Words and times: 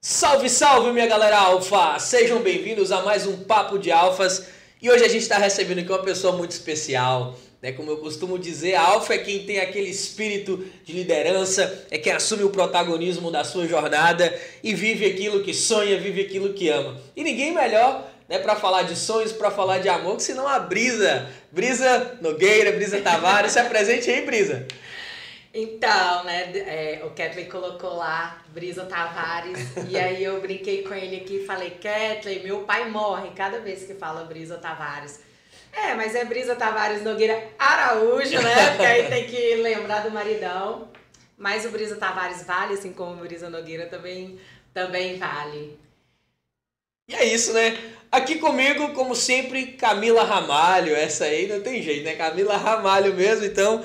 Salve, 0.00 0.48
salve, 0.48 0.92
minha 0.92 1.08
galera 1.08 1.36
alfa! 1.36 1.98
Sejam 1.98 2.38
bem-vindos 2.38 2.92
a 2.92 3.02
mais 3.02 3.26
um 3.26 3.42
Papo 3.42 3.76
de 3.76 3.90
Alfas. 3.90 4.46
E 4.80 4.88
hoje 4.88 5.04
a 5.04 5.08
gente 5.08 5.22
está 5.22 5.38
recebendo 5.38 5.80
aqui 5.80 5.90
uma 5.90 6.04
pessoa 6.04 6.36
muito 6.36 6.52
especial. 6.52 7.36
Né? 7.60 7.72
Como 7.72 7.90
eu 7.90 7.96
costumo 7.96 8.38
dizer, 8.38 8.76
a 8.76 8.82
alfa 8.82 9.14
é 9.14 9.18
quem 9.18 9.44
tem 9.44 9.58
aquele 9.58 9.90
espírito 9.90 10.64
de 10.84 10.92
liderança, 10.92 11.84
é 11.90 11.98
quem 11.98 12.12
assume 12.12 12.44
o 12.44 12.50
protagonismo 12.50 13.28
da 13.32 13.42
sua 13.42 13.66
jornada 13.66 14.32
e 14.62 14.72
vive 14.72 15.04
aquilo 15.04 15.42
que 15.42 15.52
sonha, 15.52 15.98
vive 15.98 16.20
aquilo 16.20 16.54
que 16.54 16.68
ama. 16.68 16.96
E 17.16 17.24
ninguém 17.24 17.52
melhor 17.52 18.08
né, 18.28 18.38
para 18.38 18.54
falar 18.54 18.82
de 18.82 18.94
sonhos, 18.94 19.32
para 19.32 19.50
falar 19.50 19.78
de 19.78 19.88
amor, 19.88 20.16
que 20.16 20.22
senão 20.22 20.46
a 20.46 20.60
Brisa. 20.60 21.28
Brisa 21.50 22.18
Nogueira, 22.20 22.70
Brisa 22.70 23.00
Tavares. 23.00 23.50
Se 23.50 23.58
apresente 23.58 24.08
aí, 24.08 24.24
Brisa. 24.24 24.64
Então, 25.52 26.24
né, 26.24 26.52
é, 26.58 27.02
o 27.04 27.10
Kathleen 27.10 27.48
colocou 27.48 27.96
lá 27.96 28.42
Brisa 28.48 28.84
Tavares, 28.84 29.58
e 29.88 29.96
aí 29.98 30.22
eu 30.22 30.40
brinquei 30.40 30.82
com 30.82 30.94
ele 30.94 31.16
aqui 31.16 31.38
e 31.38 31.46
falei, 31.46 31.70
Kathleen, 31.70 32.42
meu 32.42 32.60
pai 32.64 32.90
morre 32.90 33.30
cada 33.34 33.58
vez 33.60 33.84
que 33.84 33.94
fala 33.94 34.24
Brisa 34.24 34.58
Tavares. 34.58 35.20
É, 35.72 35.94
mas 35.94 36.14
é 36.14 36.24
Brisa 36.24 36.56
Tavares 36.56 37.02
Nogueira 37.02 37.50
Araújo, 37.58 38.40
né? 38.40 38.70
Porque 38.70 38.86
aí 38.86 39.08
tem 39.08 39.26
que 39.26 39.54
lembrar 39.56 40.00
do 40.00 40.10
maridão. 40.10 40.88
Mas 41.36 41.64
o 41.64 41.70
Brisa 41.70 41.96
Tavares 41.96 42.44
vale, 42.44 42.74
assim 42.74 42.92
como 42.92 43.12
o 43.12 43.24
Brisa 43.24 43.48
Nogueira 43.48 43.86
também, 43.86 44.40
também 44.74 45.18
vale. 45.18 45.78
E 47.08 47.14
é 47.14 47.24
isso, 47.24 47.52
né? 47.52 47.78
Aqui 48.10 48.38
comigo, 48.38 48.92
como 48.92 49.14
sempre, 49.14 49.72
Camila 49.72 50.24
Ramalho. 50.24 50.94
Essa 50.96 51.26
aí 51.26 51.46
não 51.46 51.60
tem 51.60 51.80
jeito, 51.80 52.04
né? 52.04 52.16
Camila 52.16 52.56
Ramalho 52.56 53.14
mesmo. 53.14 53.44
Então, 53.44 53.84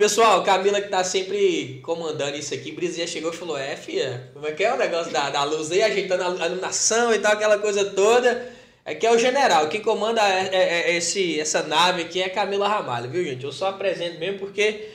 pessoal, 0.00 0.42
Camila 0.42 0.80
que 0.80 0.88
tá 0.88 1.04
sempre 1.04 1.78
comandando 1.82 2.34
isso 2.34 2.54
aqui. 2.54 2.72
Brisa 2.72 3.02
já 3.02 3.06
chegou 3.06 3.30
e 3.30 3.36
falou: 3.36 3.58
É, 3.58 3.76
fia, 3.76 4.30
como 4.32 4.46
é 4.46 4.52
que 4.52 4.64
é 4.64 4.72
o 4.72 4.78
negócio 4.78 5.12
da, 5.12 5.28
da 5.28 5.44
luz 5.44 5.70
aí, 5.70 5.82
ajeitando 5.82 6.22
a 6.42 6.46
iluminação 6.46 7.14
e 7.14 7.18
tal, 7.18 7.32
aquela 7.32 7.58
coisa 7.58 7.84
toda. 7.84 8.50
Aqui 8.82 9.06
é 9.06 9.12
o 9.12 9.18
general, 9.18 9.68
quem 9.68 9.82
comanda 9.82 10.22
é, 10.22 10.48
é, 10.52 10.90
é 10.90 10.96
esse, 10.96 11.38
essa 11.38 11.62
nave 11.62 12.02
aqui 12.02 12.20
é 12.20 12.30
Camila 12.30 12.66
Ramalho, 12.66 13.10
viu 13.10 13.22
gente? 13.22 13.44
Eu 13.44 13.52
só 13.52 13.68
apresento 13.68 14.18
mesmo 14.18 14.38
porque 14.38 14.88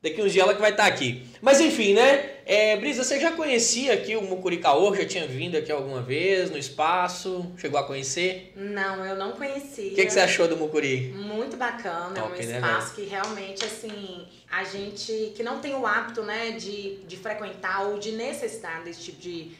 daqui 0.00 0.22
uns 0.22 0.32
dias 0.32 0.44
ela 0.44 0.54
que 0.54 0.60
vai 0.60 0.70
estar 0.70 0.84
tá 0.84 0.88
aqui. 0.88 1.24
Mas 1.40 1.60
enfim, 1.60 1.92
né? 1.94 2.30
É, 2.46 2.76
Brisa, 2.76 3.02
você 3.04 3.20
já 3.20 3.32
conhecia 3.32 3.92
aqui 3.92 4.16
o 4.16 4.22
Mucuricaô? 4.22 4.94
Já 4.94 5.04
tinha 5.04 5.26
vindo 5.26 5.56
aqui 5.56 5.70
alguma 5.70 6.02
vez 6.02 6.50
no 6.50 6.58
espaço? 6.58 7.52
Chegou 7.56 7.78
a 7.78 7.84
conhecer? 7.84 8.52
Não, 8.56 9.04
eu 9.04 9.16
não 9.16 9.32
conhecia. 9.32 9.92
O 9.92 9.94
que, 9.94 10.06
que 10.06 10.12
você 10.12 10.20
achou 10.20 10.46
do 10.46 10.56
Mucuri? 10.56 11.12
Muito 11.14 11.56
bacana, 11.56 12.14
Top, 12.14 12.40
é 12.40 12.44
um 12.44 12.48
né, 12.48 12.54
espaço 12.56 12.94
que 12.94 13.02
realmente, 13.02 13.64
assim, 13.64 14.26
a 14.52 14.64
gente 14.64 15.32
que 15.34 15.42
não 15.42 15.60
tem 15.60 15.74
o 15.74 15.86
hábito, 15.86 16.22
né, 16.22 16.50
de, 16.50 16.98
de 17.06 17.16
frequentar 17.16 17.86
ou 17.86 17.98
de 17.98 18.12
necessitar 18.12 18.84
desse 18.84 19.00
tipo 19.00 19.18
de, 19.18 19.52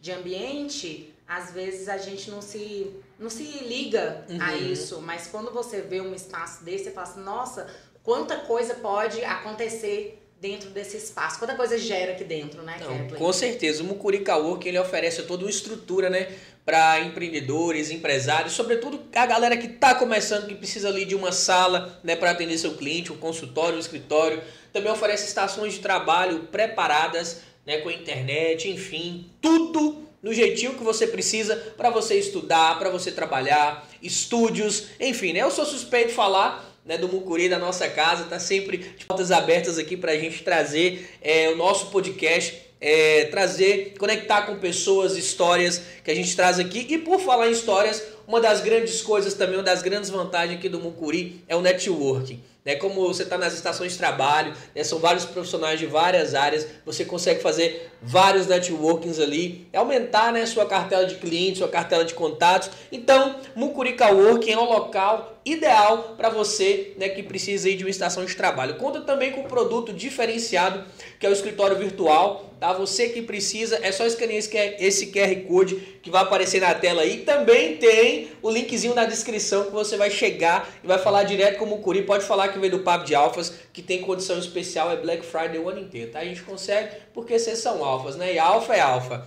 de 0.00 0.10
ambiente, 0.10 1.14
às 1.26 1.52
vezes 1.52 1.88
a 1.88 1.96
gente 1.96 2.28
não 2.28 2.42
se 2.42 2.92
não 3.16 3.30
se 3.30 3.44
liga 3.44 4.24
uhum. 4.28 4.38
a 4.40 4.56
isso, 4.56 5.00
mas 5.02 5.28
quando 5.28 5.52
você 5.52 5.82
vê 5.82 6.00
um 6.00 6.12
espaço 6.12 6.64
desse, 6.64 6.84
você 6.84 6.90
fala 6.90 7.06
assim, 7.06 7.20
nossa, 7.20 7.68
quanta 8.02 8.38
coisa 8.38 8.74
pode 8.74 9.22
acontecer 9.22 10.20
dentro 10.40 10.70
desse 10.70 10.96
espaço, 10.96 11.38
quanta 11.38 11.54
coisa 11.54 11.78
gera 11.78 12.12
aqui 12.12 12.24
dentro, 12.24 12.62
né, 12.62 12.78
Não, 12.80 13.18
Com 13.18 13.32
certeza, 13.32 13.82
o 13.82 13.86
Mucurica 13.86 14.36
Work, 14.36 14.66
ele 14.66 14.78
oferece 14.78 15.22
toda 15.24 15.44
uma 15.44 15.50
estrutura, 15.50 16.10
né, 16.10 16.34
para 16.70 17.00
empreendedores, 17.00 17.90
empresários, 17.90 18.52
sobretudo 18.52 19.02
a 19.12 19.26
galera 19.26 19.56
que 19.56 19.66
está 19.66 19.92
começando, 19.92 20.46
que 20.46 20.54
precisa 20.54 20.88
ali 20.88 21.04
de 21.04 21.16
uma 21.16 21.32
sala, 21.32 21.98
né, 22.04 22.14
para 22.14 22.30
atender 22.30 22.56
seu 22.58 22.74
cliente, 22.74 23.12
um 23.12 23.16
consultório, 23.16 23.76
um 23.76 23.80
escritório. 23.80 24.40
Também 24.72 24.92
oferece 24.92 25.26
estações 25.26 25.72
de 25.72 25.80
trabalho 25.80 26.44
preparadas, 26.52 27.40
né, 27.66 27.78
com 27.78 27.90
internet, 27.90 28.70
enfim, 28.70 29.28
tudo 29.40 30.06
no 30.22 30.32
jeitinho 30.32 30.74
que 30.74 30.84
você 30.84 31.08
precisa 31.08 31.56
para 31.76 31.90
você 31.90 32.16
estudar, 32.16 32.78
para 32.78 32.88
você 32.88 33.10
trabalhar, 33.10 33.88
estúdios, 34.00 34.90
enfim, 35.00 35.32
né? 35.32 35.40
Eu 35.40 35.50
sou 35.50 35.64
suspeito 35.64 36.10
de 36.10 36.14
falar 36.14 36.72
né, 36.84 36.96
do 36.96 37.08
Mucuri, 37.08 37.48
da 37.48 37.58
nossa 37.58 37.88
casa, 37.88 38.26
tá 38.26 38.38
sempre 38.38 38.76
de 38.78 39.06
portas 39.06 39.32
abertas 39.32 39.76
aqui 39.76 39.96
para 39.96 40.12
a 40.12 40.18
gente 40.18 40.44
trazer 40.44 41.16
é, 41.20 41.48
o 41.48 41.56
nosso 41.56 41.86
podcast, 41.86 42.69
é, 42.80 43.26
trazer, 43.26 43.94
conectar 43.98 44.42
com 44.42 44.56
pessoas, 44.56 45.16
histórias 45.16 45.82
que 46.02 46.10
a 46.10 46.14
gente 46.14 46.34
traz 46.34 46.58
aqui. 46.58 46.86
E 46.88 46.98
por 46.98 47.20
falar 47.20 47.48
em 47.48 47.52
histórias, 47.52 48.02
uma 48.26 48.40
das 48.40 48.60
grandes 48.60 49.02
coisas 49.02 49.34
também, 49.34 49.56
uma 49.56 49.62
das 49.62 49.82
grandes 49.82 50.08
vantagens 50.08 50.58
aqui 50.58 50.68
do 50.68 50.80
Mucuri 50.80 51.44
é 51.46 51.54
o 51.54 51.60
networking. 51.60 52.40
Né? 52.64 52.76
Como 52.76 53.06
você 53.06 53.22
está 53.22 53.38
nas 53.38 53.54
estações 53.54 53.92
de 53.92 53.98
trabalho, 53.98 54.54
né? 54.74 54.84
são 54.84 54.98
vários 54.98 55.24
profissionais 55.24 55.78
de 55.78 55.86
várias 55.86 56.34
áreas, 56.34 56.66
você 56.84 57.04
consegue 57.04 57.40
fazer 57.40 57.90
vários 58.02 58.46
networkings 58.46 59.18
ali, 59.18 59.66
aumentar 59.74 60.32
né, 60.32 60.44
sua 60.46 60.66
cartela 60.66 61.06
de 61.06 61.16
clientes, 61.16 61.58
sua 61.58 61.68
cartela 61.68 62.04
de 62.04 62.14
contatos. 62.14 62.70
Então, 62.92 63.36
Mucurica 63.54 64.12
Working 64.12 64.52
é 64.52 64.58
um 64.58 64.68
local 64.68 65.39
ideal 65.44 66.14
para 66.16 66.28
você 66.28 66.94
né, 66.98 67.08
que 67.08 67.22
precisa 67.22 67.70
de 67.74 67.84
uma 67.84 67.90
estação 67.90 68.24
de 68.24 68.34
trabalho. 68.34 68.76
Conta 68.76 69.00
também 69.00 69.32
com 69.32 69.40
um 69.40 69.48
produto 69.48 69.92
diferenciado, 69.92 70.84
que 71.18 71.26
é 71.26 71.30
o 71.30 71.32
escritório 71.32 71.76
virtual. 71.76 72.50
Tá? 72.60 72.74
Você 72.74 73.08
que 73.08 73.22
precisa, 73.22 73.78
é 73.82 73.90
só 73.90 74.04
escanear 74.04 74.38
esse 74.78 75.06
QR 75.06 75.34
Code 75.48 75.76
que 76.02 76.10
vai 76.10 76.22
aparecer 76.22 76.60
na 76.60 76.74
tela 76.74 77.02
aí. 77.02 77.18
Também 77.18 77.76
tem 77.78 78.28
o 78.42 78.50
linkzinho 78.50 78.94
na 78.94 79.06
descrição 79.06 79.64
que 79.64 79.70
você 79.70 79.96
vai 79.96 80.10
chegar 80.10 80.68
e 80.84 80.86
vai 80.86 80.98
falar 80.98 81.22
direto 81.22 81.58
com 81.58 81.64
o 81.64 81.68
Mucuri. 81.68 82.02
Pode 82.02 82.24
falar 82.24 82.48
que 82.48 82.58
veio 82.58 82.72
do 82.72 82.80
Papo 82.80 83.06
de 83.06 83.14
Alfas, 83.14 83.54
que 83.72 83.80
tem 83.80 84.02
condição 84.02 84.38
especial, 84.38 84.90
é 84.90 84.96
Black 84.96 85.24
Friday 85.24 85.58
o 85.58 85.70
ano 85.70 85.80
inteiro. 85.80 86.10
Tá? 86.10 86.20
A 86.20 86.24
gente 86.24 86.42
consegue 86.42 86.90
porque 87.14 87.38
vocês 87.38 87.58
são 87.58 87.82
alfas, 87.82 88.16
né? 88.16 88.34
E 88.34 88.38
alfa 88.38 88.74
é 88.74 88.80
alfa. 88.80 89.26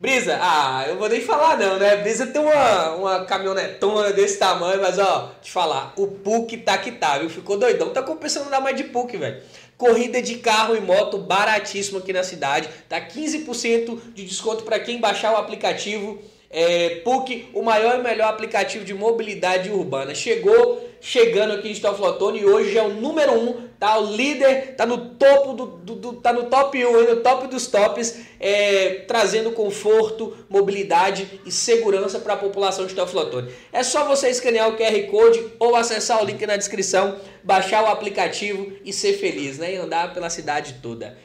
Brisa, 0.00 0.38
ah, 0.40 0.84
eu 0.86 0.96
vou 0.96 1.08
nem 1.08 1.20
falar 1.20 1.58
não, 1.58 1.76
né? 1.76 1.96
Brisa 1.96 2.24
tem 2.28 2.40
uma, 2.40 2.90
uma 2.94 3.24
caminhonetona 3.24 4.12
desse 4.12 4.38
tamanho, 4.38 4.80
mas 4.80 4.96
ó, 4.96 5.32
te 5.42 5.50
falar, 5.50 5.92
o 5.96 6.06
PUC 6.06 6.58
tá 6.58 6.78
que 6.78 6.92
tá, 6.92 7.18
viu? 7.18 7.28
Ficou 7.28 7.58
doidão. 7.58 7.90
Tá 7.90 8.00
compensando 8.00 8.48
dar 8.48 8.60
mais 8.60 8.76
de 8.76 8.84
PUC, 8.84 9.16
velho. 9.16 9.42
Corrida 9.76 10.22
de 10.22 10.36
carro 10.36 10.76
e 10.76 10.80
moto 10.80 11.18
baratíssimo 11.18 11.98
aqui 11.98 12.12
na 12.12 12.22
cidade. 12.22 12.68
Tá 12.88 13.00
15% 13.00 13.98
de 14.14 14.24
desconto 14.24 14.62
para 14.62 14.78
quem 14.78 15.00
baixar 15.00 15.32
o 15.32 15.36
aplicativo. 15.36 16.22
É, 16.48 17.00
PUC, 17.04 17.50
o 17.52 17.60
maior 17.62 17.98
e 17.98 18.02
melhor 18.02 18.28
aplicativo 18.28 18.84
de 18.84 18.94
mobilidade 18.94 19.68
urbana. 19.68 20.14
Chegou 20.14 20.88
chegando 21.00 21.54
aqui 21.54 21.70
em 21.70 21.74
Stoflotone 21.74 22.40
e 22.40 22.46
hoje 22.46 22.78
é 22.78 22.82
o 22.82 22.94
número 22.94 23.32
1, 23.32 23.48
um, 23.48 23.67
tá? 23.78 23.98
O 23.98 24.14
líder, 24.14 24.74
tá 24.76 24.84
no 24.84 25.10
topo 25.14 25.52
do, 25.52 25.66
do, 25.66 25.94
do 25.94 26.12
tá 26.14 26.32
no 26.32 26.44
top 26.44 26.84
1, 26.84 27.14
no 27.14 27.16
top 27.22 27.46
dos 27.46 27.66
tops, 27.66 28.20
é, 28.40 29.04
trazendo 29.06 29.52
conforto, 29.52 30.36
mobilidade 30.48 31.40
e 31.44 31.50
segurança 31.50 32.18
para 32.18 32.34
a 32.34 32.36
população 32.36 32.86
de 32.86 32.92
Stoflotone. 32.92 33.52
É 33.72 33.82
só 33.82 34.04
você 34.04 34.28
escanear 34.28 34.68
o 34.68 34.76
QR 34.76 35.10
Code 35.10 35.44
ou 35.58 35.76
acessar 35.76 36.22
o 36.22 36.26
link 36.26 36.44
na 36.46 36.56
descrição, 36.56 37.16
baixar 37.42 37.82
o 37.84 37.86
aplicativo 37.86 38.72
e 38.84 38.92
ser 38.92 39.14
feliz, 39.14 39.58
né? 39.58 39.74
E 39.74 39.76
andar 39.76 40.12
pela 40.12 40.30
cidade 40.30 40.76
toda. 40.82 41.16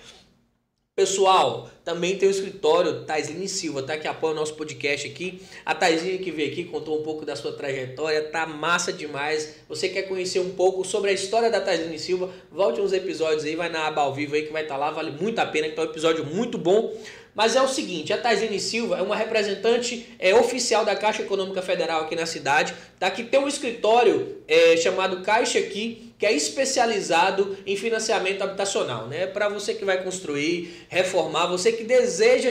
Pessoal, 0.95 1.71
também 1.83 2.19
tem 2.19 2.29
o 2.29 2.31
escritório 2.31 3.03
Taisline 3.03 3.49
Silva, 3.49 3.81
tá? 3.81 3.97
Que 3.97 4.07
apoia 4.07 4.31
o 4.31 4.35
nosso 4.35 4.53
podcast 4.53 5.07
aqui. 5.07 5.41
A 5.65 5.73
Taisline 5.73 6.19
que 6.19 6.29
veio 6.29 6.51
aqui 6.51 6.65
contou 6.65 6.99
um 6.99 7.01
pouco 7.01 7.25
da 7.25 7.35
sua 7.35 7.51
trajetória, 7.51 8.21
tá 8.25 8.45
massa 8.45 8.93
demais. 8.93 9.55
Você 9.67 9.89
quer 9.89 10.03
conhecer 10.03 10.39
um 10.39 10.51
pouco 10.51 10.85
sobre 10.85 11.09
a 11.09 11.13
história 11.13 11.49
da 11.49 11.59
Taisline 11.59 11.97
Silva? 11.97 12.29
Volte 12.51 12.79
uns 12.79 12.93
episódios 12.93 13.43
aí, 13.43 13.55
vai 13.55 13.69
na 13.69 13.87
aba 13.87 14.01
ao 14.01 14.13
vivo 14.13 14.35
aí 14.35 14.43
que 14.43 14.53
vai 14.53 14.61
estar 14.61 14.75
tá 14.75 14.79
lá, 14.79 14.91
vale 14.91 15.09
muito 15.19 15.39
a 15.39 15.47
pena, 15.47 15.67
que 15.67 15.75
tá 15.75 15.81
um 15.81 15.85
episódio 15.85 16.23
muito 16.27 16.59
bom. 16.59 16.95
Mas 17.33 17.55
é 17.55 17.61
o 17.63 17.67
seguinte, 17.67 18.13
a 18.13 18.17
Taisine 18.19 18.59
Silva 18.59 18.99
é 18.99 19.01
uma 19.01 19.15
representante 19.15 20.07
é, 20.19 20.35
oficial 20.35 20.85
da 20.85 20.95
Caixa 20.95 21.23
Econômica 21.23 21.63
Federal 21.63 22.01
aqui 22.01 22.15
na 22.15 22.27
cidade, 22.27 22.75
tá? 22.99 23.09
que 23.09 23.23
tem 23.23 23.39
um 23.39 23.47
escritório 23.47 24.37
é, 24.47 24.77
chamado 24.77 25.23
Caixa 25.23 25.57
aqui, 25.57 26.12
que 26.23 26.27
é 26.27 26.31
especializado 26.31 27.57
em 27.67 27.75
financiamento 27.75 28.41
habitacional. 28.41 29.07
Né? 29.07 29.27
Para 29.27 29.49
você 29.49 29.73
que 29.73 29.83
vai 29.83 30.01
construir, 30.01 30.85
reformar, 30.87 31.47
você 31.47 31.73
que 31.73 31.83
deseja 31.83 32.49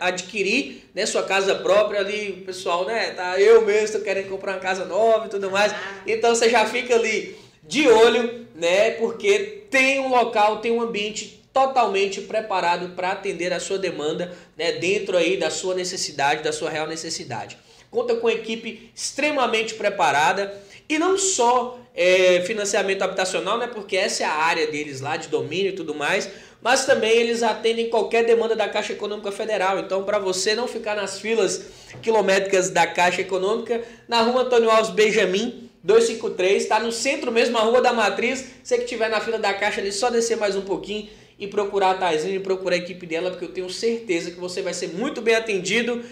adquirir 0.00 0.90
né, 0.92 1.06
sua 1.06 1.22
casa 1.22 1.54
própria 1.54 2.00
ali, 2.00 2.42
pessoal, 2.44 2.84
né? 2.84 3.12
Tá, 3.12 3.40
eu 3.40 3.64
mesmo 3.64 3.84
estou 3.84 4.00
querendo 4.00 4.28
comprar 4.28 4.54
uma 4.54 4.58
casa 4.58 4.84
nova 4.84 5.26
e 5.26 5.28
tudo 5.28 5.48
mais. 5.48 5.72
Então 6.04 6.34
você 6.34 6.50
já 6.50 6.66
fica 6.66 6.96
ali 6.96 7.36
de 7.62 7.86
olho, 7.86 8.48
né? 8.52 8.90
Porque 8.92 9.62
tem 9.70 10.00
um 10.00 10.08
local, 10.08 10.58
tem 10.58 10.72
um 10.72 10.82
ambiente 10.82 11.40
totalmente 11.52 12.20
preparado 12.20 12.96
para 12.96 13.12
atender 13.12 13.52
a 13.52 13.60
sua 13.60 13.78
demanda, 13.78 14.36
né, 14.56 14.72
dentro 14.72 15.16
aí 15.16 15.36
da 15.36 15.50
sua 15.50 15.76
necessidade, 15.76 16.42
da 16.42 16.52
sua 16.52 16.68
real 16.68 16.88
necessidade. 16.88 17.56
Conta 17.92 18.16
com 18.16 18.28
equipe 18.28 18.90
extremamente 18.92 19.74
preparada 19.74 20.52
e 20.88 20.98
não 20.98 21.16
só 21.16 21.78
é, 21.94 22.40
financiamento 22.42 23.02
habitacional, 23.02 23.58
né, 23.58 23.68
porque 23.68 23.96
essa 23.96 24.22
é 24.22 24.26
a 24.26 24.32
área 24.32 24.66
deles 24.66 25.00
lá 25.00 25.16
de 25.16 25.28
domínio 25.28 25.70
e 25.70 25.74
tudo 25.74 25.94
mais, 25.94 26.28
mas 26.60 26.84
também 26.86 27.10
eles 27.10 27.42
atendem 27.42 27.90
qualquer 27.90 28.24
demanda 28.24 28.56
da 28.56 28.68
Caixa 28.68 28.94
Econômica 28.94 29.30
Federal. 29.30 29.78
Então, 29.78 30.02
para 30.02 30.18
você 30.18 30.54
não 30.54 30.66
ficar 30.66 30.96
nas 30.96 31.20
filas 31.20 31.66
quilométricas 32.02 32.70
da 32.70 32.86
Caixa 32.86 33.20
Econômica, 33.20 33.82
na 34.08 34.22
rua 34.22 34.42
Antônio 34.42 34.70
Alves 34.70 34.90
Benjamin, 34.90 35.70
253, 35.84 36.62
está 36.62 36.80
no 36.80 36.90
centro 36.90 37.30
mesmo, 37.30 37.58
a 37.58 37.60
Rua 37.60 37.82
da 37.82 37.92
Matriz. 37.92 38.46
Você 38.62 38.78
que 38.78 38.84
estiver 38.84 39.10
na 39.10 39.20
fila 39.20 39.38
da 39.38 39.52
Caixa 39.52 39.82
ali, 39.82 39.92
só 39.92 40.08
descer 40.08 40.38
mais 40.38 40.56
um 40.56 40.62
pouquinho 40.62 41.10
e 41.38 41.46
procurar 41.46 41.90
a 41.90 41.94
Taizine 41.94 42.36
e 42.36 42.40
procurar 42.40 42.76
a 42.76 42.78
equipe 42.78 43.04
dela, 43.04 43.30
porque 43.30 43.44
eu 43.44 43.52
tenho 43.52 43.68
certeza 43.68 44.30
que 44.30 44.40
você 44.40 44.62
vai 44.62 44.72
ser 44.72 44.88
muito 44.88 45.20
bem 45.20 45.34
atendido 45.34 46.02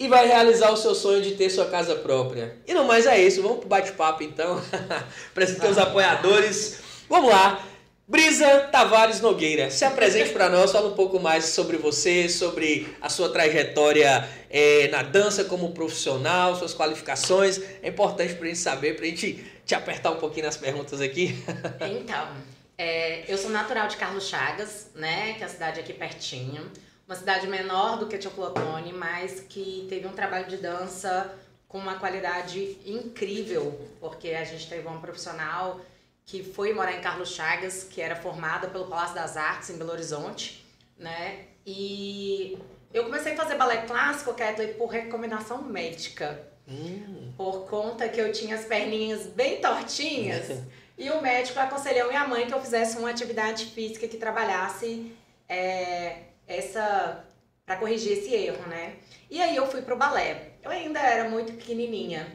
e 0.00 0.08
vai 0.08 0.26
realizar 0.26 0.72
o 0.72 0.78
seu 0.78 0.94
sonho 0.94 1.20
de 1.20 1.32
ter 1.32 1.50
sua 1.50 1.66
casa 1.66 1.94
própria. 1.94 2.56
E 2.66 2.72
não 2.72 2.86
mais 2.86 3.04
é 3.04 3.20
isso, 3.20 3.42
vamos 3.42 3.58
pro 3.58 3.68
bate-papo 3.68 4.22
então. 4.22 4.58
Apresentei 5.30 5.68
os 5.68 5.76
apoiadores. 5.76 6.80
Vamos 7.06 7.30
lá. 7.30 7.66
Brisa 8.08 8.60
Tavares 8.72 9.20
Nogueira, 9.20 9.70
se 9.70 9.84
apresente 9.84 10.30
para 10.30 10.48
nós, 10.48 10.72
fala 10.72 10.88
um 10.88 10.94
pouco 10.94 11.20
mais 11.20 11.44
sobre 11.44 11.76
você, 11.76 12.28
sobre 12.28 12.88
a 13.00 13.08
sua 13.08 13.28
trajetória 13.28 14.28
é, 14.48 14.88
na 14.88 15.02
dança 15.02 15.44
como 15.44 15.70
profissional, 15.72 16.56
suas 16.56 16.74
qualificações. 16.74 17.60
É 17.82 17.88
importante 17.88 18.34
para 18.34 18.46
a 18.46 18.48
gente 18.48 18.58
saber, 18.58 18.96
para 18.96 19.04
a 19.04 19.08
gente 19.08 19.44
te 19.66 19.74
apertar 19.74 20.10
um 20.10 20.16
pouquinho 20.16 20.46
nas 20.46 20.56
perguntas 20.56 21.00
aqui. 21.00 21.36
Então, 22.00 22.28
é, 22.76 23.30
eu 23.30 23.36
sou 23.36 23.50
natural 23.50 23.86
de 23.86 23.96
Carlos 23.98 24.26
Chagas, 24.26 24.90
né, 24.94 25.34
que 25.34 25.42
é 25.42 25.46
a 25.46 25.48
cidade 25.48 25.78
aqui 25.78 25.92
pertinho. 25.92 26.68
Uma 27.10 27.16
cidade 27.16 27.48
menor 27.48 27.98
do 27.98 28.06
que 28.06 28.22
Chocolotone, 28.22 28.92
mas 28.92 29.40
que 29.40 29.84
teve 29.88 30.06
um 30.06 30.12
trabalho 30.12 30.46
de 30.46 30.58
dança 30.58 31.36
com 31.66 31.76
uma 31.76 31.98
qualidade 31.98 32.78
incrível, 32.86 33.76
porque 33.98 34.28
a 34.28 34.44
gente 34.44 34.68
teve 34.68 34.86
um 34.86 35.00
profissional 35.00 35.80
que 36.24 36.44
foi 36.44 36.72
morar 36.72 36.92
em 36.92 37.00
Carlos 37.00 37.30
Chagas, 37.30 37.82
que 37.82 38.00
era 38.00 38.14
formada 38.14 38.68
pelo 38.68 38.86
Palácio 38.86 39.16
das 39.16 39.36
Artes 39.36 39.70
em 39.70 39.76
Belo 39.76 39.90
Horizonte, 39.90 40.64
né? 40.96 41.46
E 41.66 42.56
eu 42.94 43.02
comecei 43.06 43.32
a 43.32 43.36
fazer 43.36 43.56
balé 43.56 43.78
clássico, 43.78 44.32
Kathleen, 44.32 44.74
por 44.74 44.86
recomendação 44.86 45.62
médica. 45.62 46.40
Hum. 46.68 47.32
Por 47.36 47.66
conta 47.66 48.08
que 48.08 48.20
eu 48.20 48.30
tinha 48.30 48.54
as 48.54 48.66
perninhas 48.66 49.26
bem 49.26 49.60
tortinhas. 49.60 50.62
e 50.96 51.10
o 51.10 51.20
médico 51.20 51.58
aconselhou 51.58 52.06
minha 52.06 52.28
mãe 52.28 52.46
que 52.46 52.54
eu 52.54 52.60
fizesse 52.60 52.98
uma 52.98 53.10
atividade 53.10 53.64
física 53.64 54.06
que 54.06 54.16
trabalhasse 54.16 55.12
é, 55.48 56.29
essa 56.52 57.24
para 57.64 57.76
corrigir 57.76 58.18
esse 58.18 58.34
erro, 58.34 58.66
né? 58.68 58.96
E 59.30 59.40
aí 59.40 59.54
eu 59.54 59.66
fui 59.66 59.82
pro 59.82 59.96
balé. 59.96 60.54
Eu 60.62 60.70
ainda 60.70 61.00
era 61.00 61.28
muito 61.28 61.52
pequenininha. 61.52 62.26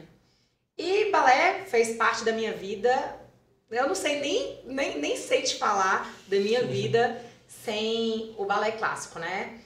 E 0.78 1.10
balé 1.10 1.64
fez 1.66 1.96
parte 1.96 2.24
da 2.24 2.32
minha 2.32 2.52
vida 2.52 2.90
eu 3.70 3.88
não 3.88 3.94
sei 3.94 4.20
nem, 4.20 4.60
nem, 4.64 4.98
nem 4.98 5.16
sei 5.16 5.42
te 5.42 5.56
falar 5.56 6.12
da 6.28 6.36
minha 6.36 6.62
vida 6.66 7.20
sem 7.48 8.34
o 8.38 8.44
balé 8.44 8.72
clássico, 8.72 9.18
né? 9.18 9.60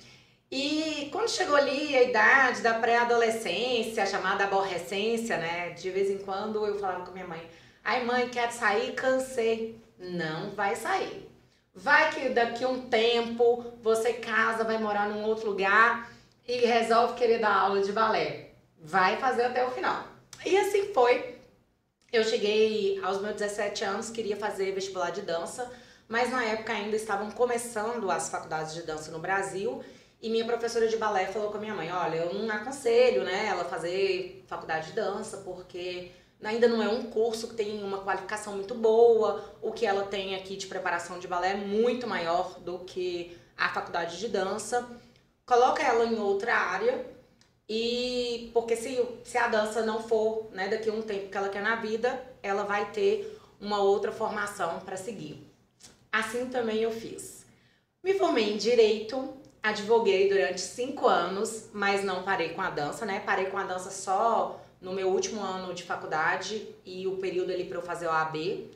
E 0.51 1.09
quando 1.13 1.29
chegou 1.29 1.55
ali 1.55 1.97
a 1.97 2.03
idade 2.03 2.61
da 2.61 2.75
pré-adolescência, 2.75 4.07
chamada 4.07 4.45
aborrecência, 4.45 5.37
né? 5.37 5.71
De 5.71 5.91
vez 5.91 6.11
em 6.11 6.19
quando 6.19 6.67
eu 6.67 6.79
falava 6.79 7.05
com 7.05 7.13
minha 7.13 7.27
mãe: 7.27 7.49
ai, 7.85 8.05
mãe, 8.05 8.29
quer 8.29 8.51
sair? 8.51 8.93
Cansei. 8.95 9.79
Não 9.99 10.51
vai 10.53 10.75
sair. 10.75 11.30
Vai 11.75 12.11
que 12.13 12.29
daqui 12.31 12.65
um 12.65 12.89
tempo 12.89 13.73
você 13.83 14.15
casa, 14.15 14.65
vai 14.65 14.79
morar 14.79 15.09
num 15.09 15.23
outro 15.25 15.51
lugar 15.51 16.11
e 16.47 16.59
resolve 16.67 17.15
querer 17.15 17.39
dar 17.39 17.55
aula 17.55 17.81
de 17.81 17.93
balé. 17.93 18.51
Vai 18.79 19.17
fazer 19.19 19.45
até 19.45 19.65
o 19.65 19.71
final. 19.71 20.05
E 20.45 20.57
assim 20.57 20.93
foi. 20.93 21.37
Eu 22.13 22.25
cheguei 22.25 23.01
aos 23.05 23.21
meus 23.21 23.37
17 23.37 23.85
anos, 23.85 24.11
queria 24.11 24.37
fazer 24.37 24.73
vestibular 24.73 25.11
de 25.11 25.23
dança, 25.23 25.71
mas 26.09 26.33
na 26.33 26.45
época 26.45 26.73
ainda 26.73 26.97
estavam 26.97 27.31
começando 27.31 28.11
as 28.11 28.29
faculdades 28.29 28.75
de 28.75 28.83
dança 28.83 29.13
no 29.13 29.21
Brasil 29.21 29.81
e 30.23 30.29
minha 30.29 30.45
professora 30.45 30.87
de 30.87 30.97
balé 30.97 31.27
falou 31.27 31.51
com 31.51 31.57
a 31.57 31.61
minha 31.61 31.75
mãe: 31.75 31.91
Olha, 31.91 32.17
eu 32.17 32.35
não 32.35 32.55
aconselho 32.55 33.25
né, 33.25 33.47
ela 33.47 33.65
fazer 33.65 34.45
faculdade 34.47 34.89
de 34.89 34.93
dança 34.93 35.39
porque 35.39 36.11
ainda 36.43 36.69
não 36.69 36.83
é 36.83 36.89
um 36.89 37.05
curso 37.05 37.49
que 37.49 37.55
tem 37.55 37.83
uma 37.83 37.99
qualificação 37.99 38.55
muito 38.55 38.75
boa, 38.75 39.45
o 39.61 39.73
que 39.73 39.85
ela 39.85 40.05
tem 40.05 40.35
aqui 40.35 40.57
de 40.57 40.67
preparação 40.67 41.19
de 41.19 41.29
balé 41.29 41.53
é 41.53 41.57
muito 41.57 42.07
maior 42.07 42.59
do 42.61 42.81
que 42.81 43.37
a 43.57 43.69
faculdade 43.69 44.19
de 44.19 44.29
dança. 44.29 44.89
Coloca 45.45 45.83
ela 45.83 46.05
em 46.05 46.19
outra 46.19 46.55
área 46.55 47.05
e 47.69 48.51
porque 48.55 48.75
se, 48.75 49.05
se 49.23 49.37
a 49.37 49.49
dança 49.49 49.83
não 49.83 50.03
for, 50.03 50.49
né, 50.53 50.69
daqui 50.69 50.89
a 50.89 50.93
um 50.93 51.03
tempo 51.03 51.29
que 51.29 51.37
ela 51.37 51.49
quer 51.49 51.63
na 51.63 51.77
vida, 51.77 52.25
ela 52.43 52.65
vai 52.65 52.91
ter 52.91 53.39
uma 53.61 53.83
outra 53.83 54.11
formação 54.11 54.81
para 54.81 54.97
seguir. 54.97 55.47
Assim 56.11 56.47
também 56.47 56.79
eu 56.79 56.91
fiz. 56.91 57.45
Me 58.03 58.15
formei 58.15 58.55
em 58.55 58.57
direito, 58.57 59.35
advoguei 59.63 60.29
durante 60.29 60.61
cinco 60.61 61.07
anos, 61.07 61.69
mas 61.73 62.03
não 62.03 62.23
parei 62.23 62.51
com 62.51 62.63
a 62.63 62.71
dança, 62.71 63.05
né? 63.05 63.21
Parei 63.21 63.47
com 63.47 63.59
a 63.59 63.65
dança 63.65 63.91
só 63.91 64.59
no 64.81 64.93
meu 64.93 65.09
último 65.09 65.43
ano 65.43 65.75
de 65.75 65.83
faculdade 65.83 66.67
e 66.85 67.07
o 67.07 67.17
período 67.17 67.53
ali 67.53 67.65
para 67.65 67.79
eu 67.79 67.83
fazer 67.83 68.07
o 68.07 68.11
AB. 68.11 68.71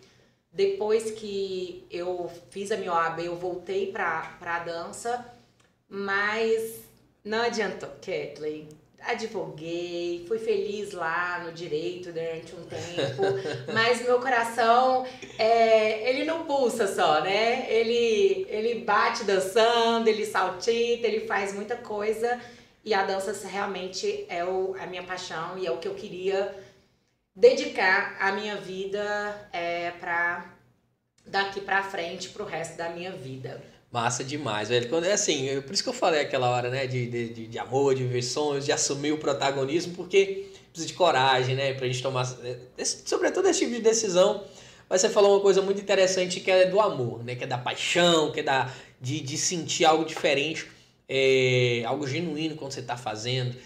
Depois 0.52 1.10
que 1.10 1.86
eu 1.90 2.30
fiz 2.50 2.70
a 2.70 2.76
minha 2.76 2.92
OAB, 2.92 3.20
eu 3.20 3.36
voltei 3.36 3.90
para 3.90 4.36
a 4.40 4.58
dança, 4.60 5.24
mas 5.88 6.84
não 7.24 7.42
adiantou, 7.42 7.88
Kathleen 8.00 8.68
advoguei, 9.06 10.24
fui 10.26 10.38
feliz 10.38 10.92
lá 10.92 11.42
no 11.44 11.52
direito 11.52 12.10
durante 12.10 12.54
um 12.54 12.64
tempo, 12.64 13.22
mas 13.72 14.02
meu 14.02 14.18
coração, 14.20 15.06
é, 15.38 16.08
ele 16.08 16.24
não 16.24 16.44
pulsa 16.44 16.86
só, 16.86 17.20
né? 17.20 17.66
Ele, 17.68 18.46
ele 18.48 18.80
bate 18.80 19.24
dançando, 19.24 20.08
ele 20.08 20.24
saltita, 20.24 21.06
ele 21.06 21.26
faz 21.26 21.52
muita 21.54 21.76
coisa 21.76 22.40
e 22.84 22.92
a 22.92 23.04
dança 23.04 23.48
realmente 23.48 24.26
é 24.28 24.44
o, 24.44 24.74
a 24.78 24.86
minha 24.86 25.02
paixão 25.02 25.56
e 25.58 25.66
é 25.66 25.70
o 25.70 25.78
que 25.78 25.88
eu 25.88 25.94
queria 25.94 26.54
dedicar 27.34 28.16
a 28.20 28.32
minha 28.32 28.56
vida 28.56 29.48
é, 29.52 29.90
para 29.92 30.52
daqui 31.26 31.60
para 31.60 31.82
frente, 31.82 32.28
para 32.28 32.42
o 32.42 32.46
resto 32.46 32.76
da 32.76 32.90
minha 32.90 33.12
vida. 33.12 33.62
Massa 33.90 34.22
demais, 34.22 34.68
velho. 34.68 34.88
Quando, 34.88 35.04
é 35.04 35.12
assim, 35.12 35.46
eu, 35.46 35.62
por 35.62 35.72
isso 35.72 35.82
que 35.82 35.88
eu 35.88 35.94
falei 35.94 36.20
aquela 36.20 36.50
hora, 36.50 36.68
né? 36.68 36.86
De, 36.86 37.06
de, 37.06 37.46
de 37.46 37.58
amor, 37.58 37.94
de 37.94 38.02
viver 38.02 38.22
sonhos, 38.22 38.64
de 38.64 38.72
assumir 38.72 39.12
o 39.12 39.18
protagonismo, 39.18 39.94
porque 39.94 40.50
precisa 40.70 40.88
de 40.88 40.94
coragem, 40.94 41.54
né? 41.54 41.72
Pra 41.74 41.86
gente 41.86 42.02
tomar, 42.02 42.26
é, 42.42 42.56
esse, 42.76 43.08
sobretudo 43.08 43.48
esse 43.48 43.60
tipo 43.60 43.72
de 43.72 43.80
decisão. 43.80 44.44
Mas 44.88 45.00
você 45.00 45.08
falou 45.08 45.36
uma 45.36 45.40
coisa 45.40 45.62
muito 45.62 45.80
interessante 45.80 46.40
que 46.40 46.50
é 46.50 46.66
do 46.66 46.80
amor, 46.80 47.24
né? 47.24 47.36
Que 47.36 47.44
é 47.44 47.46
da 47.46 47.56
paixão, 47.56 48.32
que 48.32 48.40
é 48.40 48.42
da, 48.42 48.70
de, 49.00 49.20
de 49.20 49.38
sentir 49.38 49.84
algo 49.84 50.04
diferente, 50.04 50.68
é, 51.08 51.82
algo 51.86 52.06
genuíno 52.06 52.56
quando 52.56 52.72
você 52.72 52.82
tá 52.82 52.96
fazendo. 52.96 53.56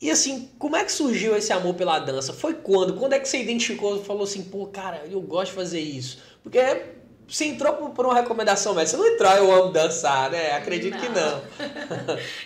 E 0.00 0.10
assim, 0.10 0.50
como 0.58 0.76
é 0.76 0.84
que 0.84 0.92
surgiu 0.92 1.34
esse 1.36 1.52
amor 1.52 1.74
pela 1.74 1.98
dança? 1.98 2.32
Foi 2.32 2.54
quando? 2.54 2.94
Quando 2.94 3.14
é 3.14 3.18
que 3.18 3.28
você 3.28 3.38
identificou 3.38 4.00
e 4.00 4.04
falou 4.04 4.24
assim, 4.24 4.42
pô, 4.42 4.66
cara, 4.66 5.04
eu 5.10 5.20
gosto 5.20 5.50
de 5.50 5.56
fazer 5.56 5.80
isso? 5.80 6.18
Porque 6.42 6.58
você 7.26 7.46
entrou 7.46 7.72
por, 7.74 7.90
por, 7.90 8.04
uma 8.04 8.14
recomendação 8.14 8.74
médica. 8.74 8.96
Você 8.96 9.02
não 9.02 9.14
entrou, 9.14 9.32
eu 9.32 9.52
amo 9.52 9.72
dançar, 9.72 10.30
né? 10.30 10.52
Acredito 10.52 10.94
não. 10.94 11.00
que 11.00 11.08
não. 11.08 11.42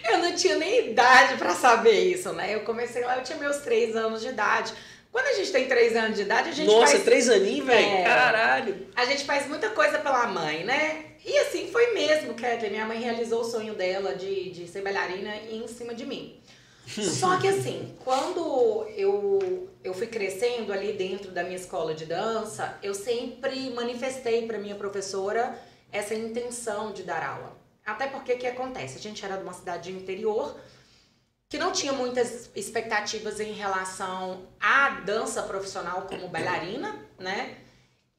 eu 0.12 0.18
não 0.18 0.34
tinha 0.34 0.56
nem 0.56 0.90
idade 0.90 1.36
para 1.36 1.54
saber 1.54 2.12
isso, 2.12 2.32
né? 2.32 2.54
Eu 2.54 2.60
comecei 2.60 3.04
lá, 3.04 3.16
eu 3.16 3.24
tinha 3.24 3.36
meus 3.36 3.58
três 3.58 3.96
anos 3.96 4.22
de 4.22 4.28
idade. 4.28 4.72
Quando 5.12 5.26
a 5.26 5.32
gente 5.34 5.50
tem 5.50 5.66
três 5.66 5.96
anos 5.96 6.16
de 6.16 6.22
idade, 6.22 6.50
a 6.50 6.52
gente 6.52 6.68
Nossa, 6.68 6.92
faz... 6.92 7.04
três 7.04 7.28
aninhos, 7.28 7.66
velho? 7.66 7.84
É, 7.84 8.04
Caralho! 8.04 8.86
A 8.94 9.04
gente 9.04 9.24
faz 9.24 9.48
muita 9.48 9.70
coisa 9.70 9.98
pela 9.98 10.28
mãe, 10.28 10.62
né? 10.64 11.09
E 11.24 11.38
assim 11.38 11.70
foi 11.70 11.92
mesmo, 11.92 12.34
Kathleen. 12.34 12.72
Minha 12.72 12.86
mãe 12.86 13.00
realizou 13.00 13.42
o 13.42 13.44
sonho 13.44 13.74
dela 13.74 14.14
de, 14.14 14.50
de 14.50 14.66
ser 14.66 14.82
bailarina 14.82 15.36
em 15.36 15.66
cima 15.68 15.94
de 15.94 16.06
mim. 16.06 16.40
Só 16.86 17.38
que 17.38 17.46
assim, 17.46 17.94
quando 18.04 18.86
eu, 18.96 19.68
eu 19.84 19.94
fui 19.94 20.06
crescendo 20.06 20.72
ali 20.72 20.92
dentro 20.92 21.30
da 21.30 21.42
minha 21.42 21.56
escola 21.56 21.94
de 21.94 22.06
dança, 22.06 22.78
eu 22.82 22.94
sempre 22.94 23.70
manifestei 23.70 24.46
para 24.46 24.58
minha 24.58 24.74
professora 24.74 25.60
essa 25.92 26.14
intenção 26.14 26.92
de 26.92 27.02
dar 27.02 27.22
aula. 27.22 27.58
Até 27.84 28.06
porque 28.06 28.34
o 28.34 28.38
que 28.38 28.46
acontece? 28.46 28.98
A 28.98 29.00
gente 29.00 29.24
era 29.24 29.36
de 29.36 29.42
uma 29.42 29.52
cidade 29.52 29.90
interior 29.90 30.56
que 31.48 31.58
não 31.58 31.72
tinha 31.72 31.92
muitas 31.92 32.48
expectativas 32.54 33.40
em 33.40 33.52
relação 33.52 34.46
à 34.60 35.00
dança 35.00 35.42
profissional 35.42 36.02
como 36.02 36.28
bailarina, 36.28 37.04
né? 37.18 37.56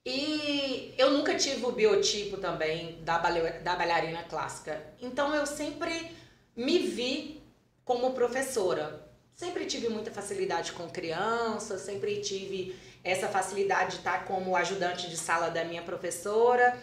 E 0.03 0.95
eu 0.97 1.11
nunca 1.11 1.35
tive 1.35 1.63
o 1.63 1.71
biotipo 1.71 2.37
também 2.37 2.99
da, 3.03 3.19
da 3.19 3.75
bailarina 3.75 4.23
clássica. 4.23 4.81
Então 4.99 5.33
eu 5.35 5.45
sempre 5.45 6.11
me 6.55 6.79
vi 6.79 7.43
como 7.85 8.13
professora. 8.13 9.07
Sempre 9.35 9.65
tive 9.65 9.89
muita 9.89 10.11
facilidade 10.11 10.71
com 10.71 10.89
crianças, 10.89 11.81
sempre 11.81 12.19
tive 12.19 12.75
essa 13.03 13.27
facilidade 13.27 13.91
de 13.91 13.97
estar 13.97 14.25
como 14.25 14.55
ajudante 14.55 15.07
de 15.09 15.17
sala 15.17 15.49
da 15.49 15.63
minha 15.63 15.83
professora. 15.83 16.79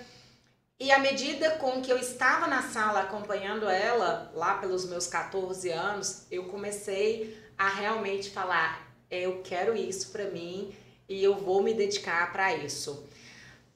E 0.79 0.93
à 0.93 0.99
medida 1.01 1.51
com 1.53 1.83
que 1.83 1.91
eu 1.91 1.99
estava 1.99 2.47
na 2.47 2.63
sala 2.63 3.01
acompanhando 3.01 3.69
ela, 3.69 4.31
lá 4.33 4.59
pelos 4.59 4.87
meus 4.87 5.09
14 5.09 5.71
anos, 5.71 6.25
eu 6.31 6.45
comecei 6.45 7.37
a 7.57 7.69
realmente 7.69 8.31
falar: 8.31 8.89
eu 9.11 9.43
quero 9.43 9.77
isso 9.77 10.11
para 10.11 10.31
mim 10.31 10.73
e 11.09 11.23
eu 11.23 11.35
vou 11.35 11.63
me 11.63 11.75
dedicar 11.75 12.33
para 12.33 12.55
isso 12.55 13.08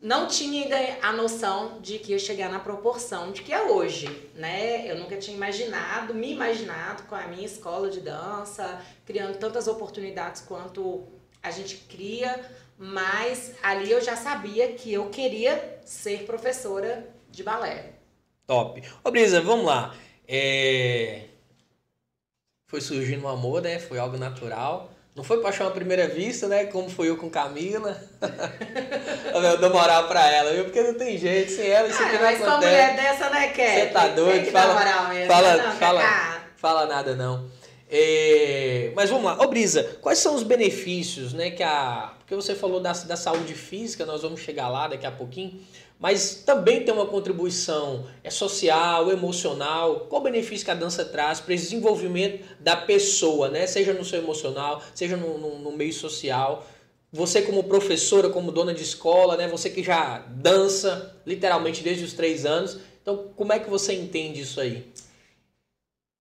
não 0.02 0.26
tinha 0.26 0.64
ainda 0.64 1.06
a 1.06 1.12
noção 1.12 1.80
de 1.80 2.00
que 2.00 2.11
ia 2.11 2.18
chegar 2.18 2.50
na 2.50 2.59
proporção 2.59 3.30
de 3.30 3.40
que 3.42 3.52
é 3.52 3.62
hoje, 3.62 4.28
né? 4.35 4.90
Eu 4.90 4.99
nunca 4.99 5.16
tinha 5.16 5.37
imaginado, 5.37 6.12
me 6.12 6.32
imaginado 6.32 7.04
com 7.04 7.14
a 7.14 7.28
minha 7.28 7.47
escola 7.47 7.88
de 7.88 8.00
dança, 8.00 8.82
criando 9.06 9.38
tantas 9.38 9.68
oportunidades 9.68 10.42
quanto 10.42 11.04
a 11.40 11.52
gente 11.52 11.76
cria, 11.88 12.44
mas 12.76 13.54
ali 13.62 13.92
eu 13.92 14.00
já 14.00 14.16
sabia 14.16 14.73
que 14.73 14.92
eu 14.92 15.09
queria 15.09 15.80
ser 15.85 16.25
professora 16.25 17.09
de 17.30 17.44
balé. 17.44 17.92
Top. 18.44 18.82
Ô 19.04 19.11
Brisa, 19.12 19.40
vamos 19.40 19.64
lá. 19.64 19.94
É... 20.26 21.26
Foi 22.66 22.80
surgindo 22.80 23.25
um 23.25 23.28
amor, 23.28 23.62
né? 23.62 23.78
Foi 23.78 24.00
algo 24.00 24.18
natural. 24.18 24.91
Não 25.14 25.23
foi 25.23 25.42
paixão 25.42 25.66
à 25.69 25.71
primeira 25.71 26.09
vista, 26.09 26.49
né? 26.49 26.64
Como 26.64 26.88
foi 26.88 27.11
eu 27.11 27.19
com 27.19 27.28
Camila. 27.28 28.00
eu 29.35 29.59
dou 29.59 29.71
moral 29.71 30.09
pra 30.09 30.26
ela, 30.31 30.52
viu? 30.52 30.64
Porque 30.64 30.81
não 30.81 30.95
tem 30.95 31.19
jeito, 31.19 31.52
sem 31.52 31.69
ela 31.69 31.87
isso 31.87 32.02
ah, 32.02 32.07
aqui 32.07 32.16
não 32.16 32.23
mas 32.23 32.42
acontece. 32.42 32.50
Mas 32.50 32.64
mulher 32.64 32.97
dessa, 32.97 33.31
né, 33.31 33.49
Cat? 33.49 33.75
Você 33.75 33.87
tá 33.88 34.09
doido? 34.09 34.50
Fala, 34.50 34.75
fala, 35.26 35.57
não, 35.57 35.73
fala, 35.73 36.02
fala 36.57 36.87
nada 36.87 37.14
não. 37.14 37.50
É, 37.95 38.90
mas 38.97 39.11
vamos 39.11 39.26
lá, 39.26 39.45
ô 39.45 39.49
Brisa, 39.49 39.99
quais 40.00 40.19
são 40.19 40.35
os 40.35 40.42
benefícios, 40.42 41.35
né, 41.35 41.50
que 41.50 41.62
a... 41.62 42.14
Porque 42.21 42.35
você 42.35 42.54
falou 42.54 42.81
da, 42.81 42.92
da 42.92 43.16
saúde 43.16 43.52
física, 43.52 44.07
nós 44.07 44.23
vamos 44.23 44.40
chegar 44.40 44.71
lá 44.71 44.88
daqui 44.88 45.04
a 45.04 45.11
pouquinho, 45.11 45.61
mas 46.02 46.35
também 46.35 46.85
tem 46.85 46.92
uma 46.92 47.06
contribuição 47.06 48.09
é 48.25 48.28
social, 48.28 49.12
emocional. 49.12 50.09
Qual 50.11 50.21
o 50.21 50.25
benefício 50.25 50.64
que 50.64 50.71
a 50.73 50.75
dança 50.75 51.04
traz 51.04 51.40
para 51.40 51.52
o 51.52 51.56
desenvolvimento 51.56 52.44
da 52.59 52.75
pessoa, 52.75 53.49
né? 53.49 53.68
Seja 53.68 53.92
no 53.92 54.04
seu 54.04 54.18
emocional, 54.18 54.82
seja 54.97 55.16
no, 55.16 55.38
no, 55.38 55.61
no 55.61 55.71
meio 55.71 55.92
social. 55.92 56.66
Você 57.12 57.42
como 57.42 57.62
professora, 57.62 58.28
como 58.28 58.50
dona 58.50 58.75
de 58.75 58.82
escola, 58.82 59.37
né? 59.37 59.47
Você 59.47 59.71
que 59.71 59.80
já 59.80 60.18
dança 60.28 61.14
literalmente 61.25 61.85
desde 61.85 62.02
os 62.02 62.14
três 62.14 62.44
anos. 62.44 62.80
Então, 63.00 63.32
como 63.37 63.52
é 63.52 63.61
que 63.61 63.71
você 63.71 63.92
entende 63.92 64.40
isso 64.40 64.61
aí? 64.61 64.92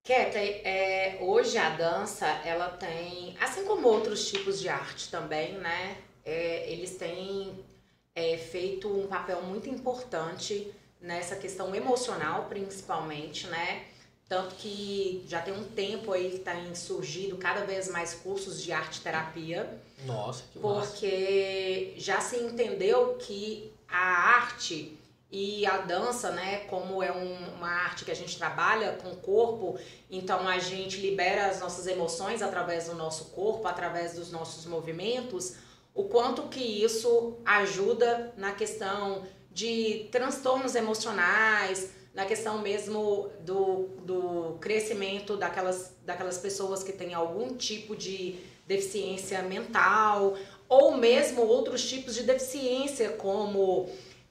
Keta, 0.04 0.38
é, 0.38 1.18
hoje 1.22 1.58
a 1.58 1.70
dança, 1.70 2.26
ela 2.44 2.68
tem, 2.68 3.36
assim 3.40 3.64
como 3.64 3.88
outros 3.88 4.30
tipos 4.30 4.60
de 4.60 4.68
arte 4.68 5.10
também, 5.10 5.54
né? 5.54 5.96
É, 6.24 6.70
eles 6.70 6.96
têm 6.96 7.64
é, 8.14 8.36
feito 8.36 8.88
um 8.88 9.06
papel 9.06 9.42
muito 9.42 9.68
importante 9.68 10.72
nessa 11.00 11.36
questão 11.36 11.74
emocional, 11.74 12.46
principalmente, 12.48 13.46
né? 13.48 13.84
Tanto 14.28 14.54
que 14.54 15.24
já 15.28 15.42
tem 15.42 15.52
um 15.52 15.64
tempo 15.64 16.12
aí 16.12 16.30
que 16.30 16.38
tem 16.38 16.74
surgido 16.74 17.36
cada 17.36 17.64
vez 17.64 17.88
mais 17.90 18.14
cursos 18.14 18.62
de 18.62 18.72
arte 18.72 19.00
terapia. 19.00 19.78
Nossa, 20.06 20.44
que 20.52 20.58
Porque 20.58 21.90
massa. 21.90 22.00
já 22.00 22.20
se 22.20 22.36
entendeu 22.36 23.16
que 23.16 23.72
a 23.88 24.36
arte 24.36 24.98
e 25.30 25.64
a 25.64 25.78
dança, 25.78 26.30
né, 26.30 26.58
como 26.66 27.02
é 27.02 27.10
um, 27.10 27.54
uma 27.56 27.68
arte 27.68 28.04
que 28.04 28.10
a 28.10 28.14
gente 28.14 28.36
trabalha 28.36 28.92
com 29.02 29.12
o 29.12 29.16
corpo, 29.16 29.78
então 30.10 30.46
a 30.46 30.58
gente 30.58 30.98
libera 30.98 31.46
as 31.46 31.58
nossas 31.60 31.86
emoções 31.86 32.42
através 32.42 32.86
do 32.86 32.94
nosso 32.94 33.26
corpo, 33.30 33.66
através 33.66 34.14
dos 34.14 34.30
nossos 34.30 34.66
movimentos, 34.66 35.56
o 35.94 36.04
quanto 36.04 36.42
que 36.48 36.60
isso 36.60 37.38
ajuda 37.44 38.32
na 38.36 38.52
questão 38.52 39.26
de 39.50 40.08
transtornos 40.10 40.74
emocionais, 40.74 41.90
na 42.14 42.24
questão 42.24 42.60
mesmo 42.60 43.30
do, 43.40 43.88
do 44.04 44.56
crescimento 44.60 45.36
daquelas, 45.36 45.94
daquelas 46.04 46.38
pessoas 46.38 46.82
que 46.82 46.92
têm 46.92 47.14
algum 47.14 47.54
tipo 47.56 47.94
de 47.96 48.36
deficiência 48.66 49.42
mental, 49.42 50.36
ou 50.68 50.96
mesmo 50.96 51.42
outros 51.42 51.86
tipos 51.86 52.14
de 52.14 52.22
deficiência, 52.22 53.10
como 53.10 53.88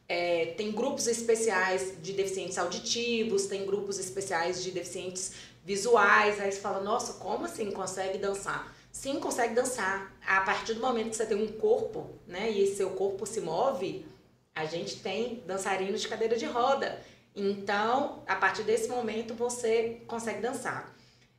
é, 0.07 0.53
tem 0.57 0.71
grupos 0.71 1.07
especiais 1.07 1.93
de 2.01 2.13
deficientes 2.13 2.57
auditivos, 2.57 3.45
tem 3.45 3.65
grupos 3.65 3.99
especiais 3.99 4.63
de 4.63 4.71
deficientes 4.71 5.33
visuais. 5.63 6.39
Aí 6.39 6.51
você 6.51 6.59
fala, 6.59 6.81
nossa, 6.81 7.13
como 7.13 7.45
assim 7.45 7.71
consegue 7.71 8.17
dançar? 8.17 8.75
Sim, 8.91 9.19
consegue 9.19 9.53
dançar. 9.53 10.10
A 10.25 10.41
partir 10.41 10.73
do 10.73 10.81
momento 10.81 11.09
que 11.09 11.15
você 11.15 11.25
tem 11.25 11.37
um 11.37 11.47
corpo, 11.47 12.09
né, 12.27 12.49
e 12.49 12.67
seu 12.75 12.91
corpo 12.91 13.25
se 13.25 13.41
move, 13.41 14.05
a 14.53 14.65
gente 14.65 15.01
tem 15.01 15.43
dançarinos 15.45 16.01
de 16.01 16.07
cadeira 16.07 16.37
de 16.37 16.45
roda. 16.45 17.01
Então, 17.35 18.23
a 18.27 18.35
partir 18.35 18.63
desse 18.63 18.89
momento, 18.89 19.33
você 19.33 20.01
consegue 20.07 20.41
dançar. 20.41 20.93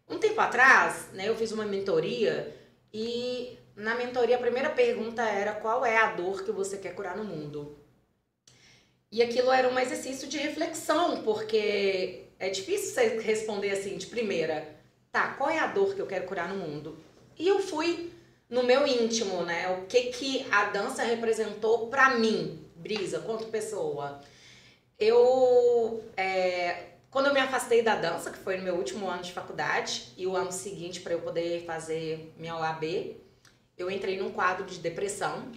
Um 0.08 0.18
tempo 0.18 0.40
atrás, 0.40 1.08
né, 1.12 1.28
eu 1.28 1.36
fiz 1.36 1.52
uma 1.52 1.64
mentoria 1.64 2.54
e 2.92 3.58
na 3.76 3.94
mentoria 3.94 4.36
a 4.36 4.40
primeira 4.40 4.70
pergunta 4.70 5.22
era 5.22 5.52
qual 5.54 5.84
é 5.84 5.96
a 5.96 6.12
dor 6.12 6.44
que 6.44 6.52
você 6.52 6.76
quer 6.76 6.94
curar 6.94 7.16
no 7.16 7.24
mundo? 7.24 7.78
E 9.10 9.22
aquilo 9.22 9.50
era 9.50 9.68
um 9.68 9.78
exercício 9.78 10.26
de 10.28 10.38
reflexão, 10.38 11.22
porque 11.22 12.24
é 12.38 12.48
difícil 12.48 12.92
você 12.92 13.20
responder 13.20 13.70
assim 13.70 13.96
de 13.96 14.06
primeira, 14.06 14.76
tá, 15.10 15.34
qual 15.34 15.50
é 15.50 15.58
a 15.58 15.66
dor 15.66 15.94
que 15.94 16.00
eu 16.00 16.06
quero 16.06 16.26
curar 16.26 16.48
no 16.48 16.56
mundo? 16.56 16.98
E 17.38 17.46
eu 17.46 17.60
fui 17.60 18.11
no 18.52 18.62
meu 18.62 18.86
íntimo, 18.86 19.42
né? 19.46 19.66
O 19.70 19.86
que 19.86 20.12
que 20.12 20.46
a 20.50 20.66
dança 20.66 21.02
representou 21.02 21.88
para 21.88 22.16
mim, 22.16 22.62
Brisa, 22.76 23.20
quanto 23.20 23.46
pessoa. 23.46 24.20
Eu, 24.98 26.04
é, 26.14 26.88
quando 27.10 27.28
eu 27.28 27.34
me 27.34 27.40
afastei 27.40 27.80
da 27.80 27.96
dança, 27.96 28.30
que 28.30 28.36
foi 28.36 28.58
no 28.58 28.62
meu 28.62 28.74
último 28.74 29.08
ano 29.08 29.22
de 29.22 29.32
faculdade, 29.32 30.12
e 30.18 30.26
o 30.26 30.36
ano 30.36 30.52
seguinte 30.52 31.00
para 31.00 31.14
eu 31.14 31.22
poder 31.22 31.64
fazer 31.64 32.30
minha 32.36 32.54
OAB, 32.54 33.16
eu 33.78 33.90
entrei 33.90 34.18
num 34.18 34.30
quadro 34.30 34.66
de 34.66 34.78
depressão 34.80 35.50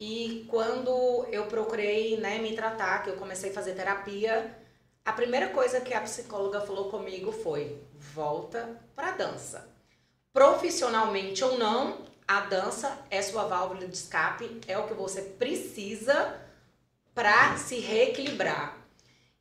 e 0.00 0.46
quando 0.48 1.26
eu 1.32 1.46
procurei 1.46 2.16
né, 2.16 2.38
me 2.38 2.54
tratar, 2.54 3.02
que 3.02 3.10
eu 3.10 3.16
comecei 3.16 3.50
a 3.50 3.54
fazer 3.54 3.74
terapia, 3.74 4.56
a 5.04 5.12
primeira 5.12 5.48
coisa 5.48 5.80
que 5.80 5.92
a 5.92 6.00
psicóloga 6.00 6.60
falou 6.60 6.90
comigo 6.90 7.32
foi: 7.32 7.82
volta 7.92 8.80
para 8.94 9.10
dança. 9.10 9.73
Profissionalmente 10.34 11.44
ou 11.44 11.56
não, 11.56 11.98
a 12.26 12.40
dança 12.40 12.98
é 13.08 13.22
sua 13.22 13.44
válvula 13.44 13.86
de 13.86 13.94
escape, 13.94 14.60
é 14.66 14.76
o 14.76 14.88
que 14.88 14.92
você 14.92 15.22
precisa 15.22 16.40
para 17.14 17.56
se 17.56 17.76
reequilibrar. 17.76 18.76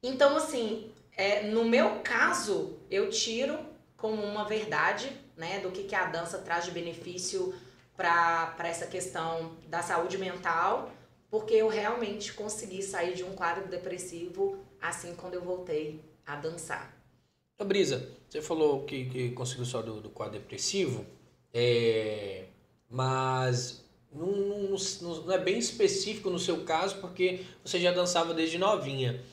Então, 0.04 0.38
assim, 0.38 0.94
é, 1.18 1.48
no 1.48 1.66
meu 1.66 2.02
caso, 2.04 2.78
eu 2.92 3.10
tiro 3.10 3.58
como 3.98 4.22
uma 4.22 4.46
verdade 4.46 5.12
né, 5.36 5.62
do 5.62 5.72
que, 5.72 5.86
que 5.86 5.96
a 5.96 6.06
dança 6.06 6.38
traz 6.38 6.66
de 6.66 6.70
benefício 6.72 7.56
para 7.98 8.54
essa 8.60 8.86
questão 8.86 9.58
da 9.68 9.82
saúde 9.82 10.20
mental, 10.20 10.92
porque 11.28 11.56
eu 11.56 11.70
realmente 11.70 12.32
consegui 12.34 12.84
sair 12.84 13.16
de 13.16 13.24
um 13.24 13.34
quadro 13.34 13.68
depressivo 13.68 14.64
assim 14.80 15.16
quando 15.16 15.34
eu 15.34 15.42
voltei 15.42 16.06
a 16.24 16.36
dançar. 16.36 16.93
Brisa, 17.64 18.10
você 18.30 18.42
falou 18.42 18.84
que, 18.84 19.06
que 19.06 19.30
conseguiu 19.32 19.66
só 19.66 19.82
do, 19.82 20.02
do 20.02 20.10
quadro 20.10 20.40
depressivo, 20.40 21.06
é, 21.54 22.46
mas 22.90 23.84
não, 24.12 24.28
não, 24.28 24.78
não, 25.26 25.32
é 25.34 25.38
bem 25.38 25.58
específico 25.58 26.30
no 26.30 26.40
seu 26.40 26.64
caso, 26.64 26.98
porque 26.98 27.42
você 27.64 27.80
já 27.80 27.92
dançava 27.92 28.34
desde 28.34 28.58
novinha. 28.58 29.24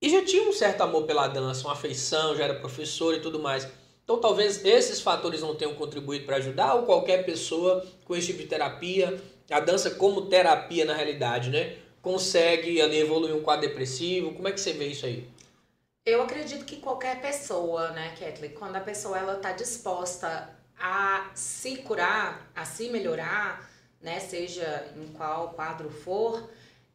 E 0.00 0.10
já 0.10 0.24
tinha 0.24 0.48
um 0.48 0.52
certo 0.52 0.82
amor 0.82 1.04
pela 1.04 1.26
dança, 1.28 1.66
uma 1.66 1.72
afeição, 1.72 2.36
já 2.36 2.44
era 2.44 2.54
professor 2.54 3.14
e 3.14 3.20
tudo 3.20 3.38
mais. 3.38 3.66
Então 4.04 4.18
talvez 4.18 4.64
esses 4.64 5.00
fatores 5.00 5.40
não 5.40 5.54
tenham 5.54 5.74
contribuído 5.74 6.26
para 6.26 6.36
ajudar, 6.36 6.74
ou 6.74 6.82
qualquer 6.84 7.24
pessoa 7.24 7.84
com 8.04 8.14
esse 8.14 8.28
tipo 8.28 8.38
de 8.40 8.46
terapia, 8.46 9.20
a 9.50 9.60
dança 9.60 9.90
como 9.90 10.26
terapia 10.26 10.84
na 10.84 10.94
realidade, 10.94 11.50
né? 11.50 11.76
Consegue 12.02 12.80
ali 12.80 12.98
evoluir 12.98 13.34
um 13.34 13.42
quadro 13.42 13.68
depressivo. 13.68 14.32
Como 14.32 14.46
é 14.46 14.52
que 14.52 14.60
você 14.60 14.72
vê 14.72 14.86
isso 14.88 15.06
aí? 15.06 15.26
Eu 16.06 16.22
acredito 16.22 16.64
que 16.64 16.76
qualquer 16.76 17.20
pessoa, 17.20 17.90
né, 17.90 18.14
Kathleen, 18.16 18.52
quando 18.52 18.76
a 18.76 18.80
pessoa 18.80 19.18
ela 19.18 19.38
está 19.38 19.50
disposta 19.50 20.48
a 20.78 21.32
se 21.34 21.78
curar, 21.78 22.48
a 22.54 22.64
se 22.64 22.88
melhorar, 22.90 23.68
né, 24.00 24.20
seja 24.20 24.86
em 24.94 25.08
qual 25.08 25.50
quadro 25.50 25.90
for, 25.90 26.48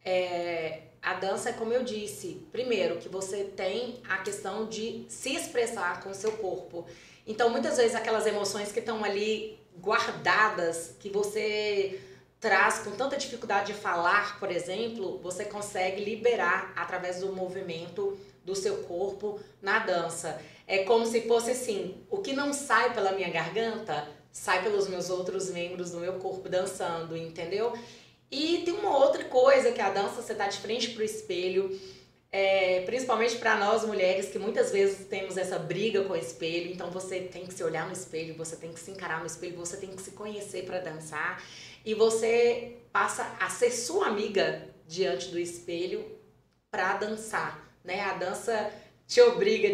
é, 0.06 0.84
a 1.02 1.16
dança 1.16 1.50
é 1.50 1.54
como 1.54 1.74
eu 1.74 1.84
disse, 1.84 2.48
primeiro 2.54 3.00
que 3.00 3.10
você 3.10 3.44
tem 3.44 4.02
a 4.08 4.20
questão 4.20 4.66
de 4.68 5.06
se 5.10 5.36
expressar 5.36 6.02
com 6.02 6.12
o 6.12 6.16
seu 6.16 6.32
corpo. 6.38 6.88
Então, 7.28 7.50
muitas 7.50 7.76
vezes 7.76 7.96
aquelas 7.96 8.26
emoções 8.26 8.72
que 8.72 8.80
estão 8.80 9.04
ali 9.04 9.60
guardadas, 9.78 10.96
que 11.02 11.10
você 11.10 12.00
traz 12.40 12.80
com 12.80 12.92
tanta 12.92 13.18
dificuldade 13.18 13.74
de 13.74 13.78
falar, 13.78 14.40
por 14.40 14.50
exemplo, 14.50 15.20
você 15.22 15.44
consegue 15.44 16.02
liberar 16.02 16.72
através 16.78 17.20
do 17.20 17.34
movimento 17.34 18.18
do 18.44 18.56
seu 18.56 18.78
corpo 18.84 19.40
na 19.62 19.80
dança. 19.80 20.42
É 20.68 20.84
como 20.84 21.06
se 21.06 21.22
fosse 21.22 21.52
assim, 21.52 22.04
o 22.10 22.20
que 22.20 22.34
não 22.34 22.54
sai 22.54 22.94
pela 22.94 23.12
minha 23.12 23.30
garganta, 23.30 24.08
sai 24.32 24.64
pelos 24.64 24.88
meus 24.88 25.10
outros 25.10 25.50
membros 25.50 25.92
do 25.92 26.00
meu 26.00 26.14
corpo 26.14 26.48
dançando, 26.48 27.18
entendeu? 27.18 27.74
E 28.32 28.60
tem 28.60 28.74
uma 28.74 28.98
outra 28.98 29.26
coisa 29.26 29.72
que 29.72 29.82
a 29.82 29.90
dança, 29.90 30.22
você 30.22 30.34
tá 30.34 30.48
de 30.48 30.58
frente 30.58 30.92
pro 30.92 31.04
espelho, 31.04 31.78
é, 32.32 32.82
principalmente 32.86 33.36
para 33.36 33.58
nós 33.58 33.86
mulheres 33.86 34.30
que 34.30 34.40
muitas 34.40 34.72
vezes 34.72 35.06
temos 35.08 35.36
essa 35.36 35.60
briga 35.60 36.06
com 36.06 36.14
o 36.14 36.16
espelho, 36.16 36.72
então 36.72 36.90
você 36.90 37.20
tem 37.20 37.46
que 37.46 37.54
se 37.54 37.62
olhar 37.62 37.86
no 37.86 37.92
espelho, 37.92 38.36
você 38.36 38.56
tem 38.56 38.72
que 38.72 38.80
se 38.80 38.90
encarar 38.92 39.20
no 39.20 39.26
espelho, 39.26 39.58
você 39.58 39.76
tem 39.76 39.90
que 39.90 40.02
se 40.02 40.12
conhecer 40.12 40.64
para 40.64 40.80
dançar 40.80 41.44
e 41.84 41.94
você 41.94 42.78
passa 42.94 43.36
a 43.38 43.50
ser 43.50 43.72
sua 43.72 44.08
amiga 44.08 44.66
diante 44.88 45.28
do 45.28 45.38
espelho 45.38 46.06
para 46.70 46.96
dançar, 46.96 47.71
né? 47.84 48.02
A 48.02 48.14
dança 48.14 48.72
te 49.08 49.22
obriga, 49.22 49.70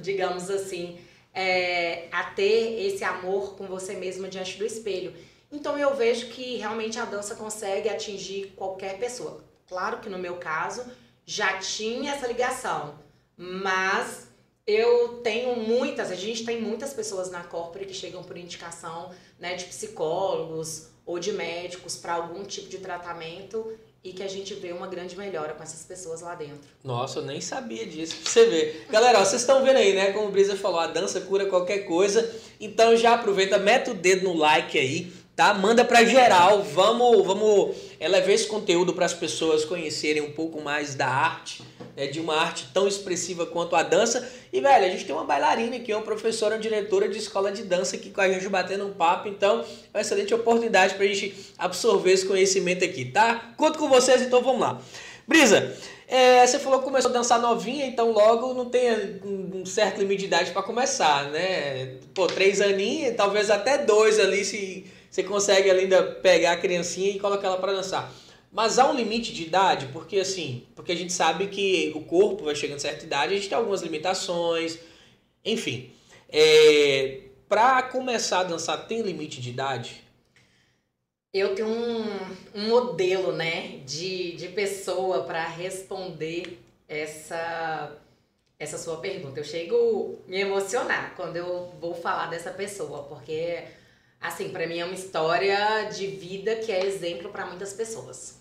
digamos 0.00 0.50
assim, 0.50 0.98
é, 1.32 2.08
a 2.10 2.24
ter 2.24 2.86
esse 2.86 3.04
amor 3.04 3.56
com 3.56 3.66
você 3.66 3.94
mesma 3.94 4.28
diante 4.28 4.58
do 4.58 4.66
espelho. 4.66 5.14
Então 5.52 5.78
eu 5.78 5.94
vejo 5.94 6.28
que 6.28 6.56
realmente 6.56 6.98
a 6.98 7.04
dança 7.04 7.34
consegue 7.34 7.88
atingir 7.88 8.52
qualquer 8.56 8.98
pessoa. 8.98 9.42
Claro 9.68 9.98
que 9.98 10.08
no 10.08 10.18
meu 10.18 10.36
caso 10.36 10.84
já 11.24 11.58
tinha 11.58 12.12
essa 12.12 12.26
ligação, 12.26 12.98
Mas 13.36 14.28
eu 14.66 15.22
tenho 15.22 15.56
muitas, 15.56 16.10
a 16.10 16.14
gente 16.14 16.44
tem 16.44 16.60
muitas 16.60 16.92
pessoas 16.92 17.30
na 17.30 17.42
corporate 17.42 17.86
que 17.86 17.94
chegam 17.94 18.22
por 18.22 18.36
indicação 18.36 19.10
né, 19.38 19.54
de 19.54 19.64
psicólogos 19.64 20.88
ou 21.06 21.18
de 21.18 21.32
médicos 21.32 21.96
para 21.96 22.14
algum 22.14 22.44
tipo 22.44 22.68
de 22.68 22.78
tratamento 22.78 23.72
e 24.02 24.12
que 24.12 24.22
a 24.22 24.28
gente 24.28 24.54
vê 24.54 24.72
uma 24.72 24.86
grande 24.86 25.16
melhora 25.16 25.52
com 25.52 25.62
essas 25.62 25.84
pessoas 25.84 26.22
lá 26.22 26.34
dentro. 26.34 26.68
Nossa, 26.82 27.18
eu 27.18 27.24
nem 27.24 27.40
sabia 27.40 27.84
disso, 27.86 28.16
pra 28.16 28.30
você 28.30 28.46
ver. 28.46 28.86
Galera, 28.90 29.20
ó, 29.20 29.24
vocês 29.24 29.42
estão 29.42 29.62
vendo 29.62 29.76
aí, 29.76 29.94
né? 29.94 30.12
Como 30.12 30.28
o 30.28 30.30
Brisa 30.30 30.56
falou, 30.56 30.80
a 30.80 30.86
dança 30.86 31.20
cura 31.20 31.46
qualquer 31.46 31.80
coisa. 31.80 32.34
Então 32.58 32.96
já 32.96 33.14
aproveita, 33.14 33.58
mete 33.58 33.90
o 33.90 33.94
dedo 33.94 34.24
no 34.24 34.34
like 34.34 34.78
aí, 34.78 35.12
tá? 35.36 35.52
Manda 35.52 35.84
pra 35.84 36.04
geral, 36.04 36.62
vamos, 36.62 37.26
vamos 37.26 37.76
levar 38.08 38.32
esse 38.32 38.46
conteúdo 38.46 38.94
para 38.94 39.04
as 39.06 39.12
pessoas 39.12 39.64
conhecerem 39.64 40.22
um 40.22 40.32
pouco 40.32 40.60
mais 40.60 40.94
da 40.94 41.06
arte 41.06 41.62
é 41.96 42.06
de 42.06 42.18
uma 42.18 42.34
arte 42.34 42.68
tão 42.72 42.88
expressiva 42.88 43.44
quanto 43.44 43.76
a 43.76 43.82
dança. 43.82 44.26
E, 44.50 44.58
velho, 44.58 44.86
a 44.86 44.88
gente 44.88 45.04
tem 45.04 45.14
uma 45.14 45.24
bailarina 45.24 45.76
aqui, 45.76 45.92
uma 45.92 46.02
professora, 46.02 46.54
uma 46.54 46.60
diretora 46.60 47.08
de 47.08 47.18
escola 47.18 47.52
de 47.52 47.62
dança 47.62 47.96
aqui 47.96 48.10
com 48.10 48.20
a 48.22 48.28
gente 48.28 48.48
batendo 48.48 48.86
um 48.86 48.92
papo. 48.92 49.28
Então, 49.28 49.60
é 49.92 49.98
uma 49.98 50.00
excelente 50.00 50.32
oportunidade 50.32 50.94
pra 50.94 51.04
gente 51.06 51.34
absorver 51.58 52.12
esse 52.12 52.24
conhecimento 52.24 52.82
aqui, 52.84 53.04
tá? 53.04 53.52
Conto 53.56 53.78
com 53.78 53.88
vocês, 53.88 54.22
então 54.22 54.42
vamos 54.42 54.60
lá. 54.62 54.80
Brisa, 55.28 55.76
é, 56.08 56.46
você 56.46 56.58
falou 56.58 56.78
que 56.78 56.86
começou 56.86 57.10
a 57.10 57.14
dançar 57.14 57.38
novinha, 57.38 57.86
então 57.86 58.10
logo 58.10 58.54
não 58.54 58.64
tem 58.64 59.20
um 59.22 59.64
certo 59.66 60.00
limite 60.00 60.20
de 60.20 60.26
idade 60.26 60.50
para 60.52 60.62
começar, 60.62 61.30
né? 61.30 61.98
Pô, 62.14 62.26
três 62.26 62.60
aninhos, 62.60 63.14
talvez 63.14 63.50
até 63.50 63.78
dois 63.78 64.18
ali, 64.18 64.44
se 64.44 64.86
você 65.10 65.22
consegue 65.24 65.70
ainda 65.70 66.02
pegar 66.02 66.52
a 66.52 66.56
criancinha 66.56 67.10
e 67.10 67.18
colocar 67.18 67.48
ela 67.48 67.58
para 67.58 67.72
dançar. 67.72 68.12
Mas 68.52 68.78
há 68.78 68.90
um 68.90 68.94
limite 68.94 69.32
de 69.32 69.44
idade, 69.44 69.86
porque 69.92 70.18
assim, 70.18 70.66
porque 70.74 70.92
a 70.92 70.96
gente 70.96 71.12
sabe 71.12 71.48
que 71.48 71.92
o 71.94 72.00
corpo 72.02 72.44
vai 72.44 72.54
chegando 72.54 72.76
a 72.76 72.80
certa 72.80 73.04
idade, 73.04 73.34
a 73.34 73.36
gente 73.36 73.48
tem 73.48 73.58
algumas 73.58 73.82
limitações, 73.82 74.78
enfim. 75.44 75.90
É, 76.28 77.22
para 77.48 77.82
começar 77.82 78.40
a 78.40 78.44
dançar, 78.44 78.86
tem 78.86 79.02
limite 79.02 79.40
de 79.40 79.50
idade? 79.50 80.04
Eu 81.32 81.54
tenho 81.54 81.68
um, 81.68 82.04
um 82.54 82.68
modelo, 82.68 83.32
né, 83.32 83.78
de, 83.86 84.32
de 84.32 84.48
pessoa 84.48 85.22
para 85.22 85.46
responder 85.46 86.60
essa, 86.88 87.96
essa 88.58 88.76
sua 88.76 88.96
pergunta. 88.98 89.38
Eu 89.38 89.44
chego 89.44 90.18
a 90.26 90.30
me 90.30 90.40
emocionar 90.40 91.14
quando 91.14 91.36
eu 91.36 91.72
vou 91.80 91.94
falar 91.94 92.26
dessa 92.26 92.50
pessoa, 92.50 93.04
porque, 93.04 93.62
assim, 94.20 94.50
para 94.50 94.66
mim 94.66 94.78
é 94.78 94.84
uma 94.84 94.94
história 94.94 95.84
de 95.84 96.06
vida 96.06 96.56
que 96.56 96.70
é 96.70 96.84
exemplo 96.84 97.30
para 97.30 97.46
muitas 97.46 97.72
pessoas. 97.72 98.38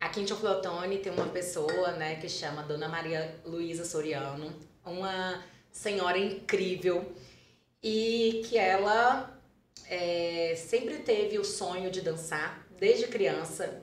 Aqui 0.00 0.20
em 0.20 0.26
Teoflotone 0.26 0.98
tem 0.98 1.12
uma 1.12 1.28
pessoa, 1.28 1.92
né, 1.92 2.16
que 2.16 2.28
chama 2.28 2.62
Dona 2.62 2.88
Maria 2.88 3.36
Luísa 3.44 3.84
Soriano, 3.84 4.52
uma 4.84 5.42
senhora 5.72 6.18
incrível 6.18 7.12
e 7.82 8.42
que 8.46 8.58
ela 8.58 9.40
é, 9.88 10.54
sempre 10.56 10.98
teve 10.98 11.38
o 11.38 11.44
sonho 11.44 11.90
de 11.90 12.00
dançar 12.00 12.66
desde 12.78 13.06
criança. 13.06 13.82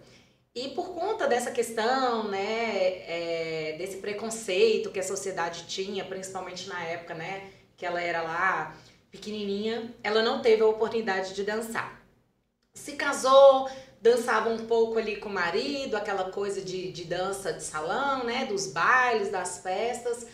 E 0.54 0.70
por 0.70 0.94
conta 0.94 1.28
dessa 1.28 1.50
questão, 1.50 2.28
né, 2.28 3.04
é, 3.08 3.76
desse 3.78 3.98
preconceito 3.98 4.92
que 4.92 5.00
a 5.00 5.04
sociedade 5.04 5.66
tinha, 5.68 6.04
principalmente 6.04 6.68
na 6.68 6.84
época, 6.84 7.14
né, 7.14 7.50
que 7.78 7.86
ela 7.86 8.02
era 8.02 8.22
lá 8.22 8.78
pequenininha, 9.12 9.94
ela 10.02 10.22
não 10.24 10.42
teve 10.42 10.62
a 10.64 10.68
oportunidade 10.68 11.34
de 11.34 11.44
dançar. 11.44 12.02
Se 12.74 12.94
casou, 12.94 13.70
dançava 14.02 14.50
um 14.50 14.66
pouco 14.66 14.98
ali 14.98 15.18
com 15.18 15.30
o 15.30 15.34
marido, 15.34 15.96
aquela 15.96 16.32
coisa 16.32 16.62
de, 16.62 16.92
de 16.92 17.04
dança 17.04 17.52
de 17.52 17.64
salão, 17.64 18.24
né? 18.24 18.46
Dos 18.46 18.68
bailes, 18.68 19.30
das 19.30 19.60
festas. 19.60 20.26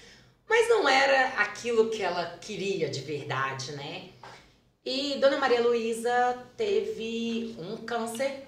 Mas 0.48 0.70
não 0.70 0.88
era 0.88 1.42
aquilo 1.42 1.90
que 1.90 2.02
ela 2.02 2.38
queria 2.40 2.90
de 2.90 3.02
verdade, 3.02 3.74
né? 3.74 4.10
E 4.86 5.18
Dona 5.20 5.38
Maria 5.38 5.62
Luísa 5.62 6.38
teve 6.56 7.58
um 7.60 7.76
câncer 7.78 8.48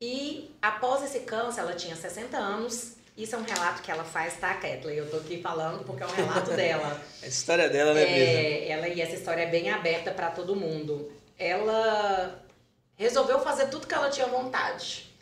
e 0.00 0.54
após 0.62 1.02
esse 1.02 1.20
câncer, 1.20 1.60
ela 1.60 1.74
tinha 1.74 1.96
60 1.96 2.36
anos. 2.36 2.97
Isso 3.18 3.34
é 3.34 3.38
um 3.38 3.42
relato 3.42 3.82
que 3.82 3.90
ela 3.90 4.04
faz, 4.04 4.36
tá, 4.36 4.54
Kathleen? 4.54 4.98
Eu 4.98 5.10
tô 5.10 5.16
aqui 5.16 5.42
falando 5.42 5.84
porque 5.84 6.04
é 6.04 6.06
um 6.06 6.10
relato 6.10 6.52
dela. 6.54 7.02
a 7.20 7.26
história 7.26 7.68
dela, 7.68 7.92
né, 7.92 8.06
Brisa? 8.06 8.20
É, 8.20 8.68
ela, 8.68 8.88
e 8.88 9.00
essa 9.00 9.16
história 9.16 9.42
é 9.42 9.46
bem 9.46 9.70
aberta 9.70 10.12
para 10.12 10.30
todo 10.30 10.54
mundo. 10.54 11.10
Ela 11.36 12.40
resolveu 12.94 13.40
fazer 13.40 13.66
tudo 13.70 13.88
que 13.88 13.94
ela 13.94 14.08
tinha 14.08 14.28
vontade. 14.28 15.12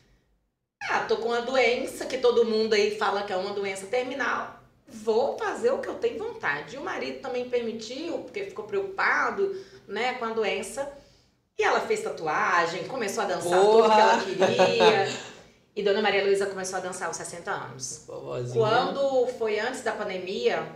Ah, 0.91 1.07
tô 1.09 1.17
com 1.17 1.29
uma 1.29 1.41
doença 1.41 2.05
que 2.05 2.19
todo 2.19 2.45
mundo 2.45 2.75
aí 2.75 2.99
fala 2.99 3.23
que 3.23 3.33
é 3.33 3.37
uma 3.37 3.55
doença 3.55 3.87
terminal. 3.87 4.61
Vou 4.87 5.39
fazer 5.39 5.71
o 5.71 5.79
que 5.79 5.89
eu 5.89 5.95
tenho 5.95 6.19
vontade. 6.19 6.77
E 6.77 6.79
o 6.79 6.85
marido 6.85 7.23
também 7.23 7.49
permitiu, 7.49 8.19
porque 8.19 8.45
ficou 8.45 8.67
preocupado, 8.67 9.57
né, 9.89 10.13
com 10.19 10.27
a 10.27 10.35
doença. 10.35 10.87
E 11.59 11.65
ela 11.65 11.81
fez 11.81 12.03
tatuagem, 12.03 12.85
começou 12.85 13.23
a 13.23 13.27
dançar 13.27 13.59
Porra. 13.59 14.21
tudo 14.21 14.37
que 14.37 14.43
ela 14.43 14.59
queria. 14.59 15.09
E 15.77 15.83
Dona 15.83 16.01
Maria 16.01 16.25
Luísa 16.25 16.47
começou 16.47 16.79
a 16.79 16.81
dançar 16.81 17.07
aos 17.07 17.19
60 17.19 17.51
anos. 17.51 18.05
Boazinha. 18.07 18.55
Quando 18.55 19.27
foi 19.39 19.61
antes 19.61 19.83
da 19.83 19.93
pandemia, 19.93 20.67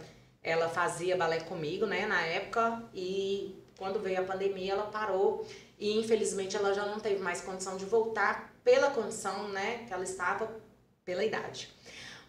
ela 0.42 0.68
fazia 0.68 1.16
balé 1.16 1.40
comigo, 1.40 1.86
né, 1.86 2.04
na 2.04 2.20
época, 2.20 2.82
e 2.92 3.58
quando 3.78 3.98
veio 3.98 4.20
a 4.20 4.24
pandemia, 4.24 4.74
ela 4.74 4.82
parou 4.82 5.46
e 5.78 5.98
infelizmente 5.98 6.54
ela 6.54 6.74
já 6.74 6.84
não 6.84 7.00
teve 7.00 7.18
mais 7.18 7.40
condição 7.40 7.78
de 7.78 7.86
voltar 7.86 8.52
pela 8.62 8.90
condição, 8.90 9.48
né, 9.48 9.86
que 9.88 9.94
ela 9.94 10.04
estava 10.04 10.54
pela 11.02 11.24
idade. 11.24 11.74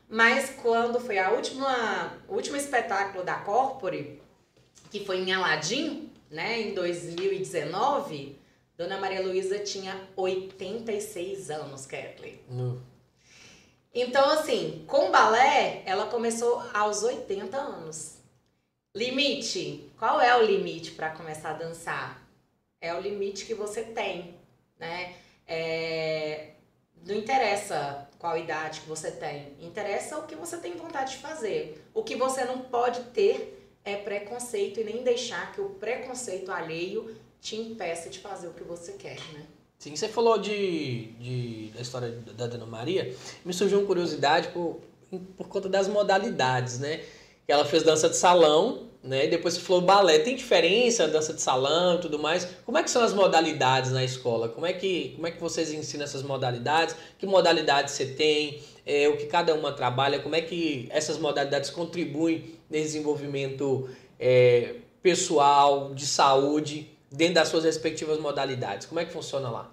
Mas 0.08 0.52
quando 0.62 0.98
foi 0.98 1.20
a 1.20 1.32
última, 1.32 2.18
o 2.30 2.36
último 2.36 2.56
espetáculo 2.56 3.26
da 3.26 3.36
Corpore, 3.36 4.22
que 4.90 5.04
foi 5.04 5.18
em 5.18 5.34
Aladim, 5.34 6.10
né, 6.30 6.62
em 6.62 6.74
2019, 6.74 8.40
Dona 8.82 8.98
Maria 8.98 9.22
Luísa 9.22 9.60
tinha 9.60 10.10
86 10.16 11.52
anos, 11.52 11.86
Kathleen. 11.86 12.40
Uh. 12.50 12.82
Então, 13.94 14.28
assim, 14.32 14.84
com 14.88 15.12
balé, 15.12 15.84
ela 15.86 16.08
começou 16.08 16.64
aos 16.74 17.04
80 17.04 17.56
anos. 17.56 18.18
Limite. 18.96 19.88
Qual 20.00 20.20
é 20.20 20.36
o 20.36 20.42
limite 20.42 20.94
para 20.94 21.12
começar 21.12 21.52
a 21.52 21.54
dançar? 21.54 22.28
É 22.82 22.92
o 22.96 23.00
limite 23.00 23.46
que 23.46 23.54
você 23.54 23.84
tem, 23.84 24.34
né? 24.80 25.14
É, 25.46 26.54
não 27.06 27.14
interessa 27.14 28.10
qual 28.18 28.36
idade 28.36 28.82
que 28.82 28.90
você 28.90 29.12
tem, 29.12 29.56
interessa 29.62 30.18
o 30.18 30.26
que 30.26 30.34
você 30.34 30.58
tem 30.58 30.76
vontade 30.76 31.12
de 31.12 31.18
fazer. 31.20 31.86
O 31.94 32.04
que 32.04 32.16
você 32.16 32.46
não 32.46 32.62
pode 32.62 33.04
ter 33.12 33.62
é 33.86 33.96
preconceito 33.96 34.80
e 34.80 34.84
nem 34.84 35.04
deixar 35.04 35.52
que 35.52 35.62
o 35.62 35.70
preconceito 35.70 36.52
alheio 36.52 37.16
te 37.42 37.56
impeça 37.56 38.10
de 38.10 38.20
fazer 38.20 38.48
o 38.48 38.54
que 38.54 38.64
você 38.64 38.94
quer, 38.94 39.18
né? 39.34 39.46
Sim, 39.80 39.96
você 39.96 40.08
falou 40.08 40.38
de, 40.38 41.08
de, 41.14 41.72
da 41.74 41.82
história 41.82 42.12
da 42.38 42.46
Dona 42.46 42.68
Maria, 42.68 43.16
me 43.44 43.52
surgiu 43.52 43.80
uma 43.80 43.88
curiosidade 43.88 44.50
por, 44.50 44.80
por 45.36 45.48
conta 45.48 45.68
das 45.68 45.88
modalidades, 45.88 46.78
né? 46.78 47.04
ela 47.52 47.66
fez 47.66 47.84
dança 47.84 48.10
de 48.10 48.16
salão, 48.16 48.88
né? 49.04 49.26
E 49.26 49.28
depois 49.28 49.56
você 49.56 49.60
falou 49.62 49.82
balé. 49.82 50.20
Tem 50.20 50.36
diferença 50.36 51.08
dança 51.08 51.34
de 51.34 51.42
salão 51.42 51.96
e 51.96 52.02
tudo 52.02 52.20
mais? 52.20 52.48
Como 52.66 52.78
é 52.78 52.84
que 52.84 52.90
são 52.90 53.04
as 53.04 53.14
modalidades 53.14 53.92
na 53.92 54.04
escola? 54.04 54.48
Como 54.50 54.66
é 54.66 54.74
que, 54.74 55.14
como 55.16 55.28
é 55.28 55.32
que 55.32 55.42
vocês 55.42 55.72
ensinam 55.74 56.06
essas 56.06 56.24
modalidades? 56.24 56.96
Que 57.18 57.26
modalidades 57.26 57.94
você 57.94 58.06
tem? 58.06 58.62
É, 58.86 59.08
o 59.10 59.18
que 59.18 59.26
cada 59.26 59.54
uma 59.54 59.72
trabalha? 59.72 60.20
Como 60.20 60.36
é 60.36 60.42
que 60.42 60.88
essas 60.92 61.18
modalidades 61.18 61.70
contribuem 61.70 62.56
no 62.70 62.78
desenvolvimento 62.78 63.90
é, 64.20 64.76
pessoal, 65.02 65.94
de 65.94 66.06
saúde, 66.06 66.91
dentro 67.12 67.36
das 67.36 67.50
suas 67.50 67.66
respectivas 67.66 68.20
modalidades? 68.20 68.88
Como 68.88 69.00
é 69.00 69.06
que 69.06 69.12
funciona 69.12 69.50
lá? 69.50 69.70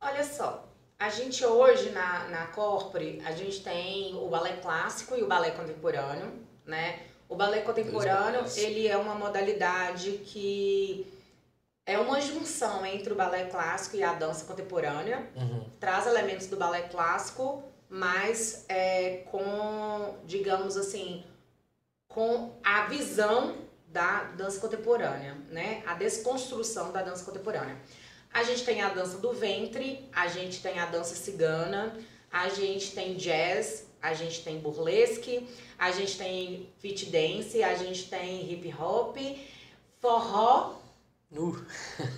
Olha 0.00 0.24
só, 0.24 0.66
a 0.98 1.08
gente 1.08 1.44
hoje 1.44 1.90
na, 1.90 2.28
na 2.28 2.46
Corpore, 2.48 3.22
a 3.24 3.32
gente 3.32 3.62
tem 3.62 4.14
o 4.14 4.28
balé 4.28 4.56
clássico 4.56 5.16
e 5.16 5.22
o 5.22 5.26
balé 5.26 5.52
contemporâneo 5.52 6.44
né? 6.66 7.00
O 7.28 7.36
balé 7.36 7.60
contemporâneo, 7.60 8.44
ele 8.56 8.86
é 8.86 8.96
uma 8.96 9.14
modalidade 9.14 10.12
que 10.24 11.06
é 11.86 11.98
uma 11.98 12.20
junção 12.20 12.84
entre 12.84 13.12
o 13.12 13.16
balé 13.16 13.44
clássico 13.44 13.96
e 13.96 14.02
a 14.02 14.14
dança 14.14 14.44
contemporânea. 14.44 15.26
Uhum. 15.36 15.64
Traz 15.80 16.06
elementos 16.06 16.46
do 16.46 16.56
balé 16.56 16.82
clássico, 16.82 17.62
mas 17.88 18.64
é, 18.68 19.22
com, 19.30 20.16
digamos 20.24 20.76
assim, 20.76 21.24
com 22.08 22.52
a 22.62 22.86
visão 22.86 23.56
da 23.94 24.24
dança 24.36 24.58
contemporânea, 24.58 25.36
né? 25.50 25.84
A 25.86 25.94
desconstrução 25.94 26.90
da 26.90 27.00
dança 27.00 27.24
contemporânea. 27.24 27.76
A 28.32 28.42
gente 28.42 28.64
tem 28.64 28.82
a 28.82 28.88
dança 28.88 29.18
do 29.18 29.32
ventre, 29.32 30.10
a 30.12 30.26
gente 30.26 30.60
tem 30.60 30.80
a 30.80 30.86
dança 30.86 31.14
cigana, 31.14 31.96
a 32.30 32.48
gente 32.48 32.90
tem 32.90 33.14
jazz, 33.14 33.86
a 34.02 34.12
gente 34.12 34.42
tem 34.42 34.58
burlesque, 34.58 35.48
a 35.78 35.92
gente 35.92 36.18
tem 36.18 36.68
fit 36.80 37.06
dance, 37.06 37.62
a 37.62 37.76
gente 37.76 38.10
tem 38.10 38.52
hip 38.52 38.74
hop, 38.76 39.16
forró. 40.00 40.74
Uh. 41.30 41.56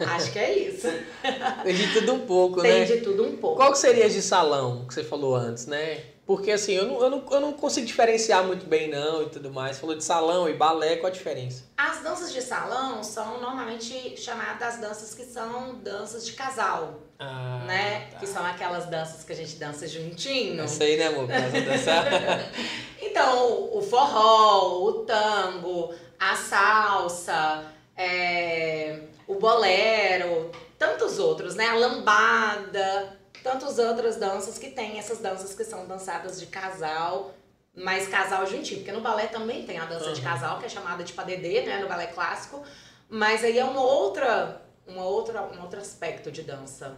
Acho 0.00 0.32
que 0.32 0.38
é 0.38 0.58
isso. 0.58 0.88
Tem 1.64 1.74
de 1.74 1.90
tudo 1.94 2.12
um 2.12 2.26
pouco, 2.26 2.60
tem 2.60 2.70
né? 2.70 2.84
Tem 2.84 2.96
de 2.98 3.02
tudo 3.02 3.24
um 3.24 3.38
pouco. 3.38 3.56
Qual 3.56 3.72
que 3.72 3.78
seria 3.78 4.10
de 4.10 4.20
salão 4.20 4.86
que 4.86 4.92
você 4.92 5.02
falou 5.02 5.34
antes, 5.34 5.64
né? 5.64 6.04
Porque 6.26 6.50
assim, 6.50 6.72
eu 6.72 6.86
não, 6.86 7.00
eu, 7.00 7.08
não, 7.08 7.24
eu 7.30 7.40
não 7.40 7.52
consigo 7.52 7.86
diferenciar 7.86 8.42
muito 8.42 8.66
bem 8.66 8.90
não 8.90 9.22
e 9.22 9.28
tudo 9.28 9.52
mais. 9.52 9.78
Falou 9.78 9.94
de 9.94 10.02
salão 10.02 10.48
e 10.48 10.54
balé, 10.54 10.96
qual 10.96 11.06
a 11.06 11.14
diferença? 11.14 11.62
As 11.76 12.02
danças 12.02 12.32
de 12.32 12.42
salão 12.42 13.04
são 13.04 13.40
normalmente 13.40 14.16
chamadas 14.16 14.78
danças 14.78 15.14
que 15.14 15.24
são 15.24 15.76
danças 15.76 16.26
de 16.26 16.32
casal. 16.32 17.00
Ah, 17.16 17.62
né? 17.64 18.08
Tá. 18.10 18.18
Que 18.18 18.26
são 18.26 18.44
aquelas 18.44 18.86
danças 18.86 19.22
que 19.22 19.32
a 19.32 19.36
gente 19.36 19.54
dança 19.56 19.86
juntinho. 19.86 20.60
Essa 20.64 20.82
aí, 20.82 20.96
né, 20.96 21.06
amor? 21.06 21.28
dançar. 21.28 22.04
então, 23.00 23.70
o 23.72 23.80
forró, 23.80 24.82
o 24.82 24.92
tango, 25.04 25.94
a 26.18 26.34
salsa, 26.34 27.64
é, 27.96 28.98
o 29.28 29.36
bolero, 29.36 30.50
tantos 30.76 31.20
outros, 31.20 31.54
né? 31.54 31.68
A 31.68 31.74
lambada 31.76 33.16
tantas 33.42 33.78
outras 33.78 34.16
danças 34.16 34.58
que 34.58 34.70
tem 34.70 34.98
essas 34.98 35.18
danças 35.18 35.54
que 35.54 35.64
são 35.64 35.86
dançadas 35.86 36.38
de 36.40 36.46
casal, 36.46 37.34
mas 37.74 38.08
casal 38.08 38.46
juntinho, 38.46 38.80
porque 38.80 38.92
no 38.92 39.00
balé 39.00 39.26
também 39.26 39.64
tem 39.64 39.78
a 39.78 39.84
dança 39.84 40.06
uhum. 40.06 40.12
de 40.14 40.22
casal, 40.22 40.58
que 40.58 40.66
é 40.66 40.68
chamada 40.68 41.04
de 41.04 41.12
padedê, 41.12 41.62
né, 41.62 41.78
no 41.78 41.88
balé 41.88 42.06
clássico, 42.06 42.62
mas 43.08 43.44
aí 43.44 43.58
é 43.58 43.64
uma 43.64 43.82
outra, 43.82 44.62
uma 44.86 45.04
outra, 45.04 45.42
um 45.42 45.60
outro 45.60 45.78
aspecto 45.78 46.30
de 46.30 46.42
dança. 46.42 46.96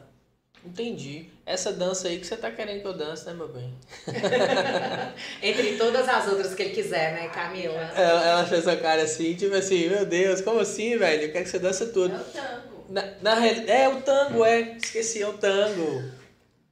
Entendi. 0.64 1.26
Essa 1.46 1.72
dança 1.72 2.08
aí 2.08 2.18
que 2.18 2.26
você 2.26 2.36
tá 2.36 2.50
querendo 2.50 2.80
que 2.80 2.86
eu 2.86 2.92
dance, 2.92 3.24
né, 3.26 3.32
meu 3.32 3.48
bem? 3.48 3.72
Entre 5.42 5.76
todas 5.76 6.08
as 6.08 6.26
outras 6.28 6.54
que 6.54 6.62
ele 6.62 6.74
quiser, 6.74 7.14
né, 7.14 7.28
Camila? 7.28 7.80
Ela, 7.94 8.26
ela 8.26 8.46
fez 8.46 8.66
essa 8.66 8.76
cara 8.76 9.02
assim, 9.02 9.34
tipo 9.34 9.54
assim, 9.54 9.88
meu 9.88 10.04
Deus, 10.04 10.40
como 10.40 10.60
assim, 10.60 10.96
velho? 10.96 11.24
Eu 11.24 11.32
quero 11.32 11.44
que 11.44 11.50
você 11.50 11.58
dança 11.58 11.86
tudo. 11.86 12.14
É 12.14 12.18
o 12.18 12.24
tango. 12.24 12.86
Na, 12.88 13.04
na, 13.22 13.46
é 13.46 13.88
o 13.88 14.00
tango, 14.02 14.44
é. 14.44 14.76
Esqueci, 14.76 15.22
é 15.22 15.28
o 15.28 15.34
tango. 15.34 16.02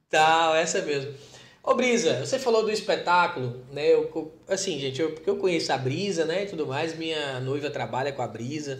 Tal, 0.09 0.55
essa 0.55 0.81
mesmo. 0.81 1.13
Ô 1.61 1.73
Brisa, 1.73 2.25
você 2.25 2.39
falou 2.39 2.63
do 2.63 2.71
espetáculo, 2.71 3.61
né? 3.73 3.93
Eu, 3.93 4.31
assim, 4.47 4.79
gente, 4.79 5.01
eu, 5.01 5.11
porque 5.11 5.29
eu 5.29 5.35
conheço 5.35 5.73
a 5.73 5.77
Brisa, 5.77 6.23
né, 6.23 6.43
e 6.43 6.45
tudo 6.45 6.65
mais, 6.65 6.97
minha 6.97 7.41
noiva 7.41 7.69
trabalha 7.69 8.13
com 8.13 8.21
a 8.21 8.27
Brisa, 8.27 8.79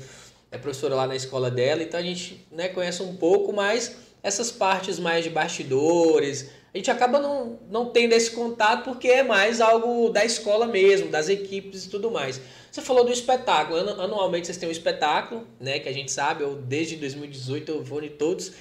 é 0.50 0.58
professora 0.58 0.96
lá 0.96 1.06
na 1.06 1.18
escola 1.18 1.52
dela, 1.52 1.84
então 1.84 2.00
a 2.00 2.04
gente, 2.04 2.48
né, 2.50 2.70
conhece 2.70 3.04
um 3.04 3.18
pouco 3.18 3.52
mais 3.52 3.98
essas 4.24 4.52
partes 4.52 5.00
mais 5.00 5.26
de 5.26 5.30
bastidores. 5.30 6.50
A 6.74 6.78
gente 6.78 6.90
acaba 6.90 7.20
não, 7.20 7.60
não 7.70 7.90
tendo 7.90 8.14
esse 8.14 8.32
contato 8.32 8.86
porque 8.86 9.10
é 9.10 9.24
mais 9.24 9.60
algo 9.60 10.10
da 10.10 10.24
escola 10.24 10.66
mesmo, 10.66 11.10
das 11.10 11.28
equipes 11.28 11.86
e 11.86 11.90
tudo 11.90 12.10
mais. 12.10 12.40
Você 12.72 12.82
falou 12.82 13.04
do 13.04 13.12
espetáculo, 13.12 13.78
anualmente 14.02 14.48
vocês 14.48 14.58
têm 14.58 14.70
um 14.70 14.72
espetáculo, 14.72 15.46
né, 15.60 15.80
que 15.80 15.90
a 15.90 15.94
gente 15.94 16.10
sabe, 16.10 16.44
eu 16.44 16.56
desde 16.56 16.96
2018 16.96 17.70
eu 17.70 17.84
vou 17.84 18.02
em 18.02 18.12
todos. 18.12 18.54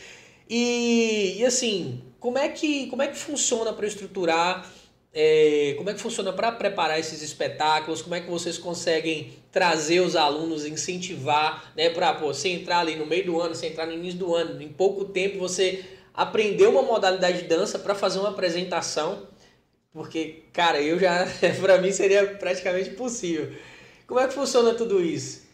E, 0.48 1.36
e 1.38 1.44
assim, 1.44 2.02
como 2.26 2.38
é 2.38 2.48
que, 2.48 2.88
como 2.88 3.02
é 3.02 3.06
que 3.06 3.16
funciona 3.16 3.72
para 3.72 3.86
estruturar? 3.86 4.68
É, 5.14 5.74
como 5.78 5.88
é 5.88 5.94
que 5.94 6.00
funciona 6.00 6.32
para 6.32 6.50
preparar 6.50 6.98
esses 6.98 7.22
espetáculos? 7.22 8.02
Como 8.02 8.16
é 8.16 8.20
que 8.20 8.28
vocês 8.28 8.58
conseguem 8.58 9.32
trazer 9.52 10.00
os 10.00 10.16
alunos, 10.16 10.66
incentivar, 10.66 11.72
né? 11.76 11.88
Para 11.88 12.14
você 12.14 12.48
entrar 12.48 12.80
ali 12.80 12.96
no 12.96 13.06
meio 13.06 13.26
do 13.26 13.40
ano, 13.40 13.54
você 13.54 13.68
entrar 13.68 13.86
no 13.86 13.92
início 13.92 14.18
do 14.18 14.34
ano, 14.34 14.60
em 14.60 14.68
pouco 14.68 15.04
tempo 15.04 15.38
você 15.38 15.84
aprender 16.12 16.66
uma 16.66 16.82
modalidade 16.82 17.42
de 17.42 17.44
dança 17.44 17.78
para 17.78 17.94
fazer 17.94 18.18
uma 18.18 18.30
apresentação, 18.30 19.28
porque, 19.92 20.42
cara, 20.52 20.82
eu 20.82 20.98
já, 20.98 21.28
para 21.62 21.80
mim 21.80 21.92
seria 21.92 22.26
praticamente 22.26 22.90
impossível. 22.90 23.52
Como 24.04 24.18
é 24.18 24.26
que 24.26 24.34
funciona 24.34 24.74
tudo 24.74 25.00
isso? 25.00 25.45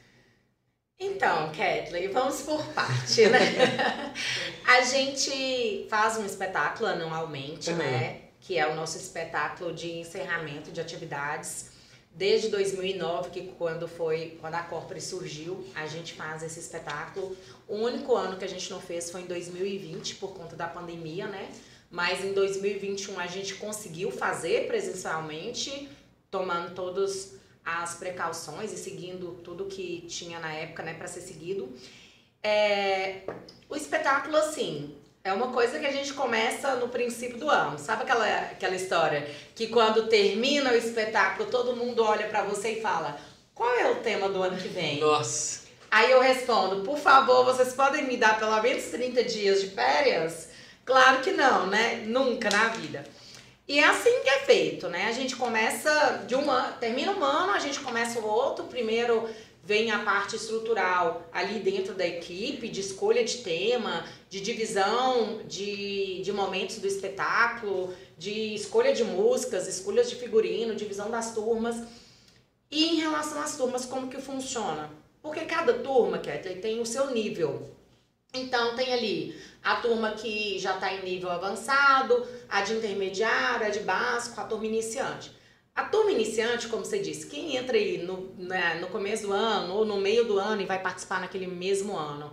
Então, 1.05 1.49
Kathleen, 1.49 2.09
vamos 2.13 2.43
por 2.43 2.65
parte, 2.69 3.27
né? 3.27 4.15
a 4.65 4.83
gente 4.83 5.85
faz 5.91 6.17
um 6.17 6.25
espetáculo 6.25 6.89
anualmente, 6.89 7.71
uhum. 7.71 7.77
né? 7.77 8.21
Que 8.41 8.57
é 8.57 8.69
o 8.69 8.77
nosso 8.77 8.97
espetáculo 8.97 9.73
de 9.73 9.91
encerramento 9.99 10.71
de 10.71 10.81
atividades. 10.81 11.73
Desde 12.15 12.49
2009, 12.51 13.31
que 13.31 13.53
quando 13.59 13.89
foi 13.89 14.39
quando 14.41 14.55
a 14.55 14.63
Corpore 14.63 15.01
surgiu, 15.01 15.67
a 15.75 15.89
gente 15.89 16.15
faz 16.15 16.45
esse 16.45 16.61
espetáculo. 16.61 17.37
O 17.67 17.79
único 17.79 18.15
ano 18.15 18.37
que 18.37 18.45
a 18.45 18.49
gente 18.49 18.71
não 18.71 18.81
fez 18.81 19.11
foi 19.11 19.23
em 19.23 19.27
2020 19.27 20.17
por 20.17 20.33
conta 20.35 20.55
da 20.55 20.69
pandemia, 20.69 21.27
né? 21.27 21.49
Mas 21.91 22.25
em 22.25 22.33
2021 22.33 23.19
a 23.19 23.27
gente 23.27 23.57
conseguiu 23.57 24.13
fazer 24.13 24.69
presencialmente, 24.69 25.89
tomando 26.31 26.75
todos 26.75 27.42
as 27.65 27.95
precauções 27.95 28.73
e 28.73 28.77
seguindo 28.77 29.41
tudo 29.45 29.67
que 29.67 30.03
tinha 30.09 30.39
na 30.41 30.53
época, 30.53 30.83
né, 30.83 30.95
para 30.95 31.07
ser 31.07 31.21
seguido. 31.21 31.73
É, 32.43 33.21
o 33.69 33.77
espetáculo, 33.77 34.37
assim, 34.37 34.97
é 35.25 35.33
uma 35.33 35.53
coisa 35.53 35.79
que 35.79 35.87
a 35.87 35.93
gente 35.93 36.13
começa 36.13 36.75
no 36.77 36.89
princípio 36.89 37.39
do 37.39 37.49
ano. 37.49 37.79
Sabe 37.79 38.03
aquela, 38.03 38.27
aquela 38.27 38.75
história 38.75 39.29
que 39.55 39.69
quando 39.69 40.09
termina 40.09 40.73
o 40.73 40.77
espetáculo, 40.77 41.49
todo 41.49 41.77
mundo 41.77 42.03
olha 42.03 42.27
para 42.27 42.43
você 42.43 42.73
e 42.73 42.81
fala: 42.81 43.17
qual 43.55 43.73
é 43.77 43.91
o 43.91 43.97
tema 43.97 44.29
do 44.29 44.43
ano 44.43 44.57
que 44.57 44.69
vem? 44.69 44.99
Nossa. 44.99 45.63
Aí 45.89 46.11
eu 46.11 46.21
respondo: 46.21 46.83
por 46.83 46.99
favor, 46.99 47.45
vocês 47.45 47.73
podem 47.75 48.05
me 48.07 48.17
dar 48.17 48.39
pelo 48.39 48.61
menos 48.61 48.85
30 48.87 49.23
dias 49.25 49.61
de 49.61 49.71
férias? 49.71 50.49
Claro 50.85 51.21
que 51.21 51.31
não, 51.31 51.69
né? 51.69 52.03
Nunca 52.07 52.51
na 52.51 52.69
vida. 52.69 53.05
E 53.67 53.79
é 53.79 53.85
assim 53.85 54.21
que 54.23 54.29
é 54.29 54.41
feito, 54.41 54.89
né? 54.89 55.07
A 55.07 55.13
gente 55.13 55.37
começa 55.37 56.25
de 56.27 56.35
uma, 56.35 56.73
termina 56.73 57.13
um 57.13 57.25
ano, 57.25 57.53
a 57.53 57.59
gente 57.59 57.81
começa 57.81 58.19
o 58.19 58.27
outro. 58.27 58.65
Primeiro 58.65 59.29
vem 59.65 59.93
a 59.93 60.01
parte 60.01 60.35
estrutural 60.35 61.29
ali 61.33 61.61
dentro 61.61 61.95
da 61.95 62.07
equipe, 62.07 62.69
de 62.69 62.81
escolha 62.81 63.25
de 63.25 63.39
tema, 63.39 64.05
de 64.29 64.41
divisão 64.41 65.43
de, 65.47 66.21
de 66.23 66.33
momentos 66.33 66.79
do 66.79 66.87
espetáculo, 66.87 67.95
de 68.19 68.55
escolha 68.55 68.93
de 68.93 69.05
músicas, 69.05 69.69
escolhas 69.69 70.11
de 70.11 70.17
figurino, 70.17 70.75
divisão 70.75 71.11
das 71.11 71.33
turmas. 71.33 71.77
E 72.71 72.87
em 72.87 72.97
relação 72.97 73.41
às 73.41 73.57
turmas, 73.57 73.85
como 73.85 74.09
que 74.09 74.21
funciona? 74.21 74.91
Porque 75.23 75.45
cada 75.45 75.75
turma, 75.75 76.19
Kathleen, 76.19 76.61
tem 76.61 76.81
o 76.81 76.87
seu 76.87 77.13
nível. 77.13 77.71
Então 78.35 78.75
tem 78.75 78.93
ali 78.93 79.39
a 79.63 79.77
turma 79.77 80.13
que 80.13 80.59
já 80.59 80.75
está 80.75 80.93
em 80.93 81.05
nível 81.05 81.31
avançado, 81.31 82.27
a 82.53 82.61
de 82.61 82.75
intermediário, 82.75 83.67
a 83.67 83.71
de 83.71 83.81
básico, 83.81 84.39
a 84.39 84.45
turma 84.45 84.67
iniciante. 84.67 85.35
A 85.75 85.85
turma 85.85 86.11
iniciante, 86.11 86.69
como 86.69 86.85
você 86.85 86.99
disse, 86.99 87.27
quem 87.27 87.57
entra 87.57 87.79
aí 87.79 87.97
no, 87.97 88.35
né, 88.37 88.75
no 88.75 88.89
começo 88.89 89.27
do 89.27 89.33
ano 89.33 89.75
ou 89.75 89.87
no 89.87 89.97
meio 89.97 90.27
do 90.27 90.39
ano 90.39 90.61
e 90.61 90.67
vai 90.67 90.79
participar 90.79 91.19
naquele 91.19 91.47
mesmo 91.47 91.97
ano, 91.97 92.31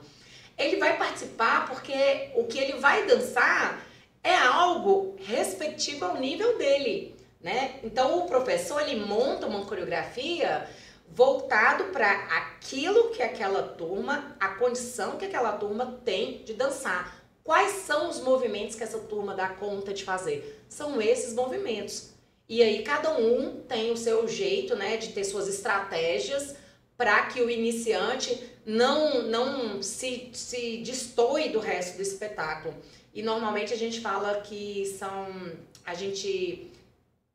ele 0.58 0.76
vai 0.76 0.98
participar 0.98 1.70
porque 1.70 2.32
o 2.36 2.44
que 2.44 2.60
ele 2.60 2.74
vai 2.80 3.08
dançar 3.08 3.82
é 4.22 4.36
algo 4.36 5.16
respectivo 5.20 6.04
ao 6.04 6.18
nível 6.18 6.58
dele, 6.58 7.16
né? 7.40 7.80
Então 7.82 8.20
o 8.20 8.28
professor 8.28 8.82
ele 8.82 9.00
monta 9.00 9.48
uma 9.48 9.64
coreografia 9.64 10.68
voltado 11.08 11.86
para 11.94 12.12
aquilo 12.12 13.12
que 13.12 13.24
aquela 13.24 13.64
turma, 13.64 14.36
a 14.38 14.50
condição 14.50 15.16
que 15.16 15.24
aquela 15.24 15.54
turma 15.54 16.02
tem 16.04 16.44
de 16.44 16.54
dançar. 16.56 17.19
Quais 17.50 17.78
são 17.88 18.08
os 18.12 18.20
movimentos 18.20 18.76
que 18.76 18.84
essa 18.84 19.00
turma 19.00 19.34
dá 19.34 19.50
conta 19.50 19.92
de 19.92 20.04
fazer? 20.04 20.64
São 20.70 21.02
esses 21.02 21.34
movimentos. 21.34 22.12
E 22.48 22.62
aí 22.62 22.84
cada 22.84 23.18
um 23.18 23.62
tem 23.62 23.90
o 23.90 23.98
seu 23.98 24.28
jeito, 24.28 24.76
né, 24.76 24.98
de 24.98 25.14
ter 25.14 25.24
suas 25.24 25.48
estratégias 25.48 26.56
para 26.96 27.26
que 27.26 27.42
o 27.42 27.50
iniciante 27.50 28.40
não 28.64 29.24
não 29.24 29.82
se, 29.82 30.30
se 30.32 30.78
destoie 30.78 31.50
do 31.50 31.58
resto 31.58 31.96
do 31.96 32.04
espetáculo. 32.04 32.76
E 33.16 33.24
normalmente 33.24 33.74
a 33.74 33.78
gente 33.78 34.00
fala 34.00 34.42
que 34.42 34.86
são 35.00 35.52
a 35.84 35.96
gente 35.96 36.70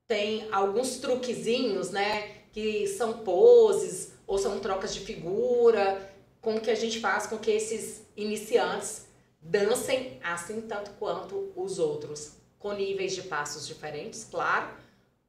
tem 0.06 0.46
alguns 0.52 0.98
truquezinhos, 0.98 1.90
né, 1.90 2.36
que 2.52 2.86
são 2.86 3.14
poses 3.24 4.12
ou 4.28 4.38
são 4.38 4.60
trocas 4.60 4.94
de 4.94 5.00
figura, 5.00 6.08
com 6.40 6.60
que 6.60 6.70
a 6.70 6.76
gente 6.76 7.00
faz 7.00 7.26
com 7.26 7.36
que 7.36 7.50
esses 7.50 8.02
iniciantes 8.16 9.03
dancem 9.44 10.18
assim 10.22 10.62
tanto 10.62 10.90
quanto 10.92 11.52
os 11.54 11.78
outros, 11.78 12.32
com 12.58 12.72
níveis 12.72 13.14
de 13.14 13.22
passos 13.22 13.66
diferentes, 13.66 14.26
claro, 14.30 14.68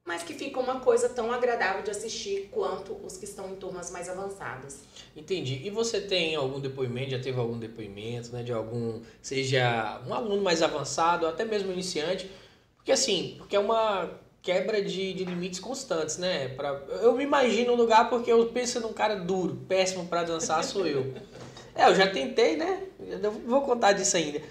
mas 0.05 0.23
que 0.23 0.33
fica 0.33 0.59
uma 0.59 0.79
coisa 0.79 1.09
tão 1.09 1.31
agradável 1.31 1.81
de 1.81 1.91
assistir 1.91 2.49
quanto 2.51 2.93
os 3.03 3.17
que 3.17 3.25
estão 3.25 3.49
em 3.49 3.55
turmas 3.55 3.91
mais 3.91 4.07
avançadas. 4.07 4.83
Entendi. 5.15 5.61
E 5.65 5.69
você 5.69 5.99
tem 5.99 6.35
algum 6.35 6.59
depoimento, 6.59 7.11
já 7.11 7.19
teve 7.19 7.39
algum 7.39 7.57
depoimento, 7.57 8.31
né, 8.31 8.43
de 8.43 8.53
algum, 8.53 9.01
seja 9.21 10.01
um 10.07 10.13
aluno 10.13 10.41
mais 10.41 10.61
avançado, 10.61 11.25
ou 11.25 11.31
até 11.31 11.43
mesmo 11.43 11.71
iniciante, 11.71 12.29
porque 12.77 12.91
assim, 12.91 13.35
porque 13.37 13.55
é 13.55 13.59
uma 13.59 14.11
quebra 14.43 14.79
de, 14.79 15.11
de 15.11 15.25
limites 15.25 15.59
constantes, 15.59 16.19
né? 16.19 16.49
Pra, 16.49 16.79
eu 17.01 17.13
me 17.15 17.23
imagino 17.23 17.73
um 17.73 17.75
lugar 17.75 18.11
porque 18.11 18.31
eu 18.31 18.45
penso 18.45 18.79
num 18.79 18.93
cara 18.93 19.15
duro, 19.15 19.55
péssimo 19.67 20.05
para 20.05 20.23
dançar, 20.23 20.63
sou 20.63 20.85
eu. 20.85 21.13
É, 21.75 21.89
eu 21.89 21.95
já 21.95 22.07
tentei, 22.07 22.55
né? 22.55 22.83
Eu 22.99 23.31
vou 23.31 23.61
contar 23.61 23.91
disso 23.91 24.15
ainda. 24.17 24.41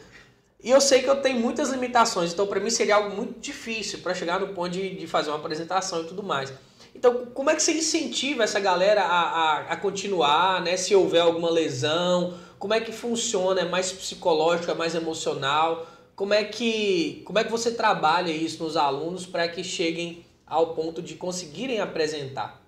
E 0.63 0.71
eu 0.71 0.81
sei 0.81 1.03
que 1.03 1.09
eu 1.09 1.21
tenho 1.21 1.41
muitas 1.41 1.71
limitações, 1.71 2.33
então 2.33 2.47
para 2.47 2.61
mim 2.61 2.71
seria 2.71 2.97
algo 2.97 3.15
muito 3.15 3.41
difícil 3.41 3.99
para 3.99 4.15
chegar 4.15 4.41
no 4.41 4.49
ponto 4.49 4.71
de, 4.71 4.95
de 4.95 5.07
fazer 5.07 5.31
uma 5.31 5.39
apresentação 5.39 6.03
e 6.03 6.07
tudo 6.07 6.23
mais. 6.23 6.53
Então, 6.95 7.27
como 7.35 7.51
é 7.51 7.55
que 7.55 7.63
você 7.63 7.73
incentiva 7.73 8.45
essa 8.45 8.61
galera 8.61 9.03
a, 9.03 9.23
a, 9.23 9.59
a, 9.73 9.77
continuar, 9.77 10.63
né? 10.63 10.77
Se 10.77 10.95
houver 10.95 11.21
alguma 11.21 11.51
lesão, 11.51 12.39
como 12.59 12.73
é 12.73 12.81
que 12.81 12.93
funciona? 12.93 13.63
É 13.63 13.65
mais 13.65 13.93
psicológico, 13.93 14.71
é 14.71 14.75
mais 14.75 14.95
emocional? 14.95 15.87
como 16.17 16.33
é 16.33 16.45
que 16.45 17.23
como 17.25 17.39
é 17.39 17.45
que 17.45 17.51
você 17.51 17.73
trabalha 17.73 18.31
isso 18.31 18.63
nos 18.63 18.77
alunos 18.77 19.27
para 19.27 19.49
que 19.49 19.65
cheguem 19.65 20.25
ao 20.47 20.75
ponto 20.75 21.03
de 21.03 21.15
conseguirem 21.15 21.81
apresentar? 21.81 22.64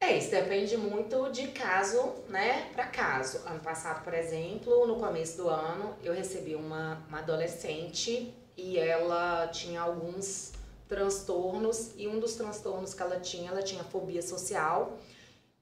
É, 0.00 0.16
isso 0.16 0.30
depende 0.30 0.76
muito 0.76 1.28
de 1.30 1.48
caso, 1.48 2.14
né, 2.28 2.70
para 2.72 2.86
caso. 2.86 3.38
Ano 3.46 3.60
passado, 3.60 4.04
por 4.04 4.14
exemplo, 4.14 4.86
no 4.86 4.96
começo 4.96 5.36
do 5.36 5.48
ano, 5.48 5.96
eu 6.02 6.14
recebi 6.14 6.54
uma, 6.54 7.02
uma 7.08 7.18
adolescente 7.18 8.32
e 8.56 8.78
ela 8.78 9.48
tinha 9.48 9.80
alguns 9.80 10.52
transtornos 10.88 11.92
e 11.96 12.06
um 12.08 12.18
dos 12.18 12.34
transtornos 12.34 12.94
que 12.94 13.02
ela 13.02 13.20
tinha, 13.20 13.50
ela 13.50 13.62
tinha 13.62 13.82
fobia 13.84 14.22
social. 14.22 14.96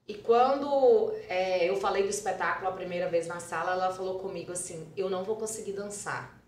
E 0.07 0.13
quando 0.13 1.11
é, 1.27 1.67
eu 1.69 1.75
falei 1.75 2.03
do 2.03 2.09
espetáculo 2.09 2.69
a 2.69 2.71
primeira 2.71 3.09
vez 3.09 3.27
na 3.27 3.39
sala, 3.39 3.73
ela 3.73 3.91
falou 3.91 4.19
comigo 4.19 4.51
assim: 4.53 4.87
Eu 4.95 5.09
não 5.09 5.23
vou 5.23 5.35
conseguir 5.35 5.73
dançar. 5.73 6.39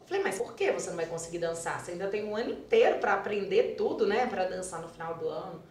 Eu 0.00 0.06
falei, 0.06 0.22
mas 0.22 0.38
por 0.38 0.54
que 0.54 0.70
você 0.70 0.90
não 0.90 0.96
vai 0.96 1.06
conseguir 1.06 1.38
dançar? 1.38 1.80
Você 1.80 1.92
ainda 1.92 2.08
tem 2.08 2.24
um 2.24 2.36
ano 2.36 2.50
inteiro 2.50 2.98
para 2.98 3.14
aprender 3.14 3.74
tudo, 3.76 4.06
né? 4.06 4.26
Para 4.26 4.44
dançar 4.44 4.80
no 4.80 4.88
final 4.88 5.14
do 5.14 5.28
ano. 5.28 5.69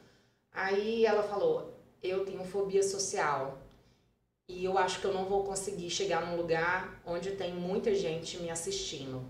Aí 0.59 1.05
ela 1.05 1.23
falou: 1.23 1.73
Eu 2.03 2.25
tenho 2.25 2.43
fobia 2.43 2.83
social. 2.83 3.57
E 4.47 4.65
eu 4.65 4.77
acho 4.77 4.99
que 4.99 5.05
eu 5.05 5.13
não 5.13 5.25
vou 5.25 5.43
conseguir 5.45 5.89
chegar 5.89 6.25
num 6.25 6.35
lugar 6.35 7.01
onde 7.05 7.31
tem 7.31 7.53
muita 7.53 7.93
gente 7.95 8.37
me 8.37 8.49
assistindo. 8.49 9.23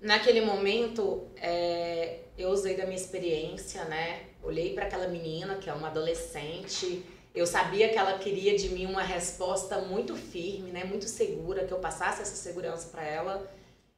Naquele 0.00 0.40
momento, 0.40 1.28
é, 1.36 2.20
eu 2.36 2.48
usei 2.48 2.76
da 2.76 2.84
minha 2.84 2.96
experiência, 2.96 3.84
né? 3.84 4.26
Olhei 4.42 4.74
para 4.74 4.86
aquela 4.86 5.06
menina 5.06 5.56
que 5.56 5.70
é 5.70 5.72
uma 5.72 5.88
adolescente. 5.88 7.04
Eu 7.32 7.46
sabia 7.46 7.88
que 7.88 7.98
ela 7.98 8.18
queria 8.18 8.56
de 8.56 8.70
mim 8.70 8.86
uma 8.86 9.02
resposta 9.02 9.80
muito 9.82 10.16
firme, 10.16 10.72
né? 10.72 10.82
Muito 10.82 11.06
segura, 11.06 11.64
que 11.64 11.72
eu 11.72 11.78
passasse 11.78 12.22
essa 12.22 12.34
segurança 12.34 12.88
para 12.88 13.04
ela. 13.04 13.48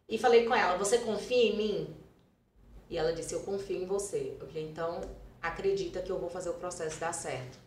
E 0.07 0.19
falei 0.19 0.45
com 0.45 0.55
ela: 0.55 0.77
Você 0.77 0.99
confia 0.99 1.53
em 1.53 1.57
mim? 1.57 1.97
E 2.91 2.99
ela 2.99 3.15
disse: 3.15 3.33
Eu 3.33 3.41
confio 3.41 3.83
em 3.83 3.87
você. 3.87 4.37
Eu 4.39 4.47
falei: 4.47 4.65
Então, 4.65 5.01
acredita 5.43 6.01
que 6.01 6.11
eu 6.11 6.19
vou 6.19 6.29
fazer 6.29 6.51
o 6.51 6.55
processo 6.55 6.99
dar 7.01 7.13
certo. 7.13 7.59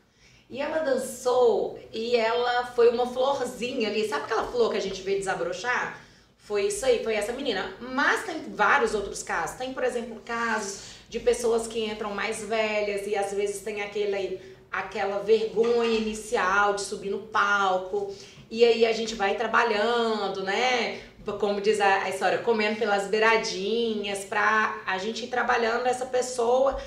E 0.49 0.61
ela 0.61 0.79
dançou 0.79 1.79
e 1.91 2.15
ela 2.15 2.67
foi 2.67 2.89
uma 2.89 3.07
florzinha 3.07 3.89
ali. 3.89 4.07
Sabe 4.07 4.25
aquela 4.25 4.45
flor 4.45 4.71
que 4.71 4.77
a 4.77 4.81
gente 4.81 5.01
vê 5.01 5.15
desabrochar? 5.15 5.99
Foi 6.37 6.67
isso 6.67 6.85
aí, 6.85 7.03
foi 7.03 7.15
essa 7.15 7.31
menina. 7.31 7.73
Mas 7.79 8.25
tem 8.25 8.43
vários 8.53 8.93
outros 8.93 9.23
casos. 9.23 9.57
Tem, 9.57 9.73
por 9.73 9.83
exemplo, 9.83 10.21
casos 10.25 10.93
de 11.09 11.19
pessoas 11.19 11.67
que 11.67 11.85
entram 11.85 12.13
mais 12.13 12.43
velhas 12.43 13.07
e 13.07 13.15
às 13.15 13.33
vezes 13.33 13.61
tem 13.61 13.81
aquele, 13.81 14.39
aquela 14.71 15.19
vergonha 15.19 15.97
inicial 15.97 16.73
de 16.73 16.81
subir 16.81 17.09
no 17.09 17.19
palco. 17.19 18.13
E 18.51 18.63
aí 18.65 18.85
a 18.85 18.91
gente 18.91 19.15
vai 19.15 19.35
trabalhando, 19.35 20.43
né? 20.43 21.01
Como 21.39 21.61
diz 21.61 21.79
a, 21.79 22.09
história, 22.09 22.39
comendo 22.39 22.77
pelas 22.77 23.07
beiradinhas, 23.07 24.25
pra 24.25 24.83
a 24.85 24.97
gente 24.97 25.23
ir 25.23 25.29
trabalhando 25.29 25.87
essa 25.87 26.05
pessoa 26.05 26.77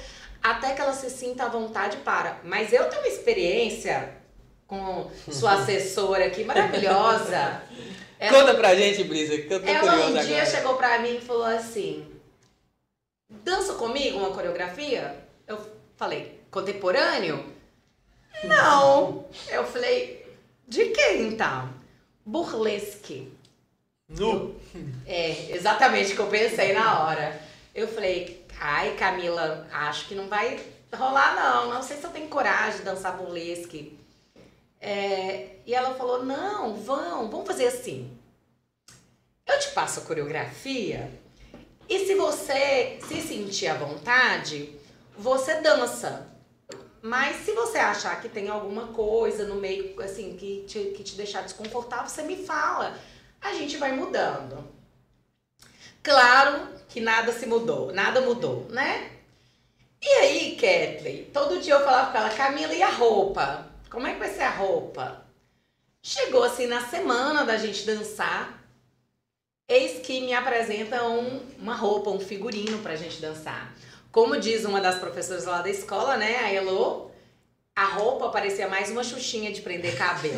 até 0.50 0.74
que 0.74 0.80
ela 0.80 0.92
se 0.92 1.10
sinta 1.10 1.44
à 1.44 1.48
vontade 1.48 1.98
para. 1.98 2.38
Mas 2.44 2.72
eu 2.72 2.88
tenho 2.88 3.02
uma 3.02 3.08
experiência 3.08 4.14
com 4.66 5.10
sua 5.30 5.54
assessora 5.62 6.26
aqui 6.26 6.44
maravilhosa. 6.44 7.62
Ela, 8.18 8.40
Conta 8.40 8.54
pra 8.54 8.74
gente, 8.74 9.04
Brisa, 9.04 9.36
que 9.36 9.52
eu 9.52 9.60
tô 9.60 9.68
ela 9.68 9.94
um 10.06 10.12
dia 10.12 10.20
agora. 10.22 10.46
chegou 10.46 10.74
pra 10.76 10.98
mim 11.00 11.16
e 11.16 11.20
falou 11.20 11.44
assim: 11.44 12.06
dança 13.28 13.74
comigo 13.74 14.18
uma 14.18 14.30
coreografia? 14.30 15.16
Eu 15.46 15.58
falei, 15.96 16.40
contemporâneo? 16.50 17.44
Não. 18.44 19.26
Eu 19.48 19.66
falei, 19.66 20.26
de 20.66 20.86
quem 20.86 21.28
então? 21.28 21.70
Burlesque. 22.24 23.32
Nu? 24.08 24.54
é, 25.06 25.50
exatamente 25.50 26.12
o 26.12 26.16
que 26.16 26.22
eu 26.22 26.26
pensei 26.28 26.72
na 26.72 27.04
hora. 27.04 27.40
Eu 27.74 27.88
falei, 27.88 28.45
ai 28.60 28.96
Camila, 28.96 29.66
acho 29.70 30.06
que 30.08 30.14
não 30.14 30.28
vai 30.28 30.60
rolar 30.94 31.34
não. 31.34 31.74
Não 31.74 31.82
sei 31.82 31.96
se 31.96 32.04
eu 32.04 32.10
tenho 32.10 32.28
coragem 32.28 32.78
de 32.78 32.84
dançar 32.84 33.16
burlesque. 33.16 33.98
É, 34.80 35.56
e 35.66 35.74
ela 35.74 35.94
falou: 35.94 36.24
não, 36.24 36.74
vão, 36.74 37.30
vamos 37.30 37.46
fazer 37.46 37.66
assim. 37.66 38.16
Eu 39.46 39.58
te 39.58 39.70
passo 39.70 40.00
a 40.00 40.02
coreografia 40.04 41.10
e 41.88 42.04
se 42.04 42.14
você 42.16 42.98
se 43.06 43.20
sentir 43.22 43.68
à 43.68 43.74
vontade, 43.74 44.74
você 45.16 45.60
dança. 45.60 46.26
Mas 47.00 47.44
se 47.44 47.52
você 47.52 47.78
achar 47.78 48.20
que 48.20 48.28
tem 48.28 48.48
alguma 48.48 48.88
coisa 48.88 49.46
no 49.46 49.54
meio, 49.54 50.00
assim, 50.02 50.36
que 50.36 50.64
te, 50.66 50.86
que 50.96 51.04
te 51.04 51.14
deixar 51.14 51.42
desconfortável, 51.42 52.08
você 52.08 52.22
me 52.22 52.44
fala. 52.44 52.98
A 53.40 53.52
gente 53.52 53.76
vai 53.76 53.92
mudando. 53.92 54.75
Claro 56.06 56.68
que 56.88 57.00
nada 57.00 57.32
se 57.32 57.46
mudou, 57.46 57.92
nada 57.92 58.20
mudou, 58.20 58.68
né? 58.70 59.10
E 60.00 60.06
aí, 60.06 60.50
Kathleen, 60.52 61.24
todo 61.32 61.58
dia 61.60 61.74
eu 61.74 61.84
falava 61.84 62.12
com 62.12 62.18
ela, 62.18 62.30
Camila, 62.30 62.72
e 62.72 62.80
a 62.80 62.90
roupa? 62.90 63.66
Como 63.90 64.06
é 64.06 64.12
que 64.12 64.20
vai 64.20 64.30
ser 64.32 64.42
a 64.42 64.50
roupa? 64.50 65.26
Chegou 66.00 66.44
assim 66.44 66.68
na 66.68 66.80
semana 66.80 67.44
da 67.44 67.56
gente 67.56 67.84
dançar, 67.84 68.62
eis 69.68 69.98
que 70.06 70.20
me 70.20 70.32
apresenta 70.32 71.02
um, 71.02 71.40
uma 71.58 71.74
roupa, 71.74 72.10
um 72.10 72.20
figurino 72.20 72.78
pra 72.78 72.94
gente 72.94 73.20
dançar. 73.20 73.74
Como 74.12 74.38
diz 74.38 74.64
uma 74.64 74.80
das 74.80 75.00
professoras 75.00 75.44
lá 75.44 75.60
da 75.60 75.70
escola, 75.70 76.16
né, 76.16 76.36
a 76.36 76.52
Elo, 76.52 77.10
a 77.76 77.84
roupa 77.84 78.30
parecia 78.30 78.66
mais 78.66 78.90
uma 78.90 79.04
xuxinha 79.04 79.52
de 79.52 79.60
prender 79.60 79.98
cabelo. 79.98 80.34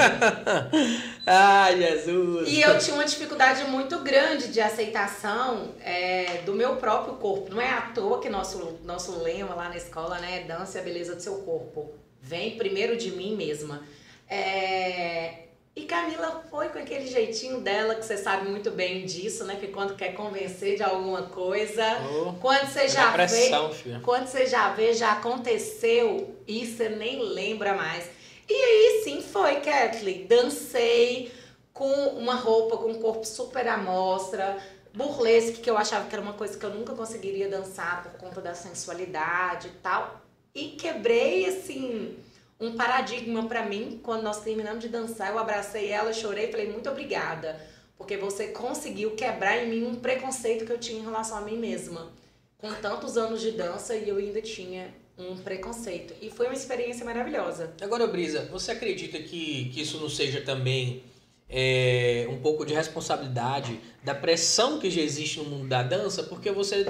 Ai, 1.25 1.79
Jesus! 1.79 2.49
E 2.49 2.61
eu 2.61 2.77
tinha 2.81 2.95
uma 2.95 3.05
dificuldade 3.05 3.63
muito 3.71 4.01
grande 4.01 4.49
de 4.49 4.61
aceitação 4.61 5.73
é, 5.81 6.43
do 6.45 6.53
meu 6.53 6.75
próprio 6.77 7.15
corpo. 7.15 7.55
Não 7.55 7.61
é 7.61 7.71
à 7.71 7.83
toa 7.83 8.21
que 8.21 8.29
nosso, 8.29 8.81
nosso 8.83 9.23
lema 9.23 9.55
lá 9.55 9.69
na 9.69 9.77
escola, 9.77 10.19
né, 10.19 10.47
dança 10.49 10.81
a 10.81 10.83
beleza 10.83 11.15
do 11.15 11.23
seu 11.23 11.37
corpo. 11.43 11.95
Vem 12.21 12.59
primeiro 12.59 12.97
de 12.97 13.13
mim 13.13 13.37
mesma. 13.37 13.85
É... 14.29 15.48
E 15.79 15.85
Camila 15.85 16.45
foi 16.51 16.71
com 16.71 16.79
aquele 16.81 17.07
jeitinho 17.07 17.61
dela, 17.61 17.95
que 17.95 18.05
você 18.05 18.17
sabe 18.17 18.49
muito 18.49 18.69
bem 18.73 19.07
disso, 19.07 19.45
né? 19.45 19.55
Que 19.55 19.69
quando 19.69 19.95
quer 19.95 20.13
convencer 20.13 20.77
de 20.77 20.83
alguma 20.83 21.23
coisa, 21.23 21.85
oh, 22.11 22.33
quando 22.41 22.67
você 22.67 22.89
já 22.89 23.13
pressão, 23.13 23.69
vê, 23.69 23.75
filha. 23.75 24.01
quando 24.03 24.27
você 24.27 24.45
já 24.49 24.71
vê, 24.71 24.93
já 24.93 25.13
aconteceu 25.13 26.35
e 26.49 26.67
você 26.67 26.89
nem 26.89 27.23
lembra 27.23 27.75
mais. 27.75 28.11
E 28.49 28.53
aí 28.53 29.03
sim 29.05 29.23
foi, 29.23 29.61
Kathleen. 29.61 30.27
Dancei 30.27 31.31
com 31.73 31.93
uma 32.09 32.35
roupa 32.35 32.77
com 32.77 32.91
um 32.91 33.01
corpo 33.01 33.25
super 33.25 33.69
à 33.69 33.77
mostra, 33.77 34.59
burlesque, 34.93 35.61
que 35.61 35.71
eu 35.71 35.79
achava 35.79 36.09
que 36.09 36.15
era 36.17 36.23
uma 36.23 36.33
coisa 36.33 36.59
que 36.59 36.67
eu 36.67 36.71
nunca 36.71 36.93
conseguiria 36.93 37.49
dançar 37.49 38.03
por 38.03 38.19
conta 38.19 38.41
da 38.41 38.53
sensualidade 38.53 39.69
e 39.69 39.79
tal. 39.81 40.23
E 40.53 40.71
quebrei, 40.71 41.47
assim, 41.47 42.19
um 42.61 42.77
paradigma 42.77 43.47
para 43.47 43.65
mim. 43.65 44.01
Quando 44.03 44.23
nós 44.23 44.41
terminamos 44.41 44.83
de 44.83 44.89
dançar, 44.89 45.33
eu 45.33 45.39
abracei 45.39 45.89
ela, 45.89 46.13
chorei 46.13 46.51
falei, 46.51 46.71
muito 46.71 46.91
obrigada. 46.91 47.61
Porque 47.97 48.17
você 48.17 48.49
conseguiu 48.49 49.13
quebrar 49.13 49.63
em 49.63 49.69
mim 49.69 49.85
um 49.85 49.97
preconceito 49.97 50.65
que 50.65 50.73
eu 50.73 50.79
tinha 50.79 51.01
em 51.01 51.05
relação 51.05 51.39
a 51.39 51.41
mim 51.41 51.57
mesma. 51.57 52.13
Com 52.57 52.73
tantos 52.75 53.17
anos 53.17 53.41
de 53.41 53.53
dança 53.53 53.95
e 53.95 54.09
eu 54.09 54.17
ainda 54.17 54.41
tinha 54.41 54.93
um 55.19 55.37
preconceito. 55.37 56.15
E 56.23 56.31
foi 56.31 56.47
uma 56.47 56.55
experiência 56.55 57.05
maravilhosa. 57.05 57.75
Agora, 57.81 58.07
Brisa, 58.07 58.49
você 58.53 58.71
acredita 58.73 59.19
que, 59.19 59.71
que 59.71 59.81
isso 59.81 59.99
não 59.99 60.09
seja 60.09 60.41
também 60.41 61.03
é, 61.49 62.27
um 62.31 62.39
pouco 62.39 62.65
de 62.65 62.73
responsabilidade 62.73 63.81
da 64.05 64.15
pressão 64.15 64.79
que 64.79 64.91
já 64.91 65.01
existe 65.01 65.39
no 65.39 65.45
mundo 65.47 65.69
da 65.69 65.83
dança? 65.83 66.23
Porque 66.23 66.53
você 66.53 66.87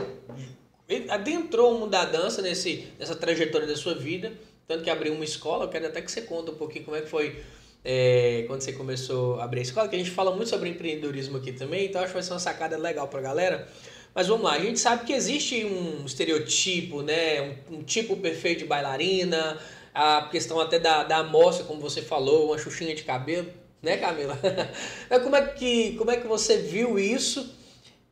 adentrou 1.09 1.75
o 1.75 1.81
mundo 1.81 1.91
da 1.91 2.05
dança 2.05 2.43
nesse, 2.43 2.87
nessa 2.99 3.15
trajetória 3.15 3.67
da 3.67 3.77
sua 3.77 3.95
vida, 3.95 4.33
tanto 4.69 4.85
que 4.85 4.91
abriu 4.91 5.15
uma 5.15 5.25
escola, 5.25 5.65
eu 5.65 5.69
quero 5.69 5.87
até 5.87 6.03
que 6.03 6.13
você 6.13 6.21
conte 6.21 6.51
um 6.51 6.55
pouquinho 6.55 6.85
como 6.85 6.97
é 6.97 7.01
que 7.01 7.09
foi 7.09 7.43
é, 7.83 8.45
quando 8.47 8.61
você 8.61 8.75
começou 8.75 9.41
a 9.41 9.45
abrir 9.45 9.61
a 9.61 9.63
escola, 9.63 9.89
que 9.89 9.97
a 9.97 9.99
gente 9.99 10.11
fala 10.11 10.31
muito 10.31 10.51
sobre 10.51 10.69
empreendedorismo 10.69 11.39
aqui 11.39 11.53
também, 11.53 11.87
então 11.87 12.03
acho 12.03 12.09
que 12.09 12.15
vai 12.15 12.23
ser 12.23 12.35
uma 12.35 12.39
sacada 12.39 12.77
legal 12.77 13.09
pra 13.09 13.21
galera. 13.23 13.67
Mas 14.15 14.27
vamos 14.27 14.45
lá, 14.45 14.53
a 14.53 14.59
gente 14.59 14.79
sabe 14.79 15.07
que 15.07 15.13
existe 15.13 15.65
um 15.65 16.05
estereotipo, 16.05 17.03
né, 17.03 17.57
um, 17.71 17.79
um 17.79 17.83
tipo 17.83 18.15
perfeito 18.19 18.61
de 18.61 18.65
bailarina, 18.67 19.59
a 19.95 20.29
questão 20.31 20.61
até 20.61 20.79
da, 20.79 21.03
da 21.03 21.19
amostra, 21.19 21.65
como 21.65 21.81
você 21.81 22.03
falou, 22.03 22.49
uma 22.49 22.59
xuxinha 22.59 22.95
de 22.95 23.05
cabelo, 23.05 23.49
né, 23.83 23.97
Camila? 23.97 24.39
como, 25.23 25.35
é 25.35 25.47
que, 25.47 25.95
como 25.97 26.11
é 26.11 26.19
que 26.19 26.27
você 26.27 26.59
viu 26.59 26.99
isso? 26.99 27.55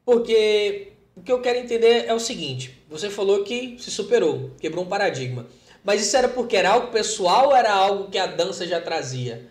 Porque 0.07 0.93
o 1.15 1.21
que 1.21 1.31
eu 1.31 1.41
quero 1.41 1.59
entender 1.59 2.07
é 2.07 2.15
o 2.15 2.21
seguinte: 2.21 2.83
você 2.89 3.11
falou 3.11 3.45
que 3.45 3.77
se 3.79 3.91
superou, 3.91 4.53
quebrou 4.59 4.85
um 4.85 4.89
paradigma. 4.89 5.47
Mas 5.87 6.03
isso 6.03 6.17
era 6.17 6.29
porque 6.29 6.57
era 6.57 6.71
algo 6.71 6.89
pessoal 6.89 7.47
ou 7.47 7.57
era 7.57 7.73
algo 7.73 8.11
que 8.11 8.19
a 8.19 8.27
dança 8.27 8.67
já 8.67 8.81
trazia? 8.81 9.49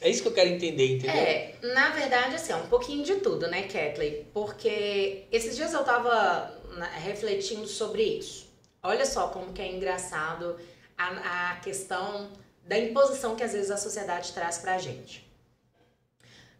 É 0.00 0.08
isso 0.08 0.22
que 0.22 0.28
eu 0.28 0.32
quero 0.32 0.48
entender, 0.48 0.96
entendeu? 0.96 1.14
É, 1.14 1.56
na 1.60 1.90
verdade, 1.90 2.36
assim, 2.36 2.52
é 2.52 2.56
um 2.56 2.68
pouquinho 2.68 3.04
de 3.04 3.16
tudo, 3.16 3.46
né, 3.48 3.64
Kathleen? 3.64 4.24
Porque 4.32 5.26
esses 5.30 5.54
dias 5.54 5.74
eu 5.74 5.84
tava 5.84 6.58
refletindo 7.04 7.66
sobre 7.66 8.02
isso. 8.02 8.48
Olha 8.82 9.04
só 9.04 9.28
como 9.28 9.52
que 9.52 9.60
é 9.60 9.70
engraçado 9.70 10.56
a, 10.96 11.50
a 11.50 11.56
questão 11.56 12.30
da 12.64 12.78
imposição 12.78 13.36
que 13.36 13.42
às 13.42 13.52
vezes 13.52 13.70
a 13.70 13.76
sociedade 13.76 14.32
traz 14.32 14.56
pra 14.56 14.78
gente. 14.78 15.28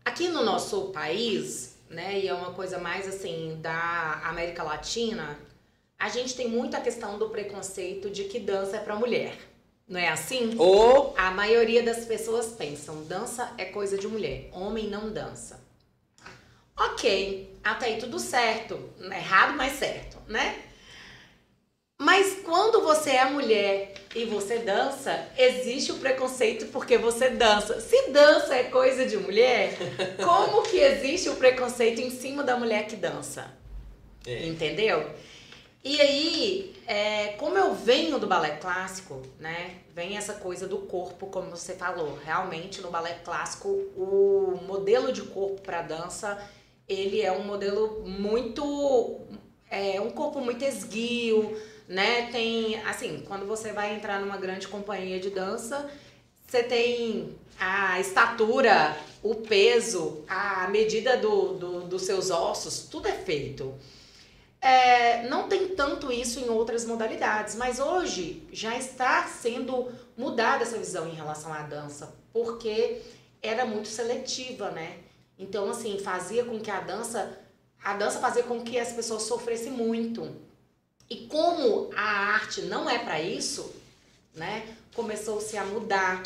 Aqui 0.05 0.29
no 0.29 0.45
nosso 0.45 0.89
país, 0.89 1.79
né, 1.89 2.19
e 2.19 2.29
é 2.29 2.35
uma 2.35 2.53
coisa 2.53 2.77
mais 2.77 3.09
assim 3.09 3.59
da 3.63 4.21
América 4.25 4.63
Latina, 4.63 5.39
a 5.99 6.09
gente 6.09 6.37
tem 6.37 6.49
muito 6.49 6.77
a 6.77 6.81
questão 6.81 7.19
do 7.19 7.29
preconceito 7.29 8.09
de 8.09 8.25
que 8.25 8.39
dança 8.39 8.77
é 8.77 8.81
para 8.81 8.95
mulher. 8.95 9.37
Não 9.89 9.99
é 9.99 10.09
assim? 10.09 10.55
Ou 10.59 11.15
a 11.17 11.31
maioria 11.31 11.83
das 11.83 12.05
pessoas 12.05 12.49
pensam, 12.49 13.05
dança 13.05 13.53
é 13.57 13.65
coisa 13.65 13.97
de 13.97 14.07
mulher, 14.07 14.49
homem 14.53 14.89
não 14.89 15.11
dança. 15.11 15.67
Ok, 16.77 17.59
até 17.65 17.87
aí 17.87 17.99
tudo 17.99 18.21
certo, 18.21 18.79
errado, 19.01 19.57
mas 19.57 19.73
certo, 19.79 20.19
né? 20.29 20.63
Mas 22.01 22.39
quando 22.45 22.83
você 22.83 23.11
é 23.11 23.25
mulher 23.25 23.93
e 24.15 24.25
você 24.27 24.59
dança, 24.59 25.27
existe 25.37 25.91
o 25.91 25.97
preconceito 25.97 26.67
porque 26.67 26.97
você 26.97 27.31
dança. 27.31 27.81
Se 27.81 28.11
dança 28.11 28.55
é 28.55 28.65
coisa 28.65 29.05
de 29.05 29.17
mulher, 29.17 29.77
como 30.25 30.63
que 30.63 30.77
existe 30.77 31.29
o 31.29 31.35
preconceito 31.35 32.01
em 32.01 32.11
cima 32.11 32.45
da 32.45 32.57
mulher 32.57 32.87
que 32.87 32.95
dança? 32.95 33.53
É. 34.25 34.47
Entendeu? 34.47 35.11
E 35.85 36.01
aí, 36.01 36.75
é, 36.87 37.29
como 37.39 37.57
eu 37.57 37.75
venho 37.75 38.19
do 38.19 38.27
balé 38.27 38.57
clássico, 38.57 39.23
né? 39.39 39.77
Vem 39.95 40.17
essa 40.17 40.35
coisa 40.35 40.67
do 40.67 40.79
corpo, 40.79 41.27
como 41.29 41.51
você 41.51 41.75
falou. 41.75 42.19
Realmente, 42.25 42.81
no 42.81 42.91
balé 42.91 43.15
clássico, 43.25 43.69
o 43.97 44.61
modelo 44.67 45.13
de 45.13 45.23
corpo 45.23 45.61
para 45.63 45.83
dança, 45.83 46.39
ele 46.89 47.21
é 47.21 47.33
um 47.33 47.45
modelo 47.45 48.03
muito... 48.07 49.21
É 49.71 50.01
um 50.01 50.11
corpo 50.11 50.41
muito 50.41 50.65
esguio, 50.65 51.61
né? 51.87 52.31
Tem, 52.33 52.77
assim, 52.83 53.23
quando 53.27 53.47
você 53.47 53.73
vai 53.73 53.95
entrar 53.95 54.21
numa 54.21 54.37
grande 54.37 54.67
companhia 54.67 55.21
de 55.21 55.31
dança, 55.31 55.91
você 56.47 56.63
tem 56.63 57.37
a 57.61 58.01
estatura, 58.01 58.97
o 59.23 59.35
peso, 59.35 60.25
a 60.29 60.69
medida 60.69 61.17
do, 61.17 61.55
do, 61.55 61.81
dos 61.83 62.03
seus 62.03 62.31
ossos, 62.31 62.89
tudo 62.91 63.09
é 63.09 63.13
feito. 63.13 63.75
É, 64.61 65.29
não 65.29 65.49
tem 65.49 65.69
tanto 65.69 66.11
isso 66.11 66.41
em 66.41 66.49
outras 66.49 66.85
modalidades, 66.85 67.55
mas 67.55 67.79
hoje 67.79 68.43
já 68.53 68.77
está 68.77 69.27
sendo 69.27 69.89
mudada 70.17 70.65
essa 70.65 70.77
visão 70.77 71.09
em 71.09 71.15
relação 71.15 71.53
à 71.53 71.63
dança, 71.63 72.13
porque 72.33 73.01
era 73.41 73.65
muito 73.65 73.89
seletiva, 73.89 74.71
né? 74.71 74.99
Então, 75.39 75.71
assim, 75.71 75.99
fazia 76.01 76.45
com 76.45 76.59
que 76.59 76.71
a 76.71 76.81
dança, 76.81 77.39
a 77.83 77.95
dança 77.95 78.19
fazia 78.19 78.43
com 78.43 78.63
que 78.65 78.79
as 78.79 78.93
pessoas 78.93 79.23
sofressem 79.23 79.71
muito. 79.71 80.35
E 81.09 81.27
como 81.29 81.91
a 81.97 82.03
arte 82.03 82.63
não 82.63 82.91
é 82.91 82.99
para 82.99 83.21
isso, 83.21 83.73
né, 84.35 84.77
começou-se 84.95 85.57
a 85.57 85.65
mudar. 85.65 86.23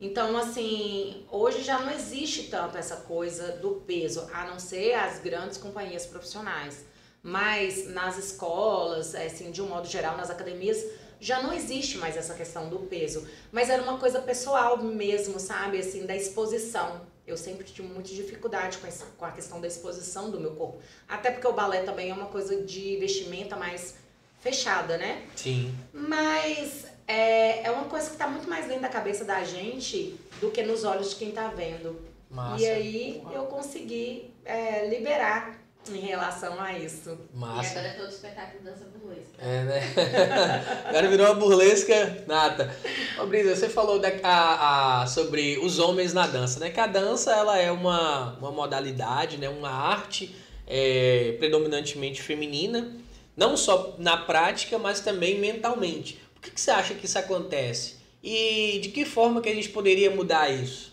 Então, 0.00 0.36
assim, 0.36 1.26
hoje 1.30 1.62
já 1.62 1.80
não 1.80 1.92
existe 1.92 2.44
tanto 2.44 2.76
essa 2.78 2.96
coisa 2.96 3.52
do 3.56 3.82
peso, 3.86 4.28
a 4.32 4.46
não 4.46 4.58
ser 4.58 4.94
as 4.94 5.18
grandes 5.18 5.58
companhias 5.58 6.06
profissionais. 6.06 6.84
Mas 7.22 7.88
nas 7.88 8.18
escolas, 8.18 9.14
assim, 9.14 9.50
de 9.50 9.62
um 9.62 9.68
modo 9.68 9.86
geral, 9.86 10.16
nas 10.16 10.28
academias, 10.28 10.84
já 11.20 11.40
não 11.40 11.52
existe 11.52 11.98
mais 11.98 12.16
essa 12.16 12.34
questão 12.34 12.68
do 12.68 12.80
peso. 12.80 13.26
Mas 13.52 13.70
era 13.70 13.80
uma 13.82 13.96
coisa 13.98 14.20
pessoal 14.20 14.76
mesmo, 14.82 15.38
sabe? 15.38 15.78
Assim, 15.78 16.04
da 16.04 16.16
exposição. 16.16 17.00
Eu 17.24 17.36
sempre 17.36 17.64
tive 17.64 17.86
muita 17.86 18.08
dificuldade 18.12 18.78
com, 18.78 18.86
essa, 18.88 19.06
com 19.16 19.24
a 19.24 19.30
questão 19.30 19.60
da 19.60 19.68
exposição 19.68 20.30
do 20.32 20.40
meu 20.40 20.56
corpo. 20.56 20.80
Até 21.08 21.30
porque 21.30 21.46
o 21.46 21.52
balé 21.52 21.82
também 21.82 22.10
é 22.10 22.14
uma 22.14 22.26
coisa 22.26 22.62
de 22.62 22.96
vestimenta 22.96 23.54
mais 23.54 23.94
fechada, 24.40 24.98
né? 24.98 25.24
Sim. 25.36 25.72
Mas 25.92 26.86
é, 27.06 27.62
é 27.62 27.70
uma 27.70 27.84
coisa 27.84 28.06
que 28.06 28.14
está 28.14 28.26
muito 28.26 28.50
mais 28.50 28.66
dentro 28.66 28.82
da 28.82 28.88
cabeça 28.88 29.24
da 29.24 29.44
gente 29.44 30.18
do 30.40 30.50
que 30.50 30.64
nos 30.64 30.82
olhos 30.82 31.10
de 31.10 31.16
quem 31.16 31.28
está 31.28 31.46
vendo. 31.48 32.02
Massa. 32.28 32.60
E 32.60 32.66
aí 32.66 33.22
eu 33.32 33.44
consegui 33.44 34.34
é, 34.44 34.88
liberar 34.88 35.61
em 35.90 35.98
relação 35.98 36.60
a 36.60 36.78
isso. 36.78 37.18
Massa. 37.34 37.74
E 37.74 37.78
agora 37.78 37.88
é 37.88 37.92
todo 37.98 38.08
espetáculo 38.08 38.62
dança 38.62 38.84
burlesca. 38.84 39.32
É, 39.38 39.64
né? 39.64 40.84
agora 40.86 41.08
virou 41.08 41.26
uma 41.26 41.34
burlesca 41.34 42.24
nata. 42.26 42.74
Ô, 43.20 43.26
Brisa, 43.26 43.56
você 43.56 43.68
falou 43.68 43.98
da, 43.98 44.08
a, 44.22 45.02
a, 45.02 45.06
sobre 45.06 45.58
os 45.58 45.78
homens 45.78 46.12
na 46.12 46.26
dança, 46.26 46.60
né? 46.60 46.70
Que 46.70 46.80
a 46.80 46.86
dança 46.86 47.32
ela 47.32 47.58
é 47.58 47.70
uma, 47.72 48.34
uma 48.38 48.50
modalidade, 48.50 49.36
né? 49.36 49.48
uma 49.48 49.70
arte 49.70 50.34
é, 50.66 51.34
predominantemente 51.38 52.22
feminina 52.22 53.02
não 53.36 53.56
só 53.56 53.94
na 53.98 54.16
prática, 54.16 54.78
mas 54.78 55.00
também 55.00 55.38
mentalmente. 55.38 56.18
Por 56.34 56.42
que, 56.42 56.50
que 56.50 56.60
você 56.60 56.70
acha 56.70 56.94
que 56.94 57.06
isso 57.06 57.18
acontece? 57.18 57.96
E 58.22 58.78
de 58.82 58.90
que 58.90 59.04
forma 59.04 59.40
que 59.40 59.48
a 59.48 59.54
gente 59.54 59.70
poderia 59.70 60.10
mudar 60.10 60.50
isso? 60.50 60.91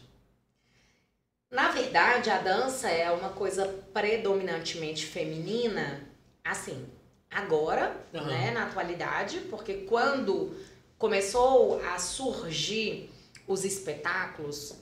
Na 1.51 1.69
verdade, 1.71 2.29
a 2.29 2.37
dança 2.37 2.89
é 2.89 3.09
uma 3.11 3.29
coisa 3.29 3.65
predominantemente 3.91 5.05
feminina, 5.05 6.07
assim, 6.43 6.85
agora, 7.29 7.95
uhum. 8.13 8.25
né, 8.25 8.51
na 8.51 8.65
atualidade, 8.65 9.39
porque 9.49 9.85
quando 9.87 10.55
começou 10.97 11.81
a 11.85 11.97
surgir 11.97 13.09
os 13.47 13.65
espetáculos, 13.65 14.75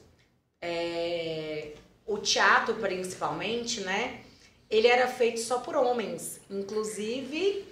é, 0.62 1.72
o 2.06 2.18
teatro 2.18 2.76
principalmente, 2.76 3.80
né, 3.82 4.22
ele 4.70 4.88
era 4.88 5.08
feito 5.08 5.40
só 5.40 5.60
por 5.60 5.76
homens. 5.76 6.42
Inclusive, 6.50 7.66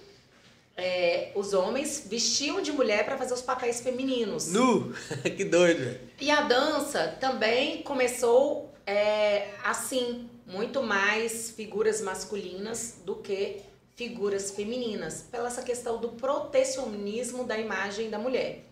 é, 0.74 1.32
os 1.34 1.52
homens 1.52 2.06
vestiam 2.08 2.62
de 2.62 2.72
mulher 2.72 3.04
para 3.04 3.18
fazer 3.18 3.34
os 3.34 3.42
papéis 3.42 3.80
femininos. 3.82 4.48
Nu! 4.48 4.94
que 5.36 5.44
doido! 5.44 5.98
E 6.18 6.30
a 6.30 6.40
dança 6.42 7.16
também 7.20 7.82
começou 7.82 8.74
é, 8.86 9.50
assim, 9.64 10.30
muito 10.46 10.82
mais 10.82 11.50
figuras 11.50 12.00
masculinas 12.00 13.00
do 13.04 13.16
que 13.16 13.62
figuras 13.96 14.50
femininas, 14.52 15.22
pela 15.22 15.48
essa 15.48 15.62
questão 15.62 15.98
do 15.98 16.10
protecionismo 16.10 17.44
da 17.44 17.58
imagem 17.58 18.08
da 18.08 18.18
mulher. 18.18 18.62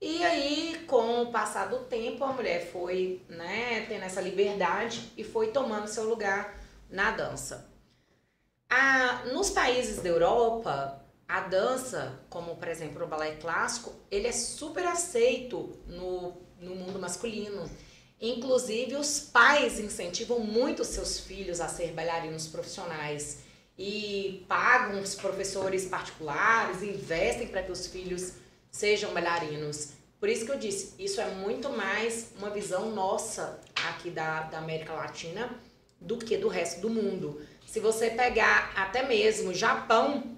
E 0.00 0.22
aí, 0.22 0.84
com 0.86 1.22
o 1.22 1.32
passar 1.32 1.66
do 1.66 1.78
tempo, 1.80 2.22
a 2.24 2.32
mulher 2.32 2.70
foi 2.70 3.22
né, 3.28 3.86
tendo 3.88 4.04
essa 4.04 4.20
liberdade 4.20 5.10
e 5.16 5.24
foi 5.24 5.48
tomando 5.48 5.88
seu 5.88 6.04
lugar 6.04 6.60
na 6.90 7.10
dança. 7.10 7.70
A, 8.68 9.24
nos 9.32 9.48
países 9.50 10.02
da 10.02 10.10
Europa, 10.10 11.02
a 11.26 11.40
dança, 11.40 12.20
como 12.28 12.56
por 12.56 12.68
exemplo 12.68 13.02
o 13.02 13.08
balé 13.08 13.36
clássico, 13.36 13.94
ele 14.10 14.26
é 14.26 14.32
super 14.32 14.84
aceito 14.86 15.74
no, 15.86 16.36
no 16.60 16.74
mundo 16.74 16.98
masculino. 16.98 17.68
Inclusive, 18.24 18.96
os 18.96 19.20
pais 19.20 19.78
incentivam 19.78 20.40
muito 20.40 20.82
seus 20.82 21.20
filhos 21.20 21.60
a 21.60 21.68
ser 21.68 21.92
bailarinos 21.92 22.46
profissionais 22.46 23.40
e 23.78 24.42
pagam 24.48 24.98
os 25.02 25.14
professores 25.14 25.84
particulares, 25.84 26.82
investem 26.82 27.48
para 27.48 27.62
que 27.62 27.70
os 27.70 27.86
filhos 27.86 28.32
sejam 28.70 29.12
bailarinos. 29.12 29.90
Por 30.18 30.30
isso 30.30 30.46
que 30.46 30.52
eu 30.52 30.58
disse, 30.58 30.94
isso 30.98 31.20
é 31.20 31.34
muito 31.34 31.68
mais 31.68 32.28
uma 32.38 32.48
visão 32.48 32.92
nossa 32.92 33.60
aqui 33.90 34.08
da, 34.08 34.44
da 34.44 34.56
América 34.56 34.94
Latina 34.94 35.54
do 36.00 36.16
que 36.16 36.38
do 36.38 36.48
resto 36.48 36.80
do 36.80 36.88
mundo. 36.88 37.46
Se 37.66 37.78
você 37.78 38.08
pegar 38.08 38.72
até 38.74 39.06
mesmo 39.06 39.52
Japão, 39.52 40.34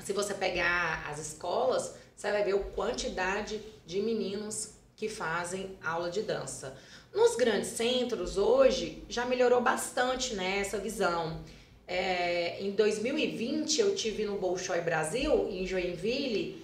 se 0.00 0.12
você 0.12 0.34
pegar 0.34 1.06
as 1.08 1.20
escolas, 1.20 1.94
você 2.16 2.32
vai 2.32 2.42
ver 2.42 2.56
a 2.56 2.58
quantidade 2.58 3.60
de 3.86 4.00
meninos 4.00 4.70
que 4.96 5.08
fazem 5.08 5.78
aula 5.84 6.10
de 6.10 6.22
dança. 6.22 6.76
Nos 7.12 7.36
grandes 7.36 7.68
centros, 7.68 8.38
hoje, 8.38 9.04
já 9.08 9.26
melhorou 9.26 9.60
bastante 9.60 10.34
né, 10.34 10.60
essa 10.60 10.78
visão. 10.78 11.44
É, 11.86 12.58
em 12.62 12.70
2020, 12.70 13.80
eu 13.80 13.94
tive 13.94 14.24
no 14.24 14.38
Bolshoi 14.38 14.80
Brasil, 14.80 15.46
em 15.50 15.66
Joinville, 15.66 16.62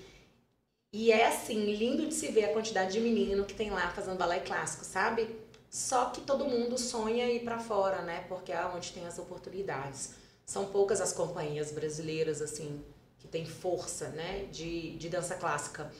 e 0.90 1.12
é 1.12 1.26
assim, 1.26 1.74
lindo 1.74 2.07
de 2.07 2.14
se 2.14 2.28
ver 2.28 2.46
a 2.46 2.53
quantidade 2.55 2.92
de 2.92 3.01
menino 3.01 3.44
que 3.44 3.53
tem 3.53 3.68
lá 3.70 3.90
fazendo 3.90 4.16
balé 4.16 4.40
clássico, 4.40 4.86
sabe? 4.86 5.28
Só 5.68 6.07
que 6.07 6.22
todo 6.22 6.46
mundo 6.46 6.78
sonha 6.78 7.30
ir 7.30 7.40
para 7.40 7.59
fora, 7.59 8.01
né? 8.01 8.24
Porque 8.26 8.51
é 8.51 8.64
onde 8.64 8.92
tem 8.92 9.07
as 9.07 9.18
oportunidades. 9.18 10.14
São 10.46 10.64
poucas 10.64 10.99
as 11.03 11.12
companhias 11.12 11.70
brasileiras, 11.70 12.40
assim, 12.40 12.82
que 13.18 13.28
têm 13.28 13.44
força, 13.44 14.09
né? 14.09 14.46
De, 14.51 14.96
de 14.96 15.11
dança 15.11 15.34
clássica. 15.34 15.92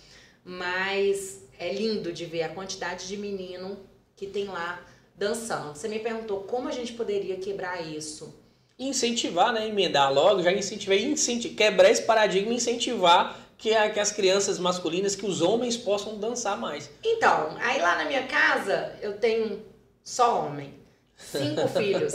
Mas 0.43 1.43
é 1.59 1.71
lindo 1.71 2.11
de 2.11 2.25
ver 2.25 2.45
a 2.45 2.49
quantidade 2.49 3.07
de 3.07 3.19
menino 3.19 3.79
que 4.19 4.27
tem 4.27 4.47
lá 4.47 4.83
dançando. 5.15 5.75
Você 5.75 5.89
me 5.89 6.01
perguntou 6.01 6.41
como 6.41 6.69
a 6.69 6.73
gente 6.73 6.93
poderia 6.93 7.37
quebrar 7.37 7.81
isso. 7.81 8.35
Incentivar, 8.77 9.53
né? 9.53 9.69
Emendar 9.69 10.13
logo, 10.13 10.43
já 10.43 10.53
incentivar, 10.53 10.99
incentivar 10.99 11.57
quebrar 11.57 11.91
esse 11.91 12.03
paradigma 12.03 12.53
e 12.53 12.57
incentivar 12.57 13.39
que, 13.57 13.71
que 13.91 14.01
as 14.01 14.13
crianças 14.13 14.59
masculinas, 14.59 15.15
que 15.15 15.25
os 15.25 15.41
homens 15.41 15.77
possam 15.77 16.19
dançar 16.19 16.59
mais. 16.59 16.91
Então, 17.03 17.57
aí 17.61 17.81
lá 17.81 17.97
na 17.97 18.05
minha 18.05 18.27
casa 18.27 18.97
eu 19.01 19.19
tenho 19.19 19.65
só 20.03 20.45
homem, 20.45 20.75
cinco 21.17 21.67
filhos. 21.79 22.13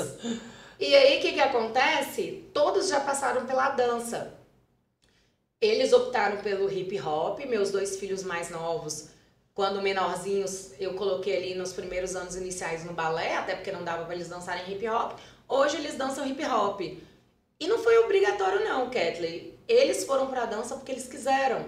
E 0.80 0.94
aí 0.94 1.18
o 1.18 1.22
que, 1.22 1.34
que 1.34 1.40
acontece? 1.40 2.50
Todos 2.54 2.90
já 2.90 3.00
passaram 3.00 3.46
pela 3.46 3.70
dança. 3.70 4.34
Eles 5.62 5.94
optaram 5.94 6.38
pelo 6.42 6.70
hip 6.70 7.00
hop, 7.00 7.40
meus 7.46 7.72
dois 7.72 7.98
filhos 7.98 8.24
mais 8.24 8.50
novos, 8.50 9.08
quando 9.54 9.82
menorzinhos, 9.82 10.72
eu 10.80 10.96
coloquei 10.96 11.38
ali 11.38 11.56
nos 11.56 11.74
primeiros 11.74 12.16
anos 12.16 12.36
iniciais 12.36 12.84
no 12.84 12.94
balé, 12.94 13.36
até 13.36 13.56
porque 13.56 13.72
não 13.72 13.84
dava 13.84 14.06
para 14.06 14.16
eles 14.16 14.28
dançarem 14.28 14.72
hip 14.72 14.88
hop. 14.88 15.20
Hoje 15.48 15.78
eles 15.78 15.96
dançam 15.96 16.26
hip 16.26 16.44
hop. 16.44 16.82
E 17.60 17.68
não 17.68 17.78
foi 17.78 17.98
obrigatório 18.00 18.64
não, 18.64 18.90
Kathleen. 18.90 19.54
Eles 19.68 20.06
foram 20.06 20.28
para 20.28 20.46
dança 20.46 20.76
porque 20.76 20.92
eles 20.92 21.08
quiseram. 21.08 21.66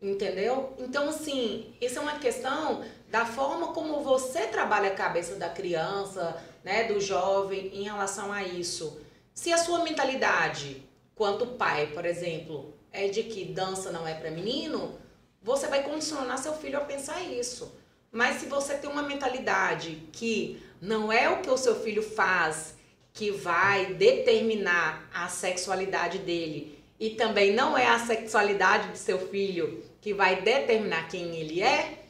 Entendeu? 0.00 0.74
Então, 0.78 1.08
assim, 1.08 1.74
isso 1.80 1.98
é 1.98 2.02
uma 2.02 2.18
questão 2.18 2.82
da 3.08 3.24
forma 3.24 3.68
como 3.72 4.02
você 4.02 4.46
trabalha 4.46 4.88
a 4.88 4.94
cabeça 4.94 5.36
da 5.36 5.48
criança, 5.48 6.42
né, 6.64 6.84
do 6.84 7.00
jovem 7.00 7.68
em 7.68 7.82
relação 7.82 8.32
a 8.32 8.42
isso. 8.42 9.00
Se 9.34 9.52
a 9.52 9.58
sua 9.58 9.84
mentalidade, 9.84 10.82
quanto 11.14 11.46
pai, 11.46 11.88
por 11.88 12.04
exemplo, 12.04 12.74
é 12.92 13.08
de 13.08 13.22
que 13.24 13.44
dança 13.44 13.90
não 13.90 14.08
é 14.08 14.14
para 14.14 14.30
menino, 14.30 14.98
você 15.46 15.68
vai 15.68 15.84
condicionar 15.84 16.38
seu 16.38 16.54
filho 16.54 16.76
a 16.76 16.84
pensar 16.84 17.20
isso. 17.22 17.72
Mas 18.10 18.40
se 18.40 18.46
você 18.46 18.74
tem 18.74 18.90
uma 18.90 19.04
mentalidade 19.04 20.02
que 20.12 20.60
não 20.82 21.12
é 21.12 21.30
o 21.30 21.40
que 21.40 21.48
o 21.48 21.56
seu 21.56 21.80
filho 21.80 22.02
faz 22.02 22.74
que 23.12 23.30
vai 23.30 23.94
determinar 23.94 25.08
a 25.14 25.28
sexualidade 25.28 26.18
dele 26.18 26.76
e 26.98 27.10
também 27.10 27.54
não 27.54 27.78
é 27.78 27.86
a 27.86 28.04
sexualidade 28.04 28.88
do 28.88 28.98
seu 28.98 29.28
filho 29.28 29.84
que 30.00 30.12
vai 30.12 30.42
determinar 30.42 31.08
quem 31.08 31.36
ele 31.36 31.62
é, 31.62 32.02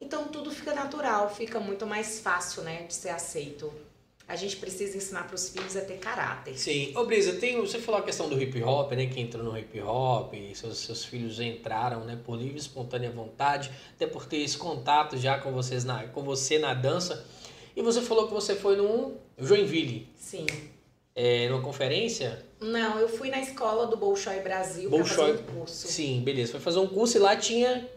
então 0.00 0.28
tudo 0.28 0.50
fica 0.50 0.74
natural, 0.74 1.28
fica 1.28 1.60
muito 1.60 1.86
mais 1.86 2.20
fácil, 2.20 2.62
né, 2.62 2.84
de 2.84 2.94
ser 2.94 3.10
aceito. 3.10 3.70
A 4.28 4.36
gente 4.36 4.56
precisa 4.56 4.94
ensinar 4.94 5.26
para 5.26 5.34
os 5.34 5.48
filhos 5.48 5.74
a 5.74 5.80
ter 5.80 5.96
caráter. 5.96 6.58
Sim. 6.58 6.92
Ô 6.94 7.06
Brisa, 7.06 7.32
tem, 7.40 7.58
você 7.58 7.78
falou 7.78 8.00
a 8.00 8.04
questão 8.04 8.28
do 8.28 8.40
hip 8.40 8.62
hop, 8.62 8.92
né? 8.92 9.06
Que 9.06 9.20
entrou 9.20 9.42
no 9.42 9.56
hip 9.56 9.80
hop, 9.80 10.34
seus, 10.54 10.76
seus 10.76 11.02
filhos 11.02 11.40
entraram, 11.40 12.04
né? 12.04 12.18
Por 12.22 12.36
livre, 12.36 12.58
espontânea 12.58 13.10
vontade, 13.10 13.70
até 13.94 14.06
por 14.06 14.26
ter 14.26 14.36
esse 14.38 14.58
contato 14.58 15.16
já 15.16 15.38
com, 15.38 15.50
vocês 15.50 15.82
na, 15.82 16.04
com 16.08 16.22
você 16.22 16.58
na 16.58 16.74
dança. 16.74 17.24
E 17.74 17.80
você 17.80 18.02
falou 18.02 18.28
que 18.28 18.34
você 18.34 18.54
foi 18.54 18.76
no 18.76 19.14
Joinville. 19.38 20.06
Sim. 20.14 20.44
É, 21.14 21.48
numa 21.48 21.62
conferência? 21.62 22.44
Não, 22.60 22.98
eu 22.98 23.08
fui 23.08 23.30
na 23.30 23.40
escola 23.40 23.86
do 23.86 23.96
Bolshoi 23.96 24.40
Brasil 24.40 24.90
para 24.90 25.04
fazer 25.06 25.32
um 25.32 25.58
curso. 25.58 25.88
Sim, 25.88 26.20
beleza. 26.20 26.52
Foi 26.52 26.60
fazer 26.60 26.80
um 26.80 26.86
curso 26.86 27.16
e 27.16 27.20
lá 27.20 27.34
tinha 27.34 27.88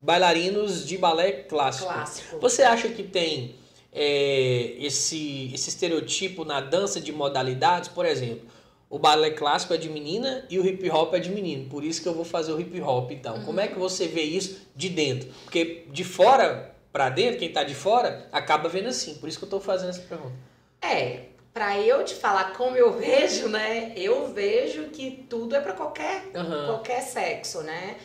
bailarinos 0.00 0.86
de 0.86 0.96
balé 0.96 1.32
clássico. 1.32 1.92
Clássico. 1.92 2.38
Você 2.38 2.62
acha 2.62 2.88
que 2.90 3.02
tem 3.02 3.56
é, 3.92 4.74
esse, 4.78 5.50
esse 5.52 5.68
estereotipo 5.68 6.44
na 6.44 6.60
dança 6.60 7.00
de 7.00 7.12
modalidades? 7.12 7.88
Por 7.88 8.06
exemplo, 8.06 8.48
o 8.90 8.98
balé 8.98 9.30
clássico 9.30 9.74
é 9.74 9.76
de 9.76 9.88
menina 9.88 10.46
e 10.48 10.58
o 10.58 10.66
hip 10.66 10.88
hop 10.90 11.14
é 11.14 11.18
de 11.18 11.30
menino. 11.30 11.68
Por 11.68 11.84
isso 11.84 12.02
que 12.02 12.08
eu 12.08 12.14
vou 12.14 12.24
fazer 12.24 12.52
o 12.52 12.60
hip 12.60 12.80
hop, 12.80 13.10
então. 13.10 13.36
Uhum. 13.36 13.44
Como 13.44 13.60
é 13.60 13.68
que 13.68 13.78
você 13.78 14.06
vê 14.08 14.22
isso 14.22 14.58
de 14.74 14.88
dentro? 14.88 15.28
Porque 15.44 15.84
de 15.90 16.04
fora 16.04 16.74
para 16.92 17.10
dentro, 17.10 17.38
quem 17.38 17.52
tá 17.52 17.62
de 17.62 17.74
fora, 17.74 18.26
acaba 18.32 18.68
vendo 18.68 18.88
assim. 18.88 19.14
Por 19.14 19.28
isso 19.28 19.38
que 19.38 19.44
eu 19.44 19.50
tô 19.50 19.60
fazendo 19.60 19.90
essa 19.90 20.00
pergunta. 20.00 20.34
É, 20.80 21.24
para 21.52 21.78
eu 21.78 22.04
te 22.04 22.14
falar 22.14 22.52
como 22.54 22.76
eu 22.76 22.92
vejo, 22.98 23.48
né? 23.48 23.92
Eu 23.94 24.32
vejo 24.32 24.84
que 24.84 25.26
tudo 25.28 25.54
é 25.54 25.60
para 25.60 25.74
qualquer, 25.74 26.24
uhum. 26.34 26.66
qualquer 26.66 27.02
sexo, 27.02 27.62
né? 27.62 27.96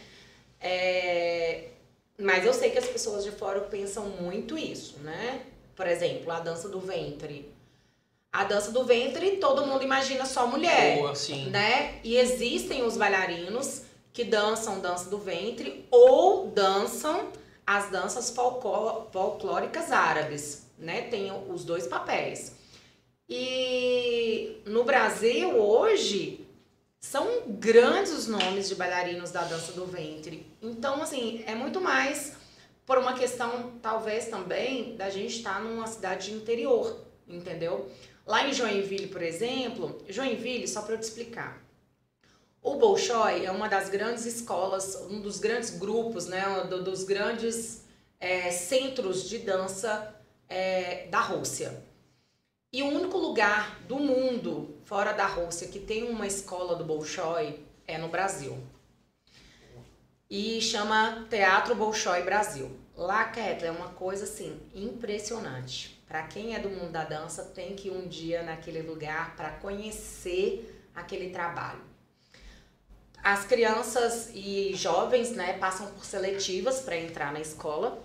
É, 0.60 1.70
mas 2.18 2.46
eu 2.46 2.54
sei 2.54 2.72
que 2.72 2.78
as 2.78 2.88
pessoas 2.88 3.24
de 3.24 3.32
fora 3.32 3.62
pensam 3.62 4.10
muito 4.10 4.58
isso, 4.58 5.00
né? 5.00 5.42
Por 5.76 5.88
exemplo, 5.88 6.32
a 6.32 6.40
dança 6.40 6.70
do 6.70 6.80
ventre. 6.80 7.52
A 8.32 8.44
dança 8.44 8.72
do 8.72 8.84
ventre, 8.84 9.38
todo 9.38 9.66
mundo 9.66 9.84
imagina 9.84 10.26
só 10.26 10.48
mulher, 10.48 10.98
Boa, 10.98 11.14
sim. 11.14 11.50
né? 11.50 12.00
E 12.04 12.18
existem 12.18 12.84
os 12.84 12.98
bailarinos 12.98 13.84
que 14.12 14.24
dançam 14.24 14.80
dança 14.80 15.10
do 15.10 15.18
ventre 15.20 15.86
ou 15.92 16.48
dançam 16.48 17.30
as 17.66 17.90
danças 17.90 18.34
folclóricas 19.12 19.92
árabes, 19.92 20.68
né? 20.78 21.04
Tem 21.04 21.32
os 21.50 21.64
dois 21.64 21.88
papéis. 21.88 22.56
E 23.30 24.62
no 24.66 24.84
Brasil 24.84 25.58
hoje 25.58 26.46
são 27.00 27.44
grandes 27.48 28.12
os 28.12 28.28
nomes 28.28 28.68
de 28.68 28.76
bailarinos 28.76 29.32
da 29.32 29.44
dança 29.44 29.74
do 29.74 29.86
ventre. 29.86 30.46
Então, 30.62 31.02
assim, 31.02 31.44
é 31.46 31.54
muito 31.54 31.80
mais 31.82 32.34
por 32.86 32.98
uma 32.98 33.14
questão, 33.14 33.74
talvez 33.82 34.28
também, 34.28 34.96
da 34.96 35.10
gente 35.10 35.38
estar 35.38 35.62
numa 35.62 35.88
cidade 35.88 36.30
de 36.32 36.36
interior, 36.36 37.06
entendeu? 37.28 37.90
Lá 38.26 38.48
em 38.48 38.54
Joinville, 38.54 39.08
por 39.08 39.22
exemplo, 39.22 40.02
Joinville, 40.08 40.68
só 40.68 40.82
para 40.82 40.96
eu 40.96 41.00
te 41.00 41.04
explicar. 41.04 41.62
O 42.62 42.76
Bolshoi 42.76 43.46
é 43.46 43.52
uma 43.52 43.68
das 43.68 43.90
grandes 43.90 44.26
escolas, 44.26 44.96
um 45.10 45.20
dos 45.20 45.40
grandes 45.40 45.78
grupos, 45.78 46.28
né, 46.28 46.44
dos 46.66 47.04
grandes 47.04 47.84
é, 48.20 48.52
centros 48.52 49.28
de 49.28 49.40
dança 49.40 50.16
é, 50.48 51.08
da 51.08 51.20
Rússia. 51.20 51.84
E 52.72 52.82
o 52.82 52.88
único 52.88 53.18
lugar 53.18 53.82
do 53.82 53.98
mundo 53.98 54.78
fora 54.86 55.12
da 55.12 55.28
Rússia 55.28 55.68
que 55.68 55.80
tem 55.80 56.10
uma 56.10 56.26
escola 56.26 56.76
do 56.76 56.86
Bolshoi 56.86 57.60
é 57.86 57.98
no 57.98 58.08
Brasil. 58.08 58.58
E 60.36 60.60
chama 60.60 61.28
Teatro 61.30 61.76
Bolshoi 61.76 62.24
Brasil. 62.24 62.76
Lá, 62.98 63.26
Kathleen, 63.26 63.66
é 63.68 63.72
uma 63.72 63.90
coisa 63.90 64.24
assim 64.24 64.60
impressionante. 64.74 66.04
Para 66.08 66.24
quem 66.24 66.56
é 66.56 66.60
do 66.60 66.70
mundo 66.70 66.92
da 66.92 67.04
dança, 67.04 67.44
tem 67.44 67.76
que 67.76 67.88
ir 67.88 67.92
um 67.92 68.08
dia 68.08 68.42
naquele 68.42 68.82
lugar 68.82 69.36
para 69.36 69.52
conhecer 69.52 70.90
aquele 70.96 71.30
trabalho. 71.30 71.82
As 73.24 73.46
crianças 73.46 74.32
e 74.34 74.74
jovens, 74.74 75.34
né, 75.34 75.54
passam 75.60 75.86
por 75.92 76.04
seletivas 76.04 76.80
para 76.80 76.98
entrar 76.98 77.32
na 77.32 77.40
escola 77.40 78.04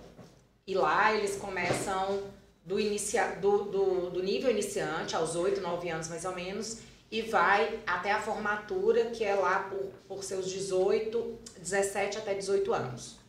e 0.67 0.75
lá 0.75 1.11
eles 1.11 1.35
começam 1.35 2.25
do, 2.63 2.79
inicia, 2.79 3.37
do, 3.41 3.63
do, 3.63 4.09
do 4.11 4.21
nível 4.21 4.51
iniciante, 4.51 5.15
aos 5.15 5.35
8, 5.35 5.61
9 5.61 5.89
anos 5.89 6.07
mais 6.07 6.25
ou 6.25 6.35
menos, 6.35 6.77
e 7.11 7.21
vai 7.21 7.79
até 7.87 8.11
a 8.11 8.21
formatura, 8.21 9.05
que 9.05 9.23
é 9.23 9.33
lá 9.33 9.59
por, 9.59 9.91
por 10.07 10.23
seus 10.23 10.49
18, 10.49 11.39
17 11.59 12.17
até 12.17 12.33
18 12.33 12.73
anos. 12.73 13.19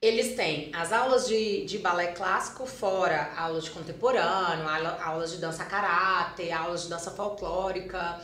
Eles 0.00 0.36
têm 0.36 0.70
as 0.74 0.92
aulas 0.92 1.26
de, 1.26 1.64
de 1.64 1.78
balé 1.78 2.08
clássico, 2.08 2.66
fora 2.66 3.32
aulas 3.38 3.64
de 3.64 3.70
contemporâneo, 3.70 4.68
aulas 5.02 5.32
de 5.32 5.38
dança 5.38 5.64
karatê, 5.64 6.52
aulas 6.52 6.82
de 6.82 6.90
dança 6.90 7.10
folclórica. 7.10 8.20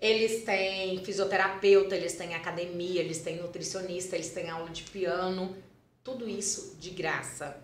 Eles 0.00 0.44
têm 0.44 1.04
fisioterapeuta, 1.04 1.96
eles 1.96 2.14
têm 2.14 2.34
academia, 2.34 3.00
eles 3.00 3.18
têm 3.22 3.42
nutricionista, 3.42 4.14
eles 4.14 4.30
têm 4.30 4.50
aula 4.50 4.70
de 4.70 4.84
piano. 4.84 5.56
Tudo 6.04 6.28
isso 6.28 6.76
de 6.78 6.90
graça. 6.90 7.56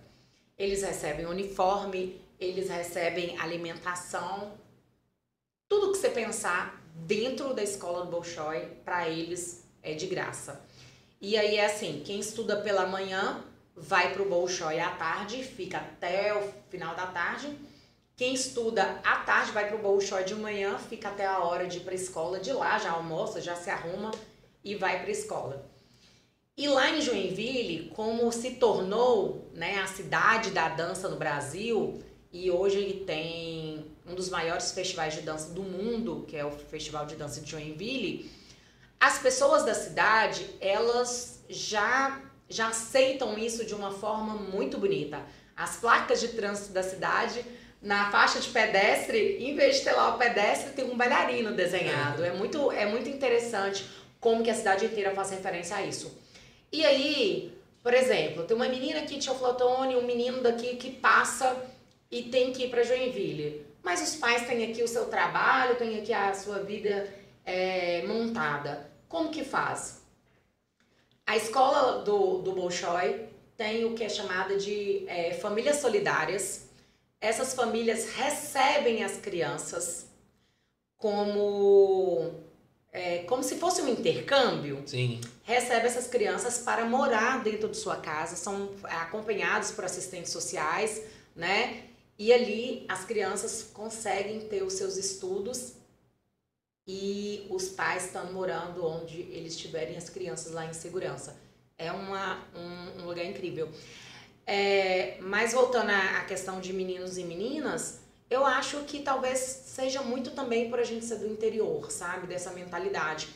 Eles 0.58 0.82
recebem 0.82 1.26
uniforme, 1.26 2.20
eles 2.40 2.68
recebem 2.68 3.38
alimentação. 3.38 4.54
Tudo 5.72 5.90
que 5.90 5.96
você 5.96 6.10
pensar 6.10 6.84
dentro 6.94 7.54
da 7.54 7.62
escola 7.62 8.04
do 8.04 8.10
Bolshoi, 8.10 8.66
para 8.84 9.08
eles 9.08 9.66
é 9.82 9.94
de 9.94 10.06
graça. 10.06 10.60
E 11.18 11.34
aí 11.34 11.56
é 11.56 11.64
assim, 11.64 12.02
quem 12.04 12.20
estuda 12.20 12.56
pela 12.56 12.84
manhã 12.84 13.42
vai 13.74 14.12
para 14.12 14.20
o 14.20 14.28
Bolshoi 14.28 14.78
à 14.78 14.90
tarde, 14.90 15.42
fica 15.42 15.78
até 15.78 16.36
o 16.36 16.52
final 16.68 16.94
da 16.94 17.06
tarde. 17.06 17.58
Quem 18.14 18.34
estuda 18.34 19.00
à 19.02 19.20
tarde 19.20 19.52
vai 19.52 19.66
para 19.66 19.76
o 19.76 19.80
Bolshoi 19.80 20.24
de 20.24 20.34
manhã, 20.34 20.76
fica 20.76 21.08
até 21.08 21.24
a 21.24 21.38
hora 21.38 21.66
de 21.66 21.78
ir 21.78 21.80
para 21.80 21.92
a 21.92 21.96
escola. 21.96 22.38
De 22.38 22.52
lá 22.52 22.78
já 22.78 22.90
almoça, 22.90 23.40
já 23.40 23.56
se 23.56 23.70
arruma 23.70 24.10
e 24.62 24.74
vai 24.74 24.98
para 24.98 25.08
a 25.08 25.12
escola. 25.12 25.66
E 26.54 26.68
lá 26.68 26.90
em 26.90 27.00
Joinville, 27.00 27.90
como 27.96 28.30
se 28.30 28.56
tornou 28.56 29.50
né, 29.54 29.78
a 29.78 29.86
cidade 29.86 30.50
da 30.50 30.68
dança 30.68 31.08
no 31.08 31.16
Brasil, 31.16 31.98
e 32.30 32.50
hoje 32.50 33.04
tem 33.06 33.91
um 34.07 34.14
dos 34.14 34.28
maiores 34.28 34.72
festivais 34.72 35.14
de 35.14 35.22
dança 35.22 35.50
do 35.50 35.62
mundo, 35.62 36.24
que 36.28 36.36
é 36.36 36.44
o 36.44 36.50
Festival 36.50 37.07
de 37.07 37.16
Dança 37.16 37.40
de 37.40 37.50
Joinville, 37.50 38.30
as 38.98 39.18
pessoas 39.18 39.64
da 39.64 39.74
cidade, 39.74 40.48
elas 40.61 41.42
já, 41.48 42.20
já 42.48 42.68
aceitam 42.68 43.36
isso 43.36 43.64
de 43.64 43.74
uma 43.74 43.90
forma 43.90 44.34
muito 44.34 44.78
bonita. 44.78 45.20
As 45.57 45.76
placas 45.76 46.20
de 46.20 46.28
trânsito 46.28 46.72
da 46.72 46.82
cidade, 46.82 47.44
na 47.82 48.11
faixa 48.12 48.38
de 48.38 48.48
pedestre, 48.48 49.38
em 49.40 49.57
vez 49.57 49.78
de 49.78 49.82
ter 49.82 49.92
lá 49.92 50.14
o 50.14 50.18
pedestre, 50.18 50.72
tem 50.72 50.84
um 50.84 50.96
bailarino 50.96 51.53
desenhado. 51.53 52.24
É 52.24 52.32
muito, 52.32 52.70
é 52.70 52.86
muito 52.86 53.09
interessante 53.09 53.84
como 54.20 54.44
que 54.44 54.50
a 54.50 54.55
cidade 54.55 54.84
inteira 54.84 55.12
faz 55.12 55.30
referência 55.30 55.76
a 55.76 55.82
isso. 55.84 56.16
E 56.70 56.84
aí, 56.84 57.53
por 57.82 57.92
exemplo, 57.92 58.44
tem 58.44 58.57
uma 58.57 58.68
menina 58.68 59.00
aqui 59.00 59.18
de 59.18 59.26
Teoflotone, 59.26 59.96
um 59.96 60.07
menino 60.07 60.40
daqui 60.40 60.76
que 60.76 60.92
passa 60.92 61.57
e 62.09 62.22
tem 62.22 62.53
que 62.53 62.66
ir 62.66 62.70
para 62.70 62.84
Joinville. 62.84 63.66
Mas 63.83 64.01
os 64.01 64.16
pais 64.16 64.47
têm 64.47 64.70
aqui 64.70 64.83
o 64.83 64.89
seu 64.89 65.07
trabalho, 65.07 65.76
têm 65.76 66.01
aqui 66.01 66.12
a 66.12 66.33
sua 66.35 66.61
vida 66.61 67.12
é, 67.45 68.05
montada. 68.07 68.91
Como 69.09 69.30
que 69.30 69.45
faz? 69.45 70.03
A 71.26 71.37
escola 71.37 72.03
do, 72.05 72.39
do 72.39 72.53
Bolshoi 72.53 73.28
tem 73.57 73.85
o 73.85 73.95
que 73.95 74.05
é 74.05 74.09
chamada 74.09 74.57
de 74.57 75.05
é, 75.09 75.35
famílias 75.35 75.76
solidárias. 75.76 76.68
Essas 77.20 77.55
famílias 77.55 78.14
recebem 78.14 79.05
as 79.05 79.16
crianças 79.16 80.07
como 80.97 82.43
é, 82.93 83.20
como 83.20 83.43
se 83.43 83.57
fosse 83.57 83.80
um 83.80 83.89
intercâmbio, 83.89 84.83
Sim. 84.87 85.20
recebe 85.45 85.87
essas 85.87 86.07
crianças 86.07 86.59
para 86.59 86.85
morar 86.85 87.43
dentro 87.43 87.68
de 87.68 87.76
sua 87.76 87.97
casa, 87.97 88.37
são 88.37 88.70
acompanhados 88.85 89.70
por 89.70 89.85
assistentes 89.85 90.30
sociais, 90.30 91.03
né? 91.35 91.85
E 92.18 92.32
ali 92.32 92.84
as 92.88 93.04
crianças 93.04 93.70
conseguem 93.72 94.40
ter 94.48 94.62
os 94.62 94.74
seus 94.74 94.96
estudos 94.96 95.74
e 96.86 97.46
os 97.48 97.68
pais 97.68 98.06
estão 98.06 98.32
morando 98.32 98.84
onde 98.84 99.20
eles 99.20 99.56
tiverem 99.56 99.96
as 99.96 100.08
crianças 100.08 100.52
lá 100.52 100.66
em 100.66 100.72
segurança. 100.72 101.36
É 101.78 101.90
uma, 101.90 102.44
um, 102.54 103.02
um 103.02 103.06
lugar 103.06 103.24
incrível. 103.24 103.68
É, 104.46 105.18
mas 105.20 105.52
voltando 105.52 105.90
à 105.90 106.24
questão 106.24 106.60
de 106.60 106.72
meninos 106.72 107.16
e 107.16 107.24
meninas, 107.24 108.00
eu 108.28 108.44
acho 108.44 108.84
que 108.84 109.00
talvez 109.00 109.38
seja 109.38 110.02
muito 110.02 110.32
também 110.32 110.68
por 110.68 110.78
a 110.80 110.84
gente 110.84 111.04
ser 111.04 111.16
do 111.16 111.26
interior, 111.26 111.90
sabe? 111.90 112.26
Dessa 112.26 112.50
mentalidade. 112.50 113.28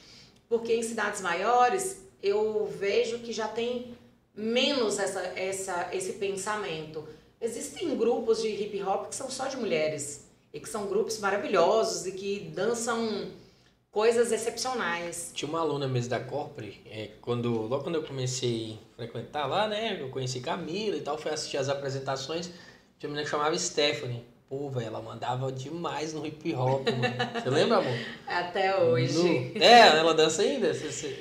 Porque 0.49 0.75
em 0.75 0.83
cidades 0.83 1.21
maiores, 1.21 2.03
eu 2.23 2.67
vejo 2.67 3.21
que 3.21 3.33
já 3.33 3.47
tem 3.47 3.97
menos 4.35 4.99
essa, 4.99 5.21
essa, 5.21 5.89
esse 5.93 6.15
pensamento. 6.15 7.07
Existem 7.47 7.97
grupos 7.97 8.43
de 8.43 8.49
hip 8.49 8.83
hop 8.83 9.09
que 9.09 9.15
são 9.15 9.31
só 9.31 9.47
de 9.47 9.57
mulheres 9.57 10.27
e 10.53 10.59
que 10.59 10.69
são 10.69 10.89
grupos 10.89 11.21
maravilhosos 11.21 12.05
e 12.05 12.11
que 12.11 12.41
dançam 12.53 13.31
coisas 13.93 14.33
excepcionais. 14.33 15.31
Tinha 15.33 15.49
uma 15.49 15.61
aluna 15.61 15.87
mesmo 15.87 16.11
da 16.11 16.19
Corpore, 16.19 16.83
é, 16.91 17.11
quando, 17.21 17.53
logo 17.69 17.85
quando 17.85 17.95
eu 17.95 18.03
comecei 18.03 18.77
a 18.95 18.97
frequentar 18.97 19.47
lá, 19.47 19.69
né, 19.69 19.97
eu 20.01 20.09
conheci 20.09 20.41
Camila 20.41 20.97
e 20.97 21.01
tal, 21.03 21.17
fui 21.17 21.31
assistir 21.31 21.57
as 21.57 21.69
apresentações, 21.69 22.51
tinha 22.99 23.09
uma 23.09 23.11
menina 23.11 23.23
que 23.23 23.31
chamava 23.31 23.57
Stephanie. 23.57 24.25
Pô, 24.49 24.71
velho, 24.71 24.87
ela 24.87 25.03
mandava 25.03 25.51
demais 25.51 26.13
no 26.13 26.25
hip 26.25 26.55
hop, 26.55 26.87
mano. 26.89 27.43
Você 27.43 27.51
lembra, 27.51 27.79
amor? 27.79 27.99
Até 28.29 28.81
hoje. 28.81 29.19
No... 29.19 29.61
É, 29.61 29.99
ela 29.99 30.15
dança 30.15 30.43
ainda? 30.43 30.71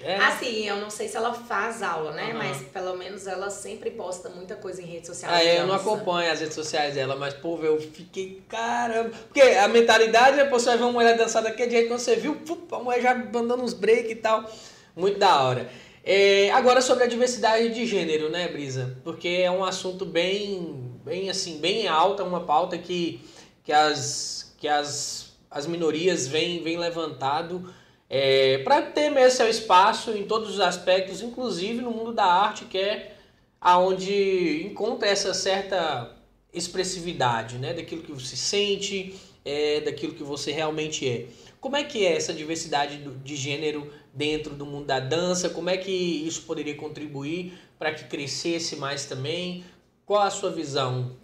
É. 0.03 0.17
Assim, 0.17 0.67
eu 0.67 0.75
não 0.75 0.91
sei 0.91 1.07
se 1.07 1.17
ela 1.17 1.33
faz 1.33 1.81
aula, 1.81 2.11
né? 2.11 2.27
Uhum. 2.27 2.37
Mas 2.37 2.61
pelo 2.61 2.95
menos 2.95 3.25
ela 3.25 3.49
sempre 3.49 3.89
posta 3.89 4.29
muita 4.29 4.55
coisa 4.55 4.79
em 4.79 4.85
redes 4.85 5.07
sociais. 5.07 5.35
Ah, 5.35 5.43
eu 5.43 5.65
não 5.65 5.73
acompanho 5.73 6.31
as 6.31 6.39
redes 6.39 6.53
sociais 6.53 6.93
dela, 6.93 7.15
mas, 7.15 7.33
pô, 7.33 7.57
eu 7.63 7.81
fiquei, 7.81 8.43
caramba. 8.47 9.09
Porque 9.09 9.41
a 9.41 9.67
mentalidade, 9.67 10.37
né? 10.37 10.45
Pô, 10.45 10.59
você 10.59 10.67
vai 10.67 10.77
ver 10.77 10.83
uma 10.83 10.91
mulher 10.91 11.17
dançar 11.17 11.41
daquele 11.41 11.71
jeito, 11.71 11.87
quando 11.87 12.01
você 12.01 12.15
viu, 12.15 12.39
a 12.71 12.77
mulher 12.77 13.01
já 13.01 13.15
mandando 13.15 13.63
uns 13.63 13.73
break 13.73 14.11
e 14.11 14.15
tal. 14.15 14.47
Muito 14.95 15.17
da 15.17 15.41
hora. 15.41 15.67
É, 16.03 16.51
agora 16.51 16.79
sobre 16.79 17.05
a 17.05 17.07
diversidade 17.07 17.73
de 17.73 17.87
gênero, 17.87 18.29
né, 18.29 18.47
Brisa? 18.49 18.95
Porque 19.03 19.27
é 19.27 19.49
um 19.49 19.63
assunto 19.63 20.05
bem 20.05 20.94
bem 21.05 21.29
assim, 21.29 21.59
bem 21.59 21.87
alta, 21.87 22.23
uma 22.23 22.41
pauta 22.41 22.77
que, 22.77 23.21
que, 23.63 23.71
as, 23.71 24.55
que 24.57 24.67
as, 24.67 25.33
as 25.51 25.67
minorias 25.67 26.27
vêm 26.27 26.63
vem 26.63 26.77
levantado 26.77 27.71
é, 28.09 28.57
para 28.59 28.81
ter 28.81 29.11
mesmo 29.11 29.37
seu 29.37 29.47
espaço 29.47 30.11
em 30.11 30.25
todos 30.25 30.49
os 30.49 30.59
aspectos, 30.59 31.21
inclusive 31.21 31.81
no 31.81 31.91
mundo 31.91 32.11
da 32.11 32.25
arte, 32.25 32.65
que 32.65 32.77
é 32.77 33.15
aonde 33.61 34.65
encontra 34.65 35.07
essa 35.07 35.33
certa 35.33 36.11
expressividade, 36.51 37.57
né, 37.57 37.73
daquilo 37.73 38.01
que 38.01 38.11
você 38.11 38.35
sente, 38.35 39.15
é, 39.43 39.81
daquilo 39.81 40.13
que 40.13 40.23
você 40.23 40.51
realmente 40.51 41.07
é. 41.07 41.27
Como 41.59 41.75
é 41.75 41.83
que 41.83 42.05
é 42.05 42.15
essa 42.15 42.33
diversidade 42.33 42.97
de 42.97 43.35
gênero 43.35 43.91
dentro 44.13 44.53
do 44.53 44.65
mundo 44.65 44.85
da 44.85 44.99
dança? 44.99 45.49
Como 45.49 45.69
é 45.69 45.77
que 45.77 45.91
isso 45.91 46.43
poderia 46.43 46.75
contribuir 46.75 47.53
para 47.77 47.91
que 47.93 48.05
crescesse 48.05 48.75
mais 48.75 49.05
também? 49.05 49.63
Qual 50.05 50.21
a 50.21 50.29
sua 50.29 50.51
visão? 50.51 51.17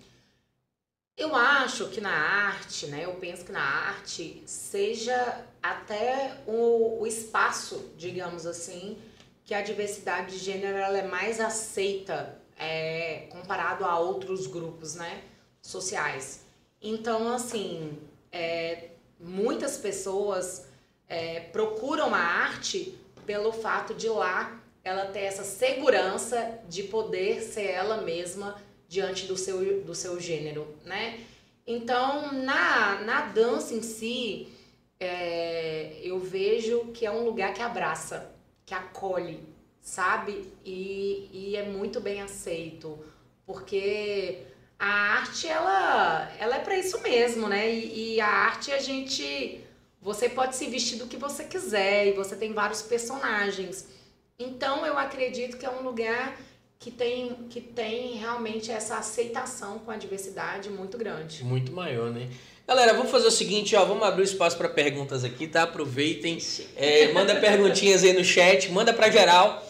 Eu 1.15 1.35
acho 1.35 1.89
que 1.89 2.01
na 2.01 2.09
arte, 2.09 2.87
né? 2.87 3.05
Eu 3.05 3.13
penso 3.13 3.45
que 3.45 3.51
na 3.51 3.61
arte 3.61 4.41
seja 4.47 5.45
até 5.61 6.35
o, 6.47 6.99
o 6.99 7.05
espaço, 7.05 7.91
digamos 7.95 8.47
assim, 8.47 8.97
que 9.45 9.53
a 9.53 9.61
diversidade 9.61 10.31
de 10.31 10.43
gênero 10.43 10.77
é 10.77 11.03
mais 11.03 11.39
aceita 11.39 12.41
é, 12.57 13.27
comparado 13.29 13.85
a 13.85 13.99
outros 13.99 14.47
grupos, 14.47 14.95
né? 14.95 15.25
Sociais. 15.61 16.41
Então, 16.81 17.31
assim, 17.31 17.99
é, 18.31 18.89
muitas 19.19 19.77
pessoas 19.77 20.65
é, 21.07 21.41
procuram 21.41 22.15
a 22.15 22.19
arte 22.19 22.97
pelo 23.27 23.51
fato 23.51 23.93
de 23.93 24.09
lá 24.09 24.59
ela 24.83 25.05
ter 25.05 25.19
essa 25.19 25.43
segurança 25.43 26.59
de 26.67 26.81
poder 26.83 27.41
ser 27.41 27.67
ela 27.67 28.01
mesma 28.01 28.59
diante 28.91 29.25
do 29.25 29.37
seu, 29.37 29.83
do 29.83 29.95
seu 29.95 30.19
gênero, 30.19 30.67
né? 30.83 31.21
Então, 31.65 32.33
na, 32.33 32.99
na 33.05 33.21
dança 33.21 33.73
em 33.73 33.81
si, 33.81 34.49
é, 34.99 35.97
eu 36.03 36.19
vejo 36.19 36.87
que 36.87 37.05
é 37.05 37.11
um 37.11 37.23
lugar 37.23 37.53
que 37.53 37.61
abraça, 37.61 38.35
que 38.65 38.73
acolhe, 38.73 39.39
sabe? 39.79 40.51
E, 40.65 41.29
e 41.31 41.55
é 41.55 41.63
muito 41.63 42.01
bem 42.01 42.21
aceito, 42.21 42.99
porque 43.45 44.39
a 44.77 44.91
arte, 45.19 45.47
ela, 45.47 46.29
ela 46.37 46.57
é 46.57 46.59
para 46.59 46.77
isso 46.77 46.99
mesmo, 46.99 47.47
né? 47.47 47.73
E, 47.73 48.15
e 48.15 48.21
a 48.21 48.27
arte, 48.27 48.73
a 48.73 48.79
gente... 48.79 49.61
Você 50.01 50.27
pode 50.27 50.55
se 50.57 50.65
vestir 50.65 50.97
do 50.97 51.07
que 51.07 51.15
você 51.15 51.45
quiser 51.45 52.07
e 52.07 52.13
você 52.13 52.35
tem 52.35 52.51
vários 52.51 52.81
personagens. 52.81 53.87
Então, 54.37 54.85
eu 54.85 54.97
acredito 54.97 55.57
que 55.57 55.65
é 55.65 55.69
um 55.69 55.83
lugar 55.83 56.35
que 56.81 56.89
tem, 56.89 57.35
que 57.47 57.61
tem 57.61 58.15
realmente 58.15 58.71
essa 58.71 58.97
aceitação 58.97 59.77
com 59.79 59.91
a 59.91 59.97
diversidade 59.97 60.67
muito 60.67 60.97
grande. 60.97 61.43
Muito 61.43 61.71
maior, 61.71 62.09
né? 62.09 62.27
Galera, 62.67 62.93
vamos 62.93 63.11
fazer 63.11 63.27
o 63.27 63.31
seguinte, 63.31 63.75
ó, 63.75 63.85
vamos 63.85 64.01
abrir 64.03 64.23
o 64.23 64.25
espaço 64.25 64.57
para 64.57 64.67
perguntas 64.67 65.23
aqui, 65.23 65.47
tá? 65.47 65.63
Aproveitem, 65.63 66.39
é, 66.75 67.13
manda 67.13 67.35
perguntinhas 67.35 68.03
aí 68.03 68.13
no 68.13 68.23
chat, 68.23 68.71
manda 68.71 68.91
para 68.91 69.11
geral. 69.11 69.63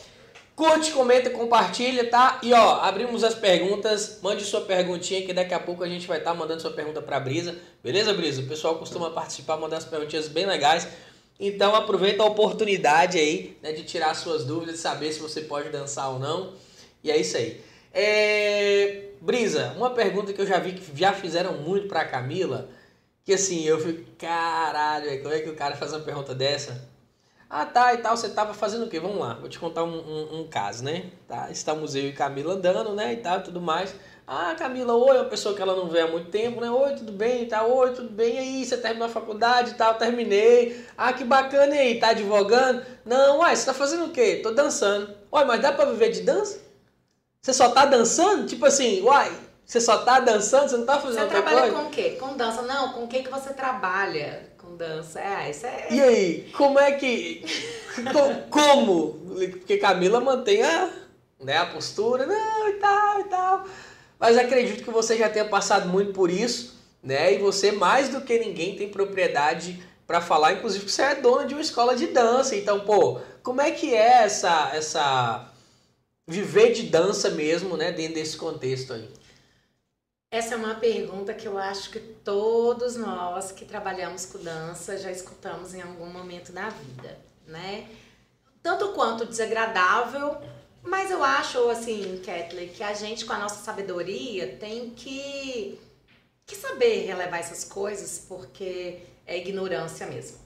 Curte, 0.55 0.91
comenta, 0.91 1.29
compartilha, 1.29 2.09
tá? 2.09 2.39
E 2.41 2.53
ó, 2.53 2.79
abrimos 2.81 3.25
as 3.25 3.35
perguntas, 3.35 4.19
mande 4.21 4.45
sua 4.45 4.61
perguntinha 4.61 5.25
que 5.25 5.33
daqui 5.33 5.53
a 5.53 5.59
pouco 5.59 5.83
a 5.83 5.89
gente 5.89 6.07
vai 6.07 6.19
estar 6.19 6.31
tá 6.31 6.37
mandando 6.37 6.61
sua 6.61 6.71
pergunta 6.71 7.01
para 7.01 7.19
Brisa. 7.19 7.57
Beleza, 7.83 8.13
Brisa? 8.13 8.41
O 8.41 8.47
pessoal 8.47 8.77
costuma 8.77 9.09
participar, 9.09 9.57
mandar 9.57 9.77
as 9.77 9.85
perguntinhas 9.85 10.29
bem 10.29 10.45
legais. 10.45 10.87
Então 11.37 11.75
aproveita 11.75 12.23
a 12.23 12.25
oportunidade 12.25 13.17
aí, 13.17 13.57
né, 13.61 13.73
de 13.73 13.83
tirar 13.83 14.13
suas 14.13 14.45
dúvidas, 14.45 14.75
de 14.75 14.81
saber 14.81 15.11
se 15.11 15.19
você 15.19 15.41
pode 15.41 15.69
dançar 15.69 16.09
ou 16.09 16.19
não. 16.19 16.53
E 17.03 17.11
é 17.11 17.17
isso 17.17 17.37
aí. 17.37 17.61
É... 17.93 19.09
Brisa, 19.21 19.73
uma 19.77 19.91
pergunta 19.91 20.33
que 20.33 20.41
eu 20.41 20.47
já 20.47 20.57
vi 20.57 20.73
que 20.73 20.99
já 20.99 21.13
fizeram 21.13 21.53
muito 21.53 21.87
pra 21.87 22.03
Camila, 22.05 22.69
que 23.23 23.33
assim, 23.33 23.63
eu 23.63 23.79
fico, 23.79 24.03
caralho, 24.17 25.21
como 25.21 25.33
é 25.33 25.39
que 25.41 25.49
o 25.49 25.55
cara 25.55 25.75
faz 25.75 25.93
uma 25.93 25.99
pergunta 25.99 26.33
dessa? 26.33 26.89
Ah, 27.47 27.65
tá, 27.65 27.93
e 27.93 27.97
tal, 27.97 28.15
você 28.17 28.29
tava 28.29 28.53
fazendo 28.53 28.85
o 28.85 28.89
quê? 28.89 28.99
Vamos 28.99 29.19
lá, 29.19 29.33
vou 29.35 29.49
te 29.49 29.59
contar 29.59 29.83
um, 29.83 29.93
um, 29.93 30.39
um 30.39 30.47
caso, 30.47 30.83
né? 30.83 31.11
Tá, 31.27 31.51
estamos 31.51 31.95
eu 31.95 32.07
e 32.07 32.13
Camila 32.13 32.53
andando, 32.53 32.95
né, 32.95 33.13
e 33.13 33.17
tal, 33.17 33.43
tudo 33.43 33.61
mais. 33.61 33.93
Ah, 34.25 34.55
Camila, 34.57 34.95
oi, 34.95 35.17
uma 35.17 35.25
pessoa 35.25 35.53
que 35.53 35.61
ela 35.61 35.75
não 35.75 35.89
vê 35.89 35.99
há 35.99 36.07
muito 36.07 36.31
tempo, 36.31 36.61
né? 36.61 36.71
Oi, 36.71 36.95
tudo 36.95 37.11
bem 37.11 37.43
e 37.43 37.45
tal, 37.47 37.69
oi, 37.75 37.91
tudo 37.93 38.09
bem, 38.09 38.35
e 38.35 38.37
aí, 38.39 38.65
você 38.65 38.77
terminou 38.77 39.07
a 39.07 39.11
faculdade 39.11 39.71
e 39.71 39.73
tal, 39.73 39.95
terminei. 39.95 40.83
Ah, 40.97 41.11
que 41.13 41.25
bacana, 41.25 41.75
e 41.75 41.79
aí, 41.79 41.99
tá 41.99 42.09
advogando? 42.09 42.83
Não, 43.05 43.39
uai, 43.39 43.55
você 43.55 43.65
tá 43.65 43.73
fazendo 43.73 44.05
o 44.05 44.11
quê? 44.11 44.39
Tô 44.41 44.51
dançando. 44.51 45.13
Uai, 45.31 45.43
mas 45.45 45.61
dá 45.61 45.71
pra 45.73 45.85
viver 45.85 46.09
de 46.09 46.21
dança? 46.21 46.70
Você 47.41 47.53
só 47.53 47.69
tá 47.69 47.85
dançando? 47.85 48.45
Tipo 48.45 48.67
assim, 48.67 49.01
uai, 49.01 49.35
você 49.65 49.81
só 49.81 49.97
tá 49.97 50.19
dançando, 50.19 50.69
você 50.69 50.77
não 50.77 50.85
tá 50.85 50.99
fazendo 50.99 51.15
você 51.15 51.21
outra 51.21 51.41
coisa? 51.41 51.59
Você 51.59 51.69
trabalha 51.69 51.83
com 51.83 51.89
o 51.89 51.91
quê? 51.91 52.17
Com 52.19 52.37
dança? 52.37 52.61
Não, 52.61 52.93
com 52.93 53.03
o 53.05 53.07
que 53.07 53.23
que 53.23 53.31
você 53.31 53.51
trabalha 53.51 54.51
com 54.59 54.75
dança? 54.75 55.19
É, 55.19 55.49
isso 55.49 55.65
é... 55.65 55.87
E 55.89 55.99
aí, 55.99 56.51
como 56.55 56.77
é 56.77 56.91
que... 56.91 57.43
como? 58.51 59.13
Porque 59.53 59.77
Camila 59.77 60.21
mantém 60.21 60.61
a, 60.61 60.91
né, 61.39 61.57
a 61.57 61.65
postura, 61.65 62.27
não, 62.27 62.69
e 62.69 62.73
tal, 62.73 63.19
e 63.21 63.23
tal. 63.23 63.65
Mas 64.19 64.37
acredito 64.37 64.83
que 64.83 64.91
você 64.91 65.17
já 65.17 65.27
tenha 65.27 65.45
passado 65.45 65.89
muito 65.89 66.13
por 66.13 66.29
isso, 66.29 66.79
né? 67.01 67.33
E 67.33 67.39
você, 67.39 67.71
mais 67.71 68.07
do 68.07 68.21
que 68.21 68.37
ninguém, 68.37 68.75
tem 68.75 68.87
propriedade 68.87 69.83
para 70.05 70.21
falar, 70.21 70.53
inclusive 70.53 70.85
que 70.85 70.91
você 70.91 71.01
é 71.01 71.15
dona 71.15 71.47
de 71.47 71.55
uma 71.55 71.61
escola 71.61 71.95
de 71.95 72.05
dança. 72.05 72.55
Então, 72.55 72.81
pô, 72.81 73.19
como 73.41 73.61
é 73.61 73.71
que 73.71 73.95
é 73.95 74.25
essa... 74.25 74.69
essa 74.75 75.50
viver 76.27 76.73
de 76.73 76.83
dança 76.83 77.29
mesmo, 77.29 77.75
né, 77.77 77.91
dentro 77.91 78.15
desse 78.15 78.37
contexto 78.37 78.93
aí? 78.93 79.09
Essa 80.33 80.53
é 80.53 80.57
uma 80.57 80.75
pergunta 80.75 81.33
que 81.33 81.45
eu 81.45 81.57
acho 81.57 81.91
que 81.91 81.99
todos 81.99 82.95
nós 82.95 83.51
que 83.51 83.65
trabalhamos 83.65 84.25
com 84.25 84.39
dança 84.39 84.97
já 84.97 85.11
escutamos 85.11 85.73
em 85.73 85.81
algum 85.81 86.05
momento 86.05 86.53
da 86.53 86.69
vida, 86.69 87.19
né? 87.45 87.89
Tanto 88.63 88.93
quanto 88.93 89.25
desagradável, 89.25 90.37
mas 90.81 91.11
eu 91.11 91.23
acho, 91.23 91.69
assim, 91.69 92.21
Kathleen, 92.25 92.69
que 92.69 92.81
a 92.81 92.93
gente, 92.93 93.25
com 93.25 93.33
a 93.33 93.39
nossa 93.39 93.61
sabedoria, 93.63 94.55
tem 94.55 94.91
que, 94.91 95.77
que 96.45 96.55
saber 96.55 97.05
relevar 97.05 97.39
essas 97.39 97.65
coisas, 97.65 98.25
porque 98.27 98.99
é 99.27 99.37
ignorância 99.37 100.07
mesmo. 100.07 100.40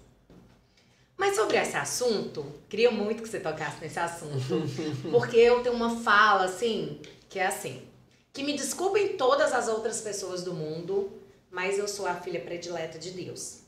Mas 1.18 1.36
sobre 1.36 1.57
esse 1.57 1.78
assunto, 1.78 2.45
queria 2.68 2.91
muito 2.91 3.24
que 3.24 3.30
você 3.30 3.39
tocasse 3.39 3.82
nesse 3.82 3.99
assunto, 3.99 4.63
porque 5.11 5.38
eu 5.38 5.63
tenho 5.63 5.76
uma 5.76 6.01
fala 6.01 6.45
assim, 6.45 7.01
que 7.30 7.39
é 7.39 7.47
assim: 7.47 7.88
que 8.34 8.43
me 8.43 8.53
desculpem 8.53 9.16
todas 9.16 9.53
as 9.53 9.68
outras 9.68 10.01
pessoas 10.01 10.43
do 10.43 10.53
mundo, 10.53 11.11
mas 11.49 11.78
eu 11.80 11.88
sou 11.88 12.05
a 12.05 12.16
filha 12.16 12.41
predileta 12.41 12.99
de 12.99 13.11
Deus. 13.11 13.59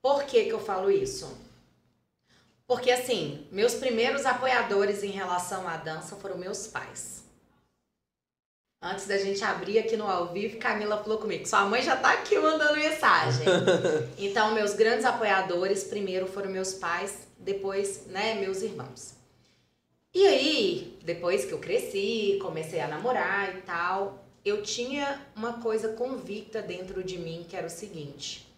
Por 0.00 0.24
que, 0.24 0.44
que 0.44 0.52
eu 0.52 0.58
falo 0.58 0.90
isso? 0.90 1.32
Porque 2.66 2.90
assim, 2.90 3.46
meus 3.52 3.74
primeiros 3.74 4.26
apoiadores 4.26 5.04
em 5.04 5.10
relação 5.10 5.68
à 5.68 5.76
dança 5.76 6.16
foram 6.16 6.36
meus 6.36 6.66
pais. 6.66 7.21
Antes 8.84 9.06
da 9.06 9.16
gente 9.16 9.44
abrir 9.44 9.78
aqui 9.78 9.96
no 9.96 10.08
ao 10.08 10.32
vivo, 10.32 10.58
Camila 10.58 11.00
falou 11.00 11.18
comigo: 11.18 11.46
sua 11.46 11.64
mãe 11.64 11.80
já 11.80 11.94
tá 11.94 12.14
aqui 12.14 12.36
mandando 12.36 12.74
mensagem. 12.74 13.46
então, 14.18 14.52
meus 14.52 14.74
grandes 14.74 15.04
apoiadores, 15.04 15.84
primeiro 15.84 16.26
foram 16.26 16.50
meus 16.50 16.74
pais, 16.74 17.28
depois, 17.38 18.06
né, 18.08 18.34
meus 18.34 18.60
irmãos. 18.60 19.14
E 20.12 20.26
aí, 20.26 20.98
depois 21.04 21.44
que 21.44 21.52
eu 21.52 21.60
cresci, 21.60 22.40
comecei 22.42 22.80
a 22.80 22.88
namorar 22.88 23.56
e 23.56 23.62
tal, 23.62 24.26
eu 24.44 24.64
tinha 24.64 25.24
uma 25.36 25.54
coisa 25.60 25.90
convicta 25.90 26.60
dentro 26.60 27.04
de 27.04 27.18
mim 27.18 27.46
que 27.48 27.56
era 27.56 27.68
o 27.68 27.70
seguinte: 27.70 28.52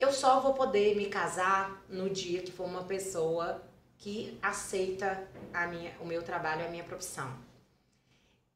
eu 0.00 0.12
só 0.12 0.40
vou 0.40 0.54
poder 0.54 0.96
me 0.96 1.06
casar 1.06 1.84
no 1.88 2.10
dia 2.10 2.42
que 2.42 2.50
for 2.50 2.64
uma 2.64 2.82
pessoa 2.82 3.62
que 3.96 4.36
aceita 4.42 5.22
a 5.54 5.68
minha, 5.68 5.92
o 6.00 6.04
meu 6.04 6.20
trabalho, 6.24 6.66
a 6.66 6.68
minha 6.68 6.82
profissão. 6.82 7.51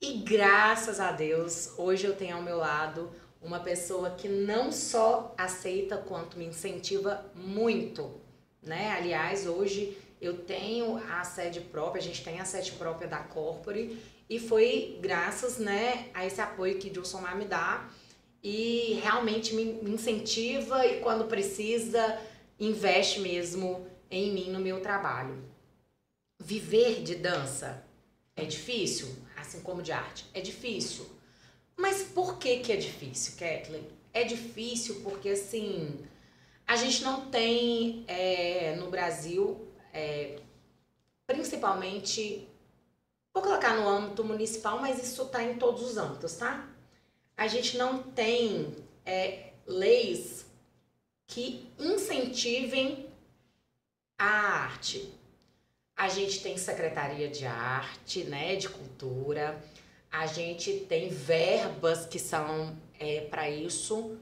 E 0.00 0.18
graças 0.18 1.00
a 1.00 1.10
Deus, 1.10 1.72
hoje 1.78 2.06
eu 2.06 2.14
tenho 2.14 2.36
ao 2.36 2.42
meu 2.42 2.58
lado 2.58 3.10
uma 3.40 3.60
pessoa 3.60 4.10
que 4.10 4.28
não 4.28 4.70
só 4.70 5.34
aceita 5.38 5.96
quanto 5.96 6.36
me 6.38 6.44
incentiva 6.44 7.24
muito, 7.34 8.20
né? 8.62 8.90
Aliás, 8.90 9.46
hoje 9.46 9.96
eu 10.20 10.36
tenho 10.38 10.98
a 11.10 11.24
sede 11.24 11.60
própria, 11.60 12.00
a 12.00 12.04
gente 12.04 12.22
tem 12.22 12.40
a 12.40 12.44
sede 12.44 12.72
própria 12.72 13.08
da 13.08 13.20
Corpore 13.20 13.98
e 14.28 14.38
foi 14.38 14.98
graças, 15.00 15.56
né, 15.56 16.10
a 16.12 16.26
esse 16.26 16.40
apoio 16.42 16.78
que 16.78 16.90
Dilson 16.90 17.20
Mar 17.20 17.36
me 17.36 17.46
dá 17.46 17.88
e 18.42 19.00
realmente 19.02 19.54
me 19.54 19.64
incentiva 19.90 20.84
e 20.86 21.00
quando 21.00 21.24
precisa 21.24 22.20
investe 22.60 23.20
mesmo 23.20 23.86
em 24.10 24.30
mim 24.32 24.50
no 24.50 24.60
meu 24.60 24.80
trabalho. 24.80 25.42
Viver 26.38 27.02
de 27.02 27.14
dança 27.14 27.82
é 28.34 28.44
difícil? 28.44 29.25
Assim 29.36 29.60
como 29.60 29.82
de 29.82 29.92
arte. 29.92 30.26
É 30.34 30.40
difícil. 30.40 31.06
Mas 31.76 32.02
por 32.02 32.38
que 32.38 32.60
que 32.60 32.72
é 32.72 32.76
difícil, 32.76 33.34
Kathleen? 33.38 33.86
É 34.12 34.24
difícil 34.24 35.02
porque, 35.02 35.28
assim, 35.28 36.06
a 36.66 36.74
gente 36.74 37.04
não 37.04 37.30
tem 37.30 38.04
é, 38.08 38.74
no 38.76 38.90
Brasil, 38.90 39.68
é, 39.92 40.40
principalmente, 41.26 42.48
vou 43.32 43.42
colocar 43.42 43.76
no 43.76 43.86
âmbito 43.86 44.24
municipal, 44.24 44.78
mas 44.80 45.02
isso 45.02 45.22
está 45.22 45.42
em 45.42 45.58
todos 45.58 45.82
os 45.82 45.96
âmbitos, 45.96 46.34
tá? 46.36 46.68
A 47.36 47.46
gente 47.46 47.76
não 47.76 48.02
tem 48.02 48.74
é, 49.04 49.52
leis 49.66 50.46
que 51.26 51.70
incentivem 51.78 53.06
a 54.18 54.24
arte. 54.24 55.12
A 55.96 56.08
gente 56.10 56.42
tem 56.42 56.58
Secretaria 56.58 57.26
de 57.26 57.46
Arte, 57.46 58.24
né, 58.24 58.54
de 58.56 58.68
Cultura. 58.68 59.58
A 60.10 60.26
gente 60.26 60.80
tem 60.80 61.08
verbas 61.08 62.04
que 62.04 62.18
são 62.18 62.76
é, 63.00 63.22
para 63.22 63.48
isso, 63.48 64.18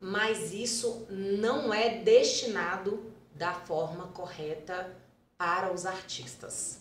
mas 0.00 0.52
isso 0.52 1.06
não 1.08 1.72
é 1.72 1.98
destinado 1.98 3.12
da 3.34 3.54
forma 3.54 4.08
correta 4.08 4.94
para 5.38 5.72
os 5.72 5.86
artistas. 5.86 6.80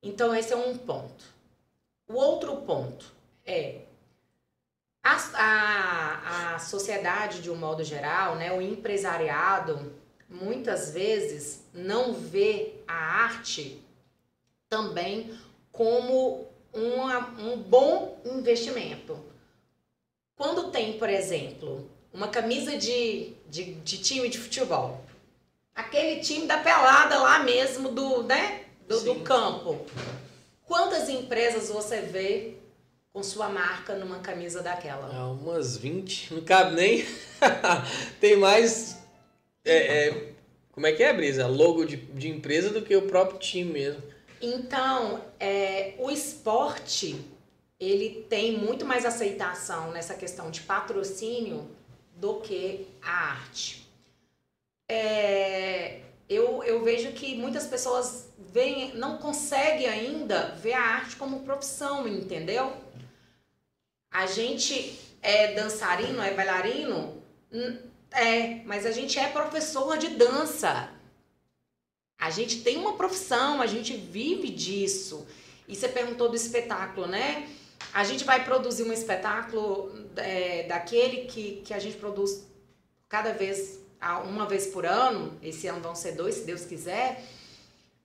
Então, 0.00 0.34
esse 0.34 0.52
é 0.52 0.56
um 0.56 0.78
ponto. 0.78 1.24
O 2.08 2.14
outro 2.14 2.58
ponto 2.62 3.12
é 3.44 3.82
a, 5.02 5.16
a, 5.34 6.54
a 6.54 6.58
sociedade, 6.60 7.42
de 7.42 7.50
um 7.50 7.56
modo 7.56 7.82
geral, 7.82 8.36
né, 8.36 8.52
o 8.52 8.60
empresariado, 8.60 9.92
muitas 10.28 10.92
vezes 10.92 11.64
não 11.74 12.14
vê 12.14 12.79
a 12.90 13.24
arte 13.24 13.80
também 14.68 15.38
como 15.70 16.46
uma, 16.72 17.28
um 17.38 17.56
bom 17.56 18.20
investimento. 18.24 19.18
Quando 20.36 20.70
tem, 20.70 20.98
por 20.98 21.08
exemplo, 21.08 21.88
uma 22.12 22.28
camisa 22.28 22.76
de, 22.76 23.32
de, 23.48 23.74
de, 23.74 23.98
time 23.98 24.28
de 24.28 24.38
futebol, 24.38 25.04
aquele 25.74 26.20
time 26.20 26.46
da 26.46 26.58
pelada 26.58 27.18
lá 27.18 27.40
mesmo 27.40 27.90
do, 27.90 28.22
né, 28.22 28.64
do, 28.88 29.00
do 29.00 29.20
campo, 29.20 29.84
quantas 30.64 31.08
empresas 31.08 31.68
você 31.68 32.00
vê 32.00 32.54
com 33.12 33.22
sua 33.22 33.48
marca 33.48 33.94
numa 33.94 34.20
camisa 34.20 34.62
daquela? 34.62 35.14
É, 35.14 35.22
umas 35.22 35.76
20, 35.76 36.34
não 36.34 36.42
cabe 36.42 36.74
nem. 36.74 37.06
tem 38.20 38.36
mais 38.36 39.00
é, 39.64 40.08
é, 40.08 40.29
como 40.80 40.86
é 40.86 40.92
que 40.92 41.02
é, 41.02 41.12
Brisa? 41.12 41.46
Logo 41.46 41.84
de, 41.84 41.96
de 41.96 42.30
empresa 42.30 42.70
do 42.70 42.80
que 42.80 42.96
o 42.96 43.02
próprio 43.02 43.38
time 43.38 43.70
mesmo. 43.70 44.02
Então, 44.40 45.22
é, 45.38 45.92
o 45.98 46.10
esporte, 46.10 47.22
ele 47.78 48.24
tem 48.30 48.56
muito 48.56 48.86
mais 48.86 49.04
aceitação 49.04 49.90
nessa 49.90 50.14
questão 50.14 50.50
de 50.50 50.62
patrocínio 50.62 51.68
do 52.16 52.40
que 52.40 52.86
a 53.02 53.32
arte. 53.32 53.86
É, 54.88 56.00
eu, 56.26 56.64
eu 56.64 56.82
vejo 56.82 57.12
que 57.12 57.36
muitas 57.36 57.66
pessoas 57.66 58.32
veem, 58.38 58.94
não 58.94 59.18
conseguem 59.18 59.86
ainda 59.86 60.54
ver 60.54 60.72
a 60.72 60.80
arte 60.80 61.16
como 61.16 61.40
profissão, 61.40 62.08
entendeu? 62.08 62.72
A 64.10 64.24
gente 64.24 64.98
é 65.20 65.52
dançarino, 65.52 66.22
é 66.22 66.32
bailarino, 66.32 67.22
é, 68.12 68.62
mas 68.64 68.86
a 68.86 68.90
gente 68.90 69.18
é 69.18 69.28
professor 69.28 69.96
de 69.96 70.08
dança. 70.08 70.90
A 72.18 72.30
gente 72.30 72.62
tem 72.62 72.76
uma 72.76 72.94
profissão, 72.94 73.62
a 73.62 73.66
gente 73.66 73.96
vive 73.96 74.50
disso. 74.50 75.26
E 75.66 75.74
você 75.74 75.88
perguntou 75.88 76.28
do 76.28 76.36
espetáculo, 76.36 77.06
né? 77.06 77.48
A 77.92 78.04
gente 78.04 78.24
vai 78.24 78.44
produzir 78.44 78.82
um 78.82 78.92
espetáculo 78.92 79.92
é, 80.16 80.64
daquele 80.64 81.26
que, 81.26 81.62
que 81.64 81.72
a 81.72 81.78
gente 81.78 81.96
produz 81.96 82.46
cada 83.08 83.32
vez, 83.32 83.80
uma 84.24 84.46
vez 84.46 84.66
por 84.66 84.84
ano. 84.84 85.38
Esse 85.42 85.66
ano 85.66 85.80
vão 85.80 85.94
ser 85.94 86.12
dois, 86.12 86.36
se 86.36 86.44
Deus 86.44 86.64
quiser. 86.64 87.24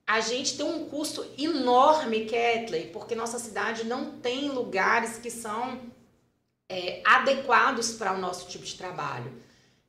A 0.08 0.22
gente 0.22 0.56
tem 0.56 0.66
um 0.66 0.88
custo 0.88 1.26
enorme, 1.38 2.26
Kathleen, 2.26 2.91
porque 2.91 3.16
nossa 3.16 3.39
cidade 3.39 3.84
não 3.86 4.12
tem 4.20 4.49
lugares 4.49 5.18
que 5.18 5.32
são 5.32 5.82
é, 6.70 7.01
adequados 7.03 7.93
para 7.93 8.14
o 8.14 8.20
nosso 8.20 8.47
tipo 8.47 8.64
de 8.64 8.76
trabalho. 8.76 9.45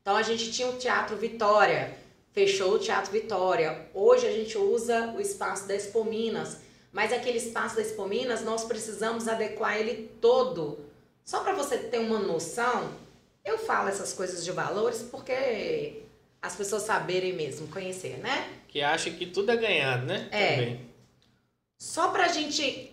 Então 0.06 0.16
a 0.16 0.22
gente 0.22 0.52
tinha 0.52 0.68
o 0.68 0.76
Teatro 0.76 1.16
Vitória, 1.16 1.92
fechou 2.32 2.74
o 2.74 2.78
Teatro 2.78 3.10
Vitória. 3.10 3.88
Hoje 3.92 4.24
a 4.24 4.30
gente 4.30 4.56
usa 4.56 5.08
o 5.08 5.20
espaço 5.20 5.66
da 5.66 5.74
Expo 5.74 6.04
Minas, 6.04 6.58
mas 6.92 7.12
aquele 7.12 7.38
espaço 7.38 7.74
da 7.74 7.82
Expo 7.82 8.06
Minas 8.06 8.44
nós 8.44 8.62
precisamos 8.62 9.26
adequar 9.26 9.76
ele 9.76 10.08
todo. 10.20 10.78
Só 11.24 11.40
para 11.40 11.54
você 11.54 11.76
ter 11.76 11.98
uma 11.98 12.20
noção, 12.20 12.92
eu 13.44 13.58
falo 13.58 13.88
essas 13.88 14.12
coisas 14.12 14.44
de 14.44 14.52
valores 14.52 15.02
porque 15.02 16.04
as 16.40 16.54
pessoas 16.54 16.82
saberem 16.84 17.32
mesmo, 17.32 17.66
conhecer, 17.66 18.16
né? 18.18 18.48
Que 18.68 18.82
acha 18.82 19.10
que 19.10 19.26
tudo 19.26 19.50
é 19.50 19.56
ganhado, 19.56 20.06
né? 20.06 20.28
É. 20.30 20.54
Também. 20.54 20.90
Só 21.80 22.12
para 22.12 22.26
a 22.26 22.28
gente 22.28 22.92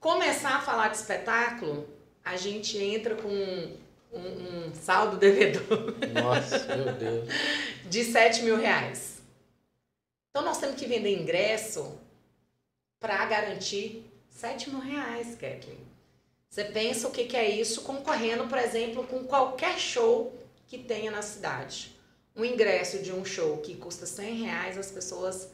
começar 0.00 0.56
a 0.56 0.62
falar 0.62 0.88
de 0.88 0.96
espetáculo, 0.96 1.86
a 2.24 2.38
gente 2.38 2.78
entra 2.78 3.14
com 3.14 3.76
um, 4.12 4.68
um 4.68 4.74
saldo 4.74 5.16
devedor. 5.16 5.94
Nossa, 6.12 6.76
meu 6.76 6.92
Deus. 6.94 7.28
De 7.88 8.04
7 8.04 8.42
mil 8.42 8.56
reais. 8.56 9.18
Então 10.30 10.44
nós 10.44 10.58
temos 10.58 10.76
que 10.76 10.86
vender 10.86 11.20
ingresso 11.20 11.98
para 13.00 13.24
garantir 13.26 14.04
7 14.28 14.70
mil 14.70 14.80
reais, 14.80 15.34
Kathleen. 15.34 15.86
Você 16.48 16.64
pensa 16.64 17.08
o 17.08 17.10
que, 17.10 17.24
que 17.24 17.36
é 17.36 17.48
isso 17.48 17.82
concorrendo, 17.82 18.46
por 18.46 18.58
exemplo, 18.58 19.06
com 19.06 19.24
qualquer 19.24 19.78
show 19.78 20.34
que 20.66 20.78
tenha 20.78 21.10
na 21.10 21.22
cidade. 21.22 21.94
Um 22.34 22.44
ingresso 22.44 22.98
de 23.02 23.12
um 23.12 23.24
show 23.24 23.58
que 23.58 23.76
custa 23.76 24.06
100 24.06 24.42
reais, 24.42 24.78
as 24.78 24.90
pessoas 24.90 25.50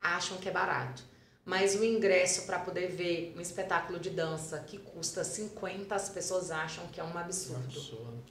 acham 0.00 0.38
que 0.38 0.48
é 0.48 0.52
barato 0.52 1.02
mas 1.46 1.76
o 1.76 1.84
ingresso 1.84 2.44
para 2.44 2.58
poder 2.58 2.88
ver 2.88 3.32
um 3.36 3.40
espetáculo 3.40 4.00
de 4.00 4.10
dança 4.10 4.58
que 4.66 4.78
custa 4.78 5.22
50, 5.22 5.94
as 5.94 6.08
pessoas 6.08 6.50
acham 6.50 6.88
que 6.88 7.00
é 7.00 7.04
um 7.04 7.16
absurdo. 7.16 7.64
absurdo. 7.64 8.24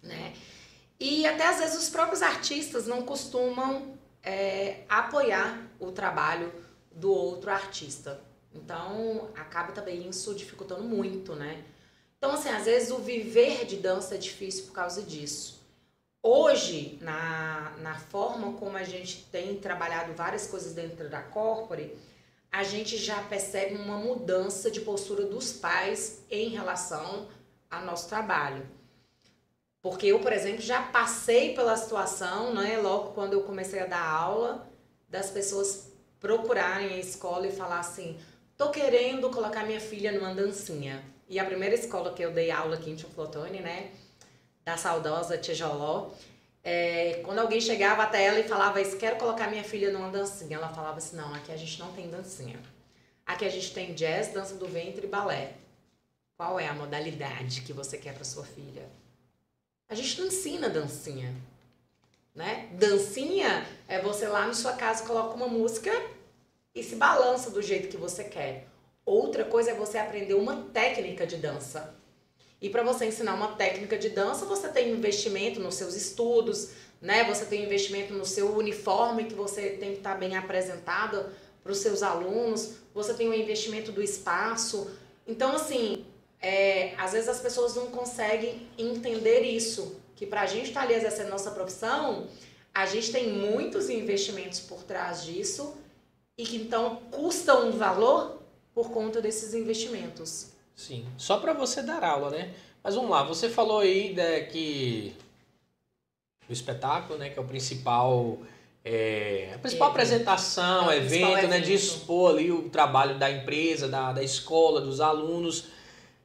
Né? 0.00 0.32
E 1.00 1.26
até 1.26 1.48
às 1.48 1.58
vezes 1.58 1.76
os 1.76 1.88
próprios 1.88 2.22
artistas 2.22 2.86
não 2.86 3.02
costumam 3.02 3.98
é, 4.22 4.84
apoiar 4.88 5.66
o 5.80 5.90
trabalho 5.90 6.52
do 6.92 7.12
outro 7.12 7.50
artista. 7.50 8.20
Então 8.54 9.30
acaba 9.34 9.72
também 9.72 10.08
isso 10.08 10.32
dificultando 10.32 10.84
muito, 10.84 11.34
né? 11.34 11.64
Então, 12.18 12.32
assim, 12.32 12.50
às 12.50 12.66
vezes 12.66 12.90
o 12.90 12.98
viver 12.98 13.64
de 13.64 13.76
dança 13.76 14.14
é 14.14 14.18
difícil 14.18 14.66
por 14.66 14.74
causa 14.74 15.02
disso. 15.02 15.58
Hoje, 16.22 16.98
na, 17.00 17.72
na 17.80 17.94
forma 17.94 18.52
como 18.58 18.76
a 18.76 18.84
gente 18.84 19.24
tem 19.32 19.56
trabalhado 19.56 20.12
várias 20.12 20.46
coisas 20.46 20.74
dentro 20.74 21.08
da 21.08 21.22
Corpore, 21.22 21.96
a 22.50 22.62
gente 22.64 22.96
já 22.96 23.22
percebe 23.22 23.76
uma 23.76 23.96
mudança 23.96 24.70
de 24.70 24.80
postura 24.80 25.24
dos 25.24 25.52
pais 25.52 26.24
em 26.30 26.48
relação 26.48 27.28
ao 27.70 27.82
nosso 27.82 28.08
trabalho. 28.08 28.66
Porque 29.80 30.06
eu, 30.06 30.18
por 30.18 30.32
exemplo, 30.32 30.60
já 30.60 30.82
passei 30.82 31.54
pela 31.54 31.76
situação, 31.76 32.52
né, 32.52 32.78
logo 32.78 33.12
quando 33.12 33.32
eu 33.34 33.42
comecei 33.42 33.80
a 33.80 33.86
dar 33.86 34.04
aula, 34.04 34.68
das 35.08 35.30
pessoas 35.30 35.90
procurarem 36.18 36.94
a 36.94 36.98
escola 36.98 37.46
e 37.46 37.52
falar 37.52 37.80
assim: 37.80 38.18
tô 38.56 38.70
querendo 38.70 39.30
colocar 39.30 39.64
minha 39.64 39.80
filha 39.80 40.12
numa 40.12 40.34
dancinha. 40.34 41.02
E 41.28 41.38
a 41.38 41.44
primeira 41.44 41.74
escola 41.74 42.12
que 42.12 42.22
eu 42.22 42.32
dei 42.32 42.50
aula 42.50 42.76
aqui 42.76 42.90
em 42.90 42.98
Flotone, 42.98 43.60
né? 43.60 43.92
Da 44.64 44.76
saudosa 44.76 45.38
Tijoló. 45.38 46.10
É, 46.62 47.22
quando 47.24 47.38
alguém 47.38 47.60
chegava 47.60 48.02
até 48.02 48.24
ela 48.24 48.38
e 48.38 48.48
falava 48.48 48.80
isso, 48.80 48.96
quero 48.96 49.16
colocar 49.16 49.48
minha 49.48 49.64
filha 49.64 49.90
numa 49.90 50.10
dancinha, 50.10 50.56
ela 50.56 50.68
falava 50.68 50.98
assim, 50.98 51.16
não, 51.16 51.34
aqui 51.34 51.50
a 51.50 51.56
gente 51.56 51.78
não 51.78 51.92
tem 51.92 52.08
dancinha. 52.08 52.60
Aqui 53.24 53.44
a 53.44 53.48
gente 53.48 53.72
tem 53.72 53.94
jazz, 53.94 54.32
dança 54.32 54.56
do 54.56 54.66
ventre 54.66 55.06
e 55.06 55.10
balé. 55.10 55.54
Qual 56.36 56.58
é 56.58 56.66
a 56.66 56.74
modalidade 56.74 57.62
que 57.62 57.72
você 57.72 57.96
quer 57.96 58.14
para 58.14 58.24
sua 58.24 58.44
filha? 58.44 58.88
A 59.88 59.94
gente 59.94 60.20
não 60.20 60.28
ensina 60.28 60.68
dancinha, 60.68 61.34
né? 62.34 62.68
Dancinha 62.72 63.66
é 63.88 64.00
você 64.00 64.26
lá 64.26 64.46
na 64.46 64.54
sua 64.54 64.72
casa 64.74 65.04
coloca 65.04 65.34
uma 65.34 65.48
música 65.48 65.90
e 66.74 66.82
se 66.82 66.96
balança 66.96 67.50
do 67.50 67.60
jeito 67.60 67.88
que 67.88 67.96
você 67.96 68.24
quer. 68.24 68.66
Outra 69.04 69.44
coisa 69.44 69.72
é 69.72 69.74
você 69.74 69.98
aprender 69.98 70.34
uma 70.34 70.64
técnica 70.72 71.26
de 71.26 71.36
dança. 71.36 71.94
E 72.60 72.68
para 72.68 72.82
você 72.82 73.06
ensinar 73.06 73.34
uma 73.34 73.48
técnica 73.48 73.96
de 73.96 74.10
dança, 74.10 74.44
você 74.44 74.68
tem 74.68 74.90
investimento 74.92 75.60
nos 75.60 75.76
seus 75.76 75.94
estudos, 75.94 76.70
né? 77.00 77.24
Você 77.24 77.46
tem 77.46 77.64
investimento 77.64 78.12
no 78.12 78.26
seu 78.26 78.54
uniforme 78.54 79.24
que 79.24 79.34
você 79.34 79.70
tem 79.70 79.92
que 79.92 79.98
estar 79.98 80.12
tá 80.12 80.18
bem 80.18 80.36
apresentado 80.36 81.24
para 81.62 81.72
os 81.72 81.78
seus 81.78 82.02
alunos. 82.02 82.74
Você 82.94 83.14
tem 83.14 83.28
o 83.28 83.34
investimento 83.34 83.90
do 83.92 84.02
espaço. 84.02 84.90
Então, 85.26 85.56
assim, 85.56 86.04
é, 86.40 86.94
às 86.96 87.12
vezes 87.12 87.28
as 87.28 87.40
pessoas 87.40 87.74
não 87.74 87.86
conseguem 87.86 88.68
entender 88.76 89.40
isso. 89.40 89.98
Que 90.14 90.26
para 90.26 90.42
a 90.42 90.46
gente 90.46 90.68
estar 90.68 90.80
tá 90.80 90.86
ali 90.86 90.94
exercendo 90.94 91.30
nossa 91.30 91.50
profissão, 91.50 92.28
a 92.74 92.84
gente 92.84 93.10
tem 93.10 93.32
muitos 93.32 93.88
investimentos 93.88 94.60
por 94.60 94.82
trás 94.82 95.24
disso 95.24 95.74
e 96.36 96.44
que 96.44 96.56
então 96.56 96.96
custam 97.10 97.68
um 97.68 97.72
valor 97.72 98.38
por 98.74 98.90
conta 98.90 99.20
desses 99.20 99.54
investimentos. 99.54 100.49
Sim, 100.80 101.04
só 101.18 101.36
para 101.36 101.52
você 101.52 101.82
dar 101.82 102.02
aula, 102.02 102.30
né? 102.30 102.54
Mas 102.82 102.94
vamos 102.94 103.10
lá, 103.10 103.22
você 103.22 103.50
falou 103.50 103.80
aí 103.80 104.14
né, 104.14 104.40
que 104.40 105.14
o 106.48 106.52
espetáculo, 106.52 107.18
né, 107.18 107.28
que 107.28 107.38
é 107.38 107.42
o 107.42 107.44
principal 107.44 108.38
é, 108.82 109.52
a 109.54 109.58
principal 109.58 109.88
é, 109.88 109.90
apresentação, 109.90 110.90
é 110.90 110.96
evento, 110.96 111.32
principal 111.32 111.48
né, 111.50 111.60
de 111.60 111.74
expor 111.74 112.30
ali 112.30 112.50
o 112.50 112.70
trabalho 112.70 113.18
da 113.18 113.30
empresa, 113.30 113.88
da, 113.88 114.10
da 114.10 114.22
escola, 114.22 114.80
dos 114.80 115.02
alunos. 115.02 115.66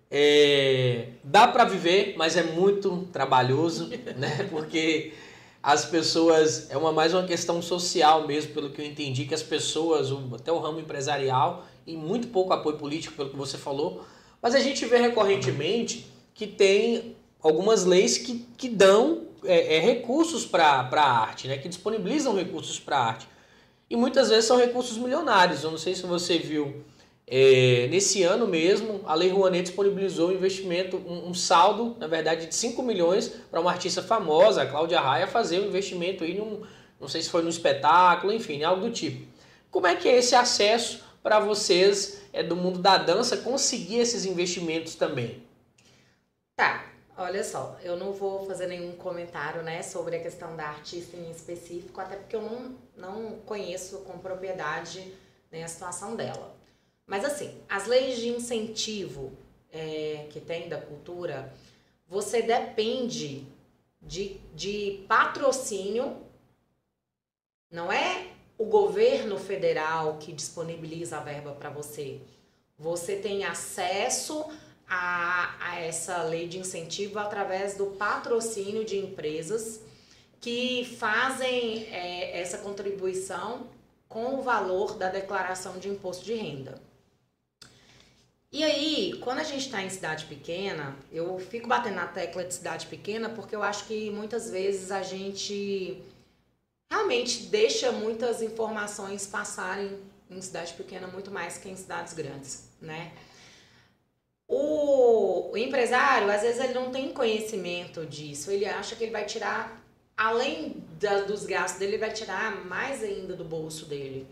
É, 0.10 1.10
dá 1.22 1.50
para 1.50 1.66
viver, 1.66 2.16
mas 2.16 2.38
é 2.38 2.44
muito 2.44 3.10
trabalhoso, 3.12 3.90
né? 4.16 4.48
Porque 4.50 5.12
as 5.62 5.84
pessoas 5.84 6.72
é 6.72 6.78
uma 6.78 6.94
mais 6.94 7.14
uma 7.14 7.26
questão 7.26 7.62
social 7.62 8.26
mesmo, 8.26 8.54
pelo 8.54 8.70
que 8.70 8.82
eu 8.82 8.86
entendi 8.86 9.26
que 9.26 9.34
as 9.34 9.44
pessoas, 9.44 10.08
até 10.34 10.50
o 10.50 10.60
ramo 10.60 10.80
empresarial 10.80 11.66
e 11.86 11.98
muito 11.98 12.30
pouco 12.30 12.54
apoio 12.54 12.78
político, 12.78 13.18
pelo 13.18 13.32
que 13.32 13.36
você 13.36 13.58
falou, 13.58 14.06
mas 14.46 14.54
a 14.54 14.60
gente 14.60 14.86
vê 14.86 14.98
recorrentemente 14.98 16.06
que 16.36 16.46
tem 16.46 17.16
algumas 17.42 17.84
leis 17.84 18.20
que, 18.20 18.46
que 18.56 18.70
dão 18.70 19.24
é, 19.44 19.78
é, 19.78 19.80
recursos 19.80 20.46
para 20.46 20.88
a 20.92 21.20
arte, 21.20 21.48
né? 21.48 21.58
que 21.58 21.68
disponibilizam 21.68 22.36
recursos 22.36 22.80
para 22.80 22.96
a 22.96 23.06
arte. 23.08 23.28
E 23.90 23.96
muitas 23.96 24.30
vezes 24.30 24.46
são 24.46 24.56
recursos 24.56 25.00
milionários. 25.00 25.64
Eu 25.64 25.72
não 25.72 25.80
sei 25.80 25.96
se 25.96 26.04
você 26.04 26.38
viu, 26.38 26.84
é, 27.26 27.88
nesse 27.90 28.22
ano 28.22 28.48
mesmo, 28.48 29.02
a 29.08 29.16
Lei 29.16 29.32
Rouanet 29.32 29.64
disponibilizou 29.64 30.30
um 30.30 30.34
investimento, 30.34 30.98
um, 30.98 31.30
um 31.30 31.34
saldo, 31.34 31.96
na 32.00 32.06
verdade, 32.06 32.46
de 32.46 32.54
5 32.54 32.84
milhões 32.84 33.30
para 33.50 33.60
uma 33.60 33.72
artista 33.72 34.04
famosa, 34.04 34.62
a 34.62 34.68
Cláudia 34.68 35.00
Raia, 35.00 35.26
fazer 35.26 35.60
um 35.60 35.66
investimento 35.66 36.24
aí 36.24 36.38
num, 36.38 36.62
não 37.02 37.08
sei 37.08 37.24
se 37.24 37.32
foi 37.32 37.42
no 37.42 37.50
espetáculo, 37.50 38.32
enfim, 38.32 38.62
algo 38.62 38.82
do 38.82 38.92
tipo. 38.92 39.26
Como 39.72 39.88
é 39.88 39.96
que 39.96 40.08
é 40.08 40.16
esse 40.18 40.36
acesso 40.36 41.04
para 41.24 41.40
vocês 41.40 42.22
é, 42.36 42.44
do 42.44 42.56
mundo 42.56 42.80
da 42.80 42.98
dança 42.98 43.38
conseguir 43.38 44.00
esses 44.00 44.26
investimentos 44.26 44.94
também? 44.96 45.42
Tá, 46.54 46.92
olha 47.18 47.42
só, 47.46 47.80
eu 47.82 47.96
não 47.96 48.12
vou 48.12 48.46
fazer 48.46 48.68
nenhum 48.68 48.92
comentário 48.98 49.64
né, 49.64 49.82
sobre 49.82 50.18
a 50.18 50.22
questão 50.22 50.54
da 50.54 50.68
artista 50.68 51.16
em 51.16 51.32
específico, 51.32 52.00
até 52.02 52.18
porque 52.18 52.36
eu 52.36 52.42
não, 52.42 52.76
não 52.98 53.40
conheço 53.46 54.00
com 54.00 54.20
propriedade 54.20 55.14
né, 55.50 55.64
a 55.64 55.68
situação 55.70 56.18
dela. 56.18 56.54
Mas 57.08 57.24
assim, 57.24 57.58
as 57.70 57.88
leis 57.88 58.18
de 58.18 58.28
incentivo 58.28 59.32
é, 59.72 60.28
que 60.30 60.42
tem 60.42 60.68
da 60.68 60.82
cultura, 60.82 61.54
você 62.06 62.42
depende 62.42 63.48
de, 64.02 64.42
de 64.54 65.06
patrocínio, 65.08 66.18
não 67.72 67.90
é 67.90 68.35
o 68.58 68.66
governo 68.66 69.38
federal 69.38 70.18
que 70.18 70.32
disponibiliza 70.32 71.18
a 71.18 71.22
verba 71.22 71.52
para 71.52 71.70
você. 71.70 72.22
Você 72.78 73.18
tem 73.18 73.44
acesso 73.44 74.46
a, 74.88 75.56
a 75.60 75.80
essa 75.80 76.24
lei 76.24 76.48
de 76.48 76.60
incentivo 76.60 77.20
através 77.20 77.76
do 77.76 77.88
patrocínio 77.88 78.86
de 78.86 78.98
empresas 78.98 79.82
que 80.40 80.86
fazem 81.00 81.88
é, 81.92 82.40
essa 82.40 82.60
contribuição 82.60 83.68
com 84.08 84.36
o 84.36 84.42
valor 84.42 84.96
da 84.96 85.10
declaração 85.10 85.78
de 85.80 85.90
imposto 85.90 86.24
de 86.24 86.34
renda. 86.34 86.80
E 88.52 88.64
aí, 88.64 89.20
quando 89.22 89.40
a 89.40 89.44
gente 89.44 89.66
está 89.66 89.84
em 89.84 89.90
cidade 89.90 90.26
pequena, 90.26 90.96
eu 91.12 91.38
fico 91.40 91.68
batendo 91.68 91.96
na 91.96 92.08
tecla 92.08 92.44
de 92.44 92.54
cidade 92.54 92.88
pequena 92.88 93.28
porque 93.28 93.56
eu 93.56 93.62
acho 93.62 93.86
que 93.86 94.10
muitas 94.12 94.50
vezes 94.50 94.92
a 94.92 95.02
gente 95.02 96.02
realmente 96.96 97.44
deixa 97.44 97.92
muitas 97.92 98.42
informações 98.42 99.28
passarem 99.28 100.00
em 100.30 100.42
cidade 100.42 100.74
pequena 100.74 101.08
muito 101.08 101.30
mais 101.30 101.58
que 101.58 101.70
em 101.70 101.76
cidades 101.76 102.14
grandes, 102.14 102.70
né? 102.82 103.12
O, 104.48 105.52
o, 105.52 105.58
empresário, 105.58 106.32
às 106.32 106.42
vezes, 106.42 106.64
ele 106.64 106.74
não 106.74 106.92
tem 106.92 107.12
conhecimento 107.12 108.06
disso. 108.06 108.52
Ele 108.52 108.66
acha 108.66 108.96
que 108.96 109.04
ele 109.04 109.12
vai 109.12 109.26
tirar, 109.26 109.84
além 110.16 110.84
da, 111.00 111.22
dos 111.22 111.46
gastos 111.46 111.80
dele, 111.80 111.94
ele 111.94 112.06
vai 112.06 112.14
tirar 112.14 112.64
mais 112.66 113.04
ainda 113.04 113.36
do 113.36 113.44
bolso 113.44 113.86
dele. 113.86 114.28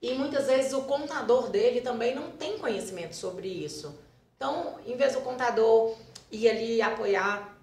E 0.00 0.14
muitas 0.14 0.46
vezes 0.46 0.72
o 0.72 0.82
contador 0.82 1.50
dele 1.50 1.82
também 1.82 2.14
não 2.14 2.30
tem 2.32 2.58
conhecimento 2.58 3.14
sobre 3.14 3.48
isso. 3.48 3.94
Então, 4.36 4.78
em 4.86 4.96
vez 4.96 5.12
do 5.12 5.20
contador 5.20 5.94
ir 6.32 6.48
ali 6.48 6.82
apoiar 6.82 7.54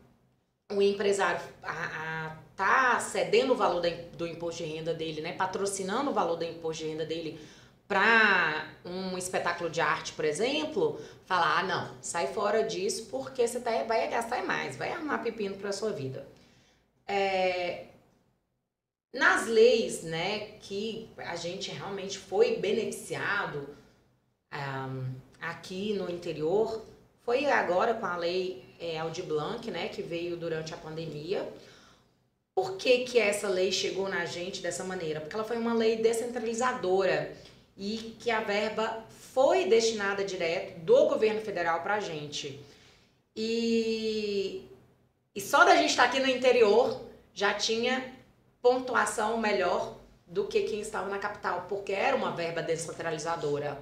o 0.72 0.82
empresário 0.82 1.42
a, 1.64 2.28
a 2.28 2.31
tá 2.56 3.00
cedendo 3.00 3.54
o 3.54 3.56
valor 3.56 3.82
do 4.18 4.28
imposto 4.28 4.64
de 4.64 4.70
renda 4.70 4.94
dele, 4.94 5.22
né, 5.22 5.34
patrocinando 5.34 6.12
o 6.12 6.14
valor 6.14 6.36
do 6.36 6.44
imposto 6.44 6.84
de 6.84 6.90
renda 6.90 7.06
dele 7.06 7.40
para 7.88 8.70
um 8.86 9.18
espetáculo 9.18 9.70
de 9.70 9.82
arte, 9.82 10.14
por 10.14 10.24
exemplo, 10.24 10.98
falar, 11.26 11.60
ah, 11.60 11.64
não, 11.64 11.96
sai 12.02 12.28
fora 12.28 12.64
disso 12.64 13.08
porque 13.12 13.46
você 13.46 13.60
tá, 13.60 13.84
vai 13.84 14.08
gastar 14.10 14.44
mais, 14.46 14.78
vai 14.78 14.92
arrumar 14.92 15.18
pepino 15.18 15.58
para 15.58 15.74
sua 15.74 15.92
vida. 15.92 16.26
É, 17.06 17.88
nas 19.14 19.48
leis, 19.48 20.04
né, 20.04 20.52
que 20.62 21.10
a 21.18 21.36
gente 21.36 21.70
realmente 21.70 22.18
foi 22.18 22.56
beneficiado 22.56 23.68
um, 24.54 25.14
aqui 25.42 25.94
no 25.94 26.10
interior, 26.10 26.86
foi 27.24 27.46
agora 27.46 27.94
com 27.94 28.06
a 28.06 28.16
lei 28.16 28.64
é, 28.80 29.00
Aldir 29.00 29.26
Blanc, 29.26 29.70
né, 29.70 29.90
que 29.90 30.02
veio 30.02 30.38
durante 30.38 30.74
a 30.74 30.78
pandemia, 30.78 31.46
por 32.54 32.78
que, 32.78 33.00
que 33.00 33.20
essa 33.20 33.48
lei 33.48 33.72
chegou 33.72 34.10
na 34.10 34.26
gente 34.26 34.62
dessa 34.62 34.84
maneira? 34.84 35.22
Porque 35.22 35.36
ela 35.36 35.44
foi 35.44 35.58
uma 35.58 35.74
lei 35.74 35.98
descentralizadora 35.98 37.34
e 37.78 38.16
que 38.20 38.30
a 38.30 38.42
verba 38.42 39.06
foi 39.34 39.66
destinada 39.66 40.24
direto 40.24 40.80
do 40.80 41.08
governo 41.08 41.42
federal 41.42 41.82
para 41.82 41.96
a 41.96 42.00
gente. 42.00 42.60
E, 43.36 44.66
e 45.34 45.42
só 45.42 45.64
da 45.64 45.76
gente 45.76 45.92
estar 45.92 46.04
tá 46.04 46.10
aqui 46.10 46.20
no 46.20 46.28
interior 46.28 47.02
já 47.34 47.54
tinha 47.54 48.14
pontuação 48.62 49.38
melhor 49.38 49.98
do 50.28 50.48
que 50.48 50.62
quem 50.64 50.82
estava 50.82 51.10
na 51.10 51.18
capital, 51.18 51.66
porque 51.68 51.92
era 51.92 52.16
uma 52.16 52.32
verba 52.32 52.62
descentralizadora. 52.62 53.82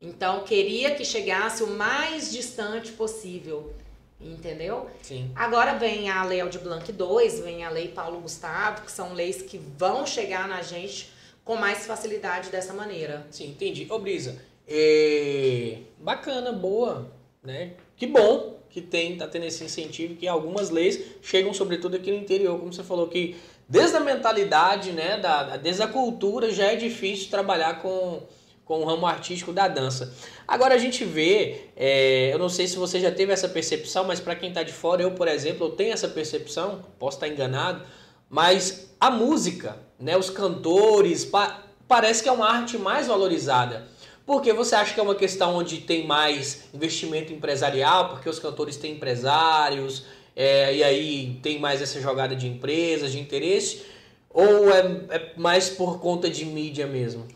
Então, 0.00 0.44
queria 0.44 0.94
que 0.94 1.04
chegasse 1.04 1.62
o 1.62 1.68
mais 1.68 2.30
distante 2.30 2.92
possível. 2.92 3.74
Entendeu? 4.20 4.88
Sim. 5.02 5.30
Agora 5.34 5.74
vem 5.74 6.10
a 6.10 6.24
Lei 6.24 6.40
Aldir 6.40 6.60
Blanc 6.60 6.90
2, 6.90 7.40
vem 7.40 7.64
a 7.64 7.70
Lei 7.70 7.88
Paulo 7.88 8.20
Gustavo, 8.20 8.82
que 8.82 8.90
são 8.90 9.14
leis 9.14 9.42
que 9.42 9.58
vão 9.58 10.04
chegar 10.04 10.48
na 10.48 10.60
gente 10.60 11.12
com 11.44 11.56
mais 11.56 11.86
facilidade 11.86 12.50
dessa 12.50 12.74
maneira. 12.74 13.26
Sim, 13.30 13.50
entendi. 13.50 13.86
Ô, 13.88 13.98
Brisa, 13.98 14.36
é... 14.66 15.78
bacana, 15.98 16.52
boa, 16.52 17.10
né? 17.42 17.74
Que 17.96 18.06
bom 18.06 18.58
que 18.70 18.82
tem, 18.82 19.16
tá 19.16 19.26
tendo 19.26 19.46
esse 19.46 19.64
incentivo, 19.64 20.14
que 20.14 20.28
algumas 20.28 20.70
leis 20.70 21.00
chegam 21.22 21.54
sobretudo 21.54 21.96
aqui 21.96 22.10
no 22.10 22.18
interior, 22.18 22.58
como 22.58 22.72
você 22.72 22.84
falou, 22.84 23.08
que 23.08 23.36
desde 23.68 23.96
a 23.96 24.00
mentalidade, 24.00 24.92
né, 24.92 25.18
da, 25.18 25.56
desde 25.56 25.82
a 25.82 25.88
cultura 25.88 26.50
já 26.52 26.72
é 26.72 26.76
difícil 26.76 27.30
trabalhar 27.30 27.80
com 27.80 28.22
com 28.68 28.82
o 28.82 28.84
ramo 28.84 29.06
artístico 29.06 29.50
da 29.50 29.66
dança. 29.66 30.12
Agora 30.46 30.74
a 30.74 30.78
gente 30.78 31.02
vê, 31.02 31.62
é, 31.74 32.30
eu 32.34 32.38
não 32.38 32.50
sei 32.50 32.66
se 32.68 32.76
você 32.76 33.00
já 33.00 33.10
teve 33.10 33.32
essa 33.32 33.48
percepção, 33.48 34.04
mas 34.04 34.20
para 34.20 34.36
quem 34.36 34.50
está 34.50 34.62
de 34.62 34.74
fora, 34.74 35.00
eu, 35.02 35.12
por 35.12 35.26
exemplo, 35.26 35.68
eu 35.68 35.70
tenho 35.70 35.90
essa 35.90 36.06
percepção, 36.06 36.84
posso 36.98 37.16
estar 37.16 37.28
enganado, 37.28 37.82
mas 38.28 38.94
a 39.00 39.10
música, 39.10 39.78
né, 39.98 40.18
os 40.18 40.28
cantores, 40.28 41.24
pa 41.24 41.64
parece 41.88 42.22
que 42.22 42.28
é 42.28 42.32
uma 42.32 42.46
arte 42.46 42.76
mais 42.76 43.06
valorizada. 43.06 43.88
Porque 44.26 44.52
você 44.52 44.74
acha 44.74 44.92
que 44.92 45.00
é 45.00 45.02
uma 45.02 45.14
questão 45.14 45.56
onde 45.56 45.78
tem 45.78 46.06
mais 46.06 46.64
investimento 46.74 47.32
empresarial, 47.32 48.10
porque 48.10 48.28
os 48.28 48.38
cantores 48.38 48.76
têm 48.76 48.92
empresários, 48.92 50.04
é, 50.36 50.74
e 50.74 50.84
aí 50.84 51.40
tem 51.42 51.58
mais 51.58 51.80
essa 51.80 51.98
jogada 52.02 52.36
de 52.36 52.46
empresas, 52.46 53.12
de 53.12 53.18
interesse, 53.18 53.86
ou 54.28 54.70
é, 54.70 54.80
é 55.08 55.32
mais 55.38 55.70
por 55.70 55.98
conta 56.00 56.28
de 56.28 56.44
mídia 56.44 56.86
mesmo? 56.86 57.26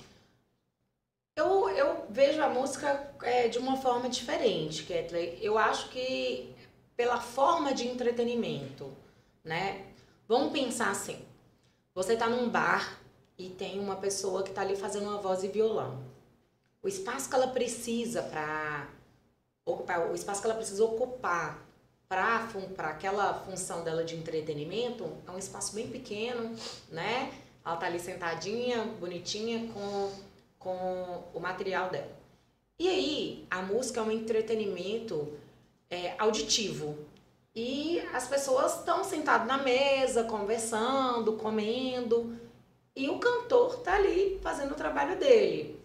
Eu, 1.34 1.68
eu 1.70 2.06
vejo 2.10 2.42
a 2.42 2.48
música 2.48 3.14
é, 3.22 3.48
de 3.48 3.58
uma 3.58 3.76
forma 3.76 4.08
diferente, 4.08 4.84
Kathleen. 4.84 5.38
Eu 5.40 5.56
acho 5.56 5.88
que 5.88 6.54
pela 6.96 7.20
forma 7.20 7.72
de 7.72 7.88
entretenimento, 7.88 8.92
né? 9.42 9.86
Vamos 10.28 10.52
pensar 10.52 10.90
assim. 10.90 11.24
Você 11.94 12.14
está 12.14 12.28
num 12.28 12.48
bar 12.48 12.98
e 13.38 13.48
tem 13.48 13.80
uma 13.80 13.96
pessoa 13.96 14.42
que 14.42 14.50
está 14.50 14.60
ali 14.60 14.76
fazendo 14.76 15.08
uma 15.08 15.18
voz 15.18 15.42
e 15.42 15.48
violão. 15.48 16.04
O 16.82 16.88
espaço 16.88 17.28
que 17.28 17.34
ela 17.34 17.48
precisa 17.48 18.22
para 18.22 18.88
ocupar, 19.64 20.10
o 20.10 20.14
espaço 20.14 20.40
que 20.40 20.46
ela 20.46 20.56
precisa 20.56 20.84
ocupar 20.84 21.66
para 22.08 22.90
aquela 22.90 23.32
função 23.40 23.82
dela 23.82 24.04
de 24.04 24.14
entretenimento 24.14 25.10
é 25.26 25.30
um 25.30 25.38
espaço 25.38 25.74
bem 25.74 25.88
pequeno, 25.88 26.54
né? 26.90 27.32
Ela 27.64 27.76
tá 27.76 27.86
ali 27.86 27.98
sentadinha, 27.98 28.84
bonitinha, 29.00 29.72
com, 29.72 30.12
com 30.62 31.24
o 31.34 31.40
material 31.40 31.90
dela. 31.90 32.10
E 32.78 32.88
aí, 32.88 33.46
a 33.50 33.62
música 33.62 34.00
é 34.00 34.02
um 34.02 34.10
entretenimento 34.10 35.32
é, 35.90 36.14
auditivo. 36.18 36.98
E 37.54 38.00
as 38.12 38.26
pessoas 38.26 38.78
estão 38.78 39.04
sentadas 39.04 39.46
na 39.46 39.58
mesa, 39.58 40.24
conversando, 40.24 41.34
comendo, 41.34 42.36
e 42.96 43.08
o 43.08 43.18
cantor 43.18 43.80
tá 43.80 43.94
ali 43.94 44.38
fazendo 44.42 44.72
o 44.72 44.76
trabalho 44.76 45.18
dele. 45.18 45.80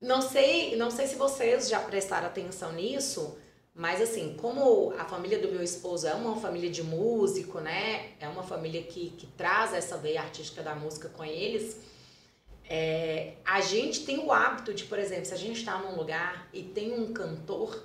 Não 0.00 0.20
sei, 0.20 0.76
não 0.76 0.90
sei 0.90 1.06
se 1.06 1.16
vocês 1.16 1.68
já 1.68 1.80
prestaram 1.80 2.26
atenção 2.26 2.72
nisso, 2.72 3.36
mas 3.74 4.00
assim, 4.00 4.36
como 4.40 4.92
a 4.98 5.04
família 5.04 5.38
do 5.38 5.48
meu 5.48 5.62
esposo 5.62 6.06
é 6.06 6.14
uma 6.14 6.36
família 6.40 6.70
de 6.70 6.82
músico, 6.82 7.60
né? 7.60 8.12
É 8.20 8.28
uma 8.28 8.42
família 8.42 8.82
que, 8.82 9.10
que 9.10 9.26
traz 9.26 9.72
essa 9.72 9.96
veia 9.96 10.22
artística 10.22 10.62
da 10.62 10.74
música 10.74 11.08
com 11.08 11.24
eles. 11.24 11.76
É, 12.68 13.34
a 13.44 13.60
gente 13.60 14.04
tem 14.04 14.18
o 14.18 14.32
hábito 14.32 14.74
de, 14.74 14.84
por 14.84 14.98
exemplo, 14.98 15.26
se 15.26 15.34
a 15.34 15.38
gente 15.38 15.60
está 15.60 15.78
num 15.78 15.96
lugar 15.96 16.48
e 16.52 16.62
tem 16.62 16.92
um 16.92 17.12
cantor, 17.12 17.84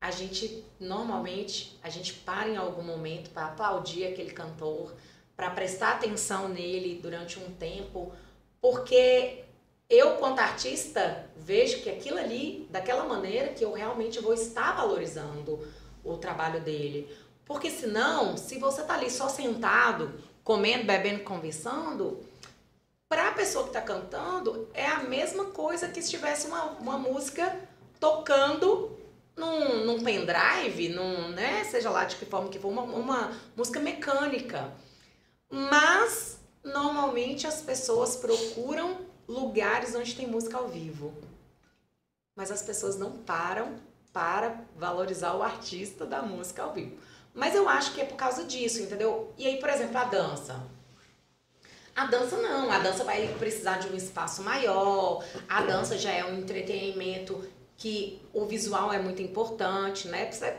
a 0.00 0.10
gente 0.10 0.64
normalmente 0.78 1.78
a 1.82 1.88
gente 1.88 2.12
para 2.12 2.48
em 2.48 2.56
algum 2.56 2.82
momento 2.82 3.30
para 3.30 3.46
aplaudir 3.46 4.06
aquele 4.06 4.32
cantor, 4.32 4.94
para 5.36 5.50
prestar 5.50 5.92
atenção 5.92 6.48
nele 6.48 6.98
durante 7.00 7.38
um 7.38 7.50
tempo, 7.52 8.12
porque 8.60 9.44
eu, 9.88 10.16
quanto 10.16 10.40
artista, 10.40 11.24
vejo 11.36 11.80
que 11.82 11.88
aquilo 11.88 12.18
ali, 12.18 12.66
daquela 12.70 13.04
maneira, 13.04 13.52
que 13.52 13.64
eu 13.64 13.72
realmente 13.72 14.18
vou 14.18 14.34
estar 14.34 14.74
valorizando 14.74 15.60
o 16.02 16.16
trabalho 16.16 16.60
dele. 16.60 17.08
Porque 17.44 17.70
senão, 17.70 18.36
se 18.36 18.58
você 18.58 18.82
tá 18.82 18.94
ali 18.94 19.08
só 19.08 19.28
sentado, 19.28 20.20
comendo, 20.42 20.84
bebendo, 20.84 21.22
conversando, 21.22 22.18
para 23.08 23.28
a 23.28 23.32
pessoa 23.32 23.64
que 23.64 23.70
está 23.70 23.80
cantando, 23.80 24.68
é 24.74 24.86
a 24.86 25.00
mesma 25.00 25.46
coisa 25.46 25.88
que 25.88 26.02
se 26.02 26.10
tivesse 26.10 26.46
uma, 26.46 26.64
uma 26.72 26.98
música 26.98 27.56
tocando 28.00 28.98
num, 29.36 29.84
num 29.84 30.02
pendrive, 30.02 30.88
num, 30.88 31.28
né, 31.28 31.62
seja 31.64 31.90
lá 31.90 32.04
de 32.04 32.16
que 32.16 32.24
forma 32.24 32.48
que 32.48 32.58
for, 32.58 32.68
uma, 32.68 32.82
uma 32.82 33.32
música 33.56 33.78
mecânica. 33.78 34.72
Mas, 35.48 36.40
normalmente, 36.64 37.46
as 37.46 37.60
pessoas 37.60 38.16
procuram 38.16 38.98
lugares 39.28 39.94
onde 39.94 40.14
tem 40.14 40.26
música 40.26 40.56
ao 40.56 40.68
vivo. 40.68 41.14
Mas 42.34 42.50
as 42.50 42.62
pessoas 42.62 42.98
não 42.98 43.12
param 43.12 43.76
para 44.12 44.64
valorizar 44.76 45.34
o 45.34 45.42
artista 45.42 46.04
da 46.04 46.22
música 46.22 46.62
ao 46.62 46.72
vivo. 46.72 46.96
Mas 47.34 47.54
eu 47.54 47.68
acho 47.68 47.92
que 47.92 48.00
é 48.00 48.04
por 48.04 48.16
causa 48.16 48.44
disso, 48.44 48.82
entendeu? 48.82 49.32
E 49.36 49.46
aí, 49.46 49.58
por 49.58 49.68
exemplo, 49.68 49.98
a 49.98 50.04
dança. 50.04 50.75
A 51.96 52.04
dança 52.04 52.36
não, 52.36 52.70
a 52.70 52.78
dança 52.78 53.04
vai 53.04 53.26
precisar 53.38 53.78
de 53.78 53.88
um 53.88 53.96
espaço 53.96 54.42
maior, 54.42 55.24
a 55.48 55.62
dança 55.62 55.96
já 55.96 56.12
é 56.12 56.22
um 56.26 56.38
entretenimento 56.38 57.42
que 57.78 58.20
o 58.34 58.44
visual 58.44 58.92
é 58.92 58.98
muito 58.98 59.22
importante, 59.22 60.06
né? 60.08 60.30
Você, 60.30 60.54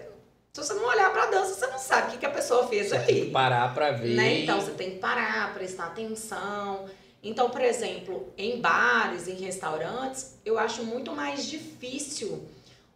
se 0.51 0.63
você 0.63 0.73
não 0.73 0.85
olhar 0.85 1.11
para 1.11 1.23
a 1.23 1.25
dança, 1.27 1.53
você 1.53 1.67
não 1.67 1.77
sabe 1.77 2.07
o 2.07 2.11
que, 2.11 2.17
que 2.17 2.25
a 2.25 2.31
pessoa 2.31 2.67
fez 2.67 2.89
você 2.89 2.95
ali. 2.95 3.05
Tem 3.05 3.25
que 3.25 3.31
parar 3.31 3.71
para 3.71 3.91
ver. 3.91 4.15
Né? 4.15 4.39
Então 4.39 4.59
você 4.59 4.71
tem 4.71 4.91
que 4.91 4.97
parar, 4.97 5.53
prestar 5.53 5.85
atenção. 5.85 6.89
Então, 7.21 7.51
por 7.51 7.61
exemplo, 7.61 8.33
em 8.35 8.59
bares, 8.59 9.27
em 9.27 9.35
restaurantes, 9.35 10.39
eu 10.43 10.57
acho 10.57 10.83
muito 10.83 11.11
mais 11.11 11.45
difícil 11.45 12.47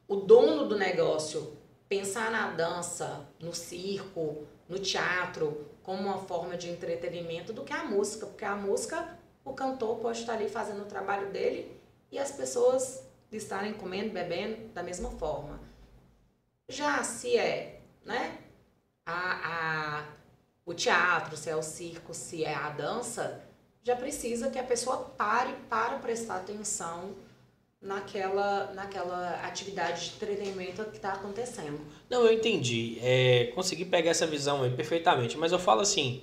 o 0.08 0.16
dono 0.16 0.68
do 0.68 0.78
negócio 0.78 1.54
pensar 1.88 2.32
na 2.32 2.50
dança, 2.52 3.26
no 3.39 3.54
circo, 3.54 4.48
no 4.68 4.80
teatro, 4.80 5.70
como 5.84 6.02
uma 6.02 6.20
forma 6.20 6.56
de 6.58 6.70
entretenimento 6.70 7.52
do 7.54 7.64
que 7.64 7.74
a 7.74 7.84
música, 7.84 8.26
porque 8.26 8.46
a 8.46 8.56
música, 8.56 9.18
o 9.44 9.54
cantor 9.54 9.98
pode 9.98 10.20
estar 10.20 10.34
ali 10.34 10.50
fazendo 10.50 10.82
o 10.84 10.86
trabalho 10.86 11.32
dele 11.32 11.80
e 12.12 12.20
as 12.20 12.32
pessoas 12.32 13.04
estarem 13.32 13.74
comendo, 13.74 14.12
bebendo 14.12 14.68
da 14.74 14.84
mesma 14.84 15.10
forma. 15.12 15.60
Já 16.68 17.04
se 17.04 17.38
é, 17.38 17.82
né, 18.06 18.38
a, 19.06 20.02
a, 20.02 20.06
o 20.66 20.74
teatro, 20.74 21.36
se 21.36 21.50
é 21.50 21.56
o 21.56 21.64
circo, 21.64 22.14
se 22.14 22.44
é 22.44 22.54
a 22.54 22.70
dança, 22.70 23.44
já 23.84 23.96
precisa 23.96 24.50
que 24.50 24.60
a 24.60 24.64
pessoa 24.64 24.98
pare 25.18 25.54
para 25.70 25.98
prestar 26.00 26.38
atenção 26.38 27.16
naquela, 27.82 28.72
naquela 28.74 29.42
atividade 29.44 30.06
de 30.06 30.12
treinamento 30.12 30.84
que 30.86 30.98
está 30.98 31.14
acontecendo. 31.14 31.80
Não, 32.10 32.26
eu 32.26 32.34
entendi. 32.34 33.00
É, 33.02 33.52
consegui 33.56 33.86
pegar 33.86 34.12
essa 34.12 34.28
visão 34.28 34.62
aí 34.62 34.70
perfeitamente, 34.70 35.38
mas 35.38 35.52
eu 35.52 35.58
falo 35.60 35.82
assim, 35.82 36.22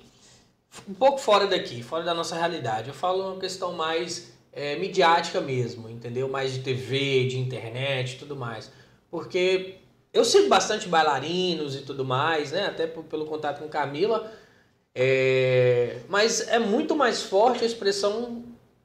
um 0.87 0.93
pouco 0.93 1.17
fora 1.19 1.47
daqui, 1.47 1.83
fora 1.83 2.03
da 2.03 2.13
nossa 2.13 2.35
realidade. 2.35 2.87
Eu 2.87 2.93
falo 2.93 3.33
uma 3.33 3.39
questão 3.39 3.73
mais 3.73 4.31
é, 4.53 4.77
midiática 4.77 5.41
mesmo, 5.41 5.89
entendeu? 5.89 6.29
Mais 6.29 6.53
de 6.53 6.59
TV, 6.59 7.27
de 7.27 7.37
internet 7.37 8.17
tudo 8.17 8.35
mais. 8.35 8.71
Porque 9.11 9.75
eu 10.13 10.23
sigo 10.23 10.47
bastante 10.47 10.87
bailarinos 10.87 11.75
e 11.75 11.81
tudo 11.81 12.05
mais, 12.05 12.51
né? 12.51 12.67
Até 12.67 12.87
pelo 12.87 13.25
contato 13.25 13.59
com 13.59 13.67
Camila. 13.67 14.31
É, 14.95 15.99
mas 16.07 16.47
é 16.47 16.57
muito 16.57 16.95
mais 16.95 17.21
forte 17.21 17.63
a 17.63 17.67
expressão 17.67 18.43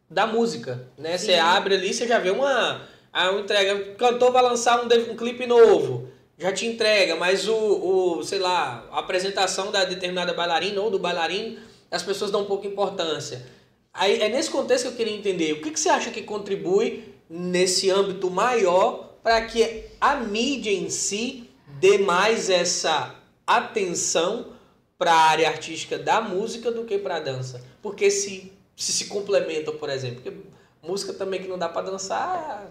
da 0.09 0.27
música, 0.27 0.89
né? 0.99 1.17
Você 1.17 1.35
abre 1.35 1.75
ali, 1.75 1.93
você 1.93 2.07
já 2.07 2.19
vê 2.19 2.31
uma, 2.31 2.89
a 3.13 3.31
uma 3.31 3.41
entrega. 3.41 3.93
O 3.93 3.95
cantor 3.97 4.33
vai 4.33 4.43
lançar 4.43 4.83
um, 4.83 5.13
um 5.13 5.17
clipe 5.17 5.47
novo, 5.47 6.09
já 6.39 6.53
te 6.53 6.67
entrega, 6.67 7.17
mas 7.17 7.49
o, 7.49 7.55
o, 7.55 8.23
sei 8.25 8.39
lá, 8.39 8.87
a 8.91 9.01
apresentação 9.01 9.71
da 9.71 9.85
determinada 9.85 10.33
bailarina 10.33 10.81
ou 10.81 10.91
do 10.91 10.99
bailarino, 10.99 11.59
as 11.91 12.03
pessoas 12.03 12.31
dão 12.31 12.43
um 12.43 12.47
pouco 12.47 12.67
importância. 12.67 13.47
Aí 13.93 14.21
é 14.21 14.29
nesse 14.29 14.51
contexto 14.51 14.85
que 14.85 14.93
eu 14.93 14.97
queria 14.97 15.17
entender, 15.17 15.53
o 15.53 15.63
que, 15.63 15.71
que 15.71 15.79
você 15.79 15.89
acha 15.89 16.11
que 16.11 16.23
contribui 16.23 17.15
nesse 17.31 17.91
âmbito 17.91 18.31
maior 18.31 19.15
para 19.23 19.41
que 19.47 19.85
a 20.01 20.17
mídia 20.17 20.71
em 20.71 20.91
si 20.91 21.49
dê 21.81 21.99
mais 21.99 22.51
essa 22.51 23.15
atenção 23.47 24.53
para 24.99 25.13
a 25.13 25.29
área 25.29 25.49
artística 25.49 25.99
da 25.99 26.21
música 26.21 26.71
do 26.71 26.85
que 26.85 26.99
para 26.99 27.17
a 27.17 27.21
dança. 27.21 27.63
Porque 27.83 28.11
se, 28.11 28.53
se 28.77 28.93
se 28.93 29.07
complementam, 29.07 29.77
por 29.77 29.89
exemplo. 29.89 30.23
Porque 30.23 30.37
música 30.83 31.13
também 31.13 31.41
que 31.41 31.49
não 31.49 31.59
dá 31.59 31.69
para 31.69 31.91
dançar. 31.91 32.71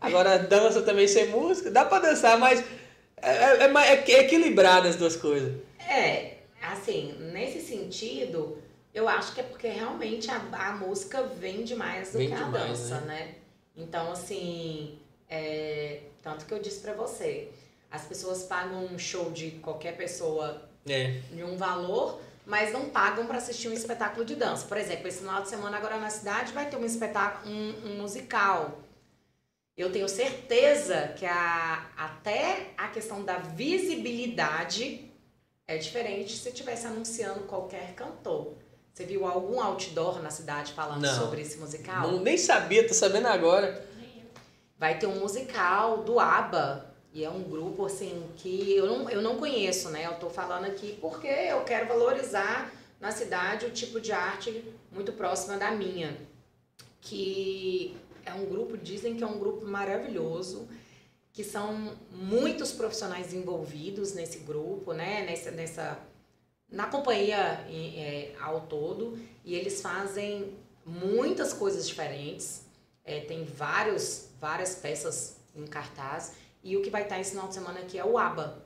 Agora 0.00 0.38
dança 0.38 0.82
também 0.82 1.08
sem 1.08 1.28
música. 1.28 1.70
Dá 1.70 1.84
para 1.84 2.10
dançar, 2.10 2.38
mas 2.38 2.64
é, 3.16 3.30
é, 3.30 3.66
é, 3.66 4.10
é 4.12 4.20
equilibrado 4.20 4.88
as 4.88 4.96
duas 4.96 5.16
coisas. 5.16 5.54
É, 5.78 6.38
assim, 6.62 7.14
nesse 7.32 7.60
sentido, 7.60 8.58
eu 8.94 9.08
acho 9.08 9.34
que 9.34 9.40
é 9.40 9.44
porque 9.44 9.68
realmente 9.68 10.30
a, 10.30 10.36
a 10.52 10.72
música 10.76 11.22
vende 11.22 11.74
mais 11.74 12.12
do 12.12 12.18
vende 12.18 12.32
que 12.32 12.40
a 12.40 12.44
demais, 12.44 12.68
dança, 12.68 13.00
né? 13.02 13.06
né? 13.06 13.34
Então, 13.76 14.12
assim, 14.12 14.98
é, 15.28 16.00
tanto 16.22 16.46
que 16.46 16.52
eu 16.52 16.60
disse 16.60 16.80
para 16.80 16.94
você, 16.94 17.48
as 17.90 18.04
pessoas 18.04 18.44
pagam 18.44 18.84
um 18.84 18.98
show 18.98 19.30
de 19.30 19.52
qualquer 19.52 19.96
pessoa 19.96 20.68
é. 20.86 21.20
de 21.32 21.42
um 21.42 21.56
valor, 21.56 22.20
mas 22.48 22.72
não 22.72 22.88
pagam 22.88 23.26
para 23.26 23.36
assistir 23.36 23.68
um 23.68 23.74
espetáculo 23.74 24.24
de 24.24 24.34
dança. 24.34 24.64
Por 24.66 24.78
exemplo, 24.78 25.06
esse 25.06 25.18
final 25.18 25.42
de 25.42 25.50
semana 25.50 25.76
agora 25.76 25.98
na 25.98 26.08
cidade 26.08 26.50
vai 26.54 26.68
ter 26.68 26.78
um 26.78 26.84
espetáculo, 26.84 27.52
um, 27.54 27.74
um 27.84 27.98
musical. 28.00 28.78
Eu 29.76 29.92
tenho 29.92 30.08
certeza 30.08 31.08
que 31.08 31.26
a, 31.26 31.86
até 31.94 32.70
a 32.78 32.88
questão 32.88 33.22
da 33.22 33.36
visibilidade 33.36 35.12
é 35.66 35.76
diferente 35.76 36.38
se 36.38 36.48
estivesse 36.48 36.86
anunciando 36.86 37.40
qualquer 37.40 37.94
cantor. 37.94 38.54
Você 38.94 39.04
viu 39.04 39.26
algum 39.26 39.60
outdoor 39.60 40.22
na 40.22 40.30
cidade 40.30 40.72
falando 40.72 41.02
não, 41.02 41.14
sobre 41.14 41.42
esse 41.42 41.58
musical? 41.58 42.10
Não, 42.10 42.20
nem 42.20 42.38
sabia, 42.38 42.88
tô 42.88 42.94
sabendo 42.94 43.28
agora. 43.28 43.86
Vai 44.78 44.98
ter 44.98 45.06
um 45.06 45.20
musical 45.20 46.02
do 46.02 46.18
ABBA 46.18 46.87
e 47.12 47.24
é 47.24 47.30
um 47.30 47.42
grupo, 47.42 47.86
assim, 47.86 48.28
que 48.36 48.72
eu 48.76 48.86
não, 48.86 49.10
eu 49.10 49.22
não 49.22 49.36
conheço, 49.38 49.88
né? 49.90 50.06
Eu 50.06 50.14
tô 50.14 50.28
falando 50.28 50.66
aqui 50.66 50.96
porque 51.00 51.26
eu 51.26 51.64
quero 51.64 51.88
valorizar 51.88 52.72
na 53.00 53.10
cidade 53.10 53.66
o 53.66 53.70
tipo 53.70 54.00
de 54.00 54.12
arte 54.12 54.64
muito 54.92 55.12
próxima 55.12 55.56
da 55.56 55.70
minha. 55.70 56.16
Que 57.00 57.96
é 58.24 58.32
um 58.34 58.44
grupo, 58.46 58.76
dizem 58.76 59.16
que 59.16 59.24
é 59.24 59.26
um 59.26 59.38
grupo 59.38 59.66
maravilhoso, 59.66 60.68
que 61.32 61.42
são 61.42 61.96
muitos 62.10 62.72
profissionais 62.72 63.32
envolvidos 63.32 64.12
nesse 64.12 64.40
grupo, 64.40 64.92
né? 64.92 65.24
Nessa, 65.24 65.50
nessa 65.50 65.98
na 66.70 66.86
companhia 66.86 67.64
é, 67.70 68.34
ao 68.40 68.62
todo, 68.62 69.18
e 69.44 69.54
eles 69.54 69.80
fazem 69.80 70.54
muitas 70.84 71.52
coisas 71.52 71.88
diferentes. 71.88 72.62
É, 73.04 73.20
tem 73.20 73.44
vários, 73.44 74.28
várias 74.38 74.74
peças 74.74 75.36
em 75.56 75.66
cartaz. 75.66 76.34
E 76.62 76.76
o 76.76 76.82
que 76.82 76.90
vai 76.90 77.02
estar 77.02 77.20
esse 77.20 77.30
final 77.30 77.48
de 77.48 77.54
semana 77.54 77.80
aqui 77.80 77.98
é 77.98 78.04
o 78.04 78.18
ABA. 78.18 78.62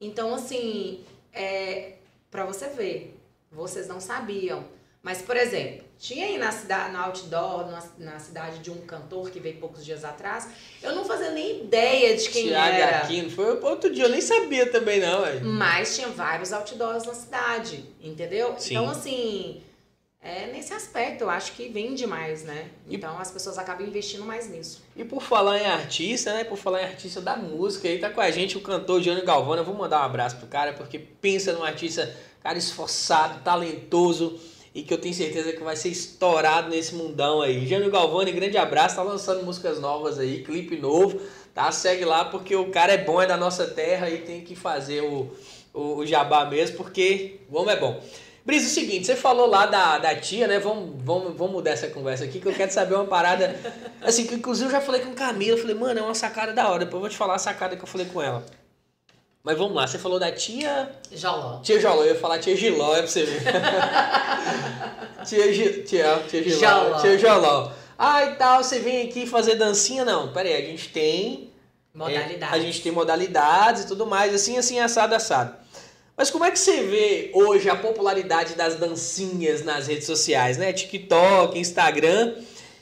Então, 0.00 0.34
assim, 0.34 1.04
é, 1.32 1.94
para 2.30 2.44
você 2.44 2.68
ver, 2.68 3.18
vocês 3.50 3.88
não 3.88 4.00
sabiam. 4.00 4.64
Mas, 5.02 5.22
por 5.22 5.36
exemplo, 5.36 5.84
tinha 5.98 6.26
aí 6.26 6.36
na 6.36 6.50
cidade, 6.50 6.92
na 6.92 7.06
outdoor, 7.06 7.70
na, 7.70 7.82
na, 7.98 8.18
cidade 8.18 8.58
de 8.58 8.70
um 8.70 8.78
cantor 8.78 9.30
que 9.30 9.38
veio 9.38 9.56
poucos 9.58 9.84
dias 9.84 10.04
atrás, 10.04 10.48
eu 10.82 10.94
não 10.94 11.04
fazia 11.04 11.30
nem 11.30 11.62
ideia 11.62 12.16
de 12.16 12.28
quem 12.28 12.48
Thiago 12.48 12.74
era. 12.74 12.96
Aquino, 12.98 13.30
foi 13.30 13.58
outro 13.60 13.92
dia, 13.92 14.04
eu 14.04 14.10
nem 14.10 14.20
sabia 14.20 14.70
também 14.70 15.00
não. 15.00 15.22
Mas 15.44 15.94
tinha 15.94 16.08
vários 16.08 16.52
outdoors 16.52 17.04
na 17.04 17.14
cidade, 17.14 17.84
entendeu? 18.00 18.56
Sim. 18.58 18.74
Então, 18.74 18.90
assim, 18.90 19.62
é 20.22 20.46
nesse 20.52 20.72
aspecto, 20.72 21.22
eu 21.22 21.30
acho 21.30 21.52
que 21.52 21.68
vem 21.68 21.94
demais, 21.94 22.42
né? 22.42 22.70
Então 22.88 23.18
as 23.18 23.30
pessoas 23.30 23.58
acabam 23.58 23.86
investindo 23.86 24.24
mais 24.24 24.48
nisso. 24.50 24.82
E 24.96 25.04
por 25.04 25.22
falar 25.22 25.58
em 25.58 25.66
artista, 25.66 26.32
né? 26.32 26.44
Por 26.44 26.56
falar 26.56 26.82
em 26.82 26.86
artista 26.86 27.20
da 27.20 27.36
música, 27.36 27.86
aí 27.86 27.98
tá 27.98 28.10
com 28.10 28.20
a 28.20 28.30
gente 28.30 28.56
o 28.56 28.60
cantor 28.60 29.00
Johnny 29.00 29.22
Galvão. 29.22 29.56
Eu 29.56 29.64
vou 29.64 29.74
mandar 29.74 30.00
um 30.00 30.04
abraço 30.04 30.36
pro 30.36 30.46
cara, 30.46 30.72
porque 30.72 30.98
pensa 30.98 31.52
num 31.52 31.62
artista, 31.62 32.14
cara 32.42 32.58
esforçado, 32.58 33.42
talentoso 33.42 34.38
e 34.76 34.82
que 34.82 34.92
eu 34.92 34.98
tenho 34.98 35.14
certeza 35.14 35.54
que 35.54 35.62
vai 35.62 35.74
ser 35.74 35.88
estourado 35.88 36.68
nesse 36.68 36.94
mundão 36.94 37.40
aí. 37.40 37.66
Jânio 37.66 37.90
Galvani, 37.90 38.30
grande 38.30 38.58
abraço, 38.58 38.96
tá 38.96 39.02
lançando 39.02 39.42
músicas 39.42 39.80
novas 39.80 40.18
aí, 40.18 40.42
clipe 40.42 40.76
novo, 40.76 41.18
tá? 41.54 41.72
Segue 41.72 42.04
lá 42.04 42.26
porque 42.26 42.54
o 42.54 42.70
cara 42.70 42.92
é 42.92 42.98
bom, 42.98 43.22
é 43.22 43.26
da 43.26 43.38
nossa 43.38 43.66
terra 43.66 44.10
e 44.10 44.18
tem 44.18 44.42
que 44.42 44.54
fazer 44.54 45.00
o, 45.00 45.32
o, 45.72 45.96
o 45.96 46.06
jabá 46.06 46.44
mesmo, 46.44 46.76
porque 46.76 47.40
o 47.50 47.56
homem 47.56 47.74
é 47.74 47.80
bom. 47.80 48.02
Brisa, 48.46 48.66
é 48.66 48.68
o 48.68 48.70
seguinte, 48.70 49.06
você 49.06 49.16
falou 49.16 49.48
lá 49.48 49.66
da, 49.66 49.98
da 49.98 50.14
tia, 50.14 50.46
né? 50.46 50.60
Vamos, 50.60 51.02
vamos, 51.02 51.36
vamos 51.36 51.52
mudar 51.52 51.72
essa 51.72 51.88
conversa 51.88 52.22
aqui, 52.22 52.38
que 52.38 52.46
eu 52.46 52.54
quero 52.54 52.70
saber 52.70 52.94
uma 52.94 53.04
parada. 53.04 53.58
Assim, 54.00 54.24
que 54.24 54.36
inclusive 54.36 54.68
eu 54.68 54.70
já 54.70 54.80
falei 54.80 55.00
com 55.00 55.12
Camila, 55.12 55.56
eu 55.56 55.60
falei, 55.60 55.74
mano, 55.74 55.98
é 55.98 56.02
uma 56.02 56.14
sacada 56.14 56.52
da 56.52 56.68
hora. 56.68 56.84
Depois 56.84 56.94
eu 56.94 57.00
vou 57.00 57.08
te 57.08 57.16
falar 57.16 57.34
a 57.34 57.38
sacada 57.40 57.74
que 57.74 57.82
eu 57.82 57.88
falei 57.88 58.06
com 58.06 58.22
ela. 58.22 58.46
Mas 59.42 59.58
vamos 59.58 59.74
lá, 59.74 59.84
você 59.84 59.98
falou 59.98 60.20
da 60.20 60.30
tia. 60.30 60.88
Joló. 61.10 61.58
Tia 61.58 61.80
Joló, 61.80 62.04
eu 62.04 62.14
ia 62.14 62.20
falar 62.20 62.38
tia 62.38 62.54
Giló, 62.54 62.94
é 62.94 62.98
pra 62.98 63.08
você 63.08 63.24
ver. 63.24 63.42
tia, 65.26 65.52
G... 65.52 65.82
tia, 65.82 66.22
tia 66.28 66.42
Giló. 66.44 66.60
Joló. 66.60 67.00
Tia 67.00 67.18
Joló. 67.18 67.72
Ah, 67.98 68.24
e 68.26 68.36
tal, 68.36 68.62
você 68.62 68.78
vem 68.78 69.08
aqui 69.08 69.26
fazer 69.26 69.56
dancinha? 69.56 70.04
Não, 70.04 70.32
pera 70.32 70.48
aí, 70.48 70.54
a 70.54 70.66
gente 70.66 70.90
tem. 70.90 71.50
Modalidades. 71.92 72.42
É, 72.42 72.56
a 72.56 72.60
gente 72.60 72.80
tem 72.80 72.92
modalidades 72.92 73.82
e 73.82 73.86
tudo 73.88 74.06
mais, 74.06 74.32
assim, 74.32 74.56
assim, 74.56 74.78
assado, 74.78 75.16
assado. 75.16 75.65
Mas 76.16 76.30
como 76.30 76.44
é 76.44 76.50
que 76.50 76.58
você 76.58 76.82
vê 76.84 77.30
hoje 77.34 77.68
a 77.68 77.76
popularidade 77.76 78.54
das 78.54 78.76
dancinhas 78.76 79.62
nas 79.62 79.86
redes 79.86 80.06
sociais, 80.06 80.56
né? 80.56 80.72
TikTok, 80.72 81.58
Instagram. 81.58 82.34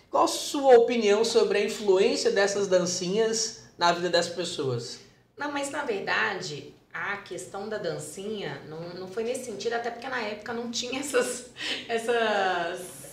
Qual 0.08 0.24
a 0.24 0.28
sua 0.28 0.76
opinião 0.76 1.24
sobre 1.24 1.58
a 1.58 1.64
influência 1.64 2.30
dessas 2.30 2.68
dancinhas 2.68 3.64
na 3.76 3.90
vida 3.90 4.08
das 4.08 4.28
pessoas? 4.28 5.00
Não, 5.36 5.50
mas 5.50 5.70
na 5.70 5.82
verdade, 5.82 6.72
a 6.92 7.16
questão 7.16 7.68
da 7.68 7.78
dancinha 7.78 8.62
não, 8.68 8.94
não 8.94 9.08
foi 9.08 9.24
nesse 9.24 9.46
sentido, 9.46 9.72
até 9.72 9.90
porque 9.90 10.06
na 10.06 10.22
época 10.22 10.52
não 10.52 10.70
tinha 10.70 11.00
essas. 11.00 11.46
essas 11.88 13.04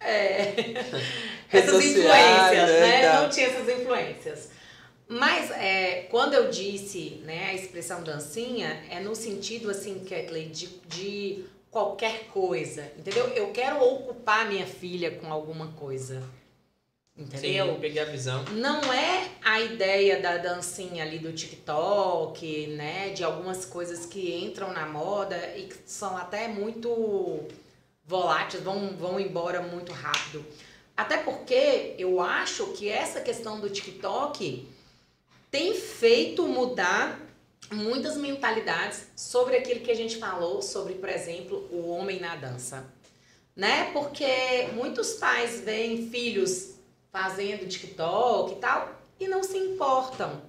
é, 0.00 0.54
essas 1.52 1.84
influências, 1.84 2.70
né? 2.70 3.02
né? 3.02 3.20
Não 3.20 3.28
tinha 3.28 3.46
essas 3.46 3.68
influências. 3.68 4.57
Mas 5.08 5.50
é, 5.52 6.06
quando 6.10 6.34
eu 6.34 6.50
disse 6.50 7.22
né, 7.24 7.46
a 7.46 7.54
expressão 7.54 8.02
dancinha, 8.02 8.84
é 8.90 9.00
no 9.00 9.14
sentido 9.14 9.70
assim, 9.70 10.00
Kathleen, 10.00 10.50
de, 10.50 10.66
de 10.86 11.44
qualquer 11.70 12.26
coisa, 12.26 12.92
entendeu? 12.98 13.26
Eu 13.28 13.50
quero 13.50 13.82
ocupar 13.82 14.46
minha 14.46 14.66
filha 14.66 15.12
com 15.12 15.32
alguma 15.32 15.68
coisa. 15.68 16.22
Entendeu? 17.16 17.74
Sim, 17.74 17.80
peguei 17.80 18.00
a 18.00 18.04
visão. 18.04 18.44
Não 18.52 18.92
é 18.92 19.28
a 19.42 19.60
ideia 19.60 20.20
da 20.20 20.36
dancinha 20.36 21.02
ali 21.02 21.18
do 21.18 21.32
TikTok, 21.32 22.68
né? 22.68 23.08
De 23.08 23.24
algumas 23.24 23.64
coisas 23.64 24.06
que 24.06 24.32
entram 24.36 24.72
na 24.72 24.86
moda 24.86 25.36
e 25.56 25.64
que 25.64 25.76
são 25.84 26.16
até 26.16 26.46
muito 26.46 27.40
voláteis, 28.04 28.62
vão, 28.62 28.96
vão 28.96 29.18
embora 29.18 29.60
muito 29.60 29.90
rápido. 29.92 30.44
Até 30.96 31.16
porque 31.18 31.94
eu 31.98 32.20
acho 32.20 32.68
que 32.68 32.88
essa 32.88 33.20
questão 33.20 33.58
do 33.58 33.68
TikTok 33.68 34.68
tem 35.50 35.74
feito 35.74 36.46
mudar 36.46 37.20
muitas 37.72 38.16
mentalidades 38.16 39.06
sobre 39.16 39.56
aquilo 39.56 39.80
que 39.80 39.90
a 39.90 39.96
gente 39.96 40.16
falou 40.16 40.62
sobre, 40.62 40.94
por 40.94 41.08
exemplo, 41.08 41.68
o 41.70 41.88
homem 41.88 42.20
na 42.20 42.36
dança. 42.36 42.86
Né? 43.54 43.90
Porque 43.92 44.68
muitos 44.74 45.14
pais 45.14 45.60
veem 45.60 46.08
filhos 46.08 46.74
fazendo 47.10 47.68
TikTok 47.68 48.52
e 48.52 48.56
tal 48.56 48.98
e 49.18 49.26
não 49.26 49.42
se 49.42 49.58
importam. 49.58 50.40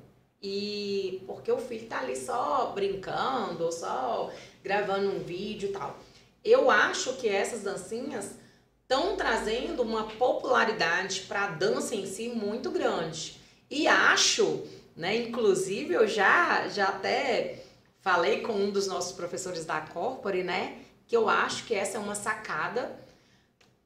E 0.41 1.21
porque 1.27 1.51
o 1.51 1.57
filho 1.57 1.87
tá 1.87 1.99
ali 1.99 2.15
só 2.15 2.71
brincando, 2.73 3.65
ou 3.65 3.71
só 3.71 4.31
gravando 4.63 5.09
um 5.09 5.19
vídeo 5.19 5.69
e 5.69 5.73
tal. 5.73 5.97
Eu 6.43 6.71
acho 6.71 7.13
que 7.13 7.27
essas 7.27 7.63
dancinhas 7.63 8.35
estão 8.81 9.15
trazendo 9.17 9.83
uma 9.83 10.05
popularidade 10.05 11.21
para 11.21 11.45
a 11.45 11.51
dança 11.51 11.95
em 11.95 12.05
si 12.05 12.29
muito 12.29 12.71
grande. 12.71 13.39
E 13.69 13.87
acho, 13.87 14.65
né, 14.99 15.15
inclusive 15.15 15.93
eu 15.93 16.07
já 16.07 16.67
já 16.67 16.89
até 16.89 17.63
falei 18.01 18.41
com 18.41 18.53
um 18.53 18.69
dos 18.69 18.85
nossos 18.85 19.13
professores 19.13 19.65
da 19.65 19.81
Corpore, 19.81 20.43
né, 20.43 20.75
que 21.07 21.15
eu 21.15 21.27
acho 21.27 21.65
que 21.65 21.73
essa 21.73 21.97
é 21.97 21.99
uma 21.99 22.13
sacada 22.15 22.99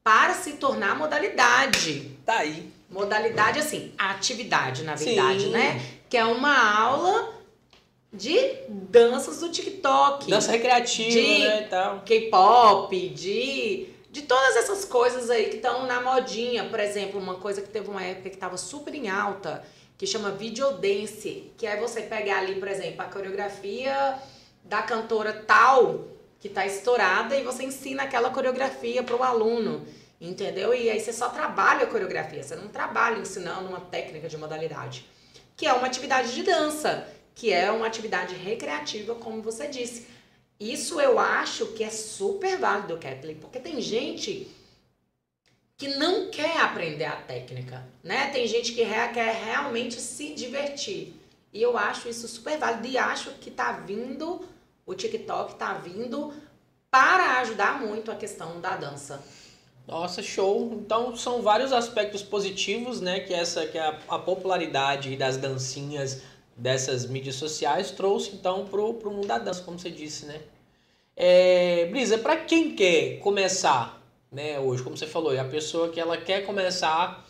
para 0.04 0.34
se 0.34 0.54
tornar 0.54 0.98
modalidade. 0.98 2.12
Tá 2.26 2.40
aí. 2.40 2.70
Modalidade, 2.90 3.60
assim, 3.60 3.94
atividade, 3.98 4.84
na 4.84 4.96
verdade, 4.96 5.46
Sim. 5.46 5.50
né? 5.50 5.82
Que 6.10 6.18
é 6.18 6.26
uma 6.26 6.78
aula 6.78 7.34
de 8.12 8.38
danças 8.68 9.40
do 9.40 9.50
TikTok. 9.50 10.30
Dança 10.30 10.52
recreativa, 10.52 11.10
de 11.10 11.40
né, 11.40 11.62
tal. 11.70 12.02
K-pop, 12.02 13.10
de, 13.10 13.88
de 14.12 14.22
todas 14.24 14.58
essas 14.58 14.86
coisas 14.86 15.30
aí 15.30 15.46
que 15.46 15.56
estão 15.56 15.88
na 15.88 16.02
modinha. 16.02 16.66
Por 16.66 16.80
exemplo, 16.80 17.20
uma 17.20 17.36
coisa 17.36 17.62
que 17.62 17.70
teve 17.70 17.90
uma 17.90 18.04
época 18.04 18.30
que 18.30 18.36
estava 18.36 18.58
super 18.58 18.94
em 18.94 19.10
alta, 19.10 19.66
que 19.98 20.08
chama 20.08 20.32
videodance, 20.32 21.52
que 21.58 21.66
é 21.66 21.78
você 21.78 22.02
pegar 22.02 22.40
ali, 22.40 22.56
por 22.56 22.68
exemplo, 22.68 23.02
a 23.02 23.06
coreografia 23.06 24.18
da 24.64 24.82
cantora 24.82 25.34
tal, 25.34 26.08
que 26.40 26.48
está 26.48 26.66
estourada, 26.66 27.36
e 27.36 27.44
você 27.44 27.64
ensina 27.64 28.04
aquela 28.04 28.30
coreografia 28.30 29.04
para 29.04 29.16
o 29.16 29.24
aluno. 29.24 29.86
Entendeu? 30.20 30.74
E 30.74 30.90
aí 30.90 31.00
você 31.00 31.12
só 31.12 31.30
trabalha 31.30 31.84
a 31.84 31.88
coreografia, 31.88 32.42
você 32.42 32.56
não 32.56 32.70
trabalha 32.70 33.20
ensinando 33.20 33.68
uma 33.68 33.82
técnica 33.82 34.30
de 34.30 34.38
modalidade, 34.38 35.06
que 35.56 35.66
é 35.66 35.74
uma 35.74 35.86
atividade 35.86 36.34
de 36.34 36.44
dança, 36.44 37.08
que 37.36 37.52
é 37.52 37.70
uma 37.72 37.86
atividade 37.86 38.34
recreativa, 38.36 39.16
como 39.16 39.42
você 39.42 39.68
disse. 39.68 40.08
Isso 40.60 41.02
eu 41.02 41.20
acho 41.20 41.68
que 41.74 41.84
é 41.84 41.90
super 41.90 42.58
válido, 42.58 42.98
Kathleen, 42.98 43.38
porque 43.38 43.60
tem 43.60 43.82
gente 43.82 44.50
que 45.78 45.88
não 45.88 46.30
quer 46.30 46.60
aprender 46.62 47.06
a 47.06 47.16
técnica, 47.16 47.86
né? 48.04 48.30
Tem 48.32 48.48
gente 48.48 48.74
que 48.74 48.86
quer 48.86 49.44
realmente 49.44 50.00
se 50.00 50.34
divertir. 50.34 51.14
E 51.52 51.62
eu 51.62 51.78
acho 51.78 52.10
isso 52.10 52.28
super 52.28 52.58
válido 52.58 52.88
e 52.88 52.98
acho 52.98 53.32
que 53.36 53.52
tá 53.52 53.74
vindo, 53.74 54.42
o 54.86 54.94
TikTok 54.94 55.56
tá 55.56 55.74
vindo 55.74 56.34
para 56.90 57.40
ajudar 57.40 57.80
muito 57.80 58.12
a 58.12 58.16
questão 58.16 58.60
da 58.60 58.76
dança. 58.76 59.24
Nossa, 59.88 60.24
show! 60.24 60.72
Então 60.74 61.16
são 61.16 61.42
vários 61.42 61.74
aspectos 61.74 62.24
positivos, 62.24 63.02
né? 63.02 63.20
Que 63.20 63.34
essa 63.34 63.66
que 63.68 63.78
a, 63.78 64.00
a 64.08 64.20
popularidade 64.20 65.16
das 65.18 65.38
dancinhas 65.38 66.22
dessas 66.56 67.06
mídias 67.06 67.36
sociais 67.36 67.92
trouxe 67.92 68.36
então 68.36 68.66
pro, 68.66 68.94
pro 68.94 69.12
mundo 69.12 69.28
da 69.28 69.38
dança, 69.38 69.64
como 69.64 69.78
você 69.78 69.90
disse, 69.90 70.26
né? 70.26 70.42
É, 71.16 71.88
Brisa, 71.88 72.18
para 72.18 72.38
quem 72.38 72.76
quer 72.76 73.20
começar, 73.20 74.03
né, 74.34 74.60
hoje, 74.60 74.84
como 74.84 74.98
você 74.98 75.08
falou, 75.08 75.34
é 75.34 75.40
a 75.40 75.46
pessoa 75.46 75.90
que 75.90 76.00
ela 76.00 76.18
quer 76.18 76.46
começar 76.46 77.26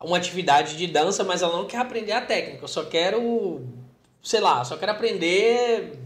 uma 0.00 0.16
atividade 0.16 0.76
de 0.76 0.86
dança, 0.86 1.24
mas 1.24 1.42
ela 1.42 1.56
não 1.56 1.66
quer 1.66 1.78
aprender 1.78 2.12
a 2.12 2.20
técnica, 2.20 2.64
eu 2.64 2.68
só 2.68 2.84
quero, 2.84 3.64
sei 4.22 4.40
lá, 4.40 4.64
só 4.64 4.76
quero 4.76 4.92
aprender 4.92 5.98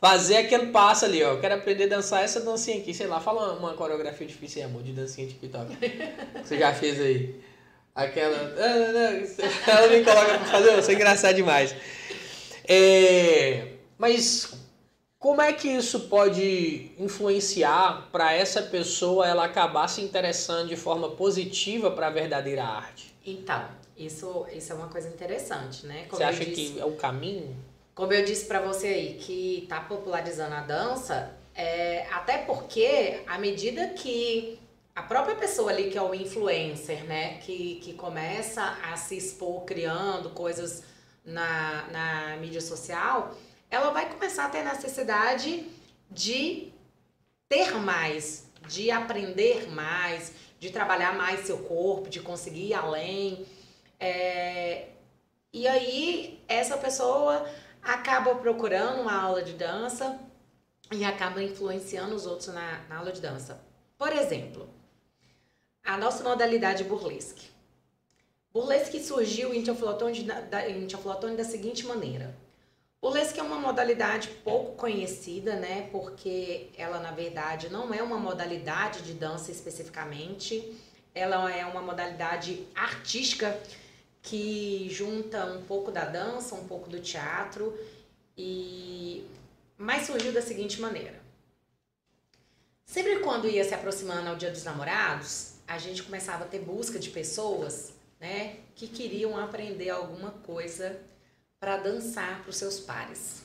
fazer 0.00 0.38
aquele 0.38 0.68
passo 0.68 1.04
ali, 1.04 1.22
ó. 1.22 1.32
Eu 1.32 1.40
quero 1.40 1.54
aprender 1.54 1.84
a 1.84 1.88
dançar 1.88 2.24
essa 2.24 2.40
dancinha 2.40 2.78
aqui, 2.78 2.94
sei 2.94 3.06
lá, 3.06 3.20
fala 3.20 3.52
uma, 3.52 3.68
uma 3.68 3.74
coreografia 3.74 4.26
difícil, 4.26 4.64
amor, 4.64 4.82
de 4.82 4.92
dancinha 4.92 5.26
de 5.26 5.34
TikTok. 5.34 5.76
você 6.42 6.58
já 6.58 6.72
fez 6.72 6.98
aí. 6.98 7.38
Aquela. 7.94 8.36
Ela 9.66 9.88
me 9.88 10.04
coloca 10.04 10.38
pra 10.38 10.46
fazer, 10.46 10.78
isso 10.78 10.90
é 10.90 10.94
engraçado 10.94 11.34
demais. 11.34 11.74
É, 12.66 13.66
mas 13.98 14.54
como 15.20 15.42
é 15.42 15.52
que 15.52 15.68
isso 15.68 16.08
pode 16.08 16.92
influenciar 16.98 18.08
para 18.10 18.32
essa 18.32 18.62
pessoa 18.62 19.28
ela 19.28 19.44
acabar 19.44 19.86
se 19.86 20.00
interessando 20.00 20.68
de 20.68 20.76
forma 20.76 21.10
positiva 21.10 21.90
para 21.90 22.06
a 22.06 22.10
verdadeira 22.10 22.64
arte? 22.64 23.14
Então, 23.24 23.68
isso, 23.94 24.46
isso 24.50 24.72
é 24.72 24.74
uma 24.74 24.88
coisa 24.88 25.08
interessante, 25.08 25.84
né? 25.84 26.06
Como 26.08 26.16
você 26.16 26.24
acha 26.24 26.42
disse, 26.42 26.72
que 26.72 26.80
é 26.80 26.84
o 26.86 26.96
caminho? 26.96 27.54
Como 27.94 28.14
eu 28.14 28.24
disse 28.24 28.46
para 28.46 28.60
você 28.60 28.86
aí, 28.86 29.14
que 29.20 29.66
tá 29.68 29.80
popularizando 29.80 30.54
a 30.54 30.62
dança, 30.62 31.36
é, 31.54 32.06
até 32.10 32.38
porque 32.38 33.20
à 33.26 33.36
medida 33.36 33.88
que 33.88 34.58
a 34.96 35.02
própria 35.02 35.36
pessoa 35.36 35.70
ali 35.70 35.90
que 35.90 35.98
é 35.98 36.02
o 36.02 36.14
influencer, 36.14 37.04
né, 37.04 37.36
que, 37.40 37.74
que 37.82 37.92
começa 37.92 38.78
a 38.90 38.96
se 38.96 39.18
expor 39.18 39.66
criando 39.66 40.30
coisas 40.30 40.82
na, 41.22 41.86
na 41.92 42.36
mídia 42.38 42.62
social, 42.62 43.34
ela 43.70 43.90
vai 43.90 44.10
começar 44.10 44.46
a 44.46 44.48
ter 44.48 44.64
necessidade 44.64 45.66
de 46.10 46.72
ter 47.48 47.74
mais, 47.74 48.50
de 48.66 48.90
aprender 48.90 49.70
mais, 49.70 50.32
de 50.58 50.70
trabalhar 50.70 51.14
mais 51.14 51.46
seu 51.46 51.58
corpo, 51.58 52.08
de 52.08 52.20
conseguir 52.20 52.68
ir 52.68 52.74
além. 52.74 53.46
É, 53.98 54.88
e 55.52 55.66
aí 55.66 56.42
essa 56.48 56.76
pessoa 56.76 57.48
acaba 57.82 58.34
procurando 58.34 59.02
uma 59.02 59.14
aula 59.14 59.42
de 59.42 59.52
dança 59.52 60.18
e 60.92 61.04
acaba 61.04 61.42
influenciando 61.42 62.14
os 62.14 62.26
outros 62.26 62.48
na, 62.48 62.80
na 62.88 62.98
aula 62.98 63.12
de 63.12 63.20
dança. 63.20 63.60
Por 63.96 64.12
exemplo, 64.12 64.68
a 65.84 65.96
nossa 65.96 66.22
modalidade 66.24 66.84
burlesque. 66.84 67.48
Burlesque 68.52 69.00
surgiu 69.00 69.54
em 69.54 69.62
Teoflotone 69.62 70.24
da, 70.24 70.40
da 70.40 71.44
seguinte 71.44 71.86
maneira. 71.86 72.34
Burlesque 73.02 73.40
é 73.40 73.42
uma 73.42 73.58
modalidade 73.58 74.28
pouco 74.44 74.76
conhecida, 74.76 75.56
né? 75.56 75.88
Porque 75.90 76.68
ela, 76.76 77.00
na 77.00 77.10
verdade, 77.12 77.70
não 77.70 77.94
é 77.94 78.02
uma 78.02 78.18
modalidade 78.18 79.02
de 79.02 79.14
dança 79.14 79.50
especificamente. 79.50 80.78
Ela 81.14 81.50
é 81.50 81.64
uma 81.64 81.80
modalidade 81.80 82.66
artística 82.74 83.58
que 84.20 84.86
junta 84.90 85.46
um 85.46 85.62
pouco 85.64 85.90
da 85.90 86.04
dança, 86.04 86.54
um 86.54 86.66
pouco 86.66 86.90
do 86.90 87.00
teatro 87.00 87.74
e 88.36 89.26
mas 89.78 90.06
surgiu 90.06 90.30
da 90.30 90.42
seguinte 90.42 90.78
maneira. 90.78 91.18
Sempre 92.84 93.20
quando 93.20 93.48
ia 93.48 93.64
se 93.64 93.72
aproximando 93.72 94.28
ao 94.28 94.36
Dia 94.36 94.50
dos 94.50 94.62
Namorados, 94.62 95.54
a 95.66 95.78
gente 95.78 96.02
começava 96.02 96.44
a 96.44 96.46
ter 96.46 96.58
busca 96.58 96.98
de 96.98 97.08
pessoas, 97.08 97.94
né, 98.20 98.56
que 98.74 98.86
queriam 98.86 99.38
aprender 99.38 99.88
alguma 99.88 100.32
coisa 100.32 101.00
para 101.60 101.76
dançar 101.76 102.40
para 102.40 102.50
os 102.50 102.56
seus 102.56 102.80
pares. 102.80 103.44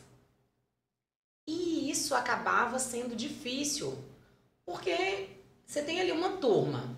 E 1.47 1.91
isso 1.91 2.15
acabava 2.15 2.79
sendo 2.79 3.15
difícil, 3.15 4.01
porque 4.65 5.29
você 5.65 5.83
tem 5.83 5.99
ali 5.99 6.11
uma 6.11 6.37
turma 6.37 6.95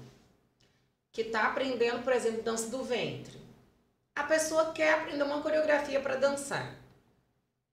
que 1.12 1.22
está 1.22 1.48
aprendendo, 1.48 2.04
por 2.04 2.14
exemplo, 2.14 2.44
dança 2.44 2.70
do 2.70 2.84
ventre. 2.84 3.36
A 4.16 4.24
pessoa 4.24 4.72
quer 4.72 4.94
aprender 4.94 5.24
uma 5.24 5.42
coreografia 5.42 6.00
para 6.00 6.16
dançar. 6.16 6.76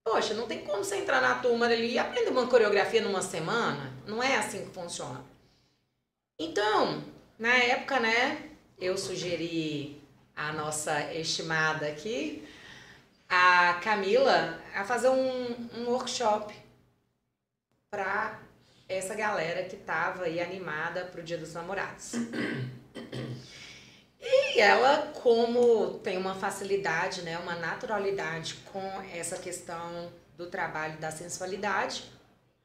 Poxa, 0.03 0.35
não 0.35 0.47
tem 0.47 0.65
como 0.65 0.85
você 0.85 0.97
entrar 0.97 1.21
na 1.21 1.37
turma 1.37 1.67
ali 1.67 1.93
e 1.93 1.99
aprender 1.99 2.31
uma 2.31 2.47
coreografia 2.47 3.01
numa 3.03 3.23
semana. 3.23 3.93
Não 4.07 4.23
é 4.23 4.37
assim 4.37 4.67
que 4.67 4.75
funciona. 4.75 5.25
Então, 6.39 7.03
na 7.39 7.55
época, 7.55 8.01
né, 8.01 8.51
eu 8.79 8.99
sugeri 8.99 10.03
a 10.37 10.53
nossa 10.53 11.13
estimada 11.15 11.87
aqui, 11.87 12.44
a 13.29 13.75
Camila, 13.83 14.61
a 14.75 14.85
fazer 14.85 15.09
um, 15.09 15.69
um 15.79 15.89
workshop 15.89 16.55
para 17.91 18.39
essa 18.89 19.15
galera 19.15 19.65
que 19.65 19.77
tava 19.77 20.25
aí 20.25 20.41
animada 20.41 21.05
pro 21.07 21.23
Dia 21.23 21.39
dos 21.39 21.55
Namorados. 21.55 22.13
E 24.21 24.61
ela, 24.61 25.13
como 25.23 25.99
tem 25.99 26.17
uma 26.17 26.35
facilidade, 26.35 27.23
né, 27.23 27.39
uma 27.39 27.57
naturalidade 27.57 28.55
com 28.73 28.83
essa 29.13 29.37
questão 29.37 30.11
do 30.37 30.47
trabalho 30.47 30.99
da 30.99 31.11
sensualidade, 31.11 32.05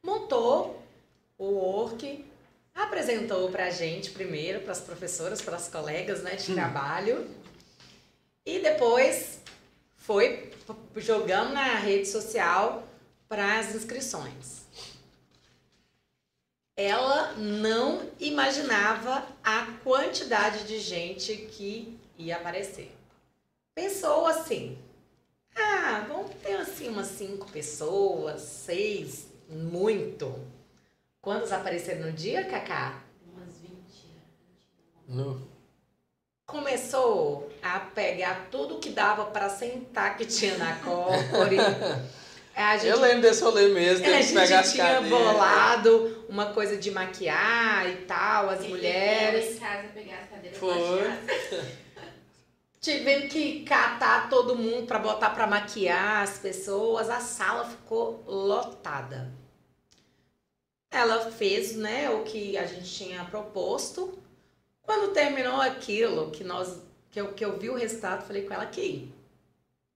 montou 0.01 0.81
o 1.37 1.45
work, 1.45 2.25
apresentou 2.73 3.49
para 3.49 3.65
a 3.65 3.69
gente 3.71 4.11
primeiro, 4.11 4.61
para 4.61 4.71
as 4.71 4.79
professoras, 4.79 5.41
para 5.41 5.57
as 5.57 5.67
colegas 5.67 6.21
né, 6.23 6.35
de 6.35 6.51
hum. 6.51 6.55
trabalho, 6.55 7.29
e 8.45 8.59
depois 8.59 9.38
foi 10.09 10.51
jogando 10.97 11.53
na 11.53 11.75
rede 11.75 12.07
social 12.07 12.83
para 13.27 13.59
as 13.59 13.75
inscrições 13.75 14.59
ela 16.79 17.33
não 17.33 18.09
imaginava 18.21 19.27
a 19.43 19.65
quantidade 19.83 20.65
de 20.65 20.79
gente 20.79 21.35
que 21.35 21.99
ia 22.17 22.37
aparecer. 22.37 22.95
Pensou 23.75 24.25
assim: 24.25 24.77
ah, 25.53 26.05
vamos 26.07 26.33
ter 26.41 26.55
assim 26.55 26.87
umas 26.87 27.07
cinco 27.07 27.51
pessoas, 27.51 28.39
seis, 28.39 29.27
muito. 29.49 30.33
Quantos 31.21 31.51
apareceram 31.51 32.05
no 32.05 32.13
dia, 32.13 32.45
Cacá? 32.45 33.03
Umas 33.27 33.57
20. 33.57 33.75
No. 35.09 35.48
Começou 36.49 37.47
a 37.61 37.79
pegar 37.79 38.47
tudo 38.49 38.79
que 38.79 38.89
dava 38.89 39.25
para 39.25 39.49
sentar 39.49 40.17
que 40.17 40.25
tinha 40.25 40.57
na 40.57 40.75
corpore. 40.77 41.57
É, 42.55 42.77
gente, 42.77 42.87
eu 42.87 42.99
lembro 42.99 43.21
desse 43.21 43.41
rolê 43.41 43.69
mesmo, 43.69 44.05
é, 44.05 44.17
a 44.17 44.21
gente 44.45 44.71
tinha 44.73 44.99
bolado 44.99 46.25
uma 46.27 46.47
coisa 46.47 46.75
de 46.75 46.91
maquiar 46.91 47.87
e 47.87 47.97
tal, 48.05 48.49
as 48.49 48.65
mulheres. 48.67 49.55
Em 49.55 49.59
casa 49.59 49.87
pegar 49.93 50.17
as 50.17 50.29
cadeiras 50.29 50.57
Foi. 50.57 51.69
Tivemos 52.81 53.31
que 53.31 53.63
catar 53.63 54.27
todo 54.27 54.57
mundo 54.57 54.87
para 54.87 54.99
botar 54.99 55.29
para 55.29 55.47
maquiar 55.47 56.23
as 56.23 56.39
pessoas. 56.39 57.09
A 57.09 57.21
sala 57.21 57.63
ficou 57.63 58.23
lotada. 58.27 59.31
Ela 60.91 61.31
fez, 61.31 61.75
né, 61.77 62.09
o 62.09 62.23
que 62.23 62.57
a 62.57 62.65
gente 62.65 62.91
tinha 62.91 63.23
proposto. 63.23 64.17
Quando 64.89 65.13
terminou 65.13 65.61
aquilo, 65.61 66.31
que 66.31 66.43
nós 66.43 66.79
que 67.11 67.21
eu, 67.21 67.31
que 67.31 67.45
eu 67.45 67.59
vi 67.59 67.69
o 67.69 67.75
resultado, 67.75 68.25
falei 68.25 68.41
com 68.41 68.55
ela 68.55 68.65
que 68.65 69.13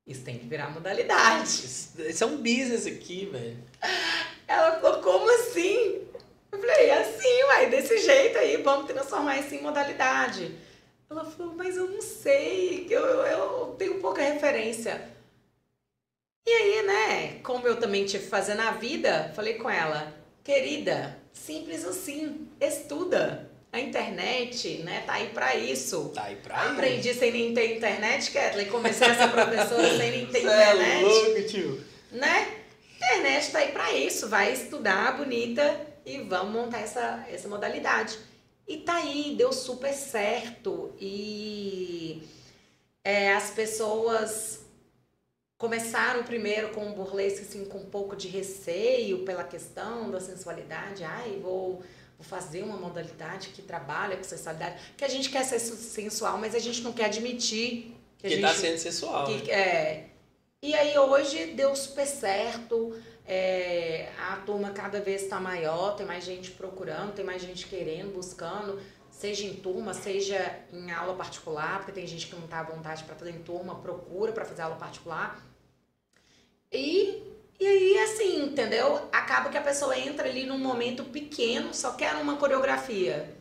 isso 0.05 0.23
tem 0.23 0.37
que 0.37 0.45
virar 0.45 0.69
modalidade. 0.69 1.65
Isso 1.65 2.23
é 2.23 2.27
um 2.27 2.37
business 2.37 2.85
aqui, 2.85 3.25
velho. 3.25 3.57
Ela 4.47 4.79
falou, 4.79 5.01
como 5.01 5.27
assim? 5.31 6.07
Eu 6.51 6.59
falei, 6.59 6.91
assim, 6.91 7.43
uai, 7.45 7.71
desse 7.71 7.97
jeito 7.97 8.37
aí, 8.37 8.57
vamos 8.57 8.85
transformar 8.85 9.39
isso 9.39 9.55
em 9.55 9.63
modalidade. 9.63 10.55
Ela 11.09 11.25
falou, 11.25 11.55
mas 11.55 11.75
eu 11.75 11.89
não 11.89 11.99
sei, 11.99 12.85
eu, 12.87 13.01
eu, 13.01 13.25
eu 13.25 13.75
tenho 13.79 13.99
pouca 13.99 14.21
referência. 14.21 15.09
E 16.45 16.51
aí, 16.51 16.83
né, 16.85 17.39
como 17.41 17.65
eu 17.65 17.79
também 17.79 18.05
tive 18.05 18.25
que 18.25 18.29
fazer 18.29 18.53
na 18.53 18.73
vida, 18.73 19.33
falei 19.35 19.55
com 19.55 19.67
ela, 19.67 20.13
querida, 20.43 21.17
simples 21.33 21.83
assim, 21.83 22.47
estuda. 22.61 23.51
A 23.73 23.79
internet, 23.79 24.83
né, 24.83 25.01
tá 25.03 25.13
aí 25.13 25.29
para 25.29 25.55
isso. 25.55 26.11
Tá 26.13 26.25
aí 26.25 26.35
pra 26.35 26.71
Aprendi 26.71 27.09
isso. 27.09 27.17
sem 27.17 27.31
nem 27.31 27.55
ter 27.55 27.75
internet, 27.75 28.29
Kathleen. 28.29 28.67
Comecei 28.67 29.07
a 29.07 29.15
ser 29.15 29.31
professora 29.31 29.97
sem 29.97 30.11
nem 30.11 30.27
ter 30.27 30.43
internet. 30.45 31.01
É 31.01 31.01
louco, 31.01 31.47
tio. 31.47 31.83
Né? 32.11 32.55
Internet 32.97 33.51
tá 33.51 33.57
aí 33.57 33.71
para 33.71 33.91
isso. 33.93 34.29
Vai 34.29 34.53
estudar 34.53 35.17
bonita 35.17 35.75
e 36.05 36.19
vamos 36.19 36.53
montar 36.53 36.81
essa, 36.81 37.25
essa 37.27 37.47
modalidade. 37.47 38.15
E 38.67 38.77
tá 38.77 38.97
aí, 38.97 39.33
deu 39.35 39.51
super 39.51 39.91
certo. 39.91 40.93
E 41.01 42.21
é, 43.03 43.33
as 43.33 43.49
pessoas 43.49 44.59
começaram 45.57 46.21
primeiro 46.23 46.69
com 46.69 46.91
o 46.91 46.93
burlesque 46.93 47.41
assim, 47.41 47.65
com 47.65 47.79
um 47.79 47.89
pouco 47.89 48.15
de 48.15 48.27
receio 48.27 49.25
pela 49.25 49.43
questão 49.43 50.11
da 50.11 50.19
sensualidade. 50.19 51.03
Ai, 51.03 51.39
vou 51.41 51.81
vou 52.17 52.25
fazer 52.25 52.63
uma 52.63 52.77
modalidade 52.77 53.49
que 53.49 53.61
trabalha 53.61 54.17
com 54.17 54.23
sensualidade, 54.23 54.79
que 54.97 55.03
a 55.03 55.07
gente 55.07 55.29
quer 55.29 55.43
ser 55.43 55.59
sensual, 55.59 56.37
mas 56.37 56.55
a 56.55 56.59
gente 56.59 56.81
não 56.81 56.93
quer 56.93 57.05
admitir 57.05 57.95
que, 58.17 58.27
que 58.27 58.41
tá 58.41 58.53
sendo 58.53 58.77
sensual. 58.77 59.25
Que, 59.25 59.47
né? 59.47 59.53
é, 59.53 60.09
e 60.61 60.73
aí 60.73 60.97
hoje 60.97 61.47
deu 61.47 61.75
super 61.75 62.05
certo, 62.05 62.95
é, 63.25 64.09
a 64.17 64.37
turma 64.37 64.71
cada 64.71 64.99
vez 65.01 65.23
está 65.23 65.39
maior, 65.39 65.95
tem 65.95 66.05
mais 66.05 66.23
gente 66.23 66.51
procurando, 66.51 67.13
tem 67.13 67.25
mais 67.25 67.41
gente 67.41 67.67
querendo, 67.67 68.13
buscando, 68.13 68.81
seja 69.09 69.45
em 69.45 69.55
turma, 69.55 69.93
seja 69.93 70.59
em 70.71 70.91
aula 70.91 71.15
particular, 71.15 71.79
porque 71.79 71.91
tem 71.91 72.07
gente 72.07 72.27
que 72.27 72.35
não 72.35 72.45
está 72.45 72.59
à 72.59 72.63
vontade 72.63 73.03
para 73.03 73.15
fazer 73.15 73.31
em 73.31 73.43
turma, 73.43 73.75
procura 73.75 74.31
para 74.31 74.45
fazer 74.45 74.61
aula 74.61 74.75
particular. 74.75 75.45
E 76.71 77.23
e 77.63 77.65
aí, 77.65 77.97
assim, 77.99 78.43
entendeu? 78.43 79.07
Acaba 79.09 79.49
que 79.49 79.57
a 79.57 79.61
pessoa 79.61 79.97
entra 79.97 80.27
ali 80.27 80.45
num 80.45 80.57
momento 80.57 81.05
pequeno, 81.05 81.73
só 81.73 81.93
quer 81.93 82.13
uma 82.15 82.35
coreografia. 82.35 83.33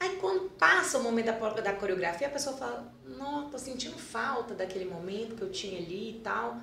Aí 0.00 0.16
quando 0.16 0.50
passa 0.50 0.98
o 0.98 1.04
momento 1.04 1.26
da, 1.26 1.50
da 1.50 1.72
coreografia, 1.72 2.26
a 2.26 2.30
pessoa 2.30 2.56
fala, 2.56 2.92
não, 3.04 3.48
tô 3.48 3.58
sentindo 3.58 3.96
falta 3.96 4.54
daquele 4.54 4.86
momento 4.86 5.36
que 5.36 5.42
eu 5.42 5.52
tinha 5.52 5.78
ali 5.78 6.16
e 6.16 6.20
tal. 6.20 6.58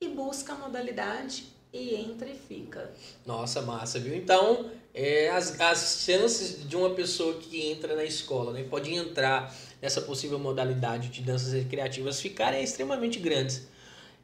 E 0.00 0.06
busca 0.10 0.52
a 0.52 0.56
modalidade 0.56 1.46
e 1.72 1.96
entra 1.96 2.28
e 2.28 2.38
fica. 2.38 2.92
Nossa, 3.26 3.60
massa, 3.60 3.98
viu? 3.98 4.14
Então, 4.14 4.70
é, 4.94 5.28
as, 5.30 5.60
as 5.60 6.04
chances 6.06 6.68
de 6.68 6.76
uma 6.76 6.90
pessoa 6.90 7.34
que 7.40 7.66
entra 7.66 7.96
na 7.96 8.04
escola, 8.04 8.52
né, 8.52 8.64
pode 8.70 8.94
entrar 8.94 9.52
nessa 9.82 10.00
possível 10.00 10.38
modalidade 10.38 11.08
de 11.08 11.20
danças 11.20 11.52
recreativas 11.52 12.20
ficarem 12.20 12.62
extremamente 12.62 13.18
grandes. 13.18 13.73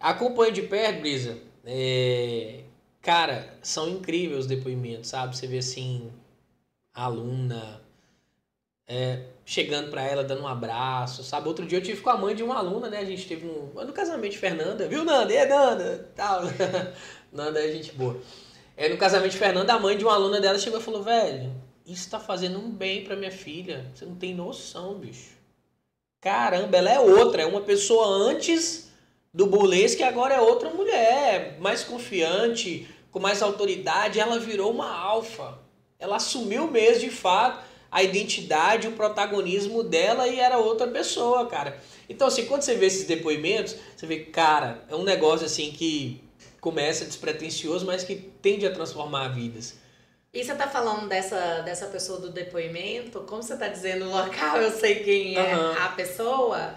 Acompanhe 0.00 0.50
de 0.50 0.62
perto, 0.62 1.00
Brisa. 1.00 1.38
É, 1.64 2.60
cara, 3.02 3.54
são 3.62 3.86
incríveis 3.86 4.40
os 4.40 4.46
depoimentos, 4.46 5.10
sabe? 5.10 5.36
Você 5.36 5.46
vê 5.46 5.58
assim, 5.58 6.10
a 6.94 7.04
aluna 7.04 7.82
é, 8.88 9.24
chegando 9.44 9.90
para 9.90 10.02
ela, 10.02 10.24
dando 10.24 10.42
um 10.42 10.48
abraço, 10.48 11.22
sabe? 11.22 11.46
Outro 11.46 11.66
dia 11.66 11.78
eu 11.78 11.82
tive 11.82 12.00
com 12.00 12.10
a 12.10 12.16
mãe 12.16 12.34
de 12.34 12.42
uma 12.42 12.56
aluna, 12.56 12.88
né? 12.88 12.98
A 12.98 13.04
gente 13.04 13.28
teve 13.28 13.46
um. 13.46 13.72
No 13.84 13.92
casamento 13.92 14.32
de 14.32 14.38
Fernanda, 14.38 14.88
viu, 14.88 15.04
Nanda? 15.04 15.32
Aí, 15.32 15.46
Nanda? 15.46 16.10
Tal. 16.16 16.42
Nanda 17.30 17.62
é 17.62 17.70
gente 17.70 17.92
boa. 17.92 18.18
É, 18.76 18.88
no 18.88 18.96
casamento 18.96 19.32
de 19.32 19.38
Fernanda, 19.38 19.74
a 19.74 19.78
mãe 19.78 19.96
de 19.96 20.04
uma 20.04 20.14
aluna 20.14 20.40
dela 20.40 20.58
chegou 20.58 20.80
e 20.80 20.82
falou: 20.82 21.02
velho, 21.02 21.52
isso 21.86 22.08
tá 22.08 22.18
fazendo 22.18 22.58
um 22.58 22.70
bem 22.70 23.04
pra 23.04 23.14
minha 23.14 23.30
filha. 23.30 23.86
Você 23.94 24.06
não 24.06 24.16
tem 24.16 24.34
noção, 24.34 24.94
bicho. 24.94 25.38
Caramba, 26.20 26.76
ela 26.76 26.90
é 26.90 26.98
outra. 26.98 27.42
É 27.42 27.46
uma 27.46 27.60
pessoa 27.60 28.06
antes 28.06 28.89
do 29.32 29.46
burlesque 29.46 29.98
que 29.98 30.02
agora 30.02 30.34
é 30.34 30.40
outra 30.40 30.70
mulher, 30.70 31.56
mais 31.60 31.84
confiante, 31.84 32.88
com 33.10 33.20
mais 33.20 33.42
autoridade. 33.42 34.20
Ela 34.20 34.38
virou 34.38 34.70
uma 34.70 34.90
alfa. 34.90 35.58
Ela 35.98 36.16
assumiu 36.16 36.66
mesmo, 36.66 37.00
de 37.00 37.10
fato, 37.10 37.64
a 37.90 38.02
identidade, 38.02 38.88
o 38.88 38.92
protagonismo 38.92 39.82
dela 39.82 40.26
e 40.26 40.38
era 40.38 40.58
outra 40.58 40.86
pessoa, 40.86 41.46
cara. 41.46 41.78
Então, 42.08 42.26
assim, 42.26 42.46
quando 42.46 42.62
você 42.62 42.74
vê 42.74 42.86
esses 42.86 43.06
depoimentos, 43.06 43.76
você 43.96 44.06
vê, 44.06 44.20
cara, 44.20 44.84
é 44.88 44.96
um 44.96 45.04
negócio 45.04 45.46
assim 45.46 45.70
que 45.70 46.22
começa 46.60 47.04
despretensioso, 47.04 47.86
mas 47.86 48.04
que 48.04 48.16
tende 48.16 48.66
a 48.66 48.72
transformar 48.72 49.28
vidas. 49.28 49.78
E 50.32 50.44
você 50.44 50.54
tá 50.54 50.68
falando 50.68 51.08
dessa, 51.08 51.60
dessa 51.62 51.86
pessoa 51.86 52.20
do 52.20 52.30
depoimento, 52.30 53.20
como 53.22 53.42
você 53.42 53.56
tá 53.56 53.66
dizendo 53.66 54.06
o 54.06 54.10
local, 54.10 54.58
eu 54.58 54.70
sei 54.70 55.02
quem 55.02 55.36
é 55.36 55.56
uhum. 55.56 55.72
a 55.72 55.88
pessoa. 55.88 56.74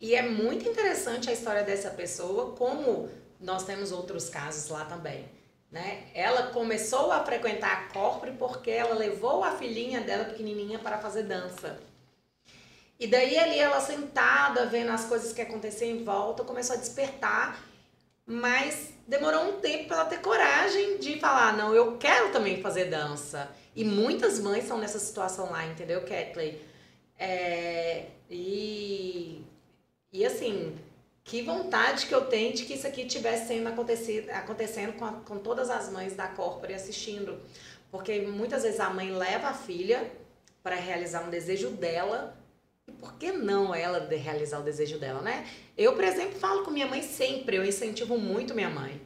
E 0.00 0.14
é 0.14 0.22
muito 0.22 0.68
interessante 0.68 1.28
a 1.28 1.32
história 1.32 1.62
dessa 1.62 1.90
pessoa, 1.90 2.52
como 2.56 3.08
nós 3.38 3.64
temos 3.64 3.92
outros 3.92 4.28
casos 4.28 4.70
lá 4.70 4.84
também. 4.84 5.28
Né? 5.70 6.08
Ela 6.14 6.48
começou 6.48 7.12
a 7.12 7.24
frequentar 7.24 7.72
a 7.72 7.92
Corpore 7.92 8.32
porque 8.32 8.70
ela 8.70 8.94
levou 8.94 9.44
a 9.44 9.52
filhinha 9.52 10.00
dela 10.00 10.24
pequenininha 10.24 10.78
para 10.78 10.98
fazer 10.98 11.24
dança. 11.24 11.78
E 12.98 13.06
daí 13.06 13.38
ali 13.38 13.58
ela 13.58 13.80
sentada, 13.80 14.66
vendo 14.66 14.90
as 14.90 15.04
coisas 15.04 15.32
que 15.32 15.40
aconteciam 15.40 15.90
em 15.90 16.04
volta, 16.04 16.44
começou 16.44 16.76
a 16.76 16.78
despertar 16.78 17.70
mas 18.30 18.94
demorou 19.08 19.48
um 19.48 19.60
tempo 19.60 19.88
para 19.88 19.96
ela 19.96 20.04
ter 20.04 20.20
coragem 20.20 20.98
de 20.98 21.18
falar, 21.18 21.56
não, 21.56 21.74
eu 21.74 21.96
quero 21.96 22.30
também 22.30 22.62
fazer 22.62 22.84
dança. 22.84 23.50
E 23.74 23.82
muitas 23.82 24.38
mães 24.38 24.62
estão 24.62 24.78
nessa 24.78 25.00
situação 25.00 25.50
lá, 25.50 25.66
entendeu, 25.66 26.00
Kathleen? 26.02 26.60
É, 27.18 28.06
e, 28.30 29.44
e 30.12 30.24
assim, 30.24 30.76
que 31.24 31.42
vontade 31.42 32.06
que 32.06 32.14
eu 32.14 32.26
tenho 32.26 32.52
de 32.54 32.64
que 32.64 32.74
isso 32.74 32.86
aqui 32.86 33.04
tivesse 33.04 33.48
sendo 33.48 33.68
acontecido, 33.68 34.30
acontecendo 34.30 34.94
com, 34.94 35.04
a, 35.04 35.12
com 35.12 35.38
todas 35.38 35.70
as 35.70 35.90
mães 35.90 36.14
da 36.14 36.26
Corpore 36.26 36.74
assistindo. 36.74 37.40
Porque 37.90 38.20
muitas 38.22 38.62
vezes 38.62 38.80
a 38.80 38.90
mãe 38.90 39.12
leva 39.12 39.48
a 39.48 39.54
filha 39.54 40.10
para 40.62 40.76
realizar 40.76 41.24
um 41.24 41.30
desejo 41.30 41.70
dela, 41.70 42.36
e 42.86 42.92
por 42.92 43.14
que 43.14 43.32
não 43.32 43.74
ela 43.74 44.00
de 44.00 44.16
realizar 44.16 44.58
o 44.60 44.62
desejo 44.62 44.98
dela, 44.98 45.20
né? 45.20 45.46
Eu, 45.76 45.94
por 45.94 46.04
exemplo, 46.04 46.38
falo 46.38 46.64
com 46.64 46.70
minha 46.70 46.86
mãe 46.86 47.02
sempre, 47.02 47.56
eu 47.56 47.64
incentivo 47.64 48.18
muito 48.18 48.54
minha 48.54 48.70
mãe. 48.70 49.00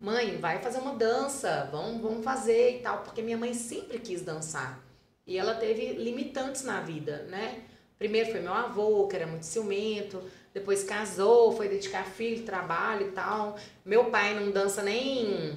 Mãe, 0.00 0.36
vai 0.38 0.60
fazer 0.60 0.78
uma 0.78 0.94
dança, 0.94 1.68
vamos, 1.70 2.02
vamos 2.02 2.24
fazer 2.24 2.78
e 2.78 2.80
tal, 2.80 3.02
porque 3.02 3.22
minha 3.22 3.38
mãe 3.38 3.54
sempre 3.54 3.98
quis 3.98 4.22
dançar. 4.22 4.82
E 5.26 5.38
ela 5.38 5.54
teve 5.54 5.92
limitantes 5.94 6.62
na 6.62 6.80
vida, 6.80 7.22
né? 7.30 7.62
Primeiro 7.98 8.30
foi 8.30 8.40
meu 8.40 8.52
avô, 8.52 9.06
que 9.08 9.16
era 9.16 9.26
muito 9.26 9.44
ciumento, 9.44 10.22
depois 10.56 10.82
casou, 10.82 11.54
foi 11.54 11.68
dedicar 11.68 12.06
filho, 12.06 12.42
trabalho 12.42 13.08
e 13.08 13.10
tal. 13.10 13.58
Meu 13.84 14.06
pai 14.06 14.32
não 14.32 14.50
dança 14.50 14.82
nem 14.82 15.54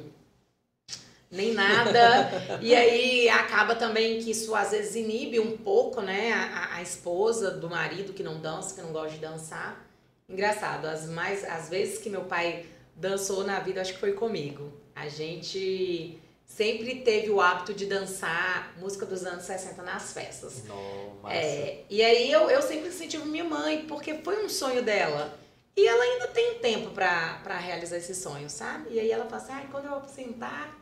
nem 1.32 1.54
nada. 1.54 2.30
e 2.60 2.76
aí 2.76 3.30
acaba 3.30 3.76
também 3.76 4.20
que 4.20 4.32
isso 4.32 4.54
às 4.54 4.72
vezes 4.72 4.98
inibe 4.98 5.40
um 5.40 5.56
pouco, 5.56 6.02
né, 6.02 6.34
a, 6.34 6.76
a 6.76 6.82
esposa 6.82 7.50
do 7.50 7.70
marido 7.70 8.12
que 8.12 8.22
não 8.22 8.42
dança, 8.42 8.76
que 8.76 8.82
não 8.82 8.92
gosta 8.92 9.12
de 9.12 9.20
dançar. 9.20 9.88
Engraçado, 10.28 10.86
as 10.86 11.08
mais 11.08 11.46
as 11.46 11.70
vezes 11.70 12.00
que 12.00 12.10
meu 12.10 12.26
pai 12.26 12.66
dançou 12.94 13.46
na 13.46 13.58
vida, 13.62 13.80
acho 13.80 13.94
que 13.94 14.00
foi 14.02 14.12
comigo. 14.12 14.74
A 14.94 15.08
gente 15.08 16.20
sempre 16.50 16.96
teve 16.96 17.30
o 17.30 17.40
hábito 17.40 17.74
de 17.74 17.86
dançar 17.86 18.74
música 18.80 19.06
dos 19.06 19.24
anos 19.24 19.46
60 19.46 19.84
nas 19.84 20.12
festas. 20.12 20.64
Nossa. 20.66 21.34
É, 21.34 21.86
e 21.90 22.04
aí 22.04 22.30
eu, 22.30 22.50
eu 22.50 22.62
sempre 22.62 22.90
incentivo 22.90 23.26
minha 23.26 23.44
mãe, 23.46 23.86
porque 23.88 24.16
foi 24.16 24.44
um 24.44 24.50
sonho 24.50 24.84
dela. 24.84 25.38
E 25.78 25.88
ela 25.88 26.04
ainda 26.04 26.28
tem 26.28 26.56
tempo 26.56 26.90
para 26.90 27.58
realizar 27.58 27.98
esse 27.98 28.14
sonho, 28.16 28.50
sabe? 28.50 28.90
E 28.92 29.00
aí 29.00 29.10
ela 29.10 29.26
fala 29.26 29.42
assim, 29.42 29.54
ah, 29.54 29.68
quando 29.72 29.86
eu 29.86 29.94
aposentar, 29.94 30.78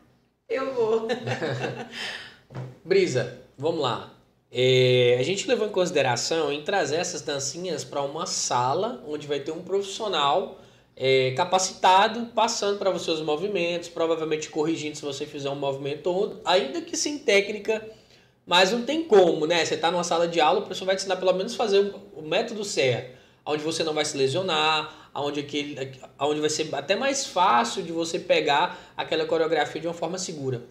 eu 0.49 0.73
vou. 0.73 1.07
Brisa, 2.83 3.41
vamos 3.57 3.81
lá. 3.81 4.13
É, 4.49 5.17
a 5.19 5.23
gente 5.23 5.45
levou 5.47 5.67
em 5.67 5.71
consideração 5.71 6.51
em 6.51 6.63
trazer 6.63 6.95
essas 6.95 7.21
dancinhas 7.21 7.83
para 7.83 8.01
uma 8.01 8.25
sala 8.25 9.03
onde 9.05 9.27
vai 9.27 9.41
ter 9.41 9.51
um 9.51 9.61
profissional 9.61 10.59
é, 10.99 11.31
capacitado 11.37 12.25
passando 12.33 12.79
para 12.79 12.89
você 12.89 13.11
os 13.11 13.21
movimentos, 13.21 13.87
provavelmente 13.87 14.49
corrigindo 14.49 14.97
se 14.97 15.03
você 15.03 15.27
fizer 15.27 15.49
um 15.49 15.55
movimento 15.55 16.01
todo, 16.01 16.41
ainda 16.43 16.81
que 16.81 16.97
sem 16.97 17.19
técnica, 17.19 17.87
mas 18.45 18.71
não 18.71 18.81
tem 18.81 19.03
como, 19.03 19.45
né? 19.45 19.63
Você 19.63 19.75
está 19.75 19.91
numa 19.91 20.03
sala 20.03 20.27
de 20.27 20.41
aula, 20.41 20.59
o 20.59 20.61
professor 20.63 20.85
vai 20.85 20.95
te 20.95 20.99
ensinar 20.99 21.17
pelo 21.17 21.33
menos 21.33 21.53
fazer 21.53 21.93
o 22.15 22.21
método 22.23 22.63
certo, 22.63 23.15
onde 23.45 23.61
você 23.61 23.83
não 23.83 23.93
vai 23.93 24.05
se 24.05 24.17
lesionar, 24.17 25.09
aonde 25.13 25.41
aquele, 25.41 25.99
aonde 26.17 26.39
vai 26.39 26.49
ser 26.49 26.73
até 26.73 26.95
mais 26.95 27.27
fácil 27.27 27.83
de 27.83 27.91
você 27.91 28.17
pegar 28.17 28.79
aquela 28.97 29.25
coreografia 29.25 29.79
de 29.79 29.87
uma 29.87 29.93
forma 29.93 30.17
segura. 30.17 30.63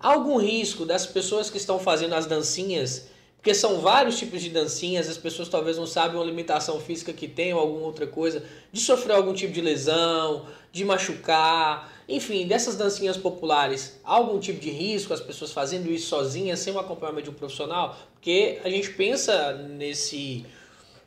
Há 0.00 0.12
algum 0.12 0.38
risco 0.38 0.86
das 0.86 1.06
pessoas 1.06 1.50
que 1.50 1.58
estão 1.58 1.78
fazendo 1.78 2.14
as 2.14 2.24
dancinhas, 2.24 3.08
porque 3.44 3.54
são 3.54 3.78
vários 3.78 4.18
tipos 4.18 4.40
de 4.40 4.48
dancinhas, 4.48 5.06
as 5.06 5.18
pessoas 5.18 5.50
talvez 5.50 5.76
não 5.76 5.86
sabem 5.86 6.16
uma 6.16 6.24
limitação 6.24 6.80
física 6.80 7.12
que 7.12 7.28
tem 7.28 7.52
ou 7.52 7.60
alguma 7.60 7.84
outra 7.84 8.06
coisa, 8.06 8.42
de 8.72 8.80
sofrer 8.80 9.12
algum 9.12 9.34
tipo 9.34 9.52
de 9.52 9.60
lesão, 9.60 10.46
de 10.72 10.82
machucar, 10.82 11.92
enfim, 12.08 12.46
dessas 12.46 12.74
dancinhas 12.74 13.18
populares, 13.18 14.00
algum 14.02 14.40
tipo 14.40 14.58
de 14.58 14.70
risco 14.70 15.12
as 15.12 15.20
pessoas 15.20 15.52
fazendo 15.52 15.92
isso 15.92 16.06
sozinhas, 16.06 16.58
sem 16.60 16.72
o 16.72 16.78
acompanhamento 16.78 17.24
de 17.24 17.30
um 17.32 17.34
profissional? 17.34 17.94
Porque 18.14 18.60
a 18.64 18.70
gente 18.70 18.88
pensa 18.94 19.52
nesse 19.52 20.46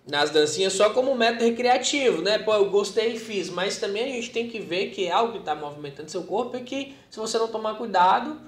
nas 0.06 0.30
dancinhas 0.30 0.74
só 0.74 0.92
como 0.92 1.12
um 1.12 1.16
método 1.16 1.44
recreativo, 1.44 2.22
né? 2.22 2.38
Pô, 2.38 2.54
eu 2.54 2.70
gostei 2.70 3.14
e 3.14 3.20
fiz, 3.20 3.50
mas 3.50 3.78
também 3.78 4.04
a 4.04 4.08
gente 4.10 4.30
tem 4.30 4.48
que 4.48 4.60
ver 4.60 4.92
que 4.92 5.08
é 5.08 5.12
algo 5.12 5.34
que 5.34 5.40
está 5.40 5.56
movimentando 5.56 6.12
seu 6.12 6.22
corpo 6.22 6.56
e 6.56 6.62
que 6.62 6.96
se 7.10 7.18
você 7.18 7.40
não 7.40 7.48
tomar 7.48 7.74
cuidado, 7.74 8.40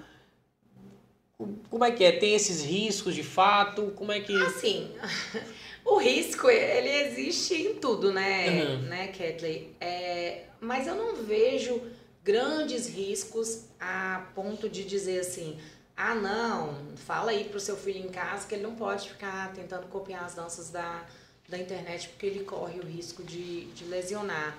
como 1.69 1.85
é 1.85 1.91
que 1.91 2.03
é? 2.03 2.11
Tem 2.11 2.35
esses 2.35 2.63
riscos 2.63 3.15
de 3.15 3.23
fato? 3.23 3.93
Como 3.95 4.11
é 4.11 4.19
que... 4.19 4.35
Assim, 4.43 4.91
o 5.85 5.97
risco, 5.97 6.49
ele 6.49 6.89
existe 6.89 7.53
em 7.55 7.75
tudo, 7.75 8.11
né, 8.11 8.49
uhum. 8.49 8.81
né, 8.83 9.07
Kathleen? 9.07 9.75
É, 9.79 10.43
mas 10.59 10.87
eu 10.87 10.95
não 10.95 11.15
vejo 11.15 11.81
grandes 12.23 12.87
riscos 12.87 13.65
a 13.79 14.27
ponto 14.35 14.67
de 14.67 14.83
dizer 14.83 15.21
assim, 15.21 15.57
ah, 15.95 16.13
não, 16.15 16.75
fala 16.95 17.31
aí 17.31 17.45
pro 17.45 17.59
seu 17.59 17.77
filho 17.77 18.05
em 18.05 18.09
casa 18.09 18.47
que 18.47 18.55
ele 18.55 18.63
não 18.63 18.75
pode 18.75 19.09
ficar 19.09 19.53
tentando 19.53 19.87
copiar 19.87 20.25
as 20.25 20.35
danças 20.35 20.69
da 20.69 21.05
da 21.49 21.57
internet 21.57 22.09
porque 22.09 22.27
ele 22.27 22.43
corre 22.43 22.79
o 22.79 22.85
risco 22.85 23.23
de, 23.23 23.65
de 23.65 23.85
lesionar. 23.85 24.57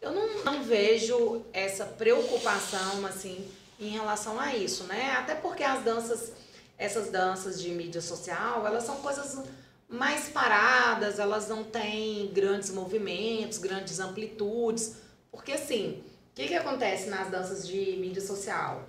Eu 0.00 0.12
não, 0.12 0.44
não 0.44 0.62
vejo 0.62 1.42
essa 1.52 1.84
preocupação 1.84 3.04
assim 3.04 3.44
em 3.78 3.88
relação 3.88 4.38
a 4.38 4.54
isso, 4.54 4.84
né? 4.84 5.14
Até 5.18 5.34
porque 5.34 5.62
as 5.62 5.82
danças, 5.82 6.32
essas 6.76 7.10
danças 7.10 7.60
de 7.60 7.70
mídia 7.70 8.00
social, 8.00 8.66
elas 8.66 8.84
são 8.84 8.96
coisas 8.96 9.38
mais 9.88 10.28
paradas, 10.28 11.18
elas 11.18 11.48
não 11.48 11.64
têm 11.64 12.30
grandes 12.32 12.70
movimentos, 12.70 13.58
grandes 13.58 14.00
amplitudes. 14.00 14.96
Porque 15.30 15.52
assim, 15.52 16.02
o 16.30 16.34
que, 16.34 16.48
que 16.48 16.54
acontece 16.54 17.08
nas 17.08 17.28
danças 17.28 17.66
de 17.66 17.96
mídia 17.98 18.22
social? 18.22 18.88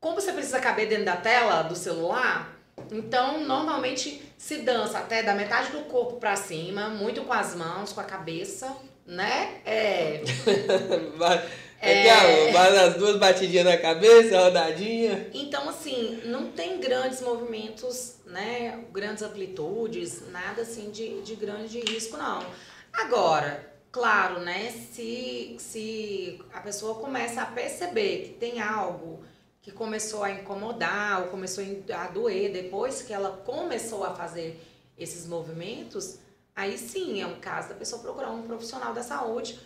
Como 0.00 0.20
você 0.20 0.32
precisa 0.32 0.60
caber 0.60 0.88
dentro 0.88 1.06
da 1.06 1.16
tela 1.16 1.62
do 1.62 1.74
celular, 1.74 2.54
então, 2.90 3.42
normalmente 3.44 4.22
se 4.36 4.58
dança 4.58 4.98
até 4.98 5.22
da 5.22 5.34
metade 5.34 5.70
do 5.72 5.84
corpo 5.84 6.16
para 6.16 6.36
cima, 6.36 6.88
muito 6.88 7.22
com 7.22 7.32
as 7.32 7.54
mãos, 7.54 7.92
com 7.92 8.00
a 8.00 8.04
cabeça, 8.04 8.74
né? 9.06 9.60
É. 9.64 10.22
é, 11.90 12.06
é... 12.06 12.80
as 12.86 12.94
duas 12.94 13.18
batidinhas 13.18 13.64
na 13.64 13.76
cabeça, 13.76 14.38
rodadinha. 14.38 15.28
Então, 15.32 15.68
assim, 15.68 16.22
não 16.24 16.50
tem 16.50 16.80
grandes 16.80 17.20
movimentos, 17.20 18.16
né? 18.26 18.84
Grandes 18.92 19.22
amplitudes, 19.22 20.22
nada 20.30 20.62
assim 20.62 20.90
de, 20.90 21.20
de 21.22 21.34
grande 21.34 21.80
risco, 21.80 22.16
não. 22.16 22.44
Agora, 22.92 23.72
claro, 23.92 24.40
né? 24.40 24.70
Se, 24.70 25.56
se 25.58 26.40
a 26.52 26.60
pessoa 26.60 26.94
começa 26.96 27.42
a 27.42 27.46
perceber 27.46 28.22
que 28.24 28.28
tem 28.34 28.60
algo 28.60 29.22
que 29.60 29.72
começou 29.72 30.22
a 30.22 30.30
incomodar 30.30 31.22
ou 31.22 31.28
começou 31.28 31.64
a 31.94 32.06
doer 32.08 32.52
depois 32.52 33.00
que 33.02 33.12
ela 33.12 33.30
começou 33.44 34.04
a 34.04 34.14
fazer 34.14 34.60
esses 34.98 35.26
movimentos, 35.26 36.18
aí 36.54 36.76
sim 36.76 37.22
é 37.22 37.26
um 37.26 37.40
caso 37.40 37.70
da 37.70 37.74
pessoa 37.74 38.02
procurar 38.02 38.30
um 38.30 38.42
profissional 38.42 38.92
da 38.92 39.02
saúde 39.02 39.58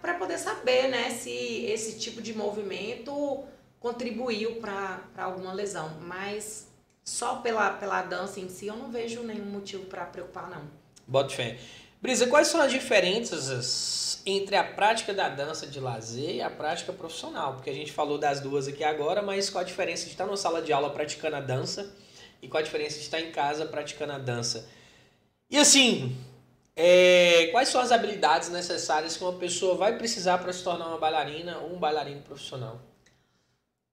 para 0.00 0.14
poder 0.14 0.38
saber 0.38 0.88
né, 0.88 1.10
se 1.10 1.30
esse 1.66 1.98
tipo 1.98 2.22
de 2.22 2.32
movimento 2.34 3.44
contribuiu 3.80 4.56
para 4.56 5.00
alguma 5.16 5.52
lesão. 5.52 5.98
Mas 6.00 6.68
só 7.04 7.36
pela, 7.36 7.70
pela 7.70 8.02
dança 8.02 8.38
em 8.38 8.48
si 8.48 8.66
eu 8.66 8.76
não 8.76 8.90
vejo 8.90 9.22
nenhum 9.22 9.46
motivo 9.46 9.84
para 9.86 10.04
preocupar, 10.04 10.48
não. 10.48 10.62
Bota 11.06 11.34
fé. 11.34 11.58
Brisa, 12.00 12.28
quais 12.28 12.46
são 12.46 12.60
as 12.60 12.70
diferenças 12.70 14.22
entre 14.24 14.54
a 14.54 14.62
prática 14.62 15.12
da 15.12 15.28
dança 15.28 15.66
de 15.66 15.80
lazer 15.80 16.36
e 16.36 16.42
a 16.42 16.48
prática 16.48 16.92
profissional? 16.92 17.54
Porque 17.54 17.70
a 17.70 17.74
gente 17.74 17.90
falou 17.90 18.18
das 18.18 18.40
duas 18.40 18.68
aqui 18.68 18.84
agora, 18.84 19.20
mas 19.20 19.50
qual 19.50 19.62
a 19.62 19.66
diferença 19.66 20.04
de 20.04 20.10
estar 20.10 20.24
numa 20.24 20.36
sala 20.36 20.62
de 20.62 20.72
aula 20.72 20.90
praticando 20.90 21.34
a 21.34 21.40
dança 21.40 21.92
e 22.40 22.46
qual 22.46 22.60
a 22.60 22.64
diferença 22.64 22.96
de 22.96 23.02
estar 23.02 23.20
em 23.20 23.32
casa 23.32 23.66
praticando 23.66 24.12
a 24.12 24.18
dança? 24.18 24.68
E 25.50 25.56
assim, 25.56 26.16
é, 26.80 27.48
quais 27.50 27.70
são 27.70 27.80
as 27.80 27.90
habilidades 27.90 28.50
necessárias 28.50 29.16
que 29.16 29.24
uma 29.24 29.32
pessoa 29.32 29.74
vai 29.74 29.98
precisar 29.98 30.38
para 30.38 30.52
se 30.52 30.62
tornar 30.62 30.86
uma 30.86 30.98
bailarina 30.98 31.58
ou 31.58 31.74
um 31.74 31.78
bailarino 31.78 32.22
profissional? 32.22 32.80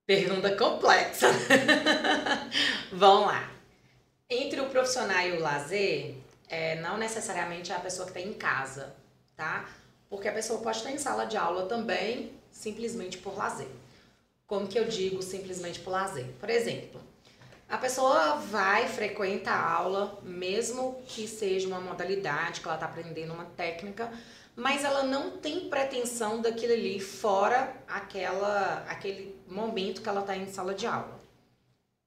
Pergunta 0.05 0.55
complexa. 0.55 1.25
Vamos 2.93 3.25
lá. 3.25 3.51
Entre 4.29 4.61
o 4.61 4.69
profissional 4.69 5.27
e 5.27 5.31
o 5.31 5.39
lazer, 5.39 6.13
é, 6.47 6.75
não 6.75 6.95
necessariamente 6.95 7.71
é 7.71 7.75
a 7.75 7.79
pessoa 7.79 8.07
que 8.07 8.15
está 8.15 8.29
em 8.29 8.33
casa, 8.33 8.95
tá? 9.35 9.67
Porque 10.07 10.27
a 10.27 10.31
pessoa 10.31 10.61
pode 10.61 10.77
estar 10.77 10.91
em 10.91 10.99
sala 10.99 11.25
de 11.25 11.37
aula 11.37 11.65
também, 11.65 12.33
simplesmente 12.51 13.17
por 13.17 13.35
lazer. 13.35 13.67
Como 14.45 14.67
que 14.67 14.77
eu 14.77 14.85
digo 14.85 15.23
simplesmente 15.23 15.79
por 15.79 15.89
lazer? 15.89 16.27
Por 16.39 16.51
exemplo, 16.51 17.01
a 17.67 17.77
pessoa 17.77 18.35
vai, 18.35 18.87
frequenta 18.87 19.51
a 19.51 19.71
aula, 19.73 20.19
mesmo 20.23 21.01
que 21.07 21.27
seja 21.27 21.67
uma 21.67 21.81
modalidade, 21.81 22.61
que 22.61 22.67
ela 22.67 22.75
está 22.75 22.85
aprendendo 22.85 23.33
uma 23.33 23.45
técnica, 23.45 24.11
mas 24.55 24.83
ela 24.83 25.03
não 25.03 25.37
tem 25.37 25.67
pretensão 25.67 26.41
daquilo 26.41 26.73
ali 26.73 26.99
fora 26.99 27.75
aquela, 27.87 28.85
aquele 28.87 29.35
momento 29.47 30.01
que 30.01 30.07
ela 30.07 30.21
está 30.21 30.37
em 30.37 30.47
sala 30.47 30.73
de 30.73 30.85
aula. 30.85 31.19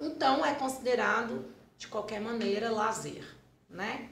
Então 0.00 0.46
é 0.46 0.54
considerado, 0.54 1.44
de 1.76 1.88
qualquer 1.88 2.20
maneira, 2.20 2.70
lazer, 2.70 3.24
né? 3.68 4.08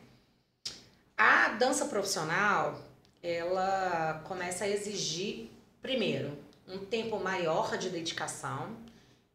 A 1.16 1.50
dança 1.50 1.86
profissional, 1.86 2.78
ela 3.22 4.20
começa 4.24 4.64
a 4.64 4.68
exigir, 4.68 5.48
primeiro, 5.80 6.36
um 6.68 6.78
tempo 6.78 7.18
maior 7.18 7.78
de 7.78 7.88
dedicação. 7.88 8.76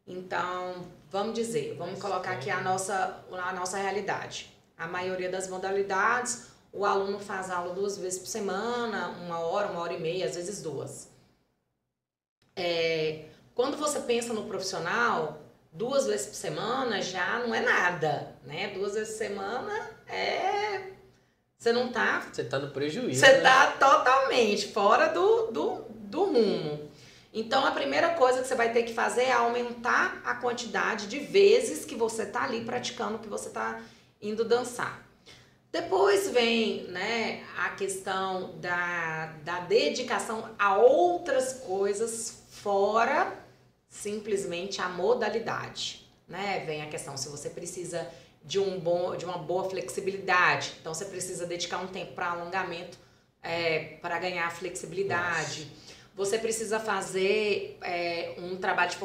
Então, 0.06 0.86
vamos 1.12 1.34
dizer, 1.34 1.76
vamos 1.78 2.00
colocar 2.00 2.32
aqui 2.32 2.50
a 2.50 2.62
nossa, 2.62 3.24
a 3.32 3.54
nossa 3.54 3.78
realidade. 3.78 4.50
A 4.78 4.88
maioria 4.88 5.30
das 5.30 5.48
modalidades, 5.48 6.48
o 6.72 6.86
aluno 6.86 7.20
faz 7.20 7.52
aula 7.52 7.74
duas 7.76 7.98
vezes 7.98 8.20
por 8.20 8.28
semana, 8.28 9.10
uma 9.24 9.40
hora, 9.40 9.68
uma 9.68 9.82
hora 9.82 9.94
e 9.94 10.00
meia, 10.00 10.26
às 10.26 10.36
vezes 10.36 10.62
duas. 10.62 11.10
É, 12.56 13.26
quando 13.54 13.78
você 13.78 14.00
pensa 14.00 14.34
no 14.34 14.46
profissional, 14.46 15.42
duas 15.72 16.08
vezes 16.08 16.28
por 16.28 16.36
semana 16.36 17.02
já 17.02 17.40
não 17.40 17.54
é 17.54 17.62
nada, 17.62 18.36
né? 18.46 18.70
Duas 18.70 18.94
vezes 18.94 19.10
por 19.14 19.18
semana 19.26 19.90
é 20.08 20.92
você 21.62 21.72
não 21.72 21.90
tá. 21.90 22.28
Você 22.32 22.44
tá 22.44 22.58
no 22.58 22.72
prejuízo. 22.72 23.20
Você 23.20 23.34
né? 23.34 23.42
tá 23.42 23.68
totalmente 23.74 24.70
fora 24.70 25.10
do, 25.10 25.52
do, 25.52 25.86
do 25.90 26.24
rumo. 26.24 26.91
Então 27.34 27.66
a 27.66 27.72
primeira 27.72 28.10
coisa 28.16 28.42
que 28.42 28.48
você 28.48 28.56
vai 28.56 28.74
ter 28.74 28.84
que 28.84 28.94
fazer 28.94 29.24
é 29.24 29.32
aumentar 29.32 30.22
a 30.26 30.36
quantidade 30.36 31.08
de 31.08 31.20
vezes 31.20 31.86
que 31.86 31.96
você 31.96 32.26
tá 32.26 32.44
ali 32.44 32.66
praticando, 32.66 33.20
que 33.20 33.30
você 33.30 33.50
tá 33.50 33.82
indo 34.22 34.44
dançar. 34.44 35.02
Depois 35.72 36.30
vem 36.30 36.84
né, 36.88 37.46
a 37.58 37.70
questão 37.70 38.58
da, 38.60 39.34
da 39.46 39.62
dedicação 39.62 40.50
a 40.60 40.76
outras 40.76 41.54
coisas 41.66 42.44
fora 42.50 43.42
simplesmente 43.90 44.82
a 44.82 44.90
modalidade. 44.90 46.06
Né? 46.28 46.64
Vem 46.66 46.82
a 46.82 46.88
questão 46.88 47.16
se 47.16 47.30
você 47.30 47.50
precisa 47.50 48.08
de, 48.44 48.60
um 48.60 48.80
bom, 48.80 49.16
de 49.16 49.24
uma 49.24 49.38
boa 49.38 49.70
flexibilidade. 49.70 50.74
Então 50.80 50.94
você 50.94 51.06
precisa 51.06 51.46
dedicar 51.46 51.78
um 51.78 51.88
tempo 51.88 52.14
para 52.14 52.32
alongamento 52.32 52.98
é, 53.42 53.98
para 54.02 54.20
ganhar 54.20 54.50
flexibilidade. 54.52 55.66
Nossa. 55.66 55.91
Você 56.16 56.38
precisa 56.38 56.80
fazer 56.80 57.78
é, 57.82 58.36
um 58.38 58.58
trabalho 58.58 58.92
de 58.92 58.98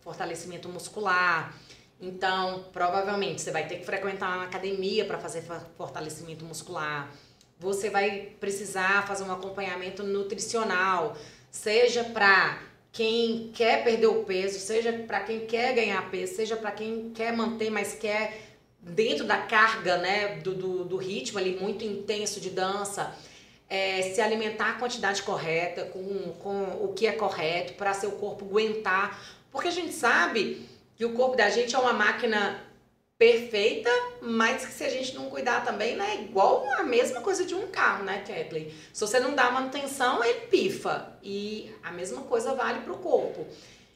fortalecimento 0.00 0.68
muscular. 0.68 1.54
Então, 2.00 2.66
provavelmente, 2.72 3.40
você 3.40 3.50
vai 3.50 3.66
ter 3.66 3.76
que 3.76 3.86
frequentar 3.86 4.36
uma 4.36 4.44
academia 4.44 5.04
para 5.04 5.18
fazer 5.18 5.42
fortalecimento 5.76 6.44
muscular. 6.44 7.10
Você 7.58 7.88
vai 7.88 8.34
precisar 8.38 9.06
fazer 9.06 9.24
um 9.24 9.32
acompanhamento 9.32 10.02
nutricional, 10.02 11.16
seja 11.50 12.04
para 12.04 12.62
quem 12.92 13.50
quer 13.54 13.82
perder 13.82 14.06
o 14.06 14.24
peso, 14.24 14.58
seja 14.58 14.92
para 14.92 15.20
quem 15.20 15.46
quer 15.46 15.74
ganhar 15.74 16.10
peso, 16.10 16.36
seja 16.36 16.56
para 16.56 16.70
quem 16.70 17.10
quer 17.10 17.34
manter, 17.34 17.70
mas 17.70 17.94
quer 17.94 18.56
dentro 18.80 19.26
da 19.26 19.38
carga, 19.38 19.96
né, 19.96 20.36
do, 20.36 20.54
do, 20.54 20.84
do 20.84 20.96
ritmo 20.96 21.38
ali 21.38 21.58
muito 21.58 21.84
intenso 21.84 22.40
de 22.40 22.50
dança, 22.50 23.14
é, 23.68 24.02
se 24.02 24.20
alimentar 24.20 24.70
a 24.70 24.72
quantidade 24.74 25.22
correta, 25.22 25.84
com, 25.86 26.32
com 26.38 26.84
o 26.84 26.92
que 26.94 27.06
é 27.06 27.12
correto, 27.12 27.74
para 27.74 27.92
seu 27.94 28.12
corpo 28.12 28.44
aguentar. 28.44 29.20
Porque 29.50 29.68
a 29.68 29.72
gente 29.72 29.92
sabe 29.92 30.66
que 30.94 31.04
o 31.04 31.12
corpo 31.12 31.36
da 31.36 31.50
gente 31.50 31.74
é 31.74 31.78
uma 31.78 31.92
máquina 31.92 32.62
perfeita, 33.18 33.90
mas 34.20 34.66
que 34.66 34.72
se 34.72 34.84
a 34.84 34.90
gente 34.90 35.14
não 35.14 35.30
cuidar 35.30 35.64
também, 35.64 35.96
né, 35.96 36.16
é 36.16 36.22
igual 36.22 36.66
a 36.78 36.82
mesma 36.82 37.22
coisa 37.22 37.44
de 37.44 37.54
um 37.54 37.66
carro, 37.68 38.04
né, 38.04 38.18
Kathleen? 38.18 38.70
Se 38.92 39.00
você 39.00 39.18
não 39.18 39.34
dá 39.34 39.50
manutenção, 39.50 40.22
ele 40.22 40.40
pifa. 40.46 41.12
E 41.22 41.74
a 41.82 41.90
mesma 41.90 42.22
coisa 42.22 42.54
vale 42.54 42.80
para 42.80 42.92
o 42.92 42.98
corpo. 42.98 43.46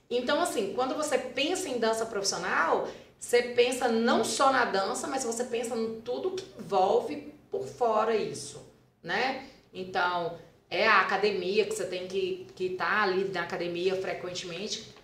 Então, 0.08 0.40
assim, 0.40 0.72
quando 0.74 0.96
você 0.96 1.18
pensa 1.18 1.68
em 1.68 1.78
dança 1.78 2.06
profissional, 2.06 2.88
você 3.18 3.42
pensa 3.42 3.88
não 3.88 4.24
só 4.24 4.50
na 4.50 4.64
dança, 4.64 5.06
mas 5.06 5.22
você 5.22 5.44
pensa 5.44 5.76
em 5.76 6.00
tudo 6.00 6.30
que 6.30 6.44
envolve 6.58 7.32
por 7.50 7.66
fora 7.66 8.16
isso, 8.16 8.66
né? 9.02 9.49
Então, 9.72 10.38
é 10.68 10.86
a 10.86 11.00
academia 11.00 11.64
que 11.64 11.74
você 11.74 11.84
tem 11.84 12.06
que 12.06 12.46
estar 12.46 12.54
que 12.54 12.70
tá 12.70 13.02
ali 13.02 13.24
na 13.24 13.42
academia 13.42 13.94
frequentemente, 13.96 14.94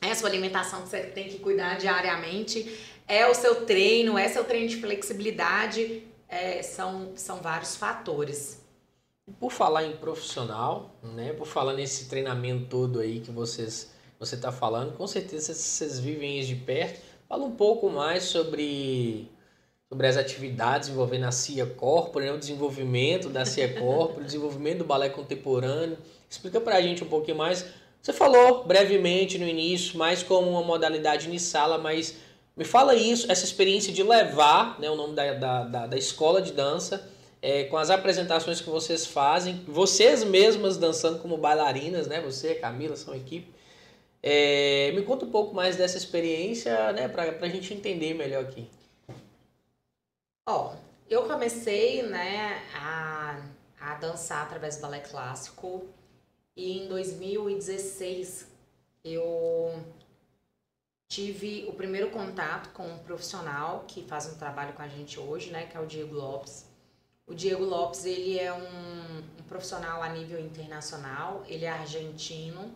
é 0.00 0.10
a 0.10 0.14
sua 0.14 0.28
alimentação 0.28 0.82
que 0.82 0.88
você 0.88 1.02
tem 1.02 1.28
que 1.28 1.38
cuidar 1.38 1.78
diariamente, 1.78 2.78
é 3.08 3.26
o 3.26 3.34
seu 3.34 3.64
treino, 3.64 4.18
é 4.18 4.28
seu 4.28 4.44
treino 4.44 4.68
de 4.68 4.76
flexibilidade, 4.76 6.02
é, 6.28 6.62
são, 6.62 7.12
são 7.16 7.38
vários 7.38 7.76
fatores. 7.76 8.62
Por 9.40 9.50
falar 9.50 9.84
em 9.84 9.96
profissional, 9.96 10.94
né? 11.02 11.32
Por 11.32 11.46
falar 11.46 11.72
nesse 11.72 12.08
treinamento 12.08 12.66
todo 12.66 13.00
aí 13.00 13.20
que 13.20 13.30
vocês 13.30 13.94
você 14.18 14.36
está 14.36 14.52
falando, 14.52 14.96
com 14.96 15.06
certeza 15.06 15.52
vocês 15.52 15.98
vivem 15.98 16.38
isso 16.38 16.48
de 16.48 16.56
perto. 16.56 17.00
Fala 17.28 17.44
um 17.44 17.50
pouco 17.50 17.90
mais 17.90 18.24
sobre, 18.24 19.28
sobre 19.88 20.06
as 20.06 20.16
atividades 20.16 20.88
envolvendo 20.88 21.24
a 21.24 21.32
CIA 21.32 21.66
Corpore, 21.66 22.24
né? 22.24 22.32
o 22.32 22.38
desenvolvimento 22.38 23.28
da 23.28 23.44
CIA 23.44 23.74
Corpore, 23.78 24.22
o 24.22 24.24
desenvolvimento 24.24 24.78
do 24.78 24.84
balé 24.84 25.08
contemporâneo. 25.08 25.98
Explica 26.28 26.60
para 26.60 26.76
a 26.76 26.82
gente 26.82 27.04
um 27.04 27.08
pouquinho 27.08 27.36
mais. 27.36 27.66
Você 28.00 28.12
falou 28.12 28.64
brevemente 28.64 29.38
no 29.38 29.46
início, 29.46 29.96
mais 29.98 30.22
como 30.22 30.50
uma 30.50 30.62
modalidade 30.62 31.30
em 31.30 31.38
sala, 31.38 31.78
mas 31.78 32.16
me 32.56 32.64
fala 32.64 32.94
isso, 32.94 33.30
essa 33.30 33.44
experiência 33.44 33.92
de 33.92 34.02
levar 34.02 34.78
né, 34.80 34.90
o 34.90 34.96
nome 34.96 35.14
da, 35.14 35.34
da, 35.34 35.64
da, 35.64 35.86
da 35.86 35.96
escola 35.96 36.40
de 36.40 36.52
dança, 36.52 37.08
é, 37.42 37.64
com 37.64 37.76
as 37.76 37.90
apresentações 37.90 38.60
que 38.60 38.70
vocês 38.70 39.06
fazem, 39.06 39.62
vocês 39.66 40.24
mesmas 40.24 40.76
dançando 40.76 41.18
como 41.18 41.36
bailarinas, 41.36 42.06
né? 42.06 42.20
Você, 42.20 42.54
Camila, 42.54 42.96
são 42.96 43.14
equipe. 43.14 43.52
É, 44.22 44.92
me 44.94 45.02
conta 45.02 45.26
um 45.26 45.30
pouco 45.30 45.54
mais 45.54 45.76
dessa 45.76 45.98
experiência, 45.98 46.92
né, 46.92 47.06
para 47.08 47.36
a 47.38 47.48
gente 47.48 47.74
entender 47.74 48.14
melhor 48.14 48.42
aqui. 48.42 48.66
Ó, 50.46 50.74
eu 51.08 51.26
comecei, 51.26 52.02
né, 52.02 52.62
a, 52.74 53.42
a 53.80 53.94
dançar 53.94 54.42
através 54.42 54.76
do 54.76 54.82
balé 54.82 55.00
clássico 55.00 55.88
e 56.54 56.80
em 56.80 56.88
2016 56.88 58.46
eu 59.02 59.82
tive 61.08 61.64
o 61.66 61.72
primeiro 61.72 62.10
contato 62.10 62.70
com 62.74 62.86
um 62.86 62.98
profissional 62.98 63.84
que 63.88 64.02
faz 64.02 64.26
um 64.26 64.36
trabalho 64.36 64.74
com 64.74 64.82
a 64.82 64.88
gente 64.88 65.18
hoje, 65.18 65.50
né, 65.50 65.66
que 65.66 65.76
é 65.78 65.80
o 65.80 65.86
Diego 65.86 66.14
Lopes. 66.14 66.66
O 67.26 67.34
Diego 67.34 67.64
Lopes, 67.64 68.04
ele 68.04 68.38
é 68.38 68.52
um, 68.52 69.18
um 69.40 69.42
profissional 69.48 70.02
a 70.02 70.10
nível 70.10 70.38
internacional, 70.38 71.42
ele 71.46 71.64
é 71.64 71.70
argentino, 71.70 72.70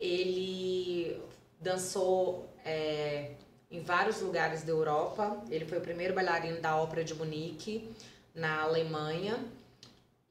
ele 0.00 1.22
dançou 1.60 2.48
é, 2.64 3.32
em 3.74 3.82
vários 3.82 4.20
lugares 4.20 4.62
da 4.62 4.70
Europa. 4.70 5.42
Ele 5.50 5.64
foi 5.64 5.78
o 5.78 5.80
primeiro 5.80 6.14
bailarino 6.14 6.60
da 6.60 6.76
Ópera 6.76 7.02
de 7.02 7.14
Munique, 7.14 7.90
na 8.34 8.62
Alemanha. 8.62 9.44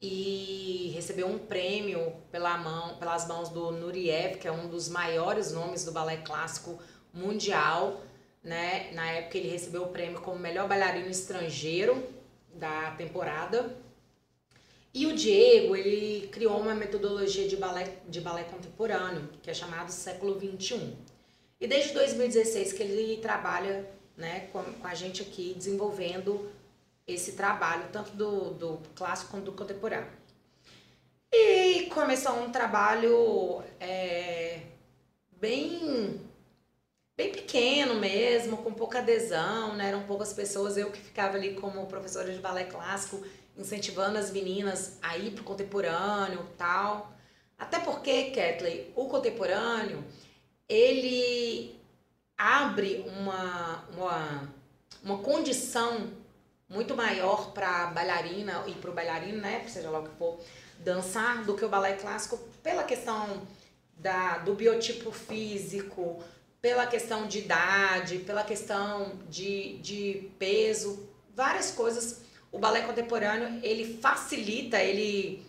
e 0.06 0.90
recebeu 0.94 1.26
um 1.26 1.38
prêmio 1.38 2.12
pela 2.30 2.58
mão, 2.58 2.96
pelas 2.96 3.26
mãos 3.26 3.48
do 3.48 3.70
Nureyev, 3.70 4.36
que 4.36 4.46
é 4.46 4.52
um 4.52 4.68
dos 4.68 4.86
maiores 4.88 5.50
nomes 5.50 5.82
do 5.84 5.92
balé 5.92 6.18
clássico 6.18 6.78
mundial. 7.12 8.02
Né? 8.42 8.92
Na 8.92 9.10
época 9.12 9.38
ele 9.38 9.48
recebeu 9.48 9.84
o 9.84 9.88
prêmio 9.88 10.20
como 10.20 10.38
melhor 10.38 10.68
bailarino 10.68 11.08
estrangeiro 11.08 12.06
da 12.52 12.90
temporada. 12.92 13.74
E 14.92 15.06
o 15.06 15.14
Diego, 15.14 15.74
ele 15.74 16.28
criou 16.28 16.60
uma 16.60 16.74
metodologia 16.74 17.48
de 17.48 17.56
balé, 17.56 17.96
de 18.06 18.20
balé 18.20 18.44
contemporâneo, 18.44 19.28
que 19.42 19.50
é 19.50 19.54
chamado 19.54 19.90
século 19.90 20.38
21. 20.38 20.94
E 21.60 21.66
desde 21.66 21.92
2016 21.94 22.72
que 22.72 22.82
ele 22.82 23.20
trabalha 23.20 23.88
né, 24.16 24.48
com, 24.52 24.62
com 24.62 24.86
a 24.86 24.94
gente 24.94 25.22
aqui, 25.22 25.54
desenvolvendo 25.54 26.50
esse 27.06 27.32
trabalho, 27.32 27.88
tanto 27.92 28.12
do, 28.12 28.50
do 28.54 28.80
clássico 28.94 29.30
quanto 29.30 29.46
do 29.46 29.52
contemporâneo. 29.52 30.10
E 31.32 31.86
começou 31.86 32.32
um 32.40 32.50
trabalho 32.50 33.62
é, 33.80 34.60
bem 35.32 36.20
bem 37.16 37.30
pequeno 37.30 37.94
mesmo, 37.94 38.56
com 38.56 38.72
pouca 38.72 38.98
adesão, 38.98 39.76
né? 39.76 39.88
eram 39.88 40.02
poucas 40.02 40.32
pessoas, 40.32 40.76
eu 40.76 40.90
que 40.90 40.98
ficava 40.98 41.36
ali 41.36 41.54
como 41.54 41.86
professora 41.86 42.32
de 42.32 42.40
balé 42.40 42.64
clássico, 42.64 43.24
incentivando 43.56 44.18
as 44.18 44.32
meninas 44.32 44.98
a 45.00 45.16
ir 45.16 45.30
pro 45.30 45.44
contemporâneo 45.44 46.44
tal. 46.58 47.12
Até 47.56 47.78
porque, 47.78 48.30
Kathleen, 48.30 48.92
o 48.96 49.08
contemporâneo, 49.08 50.04
ele 50.68 51.78
abre 52.36 53.04
uma, 53.06 53.84
uma, 53.96 54.54
uma 55.02 55.18
condição 55.18 56.10
muito 56.68 56.96
maior 56.96 57.52
para 57.52 57.84
a 57.84 57.86
bailarina 57.86 58.64
e 58.66 58.72
para 58.72 58.90
o 58.90 58.94
bailarino, 58.94 59.40
né, 59.40 59.64
seja 59.68 59.90
lá 59.90 60.00
o 60.00 60.08
que 60.08 60.16
for, 60.16 60.40
dançar 60.78 61.44
do 61.44 61.54
que 61.54 61.64
o 61.64 61.68
balé 61.68 61.94
clássico 61.94 62.38
pela 62.62 62.82
questão 62.82 63.42
da, 63.96 64.38
do 64.38 64.54
biotipo 64.54 65.12
físico, 65.12 66.22
pela 66.60 66.86
questão 66.86 67.28
de 67.28 67.40
idade, 67.40 68.18
pela 68.20 68.42
questão 68.42 69.12
de, 69.28 69.78
de 69.78 70.30
peso, 70.38 71.08
várias 71.34 71.70
coisas. 71.70 72.22
O 72.50 72.58
balé 72.58 72.82
contemporâneo, 72.82 73.60
ele 73.62 73.98
facilita, 73.98 74.82
ele 74.82 75.44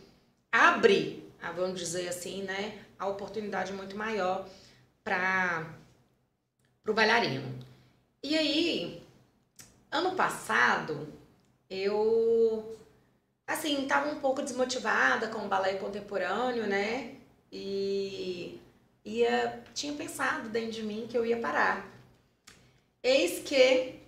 abre, 0.52 1.24
vamos 1.56 1.80
dizer 1.80 2.08
assim, 2.08 2.44
né, 2.44 2.80
a 3.00 3.08
oportunidade 3.08 3.72
muito 3.74 3.96
maior 3.96 4.48
para 5.06 5.66
o 6.86 6.94
bailarino. 6.94 7.64
E 8.22 8.36
aí, 8.38 9.06
Ano 9.96 10.14
passado, 10.14 11.08
eu, 11.70 12.78
assim, 13.48 13.84
estava 13.84 14.10
um 14.10 14.20
pouco 14.20 14.42
desmotivada 14.42 15.30
com 15.30 15.46
o 15.46 15.48
balé 15.48 15.76
contemporâneo, 15.76 16.68
né? 16.68 17.12
E 17.50 18.60
ia, 19.06 19.64
tinha 19.74 19.94
pensado 19.94 20.50
dentro 20.50 20.72
de 20.72 20.84
mim 20.84 21.08
que 21.10 21.18
eu 21.18 21.26
ia 21.26 21.38
parar. 21.38 21.88
Eis 23.02 23.40
que 23.40 24.02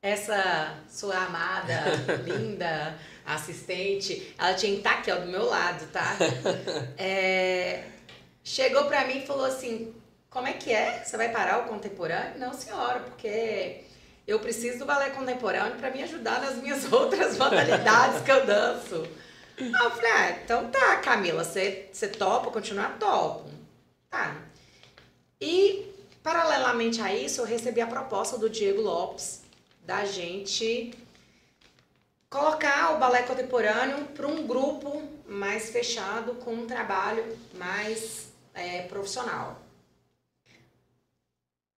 essa 0.00 0.78
sua 0.88 1.24
amada, 1.24 1.74
linda 2.24 2.96
assistente, 3.26 4.32
ela 4.38 4.54
tinha 4.54 4.70
que 4.74 4.78
estar 4.78 4.98
aqui 4.98 5.10
ó, 5.10 5.16
do 5.16 5.26
meu 5.26 5.46
lado, 5.46 5.90
tá? 5.90 6.16
É, 6.96 7.84
chegou 8.44 8.84
pra 8.84 9.08
mim 9.08 9.24
e 9.24 9.26
falou 9.26 9.46
assim: 9.46 9.92
Como 10.32 10.48
é 10.48 10.54
que 10.54 10.72
é? 10.72 11.04
Você 11.04 11.16
vai 11.18 11.30
parar 11.30 11.60
o 11.60 11.68
contemporâneo? 11.68 12.38
Não, 12.38 12.54
senhora, 12.54 13.00
porque 13.00 13.84
eu 14.26 14.40
preciso 14.40 14.78
do 14.78 14.86
balé 14.86 15.10
contemporâneo 15.10 15.76
para 15.76 15.90
me 15.90 16.02
ajudar 16.02 16.40
nas 16.40 16.56
minhas 16.56 16.88
outras 16.90 17.36
modalidades 17.36 18.22
que 18.22 18.32
eu 18.32 18.46
danço. 18.46 19.06
Aí 19.58 19.70
eu 19.70 19.90
falei, 19.90 20.10
ah, 20.10 20.30
então 20.42 20.70
tá, 20.70 20.96
Camila, 20.96 21.44
você, 21.44 21.90
topa 22.18 22.50
continuar? 22.50 22.98
Topo. 22.98 23.50
Tá. 24.08 24.36
E, 25.38 25.92
paralelamente 26.22 27.02
a 27.02 27.14
isso, 27.14 27.42
eu 27.42 27.44
recebi 27.44 27.82
a 27.82 27.86
proposta 27.86 28.38
do 28.38 28.48
Diego 28.48 28.80
Lopes 28.80 29.42
da 29.84 30.06
gente 30.06 30.94
colocar 32.30 32.94
o 32.94 32.98
balé 32.98 33.22
contemporâneo 33.24 34.06
para 34.06 34.26
um 34.26 34.46
grupo 34.46 35.02
mais 35.28 35.68
fechado, 35.68 36.36
com 36.36 36.54
um 36.54 36.66
trabalho 36.66 37.38
mais 37.54 38.32
é, 38.54 38.82
profissional 38.82 39.61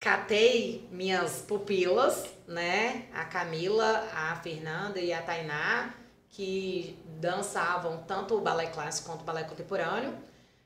catei 0.05 0.87
minhas 0.93 1.41
pupilas, 1.41 2.27
né? 2.47 3.07
A 3.15 3.25
Camila, 3.25 4.07
a 4.13 4.37
Fernanda 4.37 5.01
e 5.01 5.11
a 5.15 5.23
Tainá, 5.23 5.95
que 6.29 6.99
dançavam 7.19 8.05
tanto 8.07 8.37
o 8.37 8.41
balé 8.43 8.67
clássico 8.67 9.09
quanto 9.09 9.23
o 9.23 9.25
balé 9.25 9.45
contemporâneo. 9.45 10.15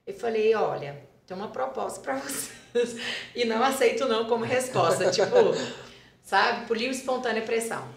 E 0.04 0.12
falei, 0.12 0.56
olha, 0.56 1.00
tem 1.24 1.36
uma 1.36 1.46
proposta 1.46 2.00
para 2.00 2.16
vocês. 2.18 3.00
e 3.32 3.44
não 3.44 3.62
aceito 3.62 4.06
não 4.06 4.26
como 4.26 4.44
resposta, 4.44 5.08
tipo, 5.12 5.54
sabe? 6.24 6.66
Por 6.66 6.76
livre 6.76 6.96
espontânea 6.96 7.42
pressão. 7.42 7.88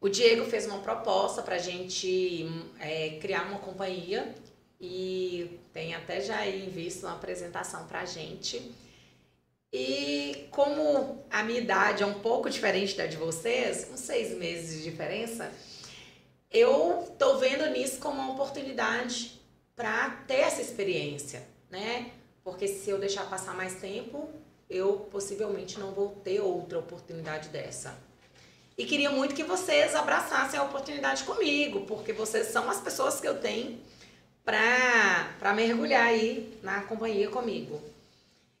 O 0.00 0.08
Diego 0.08 0.46
fez 0.46 0.64
uma 0.64 0.78
proposta 0.78 1.42
para 1.42 1.56
a 1.56 1.58
gente 1.58 2.46
é, 2.80 3.18
criar 3.20 3.42
uma 3.42 3.58
companhia 3.58 4.34
e 4.80 5.60
tem 5.74 5.94
até 5.94 6.22
já 6.22 6.38
aí 6.38 6.70
visto 6.70 7.04
uma 7.04 7.16
apresentação 7.16 7.86
para 7.86 8.00
a 8.00 8.04
gente 8.06 8.85
e 9.72 10.46
como 10.50 11.24
a 11.30 11.42
minha 11.42 11.60
idade 11.60 12.02
é 12.02 12.06
um 12.06 12.20
pouco 12.20 12.48
diferente 12.48 12.96
da 12.96 13.06
de 13.06 13.16
vocês, 13.16 13.88
uns 13.92 14.00
seis 14.00 14.36
meses 14.36 14.78
de 14.78 14.90
diferença, 14.90 15.52
eu 16.50 17.14
tô 17.18 17.38
vendo 17.38 17.68
nisso 17.70 17.98
como 17.98 18.20
uma 18.20 18.32
oportunidade 18.32 19.40
para 19.74 20.10
ter 20.26 20.40
essa 20.40 20.62
experiência, 20.62 21.46
né? 21.70 22.10
Porque 22.42 22.66
se 22.66 22.88
eu 22.88 22.98
deixar 22.98 23.28
passar 23.28 23.54
mais 23.54 23.74
tempo, 23.74 24.30
eu 24.70 25.08
possivelmente 25.10 25.78
não 25.78 25.92
vou 25.92 26.10
ter 26.24 26.40
outra 26.40 26.78
oportunidade 26.78 27.48
dessa. 27.50 27.98
E 28.78 28.84
queria 28.84 29.10
muito 29.10 29.34
que 29.34 29.42
vocês 29.42 29.94
abraçassem 29.94 30.58
a 30.58 30.62
oportunidade 30.62 31.24
comigo, 31.24 31.82
porque 31.82 32.12
vocês 32.12 32.48
são 32.48 32.70
as 32.70 32.80
pessoas 32.80 33.20
que 33.20 33.26
eu 33.26 33.38
tenho 33.40 33.80
para 34.44 35.52
mergulhar 35.54 36.06
aí 36.06 36.58
na 36.62 36.82
companhia 36.82 37.28
comigo. 37.28 37.80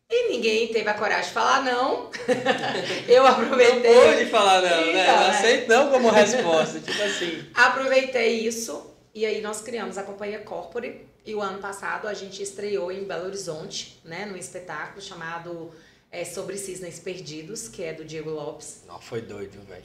E 0.08 0.28
ninguém 0.28 0.68
teve 0.68 0.88
a 0.88 0.94
coragem 0.94 1.26
de 1.26 1.34
falar 1.34 1.64
não. 1.64 2.10
eu 3.08 3.26
aproveitei. 3.26 3.94
Não 3.94 4.12
pôde 4.12 4.30
falar 4.30 4.62
não, 4.62 4.92
né? 4.92 5.02
então, 5.02 5.16
né? 5.16 5.20
Não 5.20 5.30
aceito 5.30 5.68
não 5.68 5.90
como 5.90 6.10
resposta, 6.10 6.80
tipo 6.80 7.02
assim. 7.02 7.44
Aproveitei 7.54 8.46
isso 8.46 8.94
e 9.12 9.24
aí 9.24 9.40
nós 9.40 9.62
criamos 9.62 9.96
a 9.98 10.02
companhia 10.02 10.38
Corpore 10.40 11.06
e 11.24 11.34
o 11.34 11.40
ano 11.40 11.58
passado 11.58 12.06
a 12.06 12.14
gente 12.14 12.42
estreou 12.42 12.92
em 12.92 13.04
Belo 13.04 13.24
Horizonte, 13.24 13.98
né, 14.04 14.26
num 14.26 14.36
espetáculo 14.36 15.00
chamado 15.00 15.72
é, 16.12 16.24
Sobre 16.24 16.56
Cisnes 16.56 17.00
Perdidos, 17.00 17.66
que 17.66 17.82
é 17.82 17.92
do 17.92 18.04
Diego 18.04 18.30
Lopes. 18.30 18.82
Não, 18.86 19.00
foi 19.00 19.22
doido, 19.22 19.58
velho. 19.66 19.84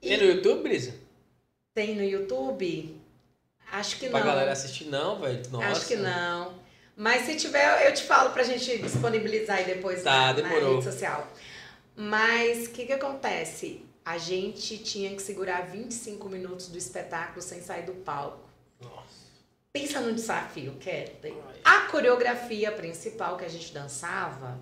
Tem 0.00 0.16
no 0.16 0.24
YouTube, 0.24 0.62
Brisa? 0.62 0.94
Tem 1.74 1.96
no 1.96 2.04
YouTube? 2.04 2.96
Acho 3.72 3.98
que 3.98 4.08
pra 4.08 4.18
não. 4.18 4.26
Pra 4.26 4.34
galera 4.34 4.52
assistir 4.52 4.84
não, 4.84 5.18
velho. 5.18 5.42
Acho 5.62 5.88
que 5.88 5.96
não. 5.96 6.59
Mas 7.00 7.24
se 7.24 7.34
tiver, 7.34 7.86
eu 7.86 7.94
te 7.94 8.02
falo 8.02 8.28
pra 8.28 8.42
gente 8.42 8.76
disponibilizar 8.76 9.56
aí 9.56 9.64
depois 9.64 10.02
tá, 10.02 10.34
na, 10.34 10.42
na 10.42 10.48
rede 10.48 10.84
social. 10.84 11.26
Mas 11.96 12.66
o 12.66 12.70
que 12.72 12.84
que 12.84 12.92
acontece? 12.92 13.86
A 14.04 14.18
gente 14.18 14.76
tinha 14.76 15.08
que 15.16 15.22
segurar 15.22 15.62
25 15.62 16.28
minutos 16.28 16.68
do 16.68 16.76
espetáculo 16.76 17.40
sem 17.40 17.62
sair 17.62 17.86
do 17.86 17.94
palco. 17.94 18.46
Nossa. 18.82 19.30
Pensa 19.72 19.98
no 20.02 20.12
desafio, 20.12 20.74
Kathleen. 20.74 21.38
A 21.64 21.86
coreografia 21.90 22.70
principal 22.70 23.38
que 23.38 23.46
a 23.46 23.48
gente 23.48 23.72
dançava, 23.72 24.60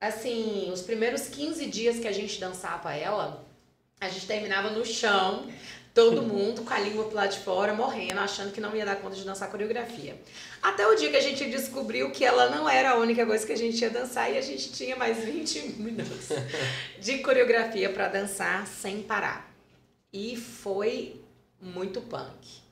assim, 0.00 0.70
os 0.72 0.80
primeiros 0.80 1.28
15 1.28 1.66
dias 1.66 1.98
que 1.98 2.08
a 2.08 2.12
gente 2.12 2.40
dançava 2.40 2.94
ela, 2.94 3.44
a 4.00 4.08
gente 4.08 4.26
terminava 4.26 4.70
no 4.70 4.86
chão, 4.86 5.52
Todo 5.94 6.22
mundo 6.22 6.62
com 6.62 6.72
a 6.72 6.78
língua 6.78 7.04
pro 7.04 7.14
lado 7.14 7.32
de 7.32 7.40
fora, 7.40 7.74
morrendo, 7.74 8.18
achando 8.18 8.50
que 8.50 8.60
não 8.60 8.74
ia 8.74 8.84
dar 8.84 8.96
conta 8.96 9.14
de 9.14 9.24
dançar 9.24 9.50
coreografia. 9.50 10.18
Até 10.62 10.86
o 10.86 10.94
dia 10.94 11.10
que 11.10 11.16
a 11.16 11.20
gente 11.20 11.44
descobriu 11.50 12.10
que 12.10 12.24
ela 12.24 12.48
não 12.48 12.66
era 12.66 12.92
a 12.92 12.96
única 12.96 13.26
coisa 13.26 13.44
que 13.46 13.52
a 13.52 13.56
gente 13.56 13.78
ia 13.80 13.90
dançar 13.90 14.32
e 14.32 14.38
a 14.38 14.40
gente 14.40 14.72
tinha 14.72 14.96
mais 14.96 15.18
20 15.24 15.74
minutos 15.80 16.28
de 16.98 17.18
coreografia 17.18 17.90
para 17.90 18.08
dançar 18.08 18.66
sem 18.66 19.02
parar. 19.02 19.52
E 20.10 20.34
foi 20.36 21.20
muito 21.60 22.00
punk. 22.00 22.62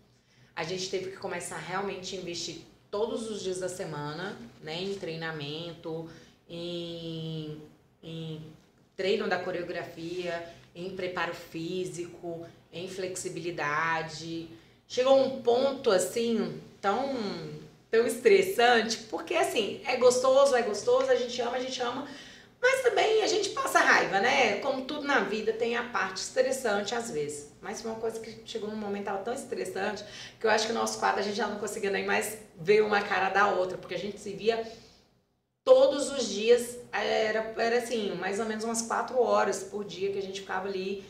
A 0.57 0.65
gente 0.65 0.89
teve 0.91 1.11
que 1.11 1.17
começar 1.17 1.59
realmente 1.59 2.17
a 2.17 2.19
investir 2.19 2.63
todos 2.91 3.31
os 3.31 3.43
dias 3.43 3.61
da 3.61 3.69
semana, 3.69 4.37
né, 4.63 4.83
em 4.83 4.95
treinamento, 4.95 6.09
em, 6.49 7.63
em 8.03 8.43
treino 8.97 9.29
da 9.29 9.39
coreografia, 9.39 10.53
em 10.75 10.91
preparo 10.97 11.35
físico, 11.35 12.47
em 12.73 12.89
flexibilidade. 12.89 14.49
Chegou 14.87 15.19
um 15.21 15.43
ponto 15.43 15.91
assim 15.91 16.61
tão 16.81 17.61
tão 17.91 18.07
estressante, 18.07 18.99
porque 19.11 19.35
assim, 19.35 19.81
é 19.85 19.97
gostoso, 19.97 20.55
é 20.55 20.63
gostoso, 20.63 21.11
a 21.11 21.17
gente 21.17 21.41
ama, 21.43 21.57
a 21.57 21.61
gente 21.61 21.83
ama, 21.83 22.07
Mas 22.63 22.83
também 22.83 23.23
a 23.23 23.27
gente 23.27 23.51
passa 23.51 23.81
raiva, 23.81 24.21
né? 24.21 24.59
Como 24.61 24.83
tudo 24.83 25.03
na 25.07 25.21
vida 25.21 25.53
tem 25.53 25.77
a 25.77 25.83
parte 25.83 26.19
estressante 26.19 26.95
às 26.95 27.11
vezes. 27.11 27.51
Mas 27.61 27.83
foi 27.83 27.91
uma 27.91 28.01
coisa 28.01 28.21
que 28.21 28.43
chegou 28.45 28.71
num 28.71 28.77
momento 28.77 29.07
tava 29.07 29.19
tão 29.25 29.35
estressante 29.35 30.05
que 30.39 30.47
eu 30.47 30.51
acho 30.51 30.67
que 30.67 30.73
nós 30.73 30.95
quatro 30.97 31.21
a 31.21 31.23
gente 31.23 31.37
já 31.37 31.49
não 31.49 31.59
conseguia 31.59 31.91
nem 31.91 32.07
mais 32.07 32.39
ver 32.59 32.83
uma 32.83 33.03
cara 33.03 33.31
da 33.31 33.49
outra, 33.49 33.77
porque 33.77 33.95
a 33.95 33.99
gente 33.99 34.21
se 34.21 34.33
via 34.33 34.65
todos 35.65 36.11
os 36.11 36.29
dias, 36.29 36.79
era, 36.93 37.55
era 37.57 37.79
assim, 37.79 38.15
mais 38.17 38.41
ou 38.41 38.47
menos 38.47 38.65
umas 38.65 38.83
quatro 38.83 39.21
horas 39.21 39.63
por 39.63 39.85
dia 39.85 40.13
que 40.13 40.19
a 40.19 40.23
gente 40.23 40.41
ficava 40.41 40.69
ali. 40.69 41.05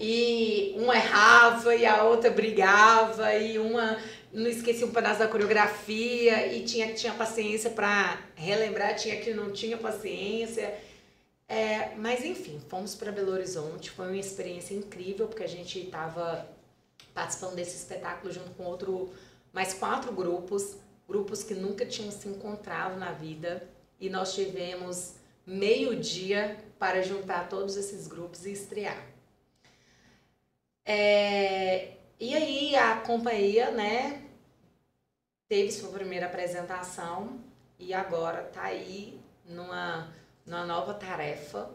E 0.00 0.74
uma 0.76 0.96
errava 0.96 1.74
e 1.74 1.86
a 1.86 2.04
outra 2.04 2.30
brigava 2.30 3.34
e 3.34 3.58
uma 3.58 3.98
não 4.32 4.50
esquecia 4.50 4.86
um 4.86 4.90
pedaço 4.90 5.20
da 5.20 5.28
coreografia 5.28 6.52
e 6.52 6.64
tinha 6.64 6.88
que 6.88 6.94
tinha 6.94 7.14
paciência 7.14 7.70
para 7.70 8.20
relembrar, 8.34 8.94
tinha 8.94 9.16
que 9.20 9.32
não 9.32 9.50
tinha 9.50 9.78
paciência. 9.78 10.74
É, 11.48 11.94
mas 11.96 12.24
enfim, 12.24 12.60
fomos 12.68 12.94
para 12.94 13.12
Belo 13.12 13.32
Horizonte, 13.32 13.90
foi 13.90 14.08
uma 14.08 14.16
experiência 14.16 14.74
incrível, 14.74 15.28
porque 15.28 15.44
a 15.44 15.48
gente 15.48 15.78
estava 15.78 16.46
participando 17.14 17.54
desse 17.54 17.76
espetáculo 17.76 18.32
junto 18.32 18.50
com 18.50 18.64
outro, 18.64 19.10
mais 19.52 19.72
quatro 19.72 20.12
grupos, 20.12 20.76
grupos 21.08 21.42
que 21.42 21.54
nunca 21.54 21.86
tinham 21.86 22.10
se 22.10 22.28
encontrado 22.28 22.98
na 22.98 23.12
vida, 23.12 23.66
e 24.00 24.10
nós 24.10 24.34
tivemos 24.34 25.14
meio 25.46 25.96
dia 25.96 26.58
para 26.78 27.00
juntar 27.00 27.48
todos 27.48 27.76
esses 27.76 28.06
grupos 28.08 28.44
e 28.44 28.52
estrear. 28.52 29.15
É, 30.86 31.96
e 32.18 32.34
aí 32.34 32.76
a 32.76 33.00
companhia, 33.00 33.72
né, 33.72 34.22
teve 35.48 35.72
sua 35.72 35.90
primeira 35.90 36.26
apresentação 36.26 37.40
e 37.78 37.92
agora 37.92 38.46
está 38.46 38.62
aí 38.62 39.20
numa 39.44 40.08
numa 40.46 40.64
nova 40.64 40.94
tarefa 40.94 41.68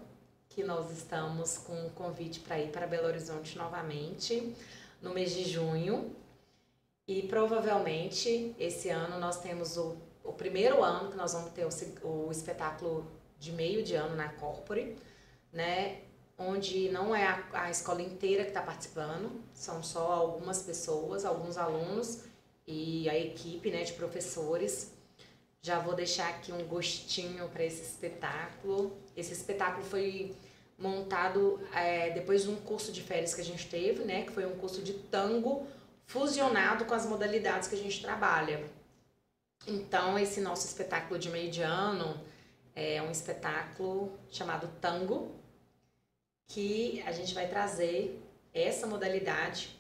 que 0.50 0.64
nós 0.64 0.92
estamos 0.92 1.58
com 1.58 1.74
um 1.74 1.90
convite 1.90 2.40
para 2.40 2.60
ir 2.60 2.72
para 2.72 2.88
Belo 2.88 3.08
Horizonte 3.08 3.58
novamente 3.58 4.56
no 5.02 5.14
mês 5.14 5.34
de 5.34 5.44
junho. 5.44 6.16
E 7.08 7.24
provavelmente 7.24 8.56
esse 8.58 8.90
ano 8.90 9.20
nós 9.20 9.42
temos 9.42 9.78
o, 9.78 9.98
o 10.24 10.34
primeiro 10.34 10.84
ano 10.84 11.12
que 11.12 11.18
nós 11.18 11.34
vamos 11.34 11.52
ter 11.52 11.66
o, 11.66 12.28
o 12.28 12.32
espetáculo 12.32 13.06
de 13.40 13.52
meio 13.52 13.84
de 13.84 13.96
ano 13.96 14.16
na 14.16 14.30
Corpore, 14.30 14.96
né? 15.52 16.02
Onde 16.44 16.90
não 16.90 17.16
é 17.16 17.26
a, 17.28 17.44
a 17.54 17.70
escola 17.70 18.02
inteira 18.02 18.44
que 18.44 18.50
está 18.50 18.62
participando, 18.62 19.32
são 19.54 19.84
só 19.84 20.12
algumas 20.12 20.64
pessoas, 20.64 21.24
alguns 21.24 21.58
alunos 21.58 22.24
e 22.66 23.08
a 23.10 23.18
equipe 23.18 23.70
né, 23.70 23.84
de 23.84 23.94
professores 23.94 24.92
já 25.62 25.78
vou 25.78 25.94
deixar 25.94 26.28
aqui 26.30 26.52
um 26.52 26.66
gostinho 26.66 27.48
para 27.50 27.64
esse 27.64 27.84
espetáculo. 27.84 28.98
Esse 29.16 29.34
espetáculo 29.34 29.86
foi 29.86 30.36
montado 30.78 31.62
é, 31.72 32.10
depois 32.10 32.44
de 32.44 32.50
um 32.50 32.56
curso 32.56 32.92
de 32.92 33.04
férias 33.04 33.36
que 33.36 33.42
a 33.42 33.46
gente 33.46 33.70
teve, 33.70 34.04
né? 34.04 34.24
Que 34.24 34.32
foi 34.32 34.46
um 34.48 34.58
curso 34.58 34.82
de 34.82 34.94
tango 34.94 35.68
fusionado 36.08 36.86
com 36.86 36.96
as 36.96 37.06
modalidades 37.06 37.68
que 37.68 37.76
a 37.76 37.78
gente 37.78 38.02
trabalha. 38.02 38.66
Então, 39.68 40.18
esse 40.18 40.42
nosso 40.42 40.66
espetáculo 40.66 41.20
de 41.20 41.30
meio 41.30 41.52
de 41.52 41.62
ano 41.62 42.20
é 42.76 43.00
um 43.00 43.12
espetáculo 43.12 44.18
chamado 44.32 44.68
Tango, 44.82 45.32
que 46.54 47.02
a 47.06 47.12
gente 47.12 47.34
vai 47.34 47.48
trazer 47.48 48.22
essa 48.54 48.86
modalidade 48.86 49.80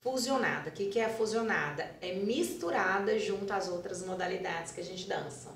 fusionada. 0.00 0.70
O 0.70 0.72
que, 0.72 0.98
é 1.00 1.08
fusionada? 1.08 1.90
É 2.00 2.14
misturada 2.14 3.18
junto 3.18 3.52
às 3.52 3.68
outras 3.68 4.04
modalidades 4.04 4.72
que 4.72 4.80
a 4.80 4.84
gente 4.84 5.08
dança. 5.08 5.50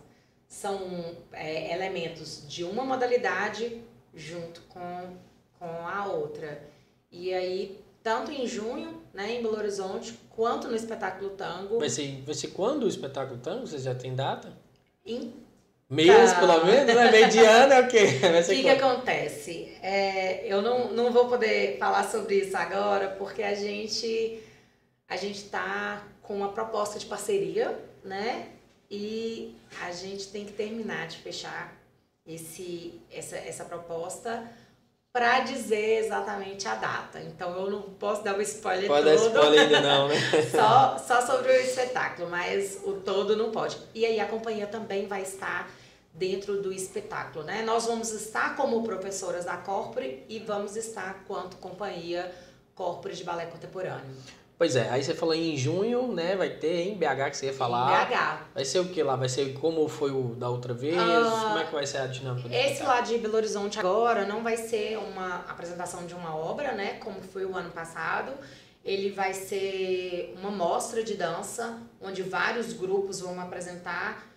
São 0.48 1.16
é, 1.32 1.72
elementos 1.72 2.44
de 2.48 2.64
uma 2.64 2.84
modalidade 2.84 3.80
junto 4.12 4.60
com, 4.62 5.16
com 5.56 5.86
a 5.86 6.06
outra. 6.06 6.68
E 7.12 7.32
aí, 7.32 7.80
tanto 8.02 8.32
em 8.32 8.48
junho, 8.48 9.00
né, 9.14 9.36
em 9.36 9.42
Belo 9.42 9.56
Horizonte, 9.56 10.18
quanto 10.30 10.66
no 10.66 10.74
espetáculo 10.74 11.30
tango. 11.30 11.78
Vai 11.78 11.88
ser, 11.88 12.20
vai 12.22 12.34
ser 12.34 12.48
quando 12.48 12.82
o 12.82 12.88
espetáculo 12.88 13.38
tango? 13.38 13.64
Você 13.64 13.78
já 13.78 13.94
tem 13.94 14.16
data? 14.16 14.52
Em 15.06 15.32
Mês, 15.90 16.32
pelo 16.34 16.64
menos, 16.64 16.94
né? 16.94 17.10
Mediana 17.10 17.74
é 17.74 17.80
o 17.80 17.88
quê? 17.88 18.20
O 18.40 18.46
que, 18.46 18.62
que 18.62 18.68
acontece? 18.68 19.76
É, 19.82 20.46
eu 20.46 20.62
não, 20.62 20.92
não 20.92 21.12
vou 21.12 21.26
poder 21.26 21.78
falar 21.78 22.08
sobre 22.08 22.36
isso 22.36 22.56
agora, 22.56 23.08
porque 23.18 23.42
a 23.42 23.54
gente 23.54 24.40
a 25.08 25.16
gente 25.16 25.38
está 25.38 26.04
com 26.22 26.36
uma 26.36 26.52
proposta 26.52 26.96
de 26.96 27.06
parceria, 27.06 27.76
né? 28.04 28.46
E 28.88 29.56
a 29.82 29.90
gente 29.90 30.28
tem 30.28 30.44
que 30.44 30.52
terminar 30.52 31.08
de 31.08 31.16
fechar 31.18 31.74
esse, 32.24 33.00
essa, 33.12 33.36
essa 33.36 33.64
proposta 33.64 34.44
para 35.12 35.40
dizer 35.40 36.04
exatamente 36.04 36.68
a 36.68 36.76
data. 36.76 37.20
Então 37.20 37.52
eu 37.56 37.68
não 37.68 37.82
posso 37.82 38.22
dar 38.22 38.38
o 38.38 38.42
spoiler 38.42 38.86
pode 38.86 39.02
todo. 39.04 39.32
Pode 39.32 39.32
dar 39.32 39.40
spoiler 39.40 39.60
ainda 39.62 39.80
não, 39.82 40.06
né? 40.06 40.16
só, 40.52 40.96
só 40.98 41.26
sobre 41.26 41.50
o 41.50 41.60
espetáculo, 41.60 42.30
mas 42.30 42.80
o 42.84 42.92
todo 42.92 43.36
não 43.36 43.50
pode. 43.50 43.76
E 43.92 44.06
aí 44.06 44.20
a 44.20 44.26
companhia 44.26 44.68
também 44.68 45.08
vai 45.08 45.22
estar 45.22 45.68
dentro 46.12 46.60
do 46.60 46.72
espetáculo, 46.72 47.44
né? 47.44 47.62
Nós 47.62 47.86
vamos 47.86 48.10
estar 48.12 48.56
como 48.56 48.82
professoras 48.82 49.44
da 49.44 49.56
Corpore 49.56 50.24
e 50.28 50.38
vamos 50.38 50.76
estar 50.76 51.24
quanto 51.26 51.56
companhia 51.56 52.30
Corpore 52.74 53.14
de 53.14 53.24
Balé 53.24 53.46
Contemporâneo. 53.46 54.16
Pois 54.60 54.76
é, 54.76 54.90
aí 54.90 55.02
você 55.02 55.14
falou 55.14 55.34
em 55.34 55.56
junho, 55.56 56.12
né? 56.12 56.36
Vai 56.36 56.50
ter 56.50 56.82
em 56.82 56.94
BH 56.94 57.30
que 57.30 57.36
você 57.38 57.46
ia 57.46 57.54
falar. 57.54 58.02
Em 58.02 58.14
BH. 58.14 58.40
Vai 58.54 58.64
ser 58.66 58.78
o 58.80 58.88
que 58.90 59.02
lá? 59.02 59.16
Vai 59.16 59.28
ser 59.30 59.54
como 59.54 59.88
foi 59.88 60.10
o 60.10 60.34
da 60.34 60.50
outra 60.50 60.74
vez? 60.74 60.98
Ah, 60.98 61.44
como 61.44 61.58
é 61.60 61.64
que 61.64 61.72
vai 61.72 61.86
ser 61.86 61.96
a 61.96 62.06
dinâmica? 62.06 62.54
Esse 62.54 62.82
lá 62.82 63.00
de 63.00 63.16
Belo 63.16 63.36
Horizonte 63.36 63.78
agora 63.78 64.26
não 64.26 64.42
vai 64.42 64.58
ser 64.58 64.98
uma 64.98 65.46
apresentação 65.48 66.04
de 66.04 66.14
uma 66.14 66.36
obra, 66.36 66.72
né? 66.72 66.98
Como 66.98 67.22
foi 67.22 67.46
o 67.46 67.56
ano 67.56 67.70
passado. 67.70 68.34
Ele 68.84 69.10
vai 69.10 69.32
ser 69.32 70.34
uma 70.38 70.50
mostra 70.50 71.02
de 71.02 71.14
dança, 71.14 71.78
onde 71.98 72.22
vários 72.22 72.74
grupos 72.74 73.20
vão 73.20 73.40
apresentar 73.40 74.30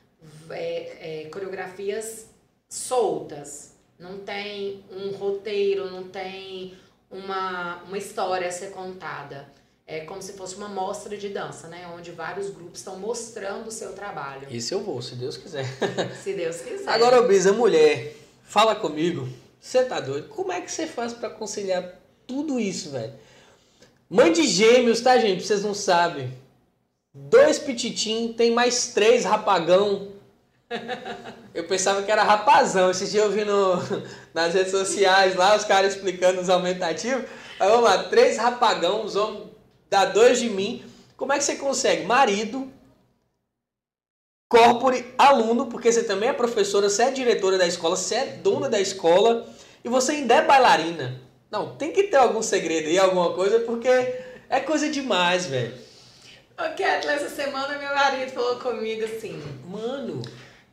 é, 0.50 1.24
é, 1.24 1.30
coreografias 1.30 2.28
soltas. 2.70 3.74
Não 4.00 4.20
tem 4.20 4.84
um 4.91 5.12
roteiro, 5.12 5.90
não 5.90 6.04
tem 6.04 6.74
uma, 7.10 7.84
uma 7.84 7.98
história 7.98 8.48
a 8.48 8.52
ser 8.52 8.72
contada. 8.72 9.48
É 9.86 10.02
como 10.02 10.22
se 10.22 10.34
fosse 10.34 10.56
uma 10.56 10.70
mostra 10.70 11.18
de 11.18 11.30
dança, 11.30 11.68
né? 11.68 11.88
Onde 11.94 12.12
vários 12.12 12.50
grupos 12.50 12.80
estão 12.80 12.98
mostrando 12.98 13.68
o 13.68 13.72
seu 13.72 13.94
trabalho. 13.94 14.48
Isso 14.50 14.74
eu 14.74 14.82
vou, 14.82 15.02
se 15.02 15.16
Deus 15.16 15.38
quiser. 15.38 15.66
Se 16.24 16.34
Deus 16.34 16.62
quiser. 16.62 16.90
Agora, 16.90 17.22
Bisa, 17.22 17.52
mulher, 17.52 18.16
fala 18.44 18.76
comigo. 18.76 19.28
Você 19.60 19.84
tá 19.84 20.00
doido? 20.00 20.30
Como 20.30 20.52
é 20.52 20.62
que 20.62 20.72
você 20.72 20.88
faz 20.88 21.14
para 21.14 21.30
conciliar 21.30 22.00
tudo 22.26 22.60
isso, 22.60 22.91
velho? 22.91 23.14
Mãe 24.10 24.32
de 24.32 24.48
gêmeos, 24.48 25.02
tá, 25.02 25.18
gente? 25.18 25.45
Vocês 25.45 25.64
não 25.64 25.74
sabem. 25.74 26.34
Dois 27.14 27.60
pititim, 27.60 28.34
tem 28.34 28.52
mais 28.52 28.88
três 28.88 29.26
rapagão. 29.26 30.12
Eu 31.54 31.66
pensava 31.66 32.02
que 32.04 32.12
era 32.12 32.24
rapazão. 32.24 32.90
Esse 32.91 33.08
dia 33.08 33.22
eu 33.22 33.32
vi 33.32 33.45
no, 33.45 33.76
nas 34.34 34.54
redes 34.54 34.72
sociais 34.72 35.36
lá, 35.36 35.56
os 35.56 35.64
caras 35.64 35.95
explicando 35.95 36.41
os 36.41 36.50
aumentativos. 36.50 37.26
Aí 37.60 37.70
vamos 37.70 37.84
lá, 37.84 38.04
três 38.06 38.38
rapagão, 38.38 39.06
os 39.06 39.16
homens 39.16 39.50
dá 39.90 40.06
dois 40.06 40.40
de 40.40 40.50
mim. 40.50 40.84
Como 41.16 41.32
é 41.32 41.38
que 41.38 41.44
você 41.44 41.56
consegue? 41.56 42.06
Marido, 42.06 42.72
corpore, 44.50 45.14
aluno, 45.18 45.68
porque 45.68 45.91
você 45.91 46.04
também 46.04 46.30
é 46.30 46.34
professora, 46.34 46.90
você 46.90 47.04
é 47.04 47.12
diretora 47.12 47.58
da 47.58 47.68
escola, 47.68 47.95
você 47.95 48.16
é 48.16 48.26
dona 48.26 48.68
da 48.68 48.80
escola 48.80 49.48
e 49.84 49.90
você 49.90 50.14
ainda 50.14 50.36
é 50.36 50.41
bailarina. 50.41 51.22
Não, 51.52 51.76
tem 51.76 51.91
que 51.91 52.04
ter 52.04 52.18
algum 52.18 52.41
segredo 52.41 52.88
aí, 52.88 52.98
alguma 52.98 53.34
coisa, 53.34 53.60
porque 53.60 53.88
é 54.50 54.60
coisa 54.60 54.90
demais, 54.90 55.45
velho. 55.45 55.74
Ô, 56.58 56.76
Ketley, 56.76 57.16
essa 57.16 57.30
semana 57.30 57.78
meu 57.78 57.94
marido 57.94 58.32
falou 58.32 58.56
comigo 58.58 59.06
assim: 59.06 59.41
Mano. 59.68 60.22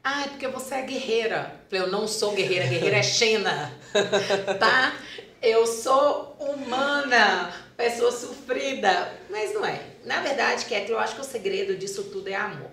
Ah, 0.02 0.24
é 0.24 0.28
porque 0.28 0.48
você 0.48 0.76
é 0.76 0.82
guerreira. 0.82 1.60
Eu 1.70 1.88
não 1.88 2.08
sou 2.08 2.34
guerreira, 2.34 2.66
guerreira 2.66 2.96
é 2.96 3.02
Xena. 3.02 3.72
tá? 4.58 4.96
Eu 5.42 5.66
sou 5.66 6.36
humana 6.38 7.52
pessoa 7.80 8.12
sofrida. 8.12 9.12
Mas 9.30 9.54
não 9.54 9.64
é. 9.64 9.82
Na 10.04 10.20
verdade, 10.20 10.66
Ketley, 10.66 10.92
eu 10.92 10.98
acho 10.98 11.14
que 11.14 11.20
o 11.22 11.24
segredo 11.24 11.76
disso 11.76 12.04
tudo 12.04 12.28
é 12.28 12.34
amor. 12.34 12.70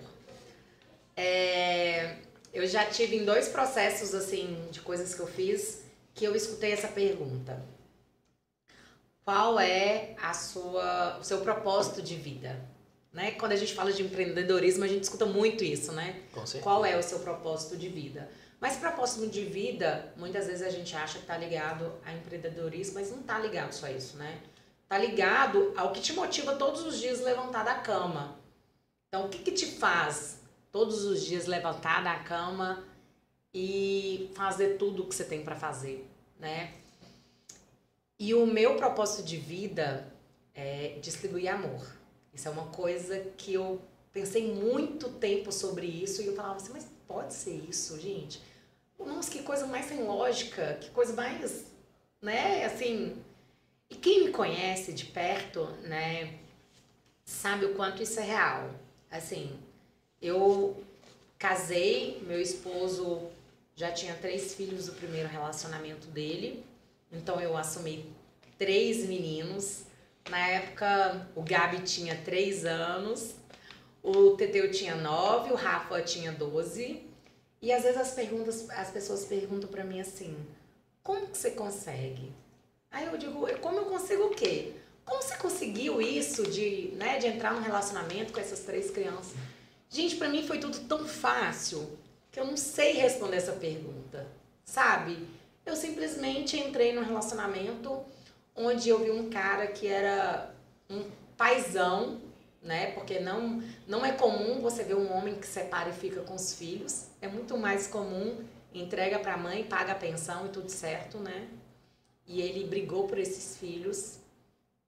É, 1.16 2.16
eu 2.52 2.66
já 2.66 2.84
tive 2.84 3.16
em 3.16 3.24
dois 3.24 3.48
processos, 3.48 4.14
assim, 4.14 4.68
de 4.70 4.80
coisas 4.80 5.14
que 5.14 5.20
eu 5.20 5.26
fiz, 5.26 5.82
que 6.14 6.24
eu 6.24 6.36
escutei 6.36 6.72
essa 6.72 6.88
pergunta. 6.88 7.60
Qual 9.24 9.58
é 9.58 10.14
a 10.22 10.32
sua, 10.32 11.18
o 11.18 11.24
seu 11.24 11.40
propósito 11.40 12.02
de 12.02 12.16
vida? 12.16 12.58
Né? 13.12 13.32
Quando 13.32 13.52
a 13.52 13.56
gente 13.56 13.74
fala 13.74 13.92
de 13.92 14.02
empreendedorismo, 14.02 14.84
a 14.84 14.88
gente 14.88 15.04
escuta 15.04 15.26
muito 15.26 15.64
isso, 15.64 15.92
né? 15.92 16.22
Qual 16.60 16.84
é 16.84 16.96
o 16.96 17.02
seu 17.02 17.20
propósito 17.20 17.76
de 17.76 17.88
vida? 17.88 18.30
Mas 18.60 18.76
propósito 18.76 19.26
de 19.28 19.44
vida, 19.44 20.12
muitas 20.16 20.46
vezes 20.46 20.62
a 20.62 20.70
gente 20.70 20.94
acha 20.94 21.14
que 21.14 21.20
está 21.20 21.36
ligado 21.36 21.92
a 22.04 22.12
empreendedorismo, 22.12 22.94
mas 22.94 23.10
não 23.10 23.20
está 23.20 23.38
ligado 23.38 23.72
só 23.72 23.86
a 23.86 23.92
isso, 23.92 24.16
né? 24.16 24.40
tá 24.88 24.96
ligado 24.96 25.74
ao 25.76 25.92
que 25.92 26.00
te 26.00 26.12
motiva 26.14 26.56
todos 26.56 26.84
os 26.84 26.98
dias 26.98 27.20
levantar 27.20 27.64
da 27.64 27.74
cama. 27.74 28.36
Então, 29.08 29.26
o 29.26 29.28
que, 29.28 29.38
que 29.38 29.52
te 29.52 29.66
faz 29.66 30.40
todos 30.72 31.04
os 31.04 31.24
dias 31.24 31.46
levantar 31.46 32.02
da 32.02 32.18
cama 32.20 32.84
e 33.52 34.30
fazer 34.34 34.78
tudo 34.78 35.02
o 35.02 35.08
que 35.08 35.14
você 35.14 35.24
tem 35.24 35.42
para 35.44 35.54
fazer, 35.54 36.08
né? 36.38 36.74
E 38.18 38.34
o 38.34 38.46
meu 38.46 38.76
propósito 38.76 39.26
de 39.26 39.36
vida 39.36 40.12
é 40.54 40.98
distribuir 41.00 41.52
amor. 41.52 41.97
Isso 42.38 42.46
é 42.46 42.52
uma 42.52 42.66
coisa 42.66 43.18
que 43.36 43.54
eu 43.54 43.82
pensei 44.12 44.54
muito 44.54 45.08
tempo 45.08 45.50
sobre 45.50 45.86
isso 45.86 46.22
e 46.22 46.26
eu 46.26 46.36
falava 46.36 46.54
assim, 46.54 46.72
mas 46.72 46.86
pode 47.04 47.34
ser 47.34 47.64
isso, 47.68 47.98
gente? 47.98 48.40
Nossa, 48.96 49.28
que 49.28 49.42
coisa 49.42 49.66
mais 49.66 49.86
sem 49.86 50.04
lógica, 50.04 50.78
que 50.80 50.88
coisa 50.90 51.14
mais, 51.14 51.64
né, 52.22 52.64
assim... 52.64 53.20
E 53.90 53.96
quem 53.96 54.26
me 54.26 54.30
conhece 54.30 54.92
de 54.92 55.06
perto, 55.06 55.64
né, 55.82 56.38
sabe 57.24 57.64
o 57.64 57.74
quanto 57.74 58.04
isso 58.04 58.20
é 58.20 58.24
real. 58.24 58.70
Assim, 59.10 59.58
eu 60.22 60.80
casei, 61.40 62.22
meu 62.24 62.40
esposo 62.40 63.20
já 63.74 63.90
tinha 63.90 64.14
três 64.14 64.54
filhos 64.54 64.86
do 64.86 64.92
primeiro 64.92 65.28
relacionamento 65.28 66.06
dele, 66.06 66.64
então 67.10 67.40
eu 67.40 67.56
assumi 67.56 68.08
três 68.56 69.08
meninos. 69.08 69.87
Na 70.28 70.46
época, 70.48 71.26
o 71.34 71.42
Gabi 71.42 71.80
tinha 71.80 72.16
três 72.24 72.64
anos, 72.64 73.34
o 74.02 74.36
Teteu 74.36 74.70
tinha 74.70 74.94
nove, 74.94 75.52
o 75.52 75.54
Rafa 75.54 76.00
tinha 76.02 76.32
doze. 76.32 77.02
E 77.60 77.72
às 77.72 77.82
vezes 77.82 77.98
as 77.98 78.12
perguntas, 78.12 78.68
as 78.70 78.90
pessoas 78.90 79.24
perguntam 79.24 79.68
para 79.68 79.84
mim 79.84 80.00
assim: 80.00 80.36
como 81.02 81.26
que 81.28 81.38
você 81.38 81.52
consegue? 81.52 82.32
Aí 82.90 83.06
eu 83.06 83.16
digo: 83.16 83.46
como 83.60 83.78
eu 83.78 83.86
consigo 83.86 84.24
o 84.24 84.34
quê? 84.34 84.72
Como 85.04 85.22
você 85.22 85.36
conseguiu 85.36 86.02
isso 86.02 86.42
de, 86.42 86.92
né, 86.96 87.18
de 87.18 87.26
entrar 87.26 87.54
num 87.54 87.62
relacionamento 87.62 88.32
com 88.32 88.40
essas 88.40 88.60
três 88.60 88.90
crianças? 88.90 89.34
Gente, 89.88 90.16
para 90.16 90.28
mim 90.28 90.46
foi 90.46 90.58
tudo 90.58 90.80
tão 90.80 91.06
fácil 91.08 91.98
que 92.30 92.38
eu 92.38 92.44
não 92.44 92.58
sei 92.58 92.92
responder 92.92 93.36
essa 93.38 93.52
pergunta, 93.52 94.26
sabe? 94.64 95.26
Eu 95.64 95.74
simplesmente 95.74 96.58
entrei 96.58 96.92
num 96.92 97.02
relacionamento 97.02 98.04
onde 98.58 98.88
eu 98.88 98.98
vi 98.98 99.10
um 99.10 99.30
cara 99.30 99.66
que 99.68 99.86
era 99.86 100.54
um 100.90 101.04
paizão, 101.36 102.20
né? 102.60 102.92
Porque 102.92 103.20
não, 103.20 103.62
não 103.86 104.04
é 104.04 104.12
comum 104.12 104.60
você 104.60 104.82
ver 104.82 104.96
um 104.96 105.12
homem 105.16 105.36
que 105.36 105.46
separa 105.46 105.90
e 105.90 105.92
fica 105.92 106.20
com 106.22 106.34
os 106.34 106.54
filhos. 106.54 107.06
É 107.20 107.28
muito 107.28 107.56
mais 107.56 107.86
comum 107.86 108.44
entrega 108.74 109.18
para 109.18 109.34
a 109.34 109.38
mãe, 109.38 109.64
paga 109.64 109.92
a 109.92 109.96
pensão 109.96 110.46
e 110.46 110.50
tudo 110.50 110.68
certo, 110.68 111.18
né? 111.18 111.48
E 112.26 112.40
ele 112.40 112.66
brigou 112.66 113.06
por 113.06 113.18
esses 113.18 113.56
filhos. 113.56 114.18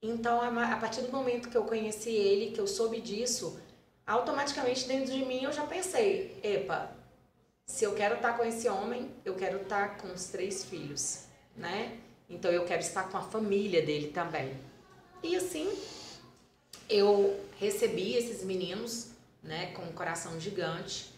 Então, 0.01 0.41
a 0.41 0.77
partir 0.77 1.01
do 1.01 1.11
momento 1.11 1.49
que 1.49 1.57
eu 1.57 1.63
conheci 1.63 2.09
ele, 2.09 2.51
que 2.51 2.59
eu 2.59 2.67
soube 2.67 3.01
disso, 3.01 3.59
automaticamente 4.05 4.87
dentro 4.87 5.11
de 5.11 5.25
mim 5.25 5.43
eu 5.43 5.51
já 5.51 5.65
pensei, 5.65 6.39
epa, 6.43 6.91
se 7.65 7.85
eu 7.85 7.93
quero 7.93 8.15
estar 8.15 8.37
com 8.37 8.43
esse 8.43 8.67
homem, 8.67 9.11
eu 9.23 9.35
quero 9.35 9.61
estar 9.61 9.97
com 9.97 10.07
os 10.11 10.25
três 10.25 10.65
filhos, 10.65 11.25
né? 11.55 11.97
Então 12.31 12.49
eu 12.49 12.63
quero 12.63 12.81
estar 12.81 13.03
com 13.09 13.17
a 13.17 13.21
família 13.21 13.81
dele 13.81 14.07
também. 14.07 14.51
E 15.21 15.35
assim, 15.35 15.69
eu 16.89 17.39
recebi 17.59 18.15
esses 18.15 18.43
meninos, 18.43 19.09
né, 19.43 19.67
com 19.73 19.83
um 19.83 19.91
coração 19.91 20.39
gigante. 20.39 21.11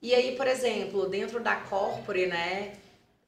E 0.00 0.14
aí, 0.14 0.36
por 0.36 0.46
exemplo, 0.46 1.08
dentro 1.08 1.40
da 1.40 1.56
Corpore, 1.56 2.26
né, 2.26 2.72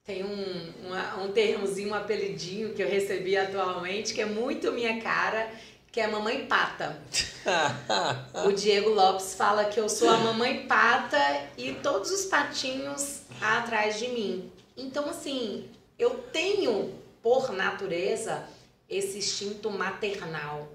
tem 0.04 0.24
um, 0.24 0.72
uma, 0.86 1.22
um 1.22 1.32
termozinho, 1.32 1.90
um 1.90 1.94
apelidinho 1.94 2.74
que 2.74 2.82
eu 2.82 2.88
recebi 2.88 3.36
atualmente, 3.36 4.14
que 4.14 4.20
é 4.20 4.26
muito 4.26 4.72
minha 4.72 5.00
cara, 5.00 5.50
que 5.90 6.00
é 6.00 6.04
a 6.04 6.08
Mamãe 6.08 6.46
Pata. 6.46 6.98
o 8.46 8.52
Diego 8.52 8.90
Lopes 8.90 9.34
fala 9.34 9.66
que 9.66 9.78
eu 9.78 9.88
sou 9.88 10.08
a 10.08 10.16
Mamãe 10.16 10.66
Pata 10.66 11.18
e 11.58 11.72
todos 11.74 12.10
os 12.10 12.24
patinhos 12.24 13.20
atrás 13.40 13.98
de 13.98 14.08
mim. 14.08 14.50
Então, 14.76 15.10
assim, 15.10 15.68
eu 15.98 16.10
tenho 16.32 17.01
por 17.22 17.52
natureza, 17.52 18.46
esse 18.88 19.18
instinto 19.18 19.70
maternal. 19.70 20.68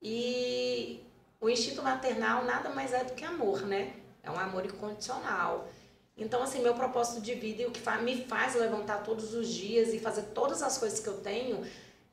E 0.00 1.02
o 1.40 1.48
instinto 1.50 1.82
maternal 1.82 2.44
nada 2.44 2.70
mais 2.70 2.92
é 2.92 3.04
do 3.04 3.12
que 3.12 3.24
amor, 3.24 3.62
né? 3.62 3.94
É 4.22 4.30
um 4.30 4.38
amor 4.38 4.64
incondicional. 4.64 5.68
Então, 6.16 6.42
assim, 6.42 6.62
meu 6.62 6.74
propósito 6.74 7.20
de 7.20 7.34
vida 7.34 7.62
e 7.62 7.66
o 7.66 7.70
que 7.70 7.80
me 8.02 8.24
faz 8.24 8.54
levantar 8.54 9.02
todos 9.02 9.34
os 9.34 9.48
dias 9.48 9.92
e 9.92 9.98
fazer 9.98 10.22
todas 10.34 10.62
as 10.62 10.78
coisas 10.78 11.00
que 11.00 11.08
eu 11.08 11.18
tenho 11.18 11.66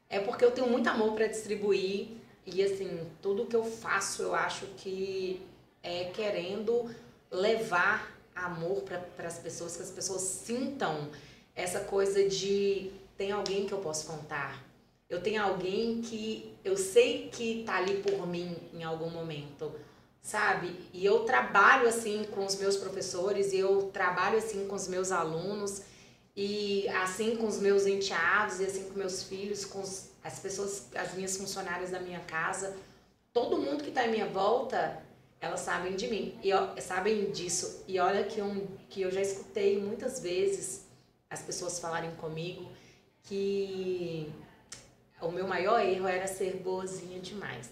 é 0.09 0.19
porque 0.19 0.43
eu 0.43 0.51
tenho 0.51 0.67
muito 0.67 0.89
amor 0.89 1.13
para 1.13 1.27
distribuir. 1.27 2.09
E, 2.45 2.63
assim, 2.63 3.07
tudo 3.21 3.45
que 3.45 3.55
eu 3.55 3.63
faço, 3.63 4.23
eu 4.23 4.33
acho 4.33 4.65
que 4.77 5.41
é 5.83 6.05
querendo 6.05 6.89
levar 7.29 8.17
amor 8.35 8.81
para 8.81 9.27
as 9.27 9.37
pessoas, 9.37 9.77
que 9.77 9.83
as 9.83 9.91
pessoas 9.91 10.21
sintam 10.21 11.09
essa 11.55 11.81
coisa 11.81 12.27
de 12.27 12.91
tem 13.21 13.31
alguém 13.31 13.67
que 13.67 13.71
eu 13.71 13.77
posso 13.77 14.07
contar. 14.07 14.65
Eu 15.07 15.21
tenho 15.21 15.43
alguém 15.43 16.01
que 16.01 16.57
eu 16.63 16.75
sei 16.75 17.29
que 17.31 17.61
tá 17.63 17.75
ali 17.75 18.01
por 18.01 18.25
mim 18.25 18.57
em 18.73 18.83
algum 18.83 19.11
momento, 19.11 19.71
sabe? 20.23 20.75
E 20.91 21.05
eu 21.05 21.19
trabalho 21.19 21.87
assim 21.87 22.23
com 22.31 22.43
os 22.43 22.55
meus 22.55 22.77
professores, 22.77 23.53
e 23.53 23.59
eu 23.59 23.91
trabalho 23.93 24.39
assim 24.39 24.65
com 24.65 24.73
os 24.73 24.87
meus 24.87 25.11
alunos, 25.11 25.83
e 26.35 26.89
assim 26.89 27.35
com 27.35 27.45
os 27.45 27.59
meus 27.59 27.85
enteados, 27.85 28.59
e 28.59 28.65
assim 28.65 28.89
com 28.89 28.97
meus 28.97 29.21
filhos, 29.21 29.65
com 29.65 29.81
as 30.23 30.39
pessoas, 30.39 30.87
as 30.95 31.13
minhas 31.13 31.37
funcionárias 31.37 31.91
da 31.91 31.99
minha 31.99 32.21
casa. 32.21 32.75
Todo 33.31 33.59
mundo 33.59 33.83
que 33.83 33.89
está 33.89 34.07
em 34.07 34.11
minha 34.11 34.29
volta, 34.29 34.99
elas 35.39 35.59
sabem 35.59 35.95
de 35.95 36.07
mim, 36.07 36.39
e 36.43 36.81
sabem 36.81 37.29
disso. 37.29 37.83
E 37.87 37.99
olha 37.99 38.23
que, 38.23 38.41
um, 38.41 38.65
que 38.89 39.03
eu 39.03 39.11
já 39.11 39.21
escutei 39.21 39.79
muitas 39.79 40.19
vezes 40.19 40.87
as 41.29 41.43
pessoas 41.43 41.77
falarem 41.77 42.09
comigo 42.15 42.80
que 43.23 44.31
o 45.21 45.31
meu 45.31 45.47
maior 45.47 45.79
erro 45.79 46.07
era 46.07 46.27
ser 46.27 46.57
boazinha 46.57 47.19
demais. 47.19 47.71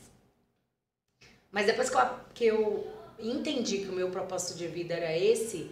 Mas 1.52 1.66
depois 1.66 1.90
que 1.90 1.96
eu, 1.98 2.20
que 2.34 2.46
eu 2.46 3.00
entendi 3.18 3.80
que 3.80 3.90
o 3.90 3.94
meu 3.94 4.10
propósito 4.12 4.58
de 4.58 4.68
vida 4.68 4.94
era 4.94 5.18
esse, 5.18 5.72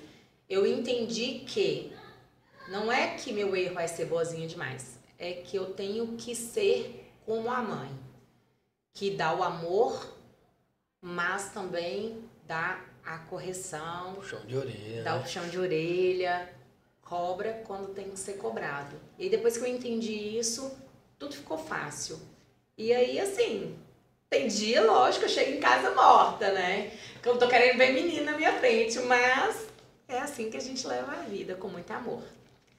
eu 0.49 0.65
entendi 0.65 1.39
que 1.39 1.93
não 2.69 2.91
é 2.91 3.15
que 3.15 3.31
meu 3.31 3.55
erro 3.55 3.79
é 3.79 3.87
ser 3.87 4.05
boazinha 4.05 4.47
demais, 4.47 4.99
é 5.17 5.33
que 5.33 5.55
eu 5.55 5.73
tenho 5.73 6.17
que 6.17 6.35
ser 6.35 7.05
como 7.25 7.49
a 7.51 7.61
mãe, 7.61 7.91
que 8.93 9.11
dá 9.11 9.33
o 9.33 9.43
amor, 9.43 10.15
mas 11.01 11.51
também 11.53 12.23
dá 12.45 12.83
a 13.05 13.19
correção, 13.19 14.15
puxão 14.15 14.45
de 14.45 14.57
orelha, 14.57 15.03
dá 15.03 15.15
o 15.15 15.21
puxão 15.21 15.47
de 15.47 15.59
orelha, 15.59 16.53
cobra 17.07 17.63
quando 17.65 17.93
tem 17.93 18.09
que 18.09 18.19
ser 18.19 18.33
cobrado. 18.33 18.95
E 19.17 19.29
depois 19.29 19.57
que 19.57 19.63
eu 19.63 19.67
entendi 19.67 20.37
isso, 20.37 20.71
tudo 21.17 21.33
ficou 21.33 21.57
fácil. 21.57 22.19
E 22.77 22.93
aí, 22.93 23.19
assim, 23.19 23.75
tem 24.29 24.47
dia, 24.47 24.83
lógico, 24.83 25.25
eu 25.25 25.29
chego 25.29 25.51
em 25.51 25.59
casa 25.59 25.91
morta, 25.91 26.51
né? 26.51 26.91
Que 27.23 27.29
eu 27.29 27.37
tô 27.37 27.47
querendo 27.47 27.77
ver 27.77 27.93
menina 27.93 28.31
na 28.31 28.37
minha 28.37 28.53
frente, 28.59 28.99
mas 28.99 29.67
é 30.07 30.19
assim 30.19 30.49
que 30.49 30.57
a 30.57 30.61
gente 30.61 30.85
leva 30.85 31.13
a 31.13 31.21
vida, 31.23 31.55
com 31.55 31.69
muito 31.69 31.89
amor. 31.91 32.21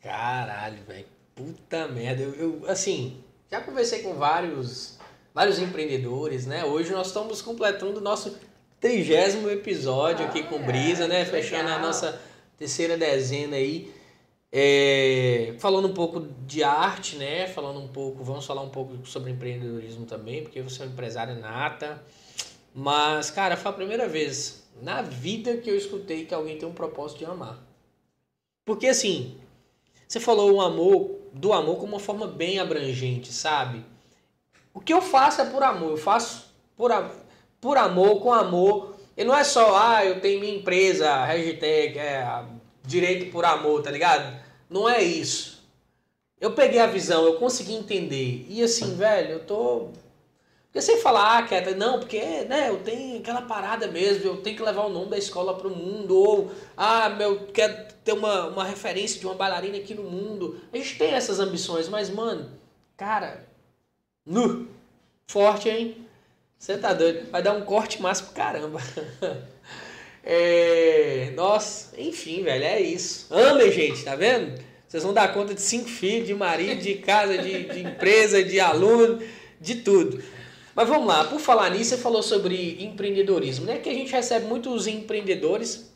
Caralho, 0.03 0.83
velho. 0.85 1.07
Puta 1.35 1.89
merda. 1.89 2.23
Eu, 2.23 2.35
eu, 2.35 2.63
assim, 2.69 3.23
já 3.51 3.61
conversei 3.61 4.03
com 4.03 4.15
vários, 4.15 4.99
vários 5.35 5.59
empreendedores, 5.59 6.47
né? 6.47 6.65
Hoje 6.65 6.93
nós 6.93 7.09
estamos 7.09 7.41
completando 7.41 7.99
o 7.99 8.03
nosso 8.03 8.39
trigésimo 8.79 9.51
episódio 9.51 10.27
ah, 10.27 10.29
aqui 10.29 10.43
com 10.43 10.63
Brisa, 10.63 11.09
né? 11.09 11.25
Fechando 11.25 11.65
legal. 11.65 11.79
a 11.79 11.83
nossa 11.83 12.21
terceira 12.59 12.97
dezena 12.97 13.57
aí. 13.57 13.98
É, 14.51 15.55
falando 15.59 15.89
um 15.89 15.95
pouco 15.95 16.21
de 16.47 16.63
arte, 16.63 17.17
né? 17.17 17.47
Falando 17.47 17.81
um 17.81 17.89
pouco, 17.89 18.25
vamos 18.25 18.47
falar 18.47 18.63
um 18.63 18.71
pouco 18.71 19.07
sobre 19.07 19.31
empreendedorismo 19.31 20.07
também, 20.07 20.43
porque 20.43 20.63
você 20.63 20.83
é 20.83 20.87
uma 20.87 20.93
empresária 20.93 21.35
nata. 21.35 22.03
Mas, 22.75 23.31
cara, 23.31 23.57
foi 23.57 23.71
a 23.71 23.75
primeira 23.75 24.09
vez 24.09 24.67
na 24.81 25.03
vida 25.03 25.57
que 25.57 25.69
eu 25.69 25.77
escutei 25.77 26.25
que 26.25 26.35
alguém 26.35 26.57
tem 26.57 26.69
um 26.69 26.73
propósito 26.73 27.19
de 27.19 27.25
amar. 27.25 27.59
Porque 28.65 28.87
assim, 28.87 29.39
você 30.07 30.21
falou 30.21 30.53
o 30.53 30.61
amor, 30.61 31.19
do 31.33 31.53
amor 31.53 31.77
como 31.77 31.95
uma 31.95 32.01
forma 32.01 32.27
bem 32.27 32.59
abrangente, 32.59 33.33
sabe? 33.33 33.85
O 34.73 34.81
que 34.81 34.93
eu 34.93 35.03
faço 35.03 35.41
é 35.41 35.45
por 35.45 35.63
amor, 35.63 35.91
eu 35.91 35.97
faço 35.97 36.55
por, 36.77 36.91
por 37.61 37.77
amor, 37.77 38.21
com 38.21 38.33
amor. 38.33 38.97
E 39.17 39.25
não 39.25 39.37
é 39.37 39.43
só, 39.43 39.77
ah, 39.77 40.05
eu 40.05 40.21
tenho 40.21 40.41
minha 40.41 40.55
empresa, 40.55 41.25
hashtag, 41.25 41.99
é, 41.99 42.45
direito 42.89 43.31
por 43.31 43.45
amor, 43.45 43.83
tá 43.83 43.91
ligado? 43.91 44.43
Não 44.69 44.89
é 44.89 45.03
isso. 45.03 45.63
Eu 46.41 46.53
peguei 46.53 46.81
a 46.81 46.87
visão, 46.87 47.25
eu 47.25 47.39
consegui 47.39 47.75
entender. 47.75 48.47
E 48.49 48.63
assim, 48.63 48.97
velho, 48.97 49.33
eu 49.33 49.41
tô. 49.45 49.89
Porque 50.67 50.81
sem 50.83 50.99
falar, 50.99 51.39
ah, 51.39 51.43
quieta, 51.43 51.75
não, 51.75 51.99
porque 51.99 52.21
né, 52.45 52.69
eu 52.69 52.79
tenho 52.79 53.19
aquela 53.19 53.43
parada 53.43 53.89
mesmo, 53.89 54.25
eu 54.25 54.37
tenho 54.43 54.57
que 54.57 54.63
levar 54.63 54.85
o 54.85 54.91
nome 54.91 55.11
da 55.11 55.19
escola 55.19 55.57
pro 55.57 55.71
mundo, 55.71 56.17
ou, 56.17 56.53
ah, 56.77 57.09
meu, 57.09 57.47
quero 57.49 57.93
ter 58.05 58.13
uma, 58.13 58.47
uma 58.49 58.65
referência 58.65 59.19
de 59.19 59.27
uma 59.27 59.35
bailarina 59.35 59.79
aqui 59.79 59.95
no 59.95 60.05
mundo. 60.05 60.61
A 60.73 60.77
gente 60.77 60.99
tem 60.99 61.13
essas 61.13 61.41
ambições, 61.41 61.89
mas, 61.89 62.11
mano, 62.11 62.51
cara, 62.97 63.47
nu, 64.27 64.69
forte, 65.27 65.69
hein? 65.69 66.07
Você 66.59 66.77
tá 66.77 66.93
doido? 66.93 67.31
Vai 67.31 67.43
dar 67.43 67.55
um 67.55 67.65
corte 67.65 68.01
massa 68.03 68.25
pro 68.25 68.35
caramba. 68.35 68.81
É... 70.31 71.33
Nossa, 71.35 71.99
enfim, 71.99 72.43
velho, 72.43 72.63
é 72.63 72.79
isso. 72.83 73.33
Amem, 73.33 73.73
gente, 73.73 74.05
tá 74.05 74.15
vendo? 74.15 74.61
Vocês 74.87 75.03
vão 75.03 75.15
dar 75.15 75.33
conta 75.33 75.55
de 75.55 75.63
cinco 75.63 75.89
filhos, 75.89 76.27
de 76.27 76.35
marido, 76.35 76.83
de 76.83 76.97
casa, 76.97 77.39
de, 77.39 77.65
de 77.65 77.81
empresa, 77.81 78.45
de 78.45 78.61
aluno, 78.61 79.23
de 79.59 79.77
tudo. 79.77 80.23
Mas 80.75 80.87
vamos 80.87 81.07
lá, 81.07 81.25
por 81.25 81.41
falar 81.41 81.71
nisso, 81.71 81.91
você 81.91 81.97
falou 81.97 82.23
sobre 82.23 82.77
empreendedorismo, 82.85 83.65
né? 83.65 83.79
Que 83.79 83.89
a 83.89 83.95
gente 83.95 84.13
recebe 84.13 84.45
muitos 84.47 84.87
empreendedores, 84.87 85.91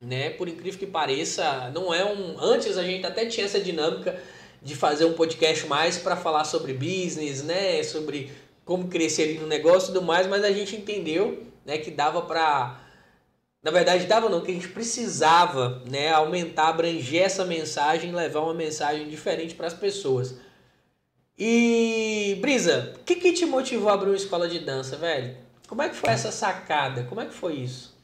né? 0.00 0.30
Por 0.30 0.48
incrível 0.48 0.78
que 0.78 0.86
pareça, 0.86 1.70
não 1.72 1.94
é 1.94 2.04
um. 2.04 2.40
Antes 2.40 2.76
a 2.76 2.82
gente 2.82 3.06
até 3.06 3.24
tinha 3.26 3.46
essa 3.46 3.60
dinâmica 3.60 4.20
de 4.60 4.74
fazer 4.74 5.04
um 5.04 5.12
podcast 5.12 5.64
mais 5.68 5.96
para 5.96 6.16
falar 6.16 6.44
sobre 6.44 6.72
business, 6.72 7.44
né? 7.44 7.82
Sobre 7.84 8.32
como 8.64 8.88
crescer 8.88 9.22
ali 9.22 9.38
no 9.38 9.46
negócio 9.46 9.90
e 9.90 9.92
tudo 9.92 10.04
mais, 10.04 10.26
mas 10.26 10.42
a 10.42 10.50
gente 10.50 10.74
entendeu, 10.74 11.44
né? 11.64 11.78
Que 11.78 11.90
dava 11.90 12.20
para 12.22 12.89
na 13.62 13.70
verdade, 13.70 14.06
dava 14.06 14.28
não, 14.28 14.40
que 14.40 14.50
a 14.50 14.54
gente 14.54 14.68
precisava 14.68 15.82
né, 15.90 16.10
aumentar, 16.12 16.68
abranger 16.68 17.22
essa 17.22 17.44
mensagem, 17.44 18.12
levar 18.12 18.40
uma 18.40 18.54
mensagem 18.54 19.08
diferente 19.08 19.54
para 19.54 19.66
as 19.66 19.74
pessoas. 19.74 20.34
E, 21.38 22.38
Brisa, 22.40 22.94
o 23.00 23.04
que, 23.04 23.16
que 23.16 23.32
te 23.32 23.44
motivou 23.44 23.90
a 23.90 23.94
abrir 23.94 24.10
uma 24.10 24.16
escola 24.16 24.48
de 24.48 24.58
dança, 24.60 24.96
velho? 24.96 25.36
Como 25.68 25.82
é 25.82 25.88
que 25.88 25.94
foi 25.94 26.10
essa 26.10 26.32
sacada? 26.32 27.04
Como 27.04 27.20
é 27.20 27.26
que 27.26 27.34
foi 27.34 27.54
isso? 27.54 27.98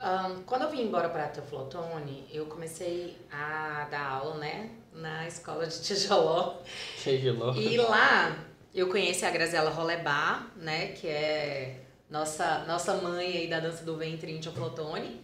Um, 0.00 0.42
quando 0.42 0.62
eu 0.62 0.70
vim 0.70 0.82
embora 0.82 1.08
para 1.08 1.28
Teoflotone, 1.28 2.26
eu 2.30 2.46
comecei 2.46 3.16
a 3.30 3.86
dar 3.90 4.06
aula, 4.06 4.36
né, 4.36 4.70
na 4.92 5.26
escola 5.26 5.66
de 5.66 5.80
Tijoló. 5.80 6.56
Tijoló. 7.02 7.54
E 7.54 7.76
lá 7.78 8.36
eu 8.74 8.88
conheci 8.88 9.24
a 9.24 9.30
Graziela 9.30 9.70
Rolebar, 9.70 10.50
né, 10.56 10.88
que 10.88 11.06
é 11.08 11.85
nossa, 12.08 12.64
nossa 12.66 12.94
mãe 12.94 13.36
aí 13.36 13.48
da 13.48 13.60
dança 13.60 13.84
do 13.84 13.96
ventre 13.96 14.30
em 14.32 14.40
Teoflotone. 14.40 15.20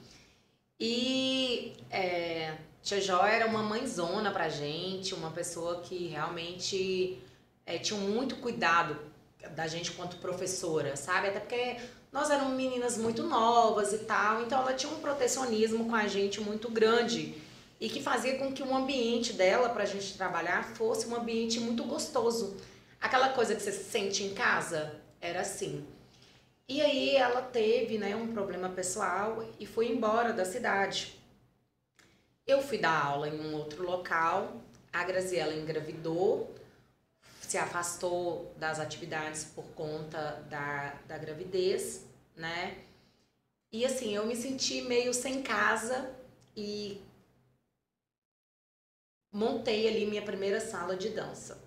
E 0.78 1.74
é, 1.90 2.56
Tia 2.82 3.00
Jó 3.00 3.24
era 3.24 3.46
uma 3.46 3.62
mãezona 3.62 4.30
pra 4.30 4.48
gente, 4.48 5.14
uma 5.14 5.30
pessoa 5.30 5.80
que 5.80 6.08
realmente 6.08 7.22
é, 7.64 7.78
tinha 7.78 7.98
muito 7.98 8.36
cuidado 8.36 8.96
da 9.54 9.66
gente 9.66 9.92
quanto 9.92 10.16
professora, 10.16 10.96
sabe? 10.96 11.28
Até 11.28 11.40
porque 11.40 11.76
nós 12.10 12.30
éramos 12.30 12.54
meninas 12.54 12.98
muito 12.98 13.22
novas 13.22 13.92
e 13.92 13.98
tal, 13.98 14.42
então 14.42 14.60
ela 14.60 14.74
tinha 14.74 14.92
um 14.92 15.00
protecionismo 15.00 15.88
com 15.88 15.94
a 15.94 16.06
gente 16.06 16.40
muito 16.40 16.68
grande 16.68 17.34
e 17.80 17.88
que 17.88 18.02
fazia 18.02 18.38
com 18.38 18.52
que 18.52 18.62
o 18.62 18.76
ambiente 18.76 19.32
dela 19.32 19.68
pra 19.68 19.84
gente 19.84 20.16
trabalhar 20.16 20.64
fosse 20.74 21.06
um 21.06 21.16
ambiente 21.16 21.58
muito 21.58 21.84
gostoso. 21.84 22.56
Aquela 23.00 23.30
coisa 23.30 23.54
que 23.54 23.62
você 23.62 23.72
sente 23.72 24.22
em 24.22 24.34
casa 24.34 24.94
era 25.20 25.40
assim. 25.40 25.84
E 26.72 26.80
aí 26.80 27.16
ela 27.16 27.42
teve 27.42 27.98
né, 27.98 28.16
um 28.16 28.32
problema 28.32 28.66
pessoal 28.70 29.46
e 29.60 29.66
foi 29.66 29.88
embora 29.90 30.32
da 30.32 30.42
cidade. 30.42 31.22
Eu 32.46 32.62
fui 32.62 32.78
dar 32.78 32.98
aula 32.98 33.28
em 33.28 33.38
um 33.38 33.54
outro 33.54 33.84
local, 33.84 34.56
a 34.90 35.04
Graziela 35.04 35.52
engravidou, 35.52 36.50
se 37.42 37.58
afastou 37.58 38.54
das 38.56 38.80
atividades 38.80 39.44
por 39.44 39.66
conta 39.74 40.42
da, 40.48 40.94
da 41.06 41.18
gravidez, 41.18 42.06
né? 42.34 42.78
E 43.70 43.84
assim, 43.84 44.16
eu 44.16 44.24
me 44.24 44.34
senti 44.34 44.80
meio 44.80 45.12
sem 45.12 45.42
casa 45.42 46.10
e 46.56 47.02
montei 49.30 49.86
ali 49.88 50.06
minha 50.06 50.22
primeira 50.22 50.58
sala 50.58 50.96
de 50.96 51.10
dança. 51.10 51.62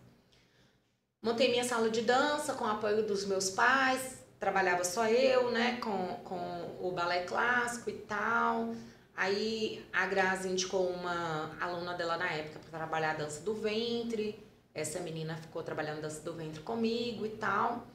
Montei 1.22 1.52
minha 1.52 1.64
sala 1.64 1.91
de 1.91 2.02
dança 2.02 2.56
com 2.56 2.65
o 2.65 2.69
apoio 2.69 3.06
dos 3.06 3.23
meus 3.23 3.52
pais, 3.52 4.24
trabalhava 4.40 4.84
só 4.84 5.07
eu, 5.07 5.52
né, 5.52 5.80
com, 5.82 6.16
com 6.24 6.78
o 6.88 6.91
balé 6.91 7.24
clássico 7.24 7.90
e 7.90 7.94
tal. 7.94 8.76
Aí 9.16 9.86
a 9.94 10.06
Grazi 10.06 10.49
indicou 10.49 10.90
uma 10.90 11.56
aluna 11.60 11.94
dela 11.94 12.18
na 12.18 12.30
época 12.30 12.60
para 12.60 12.80
trabalhar 12.80 13.12
a 13.12 13.16
dança 13.16 13.41
do 13.41 13.53
ventre. 13.53 14.38
Essa 14.74 14.99
menina 14.99 15.38
ficou 15.38 15.64
trabalhando 15.64 16.02
dança 16.02 16.22
do 16.22 16.34
ventre 16.34 16.62
comigo 16.62 17.26
e 17.26 17.30
tal. 17.30 17.88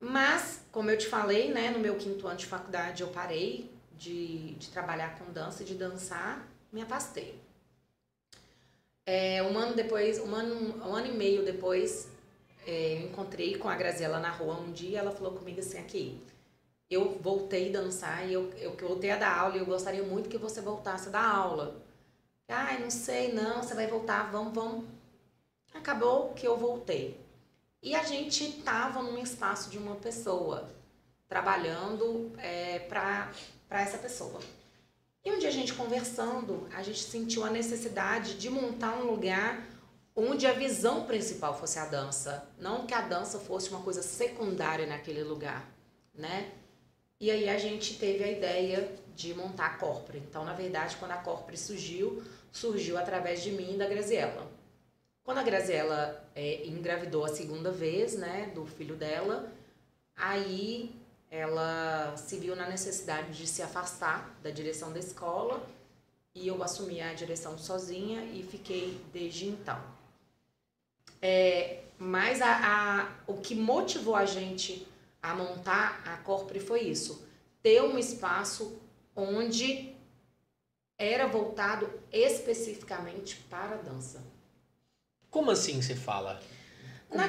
Mas, 0.00 0.62
como 0.72 0.90
eu 0.90 0.98
te 0.98 1.06
falei, 1.06 1.52
né, 1.52 1.70
no 1.70 1.78
meu 1.78 1.96
quinto 1.96 2.26
ano 2.26 2.36
de 2.36 2.46
faculdade 2.46 3.02
eu 3.02 3.08
parei 3.08 3.70
de, 3.96 4.54
de 4.54 4.68
trabalhar 4.68 5.18
com 5.18 5.32
dança 5.32 5.62
e 5.62 5.66
de 5.66 5.74
dançar, 5.74 6.46
me 6.72 6.82
afastei. 6.82 7.40
É, 9.04 9.42
um 9.42 9.56
ano 9.56 9.74
depois, 9.74 10.18
um 10.18 10.34
ano, 10.34 10.84
um 10.84 10.94
ano 10.94 11.06
e 11.06 11.12
meio 11.12 11.44
depois, 11.44 12.08
é, 12.66 12.94
eu 12.94 13.06
encontrei 13.06 13.56
com 13.56 13.68
a 13.68 13.76
Graziela 13.76 14.18
na 14.18 14.30
rua 14.30 14.58
um 14.58 14.72
dia, 14.72 14.98
ela 14.98 15.12
falou 15.12 15.32
comigo 15.32 15.60
assim, 15.60 15.78
aqui, 15.78 16.20
eu 16.90 17.18
voltei 17.20 17.68
a 17.68 17.80
dançar 17.80 18.28
e 18.28 18.32
eu, 18.32 18.52
eu 18.58 18.76
voltei 18.76 19.10
a 19.10 19.16
dar 19.16 19.38
aula 19.38 19.56
e 19.56 19.60
eu 19.60 19.66
gostaria 19.66 20.02
muito 20.02 20.28
que 20.28 20.36
você 20.36 20.60
voltasse 20.60 21.08
a 21.08 21.12
dar 21.12 21.24
aula. 21.24 21.80
Ai, 22.48 22.80
não 22.80 22.90
sei, 22.90 23.32
não, 23.32 23.62
você 23.62 23.74
vai 23.74 23.86
voltar, 23.86 24.30
vamos, 24.30 24.54
vamos. 24.54 24.84
Acabou 25.74 26.32
que 26.34 26.46
eu 26.46 26.56
voltei. 26.56 27.20
E 27.82 27.94
a 27.94 28.02
gente 28.02 28.44
estava 28.44 29.02
num 29.02 29.18
espaço 29.18 29.70
de 29.70 29.78
uma 29.78 29.96
pessoa, 29.96 30.68
trabalhando 31.28 32.32
é, 32.38 32.80
para 32.80 33.30
essa 33.70 33.98
pessoa. 33.98 34.40
E 35.24 35.32
um 35.32 35.38
dia 35.38 35.48
a 35.48 35.52
gente 35.52 35.74
conversando, 35.74 36.68
a 36.72 36.82
gente 36.82 37.02
sentiu 37.02 37.44
a 37.44 37.50
necessidade 37.50 38.34
de 38.34 38.48
montar 38.48 38.96
um 38.96 39.10
lugar 39.10 39.64
onde 40.16 40.46
a 40.46 40.52
visão 40.52 41.04
principal 41.04 41.56
fosse 41.58 41.78
a 41.78 41.84
dança, 41.84 42.48
não 42.58 42.86
que 42.86 42.94
a 42.94 43.02
dança 43.02 43.38
fosse 43.38 43.68
uma 43.68 43.82
coisa 43.82 44.00
secundária 44.00 44.86
naquele 44.86 45.22
lugar, 45.22 45.70
né? 46.14 46.50
E 47.20 47.30
aí 47.30 47.48
a 47.48 47.58
gente 47.58 47.98
teve 47.98 48.24
a 48.24 48.30
ideia 48.30 48.90
de 49.14 49.34
montar 49.34 49.66
a 49.66 49.76
Corpore. 49.76 50.18
Então, 50.18 50.44
na 50.44 50.54
verdade, 50.54 50.96
quando 50.96 51.12
a 51.12 51.16
Corpore 51.18 51.56
surgiu, 51.56 52.22
surgiu 52.50 52.96
através 52.96 53.42
de 53.42 53.50
mim 53.52 53.74
e 53.74 53.78
da 53.78 53.86
Graziella. 53.86 54.50
Quando 55.22 55.38
a 55.38 55.42
Graziella 55.42 56.24
é, 56.34 56.66
engravidou 56.66 57.24
a 57.24 57.28
segunda 57.28 57.70
vez, 57.70 58.14
né, 58.14 58.50
do 58.54 58.64
filho 58.64 58.96
dela, 58.96 59.52
aí 60.14 60.94
ela 61.30 62.16
se 62.16 62.38
viu 62.38 62.54
na 62.54 62.68
necessidade 62.68 63.36
de 63.36 63.46
se 63.46 63.62
afastar 63.62 64.38
da 64.42 64.50
direção 64.50 64.92
da 64.92 64.98
escola 64.98 65.66
e 66.34 66.46
eu 66.46 66.62
assumi 66.62 67.00
a 67.00 67.12
direção 67.12 67.58
sozinha 67.58 68.22
e 68.24 68.42
fiquei 68.42 69.00
desde 69.12 69.46
então. 69.46 69.95
É, 71.20 71.82
mas 71.98 72.40
a, 72.42 72.48
a, 72.48 73.08
o 73.26 73.38
que 73.38 73.54
motivou 73.54 74.14
a 74.14 74.24
gente 74.24 74.86
a 75.22 75.34
montar 75.34 76.02
a 76.06 76.16
Corpore 76.18 76.60
foi 76.60 76.82
isso: 76.82 77.26
ter 77.62 77.82
um 77.82 77.98
espaço 77.98 78.80
onde 79.14 79.94
era 80.98 81.26
voltado 81.26 81.90
especificamente 82.12 83.36
para 83.50 83.74
a 83.74 83.78
dança. 83.78 84.22
Como 85.30 85.50
assim 85.50 85.82
você 85.82 85.94
fala? 85.94 86.40
Na... 87.14 87.28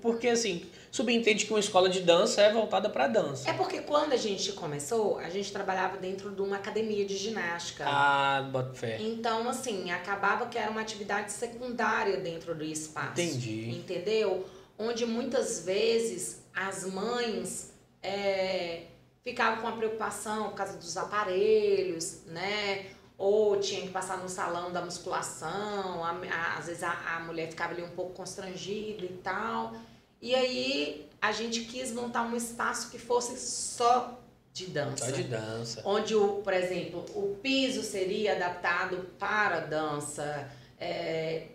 Porque 0.00 0.28
assim, 0.28 0.66
subentende 0.90 1.46
que 1.46 1.52
uma 1.52 1.60
escola 1.60 1.88
de 1.88 2.00
dança 2.00 2.42
é 2.42 2.52
voltada 2.52 2.90
para 2.90 3.06
dança. 3.06 3.48
É 3.48 3.52
porque 3.52 3.80
quando 3.80 4.12
a 4.12 4.16
gente 4.16 4.52
começou, 4.52 5.18
a 5.18 5.30
gente 5.30 5.52
trabalhava 5.52 5.96
dentro 5.96 6.30
de 6.30 6.42
uma 6.42 6.56
academia 6.56 7.04
de 7.04 7.16
ginástica. 7.16 7.84
Ah, 7.86 8.48
bota 8.50 8.74
fé. 8.74 8.98
Então, 9.00 9.48
assim, 9.48 9.90
acabava 9.90 10.46
que 10.46 10.58
era 10.58 10.70
uma 10.70 10.80
atividade 10.80 11.32
secundária 11.32 12.16
dentro 12.18 12.54
do 12.54 12.64
espaço. 12.64 13.20
Entendi. 13.20 13.70
Entendeu? 13.70 14.46
Onde 14.78 15.06
muitas 15.06 15.64
vezes 15.64 16.42
as 16.54 16.84
mães 16.84 17.72
é, 18.02 18.82
ficavam 19.22 19.62
com 19.62 19.68
a 19.68 19.72
preocupação 19.72 20.50
por 20.50 20.56
causa 20.56 20.76
dos 20.76 20.96
aparelhos, 20.96 22.24
né? 22.26 22.86
Ou 23.22 23.60
tinha 23.60 23.82
que 23.82 23.90
passar 23.90 24.18
no 24.18 24.28
salão 24.28 24.72
da 24.72 24.82
musculação, 24.82 26.04
a, 26.04 26.10
a, 26.10 26.58
às 26.58 26.66
vezes 26.66 26.82
a, 26.82 26.90
a 26.90 27.20
mulher 27.20 27.48
ficava 27.48 27.72
ali 27.72 27.80
um 27.80 27.90
pouco 27.90 28.14
constrangida 28.14 29.04
e 29.04 29.20
tal. 29.22 29.74
E 30.20 30.34
aí 30.34 31.08
a 31.20 31.30
gente 31.30 31.60
quis 31.66 31.92
montar 31.92 32.24
um 32.24 32.34
espaço 32.34 32.90
que 32.90 32.98
fosse 32.98 33.38
só 33.38 34.20
de 34.52 34.66
dança. 34.66 35.06
Só 35.06 35.12
de 35.12 35.22
dança. 35.22 35.82
Onde, 35.84 36.16
o, 36.16 36.42
por 36.42 36.52
exemplo, 36.52 37.04
o 37.14 37.36
piso 37.40 37.84
seria 37.84 38.34
adaptado 38.34 39.08
para 39.20 39.60
dança. 39.60 40.50
É, 40.80 41.46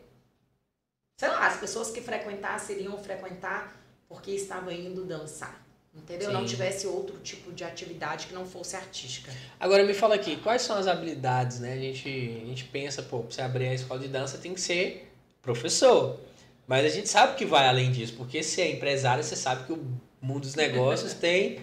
sei 1.19 1.27
lá, 1.27 1.47
as 1.47 1.57
pessoas 1.57 1.91
que 1.91 1.99
frequentassem 1.99 2.77
iriam 2.77 2.97
frequentar 2.97 3.75
porque 4.07 4.31
estavam 4.31 4.71
indo 4.71 5.03
dançar 5.03 5.66
entendeu? 5.97 6.29
Sim. 6.29 6.33
Não 6.33 6.45
tivesse 6.45 6.87
outro 6.87 7.17
tipo 7.19 7.51
de 7.51 7.63
atividade 7.63 8.27
que 8.27 8.33
não 8.33 8.45
fosse 8.45 8.75
artística. 8.75 9.31
Agora 9.59 9.83
me 9.83 9.93
fala 9.93 10.15
aqui, 10.15 10.37
quais 10.37 10.61
são 10.61 10.77
as 10.77 10.87
habilidades, 10.87 11.59
né? 11.59 11.73
A 11.73 11.77
gente, 11.77 12.07
a 12.07 12.45
gente 12.45 12.63
pensa, 12.65 13.01
pô, 13.01 13.19
pra 13.19 13.31
você 13.31 13.41
abrir 13.41 13.67
a 13.67 13.73
escola 13.73 13.99
de 13.99 14.07
dança 14.07 14.37
tem 14.37 14.53
que 14.53 14.61
ser 14.61 15.11
professor. 15.41 16.19
Mas 16.67 16.85
a 16.85 16.89
gente 16.89 17.07
sabe 17.07 17.35
que 17.35 17.45
vai 17.45 17.67
além 17.67 17.91
disso, 17.91 18.13
porque 18.17 18.43
se 18.43 18.61
é 18.61 18.71
empresário, 18.71 19.23
você 19.23 19.35
sabe 19.35 19.65
que 19.65 19.73
o 19.73 19.85
mundo 20.21 20.41
dos 20.41 20.55
negócios 20.55 21.13
tem, 21.15 21.59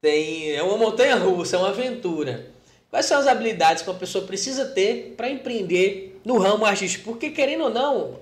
tem 0.00 0.52
é 0.52 0.62
uma 0.62 0.76
montanha 0.76 1.16
russa, 1.16 1.56
é 1.56 1.58
uma 1.58 1.70
aventura. 1.70 2.50
Quais 2.90 3.06
são 3.06 3.18
as 3.18 3.26
habilidades 3.26 3.82
que 3.82 3.90
uma 3.90 3.98
pessoa 3.98 4.26
precisa 4.26 4.66
ter 4.66 5.14
para 5.16 5.30
empreender 5.30 6.20
no 6.24 6.38
ramo 6.38 6.66
artístico? 6.66 7.04
Porque 7.04 7.30
querendo 7.30 7.64
ou 7.64 7.70
não, 7.70 8.18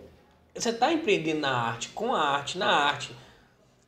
você 0.54 0.70
está 0.70 0.92
empreendendo 0.92 1.40
na 1.40 1.50
arte, 1.50 1.88
com 1.88 2.14
a 2.14 2.20
arte, 2.20 2.58
na 2.58 2.68
arte 2.68 3.10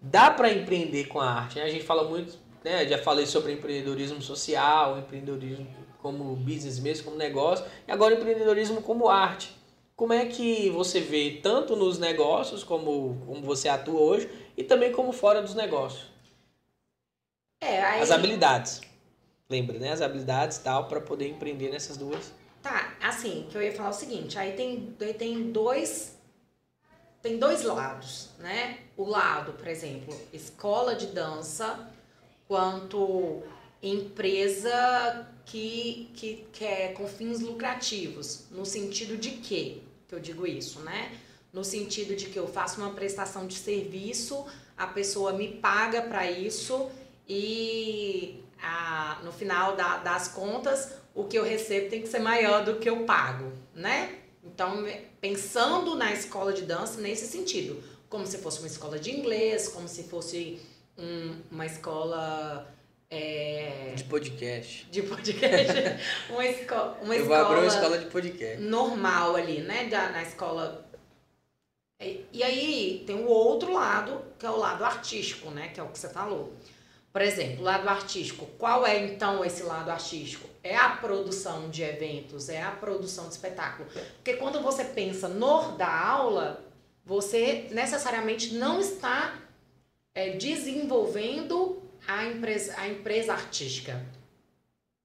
dá 0.01 0.31
para 0.31 0.53
empreender 0.53 1.09
com 1.09 1.21
a 1.21 1.31
arte. 1.31 1.57
Né? 1.57 1.65
A 1.65 1.69
gente 1.69 1.85
fala 1.85 2.05
muito 2.09 2.39
né, 2.65 2.87
já 2.87 2.99
falei 2.99 3.27
sobre 3.27 3.53
empreendedorismo 3.53 4.21
social, 4.21 4.99
empreendedorismo 4.99 5.67
como 5.99 6.35
business 6.37 6.79
mesmo, 6.79 7.05
como 7.05 7.17
negócio, 7.17 7.65
e 7.87 7.93
agora 7.93 8.15
empreendedorismo 8.15 8.81
como 8.83 9.09
arte. 9.09 9.55
Como 9.95 10.13
é 10.15 10.25
que 10.25 10.71
você 10.71 11.01
vê 11.01 11.41
tanto 11.43 11.77
nos 11.77 11.99
negócios, 11.99 12.65
como, 12.65 13.23
como 13.27 13.43
você 13.43 13.69
atua 13.69 14.01
hoje, 14.01 14.31
e 14.57 14.65
também 14.65 14.93
como 14.93 15.13
fora 15.13 15.43
dos 15.43 15.55
negócios? 15.55 16.11
É, 17.63 17.83
aí... 17.83 18.01
As 18.01 18.11
habilidades. 18.11 18.81
Lembra, 19.49 19.79
né? 19.79 19.93
As 19.93 20.01
habilidades 20.01 20.57
e 20.57 20.63
tal, 20.63 20.89
para 20.89 21.01
poder 21.01 21.29
empreender 21.29 21.71
nessas 21.71 21.99
duas. 21.99 22.33
Tá, 22.63 22.95
assim, 23.03 23.47
que 23.51 23.57
eu 23.57 23.63
ia 23.63 23.73
falar 23.73 23.91
o 23.91 23.95
seguinte, 23.95 24.39
aí 24.39 24.53
tem, 24.53 24.95
tem 25.19 25.51
dois 25.51 26.19
tem 27.23 27.39
dois 27.39 27.63
lados, 27.63 28.31
né? 28.39 28.79
O 28.97 29.05
lado, 29.05 29.53
por 29.53 29.69
exemplo, 29.69 30.19
escola 30.33 30.95
de 30.95 31.09
dança, 31.09 31.89
quanto 32.49 33.43
empresa 33.83 35.29
que, 35.45 36.11
que, 36.15 36.47
que 36.53 36.65
é 36.65 36.89
com 36.89 37.07
fins 37.07 37.41
lucrativos, 37.41 38.45
no 38.51 38.65
sentido 38.65 39.17
de 39.17 39.33
quê? 39.33 39.83
que 40.11 40.15
eu 40.17 40.21
digo 40.21 40.45
isso, 40.45 40.81
né? 40.81 41.17
No 41.53 41.63
sentido 41.63 42.17
de 42.17 42.27
que 42.27 42.37
eu 42.37 42.49
faço 42.49 42.81
uma 42.81 42.91
prestação 42.91 43.47
de 43.47 43.55
serviço, 43.55 44.45
a 44.77 44.89
pessoa 44.89 45.33
me 45.33 45.47
paga 45.47 46.03
para 46.03 46.29
isso 46.29 46.91
e 47.29 48.43
a, 48.61 49.21
no 49.25 49.31
final 49.31 49.77
da, 49.77 49.99
das 49.99 50.27
contas 50.27 50.95
o 51.15 51.25
que 51.25 51.39
eu 51.39 51.45
recebo 51.45 51.89
tem 51.89 52.03
que 52.03 52.09
ser 52.09 52.19
maior 52.19 52.65
do 52.65 52.77
que 52.77 52.91
eu 52.91 53.05
pago, 53.05 53.53
né? 53.73 54.19
Então, 54.53 54.85
pensando 55.21 55.95
na 55.95 56.13
escola 56.13 56.53
de 56.53 56.63
dança 56.63 57.01
nesse 57.01 57.27
sentido, 57.27 57.83
como 58.09 58.27
se 58.27 58.39
fosse 58.39 58.59
uma 58.59 58.67
escola 58.67 58.99
de 58.99 59.11
inglês, 59.11 59.69
como 59.69 59.87
se 59.87 60.05
fosse 60.05 60.61
um, 60.99 61.37
uma 61.51 61.67
escola 61.67 62.69
é... 63.09 63.93
De 63.97 64.05
podcast. 64.05 64.87
De 64.91 65.03
podcast. 65.03 65.75
uma, 66.31 66.47
esco 66.47 66.75
uma 67.03 67.15
Eu 67.15 67.23
escola. 67.23 67.25
vou 67.25 67.35
abrir 67.35 67.59
uma 67.59 67.67
escola 67.67 67.99
de 67.99 68.07
podcast. 68.07 68.63
Normal 68.63 69.37
ali, 69.37 69.61
né? 69.63 69.89
Da, 69.89 70.11
na 70.11 70.23
escola. 70.23 70.85
E, 72.01 72.25
e 72.33 72.43
aí 72.43 73.05
tem 73.07 73.17
o 73.17 73.29
outro 73.29 73.73
lado, 73.73 74.23
que 74.39 74.45
é 74.45 74.51
o 74.51 74.57
lado 74.57 74.85
artístico, 74.85 75.51
né? 75.51 75.69
Que 75.69 75.81
é 75.81 75.83
o 75.83 75.89
que 75.89 75.99
você 75.99 76.09
falou. 76.09 76.53
Por 77.13 77.23
exemplo, 77.23 77.63
lado 77.65 77.89
artístico. 77.89 78.47
Qual 78.59 78.87
é 78.87 79.05
então 79.05 79.45
esse 79.45 79.63
lado 79.63 79.91
artístico? 79.91 80.49
É 80.63 80.77
a 80.77 80.91
produção 80.91 81.71
de 81.71 81.83
eventos, 81.83 82.49
é 82.49 82.63
a 82.63 82.71
produção 82.71 83.29
de 83.29 83.35
espetáculo. 83.35 83.89
Porque 84.17 84.35
quando 84.35 84.61
você 84.61 84.85
pensa 84.85 85.27
no 85.29 85.73
da 85.73 85.89
aula, 85.89 86.65
você 87.05 87.69
necessariamente 87.71 88.55
não 88.55 88.79
está 88.79 89.41
é, 90.15 90.31
desenvolvendo 90.31 91.83
a 92.07 92.27
empresa, 92.27 92.75
a 92.77 92.89
empresa 92.89 93.33
artística. 93.33 94.05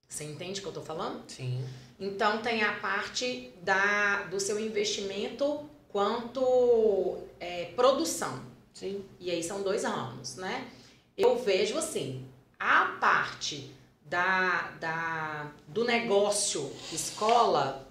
Você 0.07 0.23
entende 0.23 0.59
o 0.59 0.63
que 0.63 0.67
eu 0.67 0.71
estou 0.71 0.83
falando? 0.83 1.23
Sim. 1.29 1.65
Então 1.99 2.41
tem 2.41 2.63
a 2.63 2.73
parte 2.73 3.51
da, 3.61 4.23
do 4.23 4.39
seu 4.39 4.59
investimento 4.59 5.69
quanto 5.89 7.17
é, 7.39 7.65
produção. 7.75 8.43
Sim. 8.73 9.03
E 9.19 9.31
aí 9.31 9.41
são 9.41 9.61
dois 9.61 9.83
ramos, 9.83 10.35
né? 10.35 10.69
Eu 11.17 11.37
vejo 11.39 11.77
assim, 11.77 12.25
a 12.59 12.97
parte 12.99 13.73
da, 14.15 14.71
da, 14.79 15.51
do 15.67 15.83
negócio 15.83 16.71
escola 16.93 17.85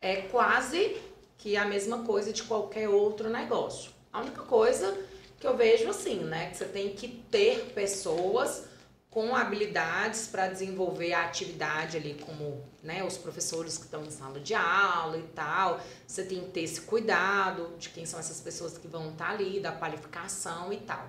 é 0.00 0.22
quase 0.22 0.96
que 1.36 1.56
a 1.56 1.64
mesma 1.64 2.04
coisa 2.04 2.32
de 2.32 2.44
qualquer 2.44 2.88
outro 2.88 3.28
negócio. 3.28 3.90
A 4.12 4.20
única 4.20 4.42
coisa 4.42 4.96
que 5.40 5.46
eu 5.46 5.56
vejo 5.56 5.90
assim, 5.90 6.20
né? 6.20 6.50
Que 6.50 6.58
você 6.58 6.66
tem 6.66 6.90
que 6.94 7.08
ter 7.08 7.72
pessoas 7.74 8.66
com 9.10 9.34
habilidades 9.34 10.28
para 10.28 10.46
desenvolver 10.46 11.12
a 11.12 11.24
atividade 11.24 11.96
ali, 11.96 12.14
como 12.24 12.62
né, 12.80 13.02
os 13.02 13.18
professores 13.18 13.76
que 13.76 13.84
estão 13.84 14.04
em 14.04 14.10
sala 14.12 14.38
de 14.38 14.54
aula 14.54 15.18
e 15.18 15.26
tal. 15.34 15.80
Você 16.06 16.22
tem 16.22 16.40
que 16.40 16.50
ter 16.52 16.62
esse 16.62 16.82
cuidado 16.82 17.76
de 17.80 17.88
quem 17.88 18.06
são 18.06 18.20
essas 18.20 18.40
pessoas 18.40 18.78
que 18.78 18.86
vão 18.86 19.10
estar 19.10 19.26
tá 19.26 19.32
ali, 19.32 19.58
da 19.58 19.72
qualificação 19.72 20.72
e 20.72 20.76
tal. 20.76 21.04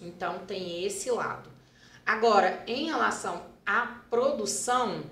Então 0.00 0.46
tem 0.46 0.84
esse 0.84 1.10
lado. 1.10 1.59
Agora, 2.10 2.60
em 2.66 2.86
relação 2.86 3.40
à 3.64 3.86
produção, 4.10 5.04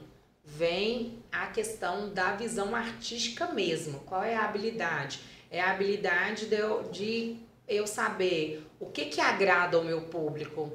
vem 0.42 1.22
a 1.30 1.46
questão 1.46 2.12
da 2.12 2.34
visão 2.34 2.74
artística 2.74 3.46
mesmo. 3.52 4.00
Qual 4.00 4.24
é 4.24 4.34
a 4.34 4.44
habilidade? 4.44 5.20
É 5.48 5.60
a 5.60 5.70
habilidade 5.70 6.46
de, 6.46 6.56
de 6.90 7.36
eu 7.68 7.86
saber 7.86 8.66
o 8.80 8.86
que, 8.86 9.04
que 9.04 9.20
agrada 9.20 9.76
ao 9.76 9.84
meu 9.84 10.00
público. 10.06 10.72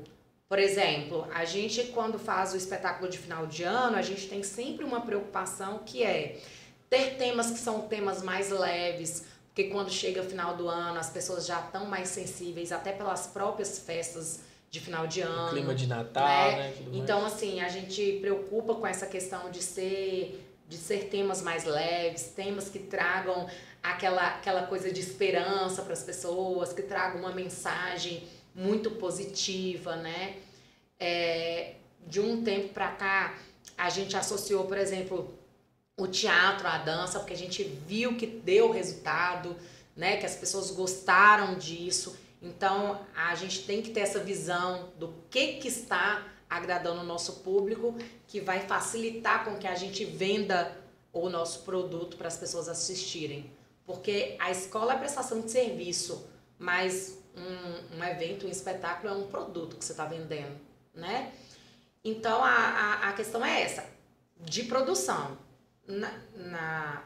Por 0.48 0.60
exemplo, 0.60 1.28
a 1.34 1.44
gente 1.44 1.84
quando 1.88 2.18
faz 2.18 2.54
o 2.54 2.58
espetáculo 2.58 3.10
de 3.10 3.18
final 3.18 3.46
de 3.46 3.64
ano, 3.64 3.98
a 3.98 4.02
gente 4.02 4.30
tem 4.30 4.44
sempre 4.44 4.86
uma 4.86 5.02
preocupação 5.02 5.80
que 5.80 6.04
é 6.04 6.40
ter 6.90 7.18
temas 7.18 7.52
que 7.52 7.60
são 7.60 7.82
temas 7.82 8.24
mais 8.24 8.50
leves, 8.50 9.26
porque 9.48 9.66
quando 9.66 9.92
chega 9.92 10.22
o 10.22 10.30
final 10.30 10.56
do 10.56 10.70
ano, 10.70 10.98
as 10.98 11.10
pessoas 11.10 11.46
já 11.46 11.60
estão 11.60 11.86
mais 11.86 12.08
sensíveis, 12.08 12.72
até 12.72 12.94
pelas 12.94 13.28
próprias 13.28 13.80
festas 13.80 14.53
de 14.74 14.80
final 14.80 15.06
de 15.06 15.22
ano. 15.22 15.50
O 15.50 15.50
clima 15.52 15.76
de 15.76 15.86
Natal, 15.86 16.26
né? 16.26 16.58
né? 16.58 16.74
Então, 16.94 17.24
assim, 17.24 17.62
a 17.62 17.70
gente 17.70 18.18
preocupa 18.20 18.74
com 18.74 18.88
essa 18.88 19.06
questão 19.06 19.52
de 19.52 19.62
ser 19.62 20.44
de 20.68 20.78
ser 20.78 21.10
temas 21.10 21.44
mais 21.44 21.66
leves, 21.66 22.32
temas 22.36 22.70
que 22.70 22.80
tragam 22.80 23.48
aquela, 23.84 24.30
aquela 24.30 24.66
coisa 24.66 24.92
de 24.92 25.00
esperança 25.00 25.84
para 25.84 25.94
as 25.94 26.02
pessoas, 26.02 26.74
que 26.74 26.82
traga 26.82 27.20
uma 27.20 27.32
mensagem 27.32 28.24
muito 28.56 28.90
positiva, 28.90 29.96
né? 29.98 30.38
É, 31.00 31.76
de 32.08 32.20
um 32.20 32.44
tempo 32.44 32.70
para 32.70 32.88
cá, 32.94 33.38
a 33.78 33.90
gente 33.92 34.18
associou, 34.18 34.66
por 34.66 34.80
exemplo, 34.80 35.38
o 35.96 36.08
teatro 36.08 36.68
à 36.68 36.80
dança, 36.80 37.20
porque 37.20 37.34
a 37.34 37.38
gente 37.38 37.64
viu 37.64 38.18
que 38.18 38.26
deu 38.26 38.72
resultado, 38.72 39.56
né? 39.96 40.18
Que 40.18 40.26
as 40.26 40.36
pessoas 40.36 40.72
gostaram 40.72 41.60
disso. 41.60 42.18
Então, 42.44 43.00
a 43.16 43.34
gente 43.36 43.64
tem 43.66 43.82
que 43.82 43.92
ter 43.92 44.02
essa 44.02 44.20
visão 44.20 44.92
do 45.00 45.14
que, 45.30 45.54
que 45.54 45.70
está 45.70 46.28
agradando 46.50 47.00
o 47.00 47.06
nosso 47.06 47.40
público, 47.40 47.96
que 48.28 48.42
vai 48.42 48.60
facilitar 48.68 49.46
com 49.46 49.58
que 49.58 49.66
a 49.66 49.76
gente 49.76 50.04
venda 50.04 50.78
o 51.14 51.30
nosso 51.30 51.64
produto 51.64 52.18
para 52.18 52.28
as 52.28 52.38
pessoas 52.38 52.68
assistirem. 52.68 53.50
Porque 53.86 54.36
a 54.40 54.52
escola 54.52 54.94
é 54.94 54.98
prestação 54.98 55.40
de 55.40 55.50
serviço, 55.50 56.28
mas 56.60 57.18
um, 57.36 57.98
um 57.98 58.04
evento, 58.04 58.46
um 58.46 58.50
espetáculo 58.50 59.14
é 59.14 59.16
um 59.16 59.28
produto 59.28 59.78
que 59.78 59.86
você 59.86 59.94
está 59.94 60.06
vendendo, 60.06 60.60
né? 60.94 61.32
Então 62.04 62.44
a, 62.44 62.50
a, 62.50 63.10
a, 63.10 63.14
questão 63.14 63.44
é 63.44 63.62
essa, 63.62 63.86
de 64.40 64.64
produção. 64.64 65.38
Na, 65.86 66.14
na, 66.36 67.04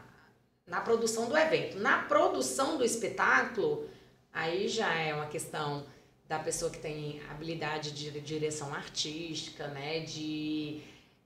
na 0.66 0.80
produção 0.80 1.28
do 1.28 1.36
evento. 1.36 1.78
Na 1.78 2.02
produção 2.02 2.76
do 2.76 2.84
espetáculo, 2.84 3.88
aí 4.32 4.68
já 4.68 4.92
é 4.94 5.14
uma 5.14 5.26
questão 5.26 5.84
da 6.28 6.38
pessoa 6.38 6.70
que 6.70 6.78
tem 6.78 7.20
habilidade 7.30 7.92
de 7.92 8.20
direção 8.20 8.74
artística, 8.74 9.66
né? 9.68 10.00
De, 10.00 10.80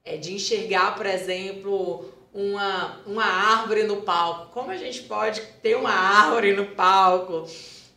é, 0.05 0.17
de 0.17 0.33
enxergar, 0.33 0.95
por 0.95 1.07
exemplo, 1.07 2.13
uma, 2.33 3.01
uma 3.05 3.25
árvore 3.25 3.83
no 3.83 4.03
palco. 4.03 4.53
Como 4.53 4.71
a 4.71 4.77
gente 4.77 5.03
pode 5.03 5.41
ter 5.61 5.77
uma 5.77 5.91
árvore 5.91 6.55
no 6.55 6.67
palco? 6.67 7.47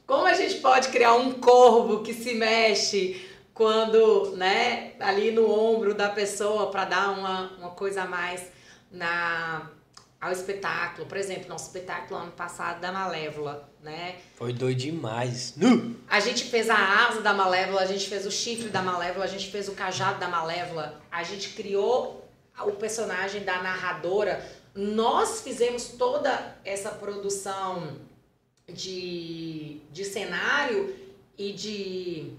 Como 0.08 0.26
a 0.26 0.34
gente 0.34 0.56
pode 0.56 0.90
criar 0.90 1.16
um 1.16 1.34
corvo 1.34 2.04
que 2.04 2.14
se 2.14 2.34
mexe 2.34 3.30
quando, 3.54 4.36
né, 4.36 4.94
ali 5.00 5.32
no 5.32 5.50
ombro 5.50 5.94
da 5.94 6.10
pessoa 6.10 6.70
para 6.70 6.86
dar 6.86 7.12
uma, 7.12 7.52
uma 7.58 7.70
coisa 7.70 8.04
a 8.04 8.06
mais 8.06 8.52
na 8.92 9.72
ao 10.20 10.32
espetáculo. 10.32 11.08
Por 11.08 11.18
exemplo, 11.18 11.48
nosso 11.48 11.68
espetáculo 11.68 12.20
ano 12.20 12.32
passado 12.32 12.82
da 12.82 12.92
Malévola, 12.92 13.70
né? 13.86 14.16
Foi 14.34 14.52
doido 14.52 14.80
demais. 14.80 15.54
Uh! 15.62 15.96
A 16.10 16.20
gente 16.20 16.46
fez 16.46 16.70
a 16.70 17.08
asa 17.08 17.22
da 17.22 17.34
Malévola, 17.34 17.82
a 17.82 17.86
gente 17.86 18.10
fez 18.10 18.26
o 18.26 18.32
chifre 18.32 18.70
da 18.70 18.82
Malévola, 18.82 19.26
a 19.26 19.28
gente 19.28 19.50
fez 19.52 19.70
o 19.70 19.74
cajado 19.74 20.20
da 20.20 20.28
Malévola, 20.28 21.00
a 21.12 21.24
gente 21.24 21.50
criou 21.50 22.28
o 22.60 22.72
personagem 22.72 23.44
da 23.44 23.62
narradora, 23.62 24.44
nós 24.74 25.42
fizemos 25.42 25.90
toda 25.90 26.58
essa 26.66 26.90
produção 26.90 27.96
de, 28.68 29.80
de 29.92 30.04
cenário 30.04 30.96
e 31.38 31.54
de 31.54 32.32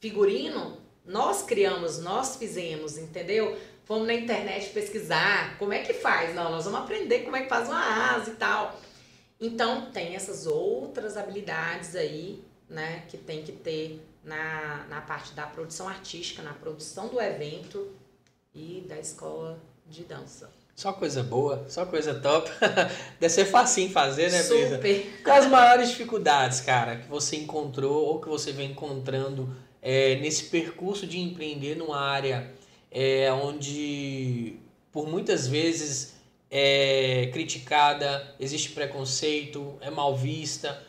figurino, 0.00 0.78
nós 1.06 1.42
criamos, 1.42 1.98
nós 2.00 2.36
fizemos, 2.36 2.98
entendeu? 2.98 3.56
Fomos 3.84 4.06
na 4.06 4.14
internet 4.14 4.70
pesquisar 4.70 5.56
como 5.58 5.72
é 5.72 5.78
que 5.78 5.94
faz. 5.94 6.34
Não, 6.34 6.50
nós 6.50 6.64
vamos 6.64 6.80
aprender 6.80 7.20
como 7.20 7.36
é 7.36 7.42
que 7.42 7.48
faz 7.48 7.68
uma 7.68 8.14
asa 8.14 8.30
e 8.30 8.34
tal. 8.34 8.78
Então, 9.40 9.90
tem 9.90 10.16
essas 10.16 10.46
outras 10.46 11.16
habilidades 11.16 11.94
aí, 11.94 12.42
né, 12.68 13.04
que 13.08 13.16
tem 13.16 13.42
que 13.42 13.52
ter 13.52 14.02
na, 14.24 14.86
na 14.88 15.00
parte 15.00 15.32
da 15.32 15.46
produção 15.46 15.88
artística, 15.88 16.42
na 16.42 16.52
produção 16.52 17.08
do 17.08 17.20
evento 17.20 17.92
e 18.54 18.84
da 18.88 18.98
escola 18.98 19.58
de 19.86 20.02
dança. 20.04 20.50
Só 20.74 20.92
coisa 20.92 21.24
boa, 21.24 21.64
só 21.68 21.84
coisa 21.86 22.14
top. 22.14 22.48
Deve 23.18 23.32
ser 23.32 23.46
facinho 23.46 23.90
fazer, 23.90 24.30
né, 24.30 24.42
Brisa? 24.42 24.76
Super. 24.76 25.22
Quais 25.24 25.44
as 25.44 25.50
maiores 25.50 25.88
dificuldades, 25.88 26.60
cara, 26.60 26.96
que 26.96 27.08
você 27.08 27.36
encontrou 27.36 28.06
ou 28.06 28.20
que 28.20 28.28
você 28.28 28.52
vem 28.52 28.70
encontrando 28.70 29.52
é, 29.82 30.16
nesse 30.16 30.44
percurso 30.44 31.06
de 31.06 31.18
empreender 31.18 31.74
numa 31.74 31.98
área 31.98 32.52
é, 32.92 33.32
onde 33.32 34.56
por 34.92 35.08
muitas 35.08 35.48
vezes 35.48 36.14
é 36.50 37.28
criticada, 37.32 38.34
existe 38.40 38.70
preconceito, 38.70 39.78
é 39.80 39.90
mal 39.90 40.16
vista. 40.16 40.82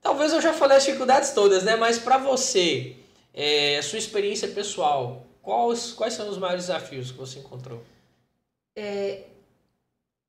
Talvez 0.00 0.32
eu 0.32 0.40
já 0.40 0.52
falei 0.52 0.76
as 0.76 0.84
dificuldades 0.84 1.30
todas, 1.30 1.64
né? 1.64 1.76
Mas 1.76 1.98
para 1.98 2.18
você, 2.18 2.96
é, 3.34 3.78
a 3.78 3.82
sua 3.82 3.98
experiência 3.98 4.48
pessoal, 4.48 5.26
quais, 5.42 5.92
quais 5.92 6.14
são 6.14 6.28
os 6.28 6.38
maiores 6.38 6.66
desafios 6.66 7.10
que 7.10 7.18
você 7.18 7.38
encontrou? 7.38 7.82
É, 8.76 9.24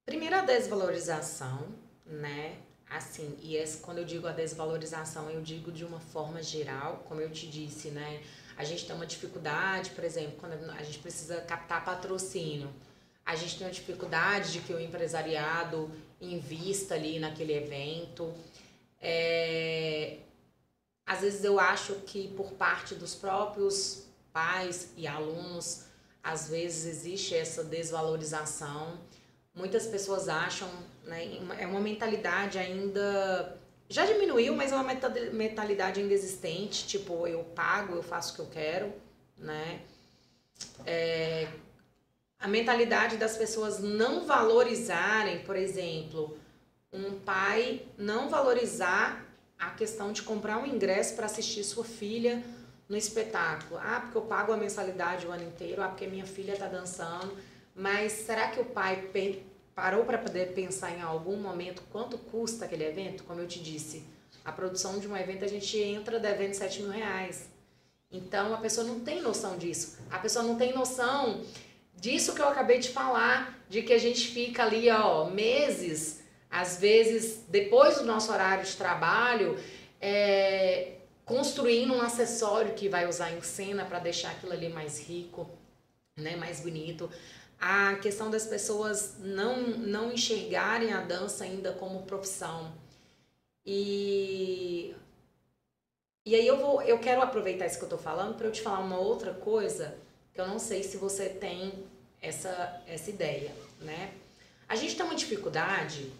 primeiro 0.06 0.36
a 0.36 0.42
desvalorização, 0.42 1.68
né? 2.06 2.58
Assim, 2.90 3.38
e 3.44 3.56
esse, 3.56 3.78
quando 3.78 4.00
eu 4.00 4.06
digo 4.06 4.26
a 4.26 4.32
desvalorização, 4.32 5.30
eu 5.30 5.42
digo 5.42 5.72
de 5.72 5.86
uma 5.86 6.00
forma 6.00 6.42
geral, 6.42 7.04
como 7.08 7.22
eu 7.22 7.30
te 7.30 7.46
disse, 7.46 7.90
né? 7.90 8.20
A 8.58 8.64
gente 8.64 8.86
tem 8.86 8.96
uma 8.96 9.06
dificuldade, 9.06 9.92
por 9.92 10.04
exemplo, 10.04 10.34
quando 10.40 10.54
a 10.72 10.84
gente 10.84 10.98
precisa 10.98 11.40
captar 11.42 11.86
patrocínio. 11.86 12.70
A 13.30 13.36
gente 13.36 13.60
tem 13.60 13.68
uma 13.68 13.72
dificuldade 13.72 14.54
de 14.54 14.60
que 14.62 14.74
o 14.74 14.80
empresariado 14.80 15.92
invista 16.20 16.96
ali 16.96 17.20
naquele 17.20 17.54
evento. 17.54 18.34
É... 19.00 20.18
Às 21.06 21.22
vezes 21.22 21.44
eu 21.44 21.60
acho 21.60 21.94
que 22.08 22.30
por 22.30 22.54
parte 22.54 22.96
dos 22.96 23.14
próprios 23.14 24.08
pais 24.34 24.94
e 24.98 25.06
alunos, 25.06 25.84
às 26.24 26.50
vezes 26.50 26.88
existe 26.88 27.36
essa 27.36 27.64
desvalorização. 27.64 29.00
Muitas 29.54 29.86
pessoas 29.86 30.28
acham, 30.28 30.68
né, 31.04 31.38
é 31.60 31.68
uma 31.68 31.80
mentalidade 31.80 32.58
ainda 32.58 33.60
já 33.88 34.08
diminuiu, 34.08 34.56
mas 34.56 34.72
é 34.72 34.76
uma 34.76 34.94
mentalidade 35.34 36.02
ainda 36.02 36.14
existente, 36.16 36.88
tipo, 36.88 37.28
eu 37.28 37.44
pago, 37.44 37.94
eu 37.96 38.02
faço 38.04 38.34
o 38.34 38.36
que 38.36 38.42
eu 38.42 38.48
quero, 38.48 38.94
né? 39.38 39.82
É, 40.84 41.48
a 42.40 42.48
mentalidade 42.48 43.18
das 43.18 43.36
pessoas 43.36 43.80
não 43.80 44.26
valorizarem, 44.26 45.40
por 45.40 45.58
exemplo, 45.58 46.38
um 46.92 47.20
pai 47.20 47.86
não 47.98 48.30
valorizar 48.30 49.26
a 49.58 49.72
questão 49.72 50.14
de 50.14 50.22
comprar 50.22 50.58
um 50.58 50.66
ingresso 50.66 51.16
para 51.16 51.26
assistir 51.26 51.64
sua 51.66 51.84
filha 51.84 52.42
no 52.88 52.96
espetáculo. 52.96 53.80
Ah, 53.84 54.00
porque 54.02 54.18
eu 54.18 54.22
pago 54.22 54.54
a 54.54 54.58
mensalidade 54.58 55.28
o 55.28 55.32
ano 55.32 55.44
inteiro, 55.44 55.84
ah, 55.84 55.90
porque 55.90 56.08
minha 56.08 56.26
filha 56.26 56.54
está 56.54 56.68
dançando. 56.68 57.38
Mas 57.76 58.14
será 58.14 58.48
que 58.48 58.60
o 58.60 58.66
pai 58.66 59.10
parou 59.76 60.06
para 60.06 60.18
poder 60.18 60.54
pensar 60.54 60.92
em 60.92 61.02
algum 61.02 61.36
momento 61.36 61.84
quanto 61.92 62.18
custa 62.18 62.66
aquele 62.66 62.86
evento? 62.86 63.26
Como 63.26 63.42
eu 63.42 63.48
te 63.48 63.62
disse, 63.62 64.04
a 64.46 64.52
produção 64.52 64.98
de 64.98 65.08
um 65.08 65.16
evento 65.16 65.44
a 65.44 65.48
gente 65.48 65.78
entra 65.78 66.20
devendo 66.20 66.54
7 66.54 66.84
mil 66.84 66.92
reais. 66.92 67.50
Então 68.10 68.54
a 68.54 68.58
pessoa 68.58 68.88
não 68.88 69.02
tem 69.02 69.22
noção 69.22 69.58
disso. 69.58 70.00
A 70.10 70.18
pessoa 70.18 70.44
não 70.44 70.56
tem 70.56 70.74
noção 70.74 71.44
disso 72.00 72.34
que 72.34 72.42
eu 72.42 72.48
acabei 72.48 72.80
de 72.80 72.90
falar, 72.90 73.58
de 73.70 73.82
que 73.82 73.94
a 73.94 73.98
gente 73.98 74.28
fica 74.28 74.64
ali, 74.64 74.90
ó, 74.90 75.26
meses, 75.26 76.24
às 76.50 76.80
vezes 76.80 77.44
depois 77.48 77.98
do 77.98 78.06
nosso 78.06 78.32
horário 78.32 78.66
de 78.66 78.76
trabalho, 78.76 79.58
é, 80.02 80.94
construindo 81.26 81.94
um 81.94 82.02
acessório 82.02 82.74
que 82.74 82.90
vai 82.90 83.08
usar 83.08 83.32
em 83.32 83.42
cena 83.42 83.86
para 83.86 84.00
deixar 84.00 84.32
aquilo 84.32 84.54
ali 84.54 84.70
mais 84.70 85.00
rico, 85.00 85.50
né, 86.18 86.36
mais 86.36 86.62
bonito 86.62 87.10
a 87.60 87.96
questão 87.96 88.30
das 88.30 88.46
pessoas 88.46 89.18
não, 89.20 89.62
não 89.68 90.14
enxergarem 90.14 90.94
a 90.94 91.02
dança 91.02 91.44
ainda 91.44 91.74
como 91.74 92.04
profissão. 92.04 92.74
E, 93.66 94.96
e 96.26 96.36
aí 96.36 96.48
eu, 96.48 96.58
vou, 96.58 96.82
eu 96.82 97.00
quero 97.00 97.22
aproveitar 97.22 97.66
isso 97.66 97.78
que 97.78 97.84
eu 97.84 97.88
estou 97.88 98.00
falando 98.00 98.36
para 98.36 98.48
eu 98.48 98.52
te 98.52 98.62
falar 98.62 98.80
uma 98.80 98.98
outra 98.98 99.34
coisa 99.34 99.98
que 100.34 100.40
eu 100.40 100.48
não 100.48 100.58
sei 100.58 100.84
se 100.84 100.96
você 100.96 101.28
tem 101.28 101.86
essa, 102.22 102.82
essa 102.88 103.10
ideia, 103.10 103.54
né? 103.80 104.14
A 104.68 104.76
gente 104.76 104.96
tem 104.96 105.06
uma 105.06 105.16
dificuldade 105.16 106.12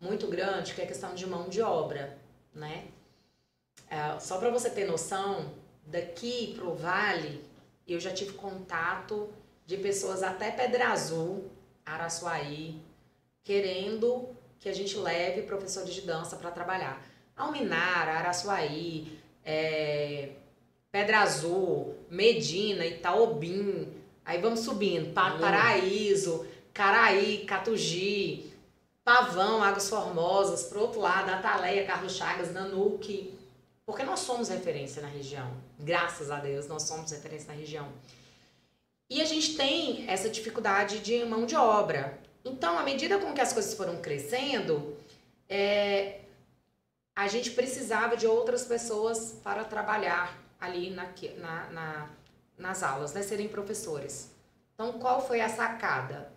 muito 0.00 0.26
grande 0.28 0.74
que 0.74 0.80
é 0.80 0.84
a 0.84 0.86
questão 0.86 1.14
de 1.14 1.26
mão 1.26 1.48
de 1.48 1.60
obra, 1.60 2.16
né? 2.54 2.86
É, 3.90 4.18
só 4.20 4.38
para 4.38 4.50
você 4.50 4.70
ter 4.70 4.86
noção, 4.86 5.52
daqui 5.86 6.54
pro 6.54 6.74
Vale, 6.74 7.44
eu 7.86 7.98
já 7.98 8.12
tive 8.12 8.32
contato 8.32 9.32
de 9.66 9.76
pessoas 9.78 10.22
até 10.22 10.50
Pedra 10.50 10.88
Azul, 10.88 11.50
Araçuaí, 11.84 12.80
querendo 13.42 14.28
que 14.60 14.68
a 14.68 14.74
gente 14.74 14.96
leve 14.96 15.42
professores 15.42 15.94
de 15.94 16.02
dança 16.02 16.36
para 16.36 16.50
trabalhar. 16.50 17.02
Alminara, 17.36 18.12
Araçuaí, 18.12 19.18
é, 19.44 20.30
Pedra 20.90 21.20
Azul, 21.20 21.96
Medina, 22.10 22.84
Itaobim, 22.84 23.97
aí 24.28 24.40
vamos 24.42 24.60
subindo, 24.60 25.14
pa 25.14 25.32
uhum. 25.32 25.40
Paraíso, 25.40 26.46
Caraí, 26.74 27.46
Catugi, 27.46 28.52
Pavão, 29.02 29.64
Águas 29.64 29.88
Formosas, 29.88 30.64
pro 30.64 30.82
outro 30.82 31.00
lado, 31.00 31.30
Ataleia, 31.30 31.86
Carlos 31.86 32.14
Chagas, 32.14 32.52
Nanuque, 32.52 33.34
porque 33.86 34.02
nós 34.02 34.20
somos 34.20 34.50
referência 34.50 35.00
na 35.00 35.08
região. 35.08 35.50
Graças 35.78 36.30
a 36.30 36.38
Deus, 36.38 36.68
nós 36.68 36.82
somos 36.82 37.10
referência 37.10 37.48
na 37.48 37.58
região. 37.58 37.88
E 39.08 39.22
a 39.22 39.24
gente 39.24 39.56
tem 39.56 40.04
essa 40.06 40.28
dificuldade 40.28 41.00
de 41.00 41.24
mão 41.24 41.46
de 41.46 41.56
obra. 41.56 42.20
Então, 42.44 42.78
à 42.78 42.82
medida 42.82 43.18
com 43.18 43.32
que 43.32 43.40
as 43.40 43.54
coisas 43.54 43.72
foram 43.72 43.96
crescendo, 43.96 44.94
é, 45.48 46.20
a 47.16 47.26
gente 47.28 47.52
precisava 47.52 48.14
de 48.14 48.26
outras 48.26 48.66
pessoas 48.66 49.38
para 49.42 49.64
trabalhar 49.64 50.38
ali 50.60 50.90
na, 50.90 51.08
na, 51.38 51.70
na, 51.70 52.10
nas 52.58 52.82
aulas, 52.82 53.12
né? 53.12 53.22
serem 53.22 53.48
professores. 53.48 54.30
Então, 54.74 54.98
qual 54.98 55.24
foi 55.26 55.40
a 55.40 55.48
sacada? 55.48 56.32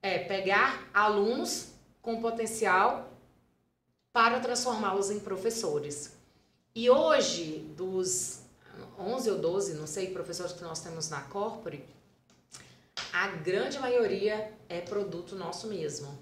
É 0.00 0.18
pegar 0.18 0.88
alunos 0.92 1.68
com 2.00 2.20
potencial 2.20 3.10
para 4.12 4.40
transformá-los 4.40 5.10
em 5.10 5.18
professores. 5.18 6.12
E 6.74 6.90
hoje, 6.90 7.72
dos 7.76 8.40
11 8.98 9.30
ou 9.30 9.38
12, 9.38 9.74
não 9.74 9.86
sei, 9.86 10.12
professores 10.12 10.52
que 10.52 10.62
nós 10.62 10.80
temos 10.80 11.08
na 11.08 11.20
Corpore, 11.22 11.84
a 13.12 13.28
grande 13.28 13.78
maioria 13.78 14.52
é 14.68 14.80
produto 14.80 15.36
nosso 15.36 15.68
mesmo. 15.68 16.18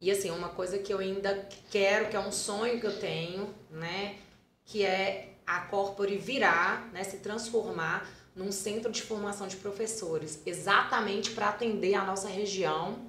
E 0.00 0.10
assim, 0.10 0.30
uma 0.30 0.48
coisa 0.48 0.78
que 0.78 0.92
eu 0.92 0.98
ainda 0.98 1.48
quero, 1.70 2.08
que 2.08 2.16
é 2.16 2.20
um 2.20 2.30
sonho 2.30 2.80
que 2.80 2.86
eu 2.86 2.98
tenho, 3.00 3.52
né, 3.70 4.18
que 4.64 4.84
é 4.84 5.34
a 5.46 5.60
Corpore 5.60 6.18
virar, 6.18 6.88
né, 6.92 7.02
se 7.02 7.18
transformar 7.18 8.08
num 8.38 8.52
centro 8.52 8.90
de 8.92 9.02
formação 9.02 9.48
de 9.48 9.56
professores, 9.56 10.40
exatamente 10.46 11.32
para 11.32 11.48
atender 11.48 11.94
a 11.94 12.04
nossa 12.04 12.28
região 12.28 13.08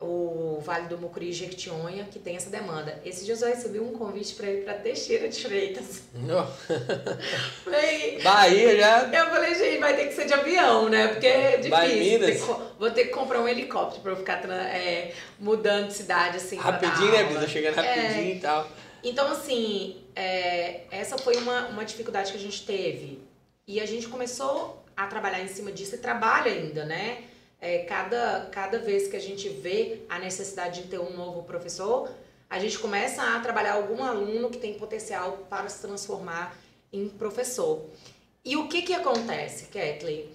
o 0.00 0.60
Vale 0.60 0.86
do 0.86 0.96
Mucuri 0.96 1.30
e 1.30 1.32
Jequitinhonha, 1.32 2.04
que 2.04 2.20
tem 2.20 2.36
essa 2.36 2.50
demanda. 2.50 3.02
Esses 3.04 3.26
dias 3.26 3.42
eu 3.42 3.48
recebi 3.48 3.80
um 3.80 3.92
convite 3.92 4.34
para 4.36 4.48
ir 4.48 4.62
para 4.62 4.74
Teixeira 4.74 5.28
de 5.28 5.42
Freitas. 5.42 6.02
Não. 6.14 6.46
falei, 7.64 8.22
Bahia 8.22 8.76
já. 8.76 9.08
Eu 9.12 9.26
falei, 9.28 9.54
gente, 9.56 9.78
vai 9.78 9.96
ter 9.96 10.06
que 10.06 10.14
ser 10.14 10.26
de 10.26 10.34
avião, 10.34 10.88
né? 10.88 11.08
Porque 11.08 11.26
é 11.26 11.56
difícil. 11.56 11.70
Vai 11.70 11.96
Minas. 11.96 12.40
vou 12.78 12.90
ter 12.92 13.06
que 13.06 13.10
comprar 13.10 13.40
um 13.40 13.48
helicóptero 13.48 14.02
para 14.02 14.12
eu 14.12 14.16
ficar 14.16 14.48
é, 14.48 15.14
mudando 15.36 15.88
de 15.88 15.94
cidade 15.94 16.36
assim. 16.36 16.56
Rapidinho, 16.56 17.10
né? 17.10 17.24
Precisa 17.24 17.48
chegando 17.48 17.74
rapidinho 17.74 18.32
é, 18.32 18.34
e 18.36 18.40
tal. 18.40 18.68
Então, 19.02 19.32
assim, 19.32 19.96
é, 20.14 20.82
essa 20.92 21.18
foi 21.18 21.36
uma, 21.38 21.66
uma 21.68 21.84
dificuldade 21.84 22.30
que 22.30 22.38
a 22.38 22.40
gente 22.40 22.64
teve. 22.64 23.20
E 23.68 23.78
a 23.78 23.86
gente 23.86 24.08
começou 24.08 24.82
a 24.96 25.06
trabalhar 25.06 25.40
em 25.40 25.48
cima 25.48 25.70
disso 25.70 25.94
e 25.94 25.98
trabalha 25.98 26.50
ainda, 26.50 26.84
né? 26.84 27.28
é, 27.60 27.80
cada, 27.80 28.48
cada 28.52 28.78
vez 28.78 29.08
que 29.08 29.16
a 29.16 29.20
gente 29.20 29.48
vê 29.48 30.02
a 30.08 30.18
necessidade 30.18 30.82
de 30.82 30.88
ter 30.88 30.98
um 30.98 31.16
novo 31.16 31.42
professor, 31.42 32.10
a 32.48 32.58
gente 32.58 32.78
começa 32.78 33.22
a 33.22 33.40
trabalhar 33.40 33.74
algum 33.74 34.02
aluno 34.02 34.48
que 34.48 34.58
tem 34.58 34.74
potencial 34.74 35.46
para 35.50 35.68
se 35.68 35.80
transformar 35.80 36.56
em 36.92 37.08
professor. 37.08 37.84
E 38.44 38.56
o 38.56 38.68
que, 38.68 38.82
que 38.82 38.94
acontece, 38.94 39.66
Kathleen? 39.66 40.28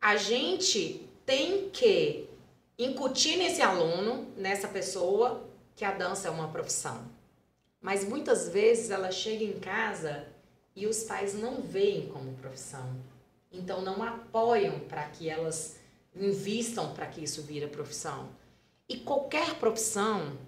A 0.00 0.16
gente 0.16 1.08
tem 1.26 1.68
que 1.70 2.28
incutir 2.78 3.36
nesse 3.36 3.60
aluno, 3.60 4.28
nessa 4.36 4.68
pessoa, 4.68 5.44
que 5.74 5.84
a 5.84 5.90
dança 5.90 6.28
é 6.28 6.30
uma 6.30 6.48
profissão. 6.48 7.04
Mas 7.80 8.04
muitas 8.04 8.48
vezes 8.48 8.90
ela 8.90 9.10
chega 9.10 9.42
em 9.42 9.58
casa 9.58 10.26
e 10.78 10.86
os 10.86 11.02
pais 11.02 11.34
não 11.34 11.60
veem 11.60 12.06
como 12.06 12.34
profissão. 12.34 12.96
Então 13.50 13.82
não 13.82 14.00
apoiam 14.00 14.78
para 14.78 15.02
que 15.08 15.28
elas 15.28 15.76
invistam 16.14 16.94
para 16.94 17.06
que 17.06 17.22
isso 17.22 17.42
vira 17.42 17.66
profissão. 17.66 18.28
E 18.88 18.98
qualquer 18.98 19.56
profissão, 19.56 20.38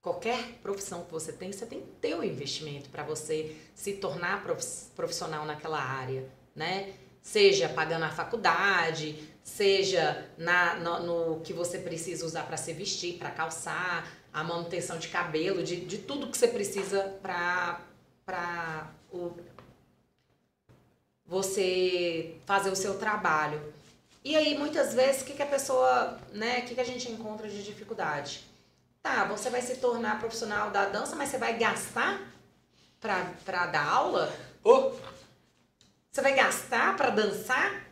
qualquer 0.00 0.54
profissão 0.62 1.04
que 1.04 1.12
você 1.12 1.34
tem, 1.34 1.52
você 1.52 1.66
tem 1.66 1.82
que 1.82 1.92
ter 2.00 2.14
o 2.14 2.20
um 2.20 2.24
investimento 2.24 2.88
para 2.88 3.02
você 3.02 3.54
se 3.74 3.92
tornar 3.92 4.42
profissional 4.96 5.44
naquela 5.44 5.80
área, 5.80 6.26
né? 6.56 6.94
Seja 7.20 7.68
pagando 7.68 8.06
a 8.06 8.10
faculdade, 8.10 9.28
seja 9.44 10.28
na, 10.38 10.76
no, 10.76 11.34
no 11.34 11.40
que 11.40 11.52
você 11.52 11.78
precisa 11.78 12.24
usar 12.24 12.44
para 12.44 12.56
se 12.56 12.72
vestir, 12.72 13.18
para 13.18 13.30
calçar, 13.30 14.10
a 14.32 14.42
manutenção 14.42 14.98
de 14.98 15.08
cabelo, 15.08 15.62
de, 15.62 15.84
de 15.84 15.98
tudo 15.98 16.28
que 16.28 16.38
você 16.38 16.48
precisa 16.48 17.18
para 17.22 17.91
o 19.10 19.36
você 21.26 22.36
fazer 22.44 22.70
o 22.70 22.76
seu 22.76 22.98
trabalho. 22.98 23.72
E 24.24 24.36
aí, 24.36 24.56
muitas 24.56 24.92
vezes, 24.94 25.22
o 25.22 25.24
que, 25.24 25.34
que 25.34 25.42
a 25.42 25.46
pessoa, 25.46 26.18
né, 26.32 26.60
o 26.60 26.62
que, 26.66 26.74
que 26.74 26.80
a 26.80 26.84
gente 26.84 27.10
encontra 27.10 27.48
de 27.48 27.62
dificuldade? 27.62 28.44
Tá, 29.02 29.24
você 29.24 29.50
vai 29.50 29.62
se 29.62 29.76
tornar 29.76 30.20
profissional 30.20 30.70
da 30.70 30.86
dança, 30.86 31.16
mas 31.16 31.30
você 31.30 31.38
vai 31.38 31.56
gastar 31.58 32.20
para 33.00 33.66
dar 33.66 33.84
aula? 33.84 34.32
Oh. 34.62 34.92
Você 36.10 36.20
vai 36.20 36.34
gastar 36.34 36.96
para 36.96 37.10
dançar? 37.10 37.84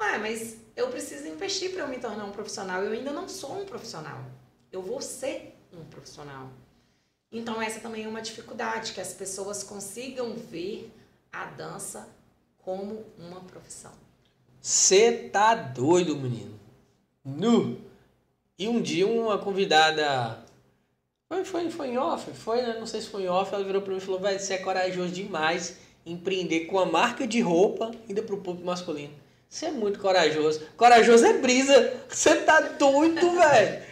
Ué, 0.00 0.18
mas 0.18 0.58
eu 0.76 0.88
preciso 0.88 1.26
investir 1.26 1.72
para 1.72 1.82
eu 1.82 1.88
me 1.88 1.98
tornar 1.98 2.24
um 2.24 2.30
profissional. 2.30 2.82
Eu 2.82 2.92
ainda 2.92 3.10
não 3.10 3.28
sou 3.28 3.62
um 3.62 3.64
profissional. 3.64 4.24
Eu 4.70 4.82
vou 4.82 5.00
ser 5.00 5.58
um 5.72 5.84
profissional. 5.86 6.50
Então, 7.32 7.62
essa 7.62 7.80
também 7.80 8.04
é 8.04 8.08
uma 8.08 8.20
dificuldade, 8.20 8.92
que 8.92 9.00
as 9.00 9.14
pessoas 9.14 9.62
consigam 9.62 10.34
ver 10.34 10.92
a 11.32 11.46
dança 11.46 12.06
como 12.58 13.04
uma 13.18 13.40
profissão. 13.40 13.92
Você 14.60 15.30
tá 15.32 15.54
doido, 15.54 16.14
menino. 16.14 16.60
Nu! 17.24 17.80
E 18.58 18.68
um 18.68 18.80
dia 18.80 19.06
uma 19.06 19.38
convidada. 19.38 20.44
Foi, 21.28 21.44
foi, 21.44 21.70
foi 21.70 21.88
em 21.88 21.98
off? 21.98 22.30
Foi, 22.32 22.62
né? 22.62 22.76
Não 22.78 22.86
sei 22.86 23.00
se 23.00 23.08
foi 23.08 23.22
em 23.22 23.28
off. 23.28 23.52
Ela 23.52 23.64
virou 23.64 23.80
pra 23.80 23.92
mim 23.92 23.98
e 23.98 24.00
falou: 24.00 24.20
velho, 24.20 24.38
você 24.38 24.54
é 24.54 24.58
corajoso 24.58 25.12
demais 25.12 25.78
empreender 26.04 26.66
com 26.66 26.78
a 26.78 26.86
marca 26.86 27.26
de 27.26 27.40
roupa 27.40 27.90
ainda 28.08 28.22
pro 28.22 28.36
público 28.36 28.66
masculino. 28.66 29.14
Você 29.48 29.66
é 29.66 29.70
muito 29.70 29.98
corajoso. 29.98 30.64
Corajoso 30.76 31.24
é 31.24 31.38
brisa. 31.38 32.00
Você 32.08 32.36
tá 32.36 32.60
doido, 32.60 33.32
velho. 33.34 33.82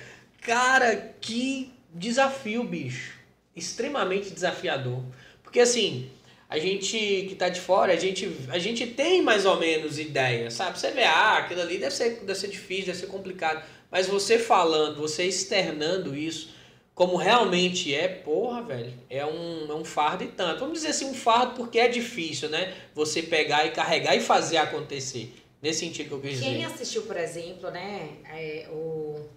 Cara, 0.43 1.15
que 1.21 1.73
desafio, 1.93 2.63
bicho. 2.63 3.20
Extremamente 3.55 4.31
desafiador. 4.31 5.03
Porque 5.43 5.61
assim, 5.61 6.11
a 6.49 6.59
gente 6.59 6.97
que 6.99 7.33
está 7.33 7.49
de 7.49 7.61
fora, 7.61 7.93
a 7.93 7.97
gente, 7.97 8.29
a 8.49 8.59
gente 8.59 8.87
tem 8.87 9.23
mais 9.23 9.47
ou 9.47 9.59
menos 9.59 9.99
ideia, 10.01 10.51
sabe? 10.51 10.79
Você 10.79 10.91
vê, 10.91 11.05
ah, 11.05 11.39
aquilo 11.39 11.61
ali 11.61 11.79
deve 11.79 11.95
ser, 11.95 12.21
deve 12.25 12.39
ser 12.39 12.49
difícil, 12.49 12.87
deve 12.87 12.99
ser 12.99 13.07
complicado. 13.07 13.65
Mas 13.91 14.09
você 14.09 14.39
falando, 14.39 14.97
você 14.97 15.25
externando 15.25 16.17
isso, 16.17 16.55
como 16.93 17.17
realmente 17.17 17.95
é, 17.95 18.09
porra, 18.09 18.63
velho, 18.63 18.93
é 19.09 19.25
um, 19.25 19.71
é 19.71 19.75
um 19.75 19.85
fardo 19.85 20.25
e 20.25 20.29
tanto. 20.29 20.61
Vamos 20.61 20.75
dizer 20.75 20.89
assim, 20.89 21.07
um 21.07 21.15
fardo 21.15 21.55
porque 21.55 21.79
é 21.79 21.89
difícil, 21.89 22.49
né? 22.49 22.75
Você 22.95 23.23
pegar 23.23 23.65
e 23.67 23.71
carregar 23.71 24.17
e 24.17 24.21
fazer 24.21 24.57
acontecer. 24.57 25.35
Nesse 25.63 25.81
sentido 25.81 26.09
que 26.09 26.15
eu 26.15 26.21
quis 26.21 26.33
dizer. 26.33 26.45
Quem 26.47 26.65
assistiu, 26.65 27.03
por 27.03 27.17
exemplo, 27.17 27.71
né, 27.71 28.17
é, 28.25 28.67
o, 28.71 29.29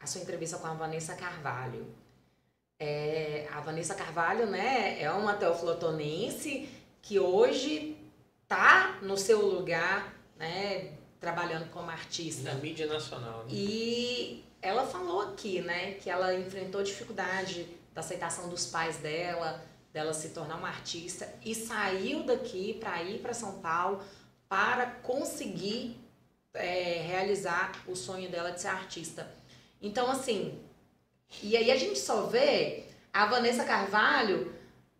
a 0.00 0.06
sua 0.06 0.22
entrevista 0.22 0.56
com 0.56 0.66
a 0.66 0.74
Vanessa 0.74 1.14
Carvalho, 1.14 1.86
é, 2.82 3.46
a 3.52 3.60
Vanessa 3.60 3.94
Carvalho, 3.94 4.46
né, 4.46 5.00
é 5.00 5.08
uma 5.12 5.34
teoflotonense 5.34 6.68
que 7.00 7.16
hoje 7.20 7.96
tá 8.48 8.98
no 9.02 9.16
seu 9.16 9.46
lugar, 9.46 10.12
né, 10.36 10.92
trabalhando 11.20 11.70
como 11.70 11.88
artista. 11.88 12.52
Na 12.52 12.58
mídia 12.58 12.88
nacional. 12.88 13.44
Né? 13.44 13.50
E 13.50 14.44
ela 14.60 14.84
falou 14.84 15.20
aqui, 15.20 15.60
né, 15.60 15.92
que 15.92 16.10
ela 16.10 16.34
enfrentou 16.34 16.82
dificuldade 16.82 17.68
da 17.94 18.00
aceitação 18.00 18.48
dos 18.48 18.66
pais 18.66 18.96
dela, 18.96 19.64
dela 19.92 20.12
se 20.12 20.30
tornar 20.30 20.56
uma 20.56 20.68
artista 20.68 21.32
e 21.44 21.54
saiu 21.54 22.24
daqui 22.24 22.74
para 22.74 23.00
ir 23.04 23.20
para 23.20 23.32
São 23.32 23.60
Paulo 23.60 24.02
para 24.48 24.86
conseguir 24.86 26.00
é, 26.52 27.00
realizar 27.06 27.80
o 27.86 27.94
sonho 27.94 28.28
dela 28.28 28.50
de 28.50 28.60
ser 28.60 28.68
artista. 28.68 29.32
Então, 29.80 30.10
assim, 30.10 30.58
e 31.42 31.56
aí 31.56 31.70
a 31.70 31.76
gente 31.76 31.98
só 31.98 32.22
vê 32.22 32.84
a 33.12 33.26
Vanessa 33.26 33.64
Carvalho 33.64 34.52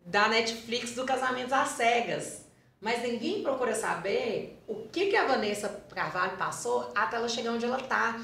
da 0.05 0.27
Netflix 0.27 0.93
do 0.93 1.05
Casamentos 1.05 1.53
às 1.53 1.69
Cegas. 1.69 2.43
Mas 2.79 3.01
ninguém 3.01 3.41
procura 3.41 3.73
saber 3.73 4.61
o 4.67 4.87
que, 4.89 5.07
que 5.07 5.15
a 5.15 5.25
Vanessa 5.25 5.69
Carvalho 5.95 6.37
passou 6.37 6.91
até 6.93 7.15
ela 7.15 7.29
chegar 7.29 7.51
onde 7.51 7.63
ela 7.63 7.79
está. 7.79 8.19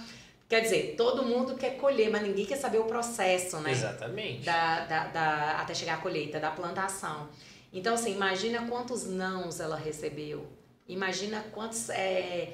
Quer 0.50 0.62
dizer, 0.62 0.96
todo 0.98 1.24
mundo 1.24 1.56
quer 1.56 1.78
colher, 1.78 2.10
mas 2.10 2.24
ninguém 2.24 2.46
quer 2.46 2.58
saber 2.58 2.80
o 2.80 2.84
processo, 2.84 3.58
né? 3.62 3.72
Exatamente. 3.72 4.44
Da, 4.44 4.86
da, 4.86 5.08
da, 5.08 5.52
até 5.62 5.74
chegar 5.74 5.94
à 5.94 5.98
colheita, 5.98 6.40
da 6.40 6.52
plantação. 6.52 7.30
Então, 7.72 7.94
assim, 7.94 8.14
imagina 8.14 8.68
quantos 8.68 9.08
nãos 9.08 9.60
ela 9.62 9.78
recebeu. 9.78 10.46
Imagina 10.88 11.46
quantos 11.54 11.90
é, 11.90 12.54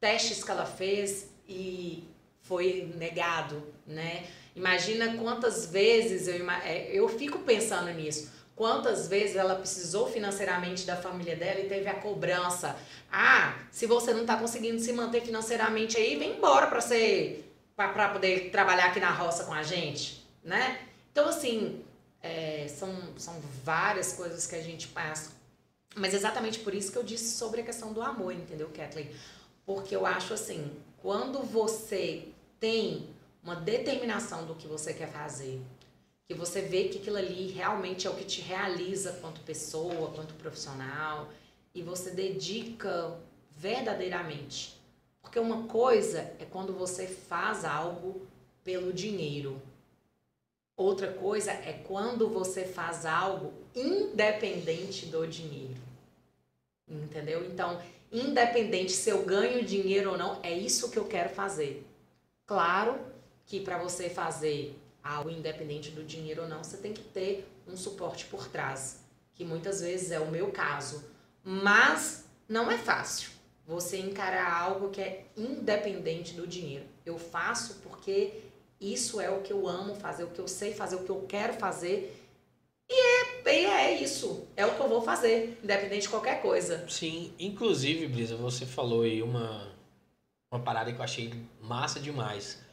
testes 0.00 0.42
que 0.42 0.50
ela 0.50 0.66
fez 0.66 1.30
e 1.46 2.08
foi 2.40 2.92
negado, 2.96 3.62
né? 3.86 4.24
Imagina 4.56 5.18
quantas 5.18 5.66
vezes 5.66 6.26
eu, 6.26 6.50
é, 6.50 6.88
eu 6.90 7.06
fico 7.10 7.40
pensando 7.40 7.92
nisso. 7.92 8.32
Quantas 8.56 9.06
vezes 9.06 9.36
ela 9.36 9.54
precisou 9.54 10.08
financeiramente 10.08 10.86
da 10.86 10.96
família 10.96 11.36
dela 11.36 11.60
e 11.60 11.68
teve 11.68 11.86
a 11.88 11.94
cobrança. 11.94 12.74
Ah, 13.12 13.54
se 13.70 13.84
você 13.84 14.14
não 14.14 14.22
está 14.22 14.34
conseguindo 14.38 14.80
se 14.80 14.94
manter 14.94 15.20
financeiramente 15.20 15.98
aí, 15.98 16.16
vem 16.16 16.38
embora 16.38 16.66
para 16.66 16.80
ser 16.80 17.42
para 17.76 18.08
poder 18.08 18.50
trabalhar 18.50 18.86
aqui 18.86 18.98
na 18.98 19.10
roça 19.10 19.44
com 19.44 19.52
a 19.52 19.62
gente, 19.62 20.26
né? 20.42 20.80
Então 21.12 21.28
assim, 21.28 21.84
é, 22.22 22.66
são, 22.68 22.90
são 23.18 23.38
várias 23.62 24.14
coisas 24.14 24.46
que 24.46 24.54
a 24.56 24.62
gente 24.62 24.88
passa. 24.88 25.32
Mas 25.94 26.14
exatamente 26.14 26.60
por 26.60 26.72
isso 26.72 26.90
que 26.90 26.96
eu 26.96 27.02
disse 27.02 27.36
sobre 27.36 27.60
a 27.60 27.64
questão 27.64 27.92
do 27.92 28.00
amor, 28.00 28.32
entendeu, 28.32 28.70
Kathleen? 28.74 29.10
Porque 29.66 29.94
eu 29.94 30.06
acho 30.06 30.32
assim, 30.32 30.72
quando 31.02 31.42
você 31.42 32.28
tem 32.58 33.14
uma 33.46 33.54
determinação 33.54 34.44
do 34.44 34.56
que 34.56 34.66
você 34.66 34.92
quer 34.92 35.08
fazer, 35.08 35.62
que 36.26 36.34
você 36.34 36.62
vê 36.62 36.88
que 36.88 36.98
aquilo 36.98 37.16
ali 37.16 37.46
realmente 37.52 38.04
é 38.04 38.10
o 38.10 38.14
que 38.16 38.24
te 38.24 38.40
realiza 38.40 39.12
quanto 39.20 39.40
pessoa, 39.42 40.10
quanto 40.10 40.34
profissional, 40.34 41.28
e 41.72 41.80
você 41.80 42.10
dedica 42.10 43.16
verdadeiramente. 43.52 44.76
Porque 45.22 45.38
uma 45.38 45.68
coisa 45.68 46.22
é 46.40 46.44
quando 46.50 46.72
você 46.72 47.06
faz 47.06 47.64
algo 47.64 48.26
pelo 48.64 48.92
dinheiro. 48.92 49.62
Outra 50.76 51.12
coisa 51.12 51.52
é 51.52 51.84
quando 51.86 52.28
você 52.28 52.64
faz 52.64 53.06
algo 53.06 53.52
independente 53.76 55.06
do 55.06 55.24
dinheiro. 55.24 55.80
Entendeu? 56.88 57.46
Então, 57.46 57.80
independente 58.10 58.90
se 58.90 59.08
eu 59.08 59.24
ganho 59.24 59.64
dinheiro 59.64 60.10
ou 60.10 60.18
não, 60.18 60.40
é 60.42 60.52
isso 60.52 60.90
que 60.90 60.98
eu 60.98 61.04
quero 61.04 61.28
fazer. 61.28 61.86
Claro 62.44 63.14
que 63.46 63.60
para 63.60 63.78
você 63.78 64.10
fazer 64.10 64.76
algo 65.02 65.30
independente 65.30 65.90
do 65.92 66.02
dinheiro 66.02 66.42
ou 66.42 66.48
não, 66.48 66.62
você 66.62 66.76
tem 66.76 66.92
que 66.92 67.02
ter 67.02 67.48
um 67.66 67.76
suporte 67.76 68.26
por 68.26 68.48
trás, 68.48 69.00
que 69.34 69.44
muitas 69.44 69.80
vezes 69.80 70.10
é 70.10 70.18
o 70.18 70.30
meu 70.30 70.50
caso. 70.50 71.04
Mas 71.44 72.24
não 72.48 72.70
é 72.70 72.76
fácil 72.76 73.30
você 73.64 73.98
encarar 73.98 74.52
algo 74.52 74.90
que 74.90 75.00
é 75.00 75.24
independente 75.36 76.34
do 76.34 76.46
dinheiro. 76.46 76.84
Eu 77.04 77.18
faço 77.18 77.74
porque 77.82 78.34
isso 78.80 79.20
é 79.20 79.30
o 79.30 79.42
que 79.42 79.52
eu 79.52 79.68
amo 79.68 79.94
fazer, 79.94 80.24
o 80.24 80.30
que 80.30 80.40
eu 80.40 80.48
sei 80.48 80.74
fazer, 80.74 80.96
o 80.96 81.04
que 81.04 81.10
eu 81.10 81.24
quero 81.28 81.54
fazer. 81.54 82.20
E 82.88 82.94
é, 82.94 83.42
e 83.46 83.64
é 83.64 84.02
isso, 84.02 84.46
é 84.56 84.66
o 84.66 84.74
que 84.74 84.80
eu 84.80 84.88
vou 84.88 85.02
fazer, 85.02 85.58
independente 85.62 86.02
de 86.02 86.08
qualquer 86.08 86.42
coisa. 86.42 86.88
Sim, 86.88 87.32
inclusive, 87.38 88.06
Brisa, 88.06 88.36
você 88.36 88.66
falou 88.66 89.02
aí 89.02 89.22
uma, 89.22 89.72
uma 90.50 90.60
parada 90.60 90.92
que 90.92 90.98
eu 90.98 91.04
achei 91.04 91.32
massa 91.60 91.98
demais 91.98 92.65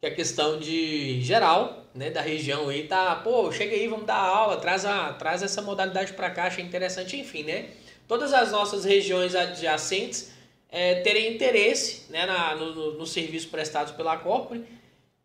que 0.00 0.06
a 0.06 0.14
questão 0.14 0.58
de 0.58 1.20
geral, 1.22 1.86
né, 1.94 2.10
da 2.10 2.20
região 2.20 2.68
aí, 2.68 2.86
tá, 2.86 3.16
pô, 3.16 3.50
chega 3.50 3.74
aí, 3.74 3.88
vamos 3.88 4.06
dar 4.06 4.16
aula, 4.16 4.58
traz, 4.58 4.84
a, 4.84 5.12
traz 5.14 5.42
essa 5.42 5.62
modalidade 5.62 6.12
para 6.12 6.30
cá, 6.30 6.44
achei 6.44 6.64
interessante, 6.64 7.16
enfim, 7.16 7.42
né? 7.42 7.70
Todas 8.06 8.32
as 8.32 8.52
nossas 8.52 8.84
regiões 8.84 9.34
adjacentes 9.34 10.30
é, 10.68 10.96
terem 10.96 11.34
interesse 11.34 12.04
né, 12.10 12.26
na, 12.26 12.54
no, 12.54 12.74
no, 12.74 12.98
no 12.98 13.06
serviço 13.06 13.48
prestado 13.48 13.96
pela 13.96 14.16
Corpore. 14.18 14.64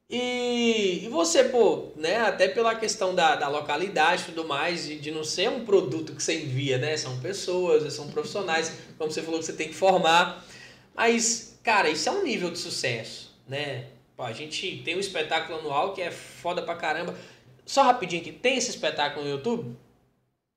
E, 0.10 1.06
e 1.06 1.10
você, 1.10 1.46
pô, 1.46 1.92
né, 1.96 2.18
até 2.18 2.48
pela 2.48 2.76
questão 2.76 3.16
da, 3.16 3.36
da 3.36 3.48
localidade 3.48 4.24
e 4.24 4.26
tudo 4.26 4.46
mais, 4.46 4.86
de, 4.86 5.00
de 5.00 5.12
não 5.12 5.24
ser 5.24 5.50
um 5.50 5.64
produto 5.64 6.14
que 6.14 6.22
você 6.22 6.42
envia, 6.42 6.78
né? 6.78 6.98
São 6.98 7.20
pessoas, 7.20 7.94
são 7.94 8.10
profissionais, 8.10 8.74
como 8.98 9.12
você 9.12 9.22
falou 9.22 9.40
que 9.40 9.46
você 9.46 9.54
tem 9.54 9.70
que 9.70 9.76
formar. 9.76 10.46
Mas, 10.94 11.58
cara, 11.64 11.90
isso 11.90 12.10
é 12.10 12.12
um 12.12 12.24
nível 12.24 12.52
de 12.52 12.60
sucesso, 12.60 13.34
né? 13.48 13.86
Pô, 14.22 14.26
a 14.26 14.34
gente 14.34 14.84
tem 14.86 14.96
um 14.96 15.00
espetáculo 15.00 15.58
anual 15.58 15.94
que 15.94 16.02
é 16.02 16.12
foda 16.12 16.62
pra 16.62 16.76
caramba. 16.76 17.16
Só 17.66 17.82
rapidinho 17.82 18.22
aqui, 18.22 18.32
tem 18.32 18.56
esse 18.56 18.70
espetáculo 18.70 19.26
no 19.26 19.32
YouTube? 19.32 19.76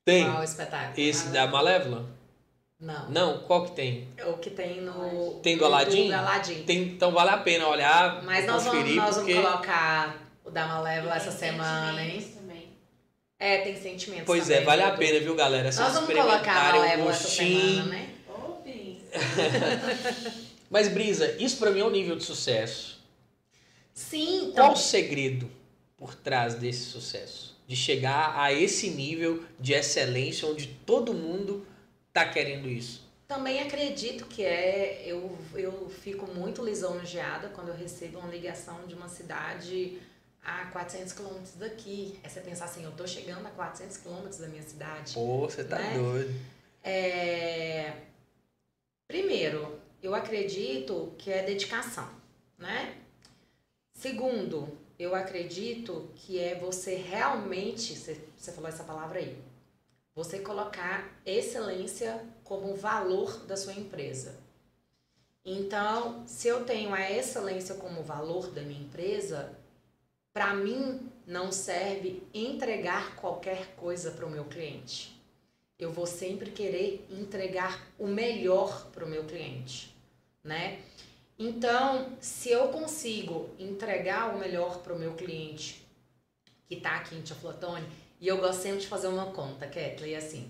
Tem. 0.04 0.30
Qual 0.30 0.44
espetáculo? 0.44 0.92
Esse 0.98 1.28
da 1.28 1.46
Malévola? 1.46 2.04
Não. 2.78 3.08
Não? 3.08 3.38
Qual 3.38 3.64
que 3.64 3.70
tem? 3.70 4.06
O 4.26 4.34
que 4.34 4.50
tem 4.50 4.82
no. 4.82 5.40
Tem 5.42 5.56
do 5.56 5.64
Aladim? 5.64 6.08
Do 6.08 6.14
Aladim. 6.14 6.62
Tem, 6.64 6.82
então 6.82 7.10
vale 7.10 7.30
a 7.30 7.38
pena 7.38 7.66
olhar. 7.66 8.22
Mas 8.22 8.44
nós 8.44 8.64
vamos, 8.64 8.94
nós 8.96 9.16
vamos 9.16 9.32
colocar 9.32 10.18
o 10.44 10.50
da 10.50 10.66
Malévola 10.66 11.16
essa 11.16 11.30
semana, 11.30 12.04
hein? 12.04 12.20
Também. 12.20 12.68
É, 13.38 13.62
tem 13.62 13.80
sentimentos. 13.80 14.26
Pois 14.26 14.42
também, 14.42 14.58
é, 14.58 14.64
vale 14.64 14.82
a 14.82 14.90
pena, 14.90 15.20
viu, 15.20 15.34
galera? 15.34 15.72
Vocês 15.72 15.86
nós 15.86 15.94
vamos 15.94 16.14
colocar 16.14 16.52
a 16.52 16.72
Malévola 16.74 17.10
essa 17.10 17.28
semana, 17.28 17.84
né? 17.84 18.10
Mas, 20.68 20.88
Brisa, 20.88 21.34
isso 21.38 21.56
pra 21.56 21.70
mim 21.70 21.80
é 21.80 21.84
um 21.84 21.90
nível 21.90 22.16
de 22.16 22.24
sucesso. 22.24 22.93
Sim. 23.94 24.48
Então... 24.48 24.66
Qual 24.66 24.72
o 24.72 24.76
segredo 24.76 25.48
por 25.96 26.14
trás 26.14 26.54
desse 26.54 26.80
sucesso? 26.80 27.56
De 27.66 27.76
chegar 27.76 28.38
a 28.38 28.52
esse 28.52 28.90
nível 28.90 29.42
de 29.58 29.72
excelência 29.72 30.46
onde 30.46 30.66
todo 30.84 31.14
mundo 31.14 31.66
está 32.08 32.28
querendo 32.28 32.68
isso? 32.68 33.04
Também 33.26 33.60
acredito 33.60 34.26
que 34.26 34.44
é. 34.44 35.02
Eu, 35.06 35.38
eu 35.54 35.88
fico 35.88 36.26
muito 36.26 36.62
lisonjeada 36.62 37.48
quando 37.48 37.68
eu 37.68 37.74
recebo 37.74 38.18
uma 38.18 38.28
ligação 38.28 38.86
de 38.86 38.94
uma 38.94 39.08
cidade 39.08 39.98
a 40.44 40.66
400 40.66 41.12
quilômetros 41.14 41.54
daqui. 41.54 42.18
É 42.22 42.28
você 42.28 42.40
pensar 42.40 42.66
assim, 42.66 42.84
eu 42.84 42.92
tô 42.92 43.06
chegando 43.06 43.46
a 43.46 43.50
400 43.50 43.96
quilômetros 43.96 44.38
da 44.38 44.48
minha 44.48 44.62
cidade. 44.62 45.14
Pô, 45.14 45.48
você 45.48 45.64
tá 45.64 45.78
né? 45.78 45.94
doido. 45.96 46.34
É... 46.82 47.92
Primeiro, 49.08 49.80
eu 50.02 50.14
acredito 50.14 51.14
que 51.16 51.30
é 51.32 51.42
dedicação, 51.42 52.08
né? 52.58 52.94
Segundo, 53.94 54.76
eu 54.98 55.14
acredito 55.14 56.10
que 56.16 56.38
é 56.38 56.58
você 56.58 56.96
realmente, 56.96 57.96
você, 57.96 58.52
falou 58.52 58.68
essa 58.68 58.84
palavra 58.84 59.20
aí, 59.20 59.38
você 60.14 60.40
colocar 60.40 61.10
excelência 61.24 62.22
como 62.42 62.74
valor 62.74 63.46
da 63.46 63.56
sua 63.56 63.72
empresa. 63.72 64.36
Então, 65.44 66.26
se 66.26 66.48
eu 66.48 66.64
tenho 66.64 66.92
a 66.92 67.10
excelência 67.10 67.76
como 67.76 68.02
valor 68.02 68.50
da 68.50 68.62
minha 68.62 68.80
empresa, 68.80 69.56
para 70.32 70.54
mim 70.54 71.10
não 71.26 71.52
serve 71.52 72.22
entregar 72.34 73.16
qualquer 73.16 73.74
coisa 73.76 74.10
para 74.10 74.26
o 74.26 74.30
meu 74.30 74.44
cliente. 74.44 75.14
Eu 75.78 75.92
vou 75.92 76.06
sempre 76.06 76.50
querer 76.50 77.06
entregar 77.10 77.86
o 77.98 78.06
melhor 78.06 78.86
para 78.90 79.04
o 79.04 79.08
meu 79.08 79.24
cliente, 79.24 79.94
né? 80.42 80.80
Então, 81.38 82.16
se 82.20 82.50
eu 82.50 82.68
consigo 82.68 83.50
entregar 83.58 84.34
o 84.34 84.38
melhor 84.38 84.78
para 84.82 84.94
o 84.94 84.98
meu 84.98 85.14
cliente 85.14 85.84
que 86.66 86.74
está 86.76 86.96
aqui 86.96 87.16
em 87.16 87.22
Tia 87.22 87.34
Flotone, 87.36 87.86
e 88.20 88.28
eu 88.28 88.38
gosto 88.38 88.62
sempre 88.62 88.80
de 88.80 88.86
fazer 88.86 89.08
uma 89.08 89.32
conta, 89.32 89.66
Kathleen, 89.66 90.16
assim. 90.16 90.48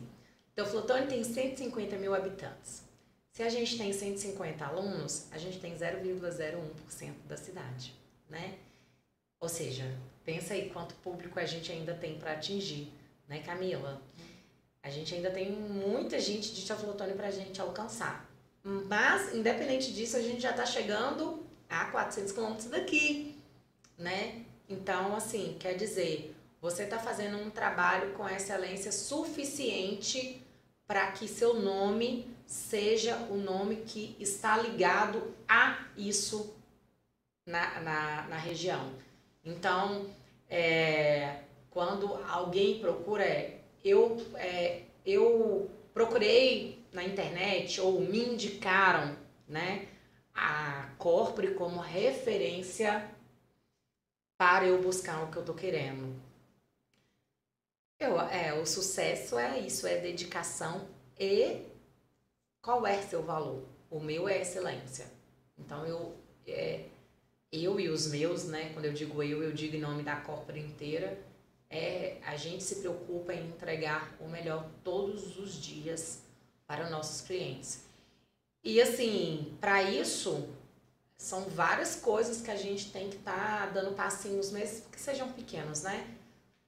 Então, 0.52 0.66
Flotone 0.66 1.06
tem 1.06 1.24
150 1.24 1.96
mil 1.96 2.14
habitantes. 2.14 2.84
Se 3.32 3.42
a 3.42 3.48
gente 3.48 3.76
tem 3.76 3.92
150 3.92 4.64
alunos, 4.64 5.26
a 5.32 5.38
gente 5.38 5.58
tem 5.58 5.74
0,01% 5.74 7.14
da 7.26 7.36
cidade, 7.36 7.92
né? 8.28 8.58
Ou 9.40 9.48
seja, 9.48 9.84
pensa 10.24 10.54
aí 10.54 10.70
quanto 10.70 10.94
público 10.96 11.40
a 11.40 11.44
gente 11.44 11.72
ainda 11.72 11.94
tem 11.94 12.16
para 12.16 12.32
atingir, 12.32 12.92
né, 13.26 13.40
Camila? 13.40 14.00
A 14.82 14.90
gente 14.90 15.14
ainda 15.14 15.30
tem 15.30 15.50
muita 15.50 16.20
gente 16.20 16.54
de 16.54 16.64
Teoflotone 16.64 17.14
para 17.14 17.26
a 17.26 17.30
gente 17.32 17.60
alcançar. 17.60 18.23
Mas, 18.64 19.34
independente 19.34 19.92
disso, 19.92 20.16
a 20.16 20.22
gente 20.22 20.40
já 20.40 20.50
está 20.50 20.64
chegando 20.64 21.44
a 21.68 21.84
400 21.86 22.32
quilômetros 22.32 22.70
daqui, 22.70 23.36
né? 23.98 24.42
Então, 24.66 25.14
assim, 25.14 25.56
quer 25.60 25.74
dizer, 25.74 26.34
você 26.62 26.84
está 26.84 26.98
fazendo 26.98 27.36
um 27.36 27.50
trabalho 27.50 28.14
com 28.14 28.26
excelência 28.26 28.90
suficiente 28.90 30.42
para 30.86 31.12
que 31.12 31.28
seu 31.28 31.60
nome 31.60 32.26
seja 32.46 33.16
o 33.30 33.36
nome 33.36 33.76
que 33.86 34.16
está 34.18 34.56
ligado 34.56 35.34
a 35.46 35.84
isso 35.94 36.54
na, 37.46 37.80
na, 37.80 38.22
na 38.28 38.36
região. 38.36 38.92
Então, 39.44 40.06
é, 40.48 41.40
quando 41.70 42.14
alguém 42.28 42.78
procura, 42.78 43.24
é, 43.24 43.58
eu, 43.84 44.16
é, 44.36 44.82
eu 45.04 45.70
procurei 45.92 46.82
na 46.94 47.02
internet 47.02 47.80
ou 47.80 48.00
me 48.00 48.20
indicaram 48.20 49.16
né, 49.48 49.88
a 50.32 50.90
Corpore 50.96 51.54
como 51.54 51.80
referência 51.80 53.10
para 54.38 54.66
eu 54.66 54.80
buscar 54.80 55.24
o 55.24 55.30
que 55.30 55.36
eu 55.36 55.42
estou 55.42 55.54
querendo. 55.56 56.14
Eu, 57.98 58.20
é, 58.20 58.54
o 58.54 58.64
sucesso 58.64 59.36
é 59.38 59.58
isso, 59.58 59.86
é 59.86 60.00
dedicação 60.00 60.88
e 61.18 61.62
qual 62.62 62.86
é 62.86 63.02
seu 63.02 63.22
valor? 63.22 63.64
O 63.90 63.98
meu 63.98 64.28
é 64.28 64.40
excelência. 64.40 65.06
Então 65.58 65.84
eu 65.86 66.14
é, 66.46 66.86
eu 67.50 67.78
e 67.78 67.88
os 67.88 68.06
meus, 68.08 68.44
né? 68.44 68.70
Quando 68.72 68.84
eu 68.84 68.92
digo 68.92 69.22
eu, 69.22 69.42
eu 69.42 69.52
digo 69.52 69.76
em 69.76 69.80
nome 69.80 70.02
da 70.02 70.16
corpora 70.16 70.58
inteira. 70.58 71.18
É, 71.70 72.18
a 72.24 72.36
gente 72.36 72.62
se 72.62 72.76
preocupa 72.76 73.32
em 73.32 73.48
entregar 73.48 74.14
o 74.20 74.28
melhor 74.28 74.68
todos 74.84 75.38
os 75.38 75.60
dias 75.60 76.23
para 76.76 76.90
nossos 76.90 77.20
clientes. 77.20 77.84
E 78.62 78.80
assim, 78.80 79.56
para 79.60 79.82
isso, 79.82 80.48
são 81.16 81.42
várias 81.44 81.96
coisas 81.96 82.40
que 82.40 82.50
a 82.50 82.56
gente 82.56 82.90
tem 82.90 83.08
que 83.10 83.16
estar 83.16 83.60
tá 83.60 83.66
dando 83.66 83.94
passinhos, 83.94 84.50
mesmo 84.50 84.88
que 84.90 85.00
sejam 85.00 85.30
pequenos, 85.32 85.82
né? 85.82 86.06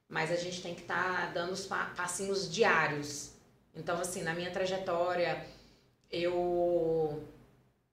Mas 0.07 0.31
a 0.31 0.35
gente 0.35 0.61
tem 0.61 0.73
que 0.73 0.81
estar 0.81 1.27
tá 1.27 1.31
dando 1.33 1.51
os 1.51 1.65
passinhos 1.65 2.51
diários. 2.51 3.31
Então, 3.75 3.99
assim, 3.99 4.21
na 4.21 4.33
minha 4.33 4.51
trajetória, 4.51 5.45
eu 6.11 7.23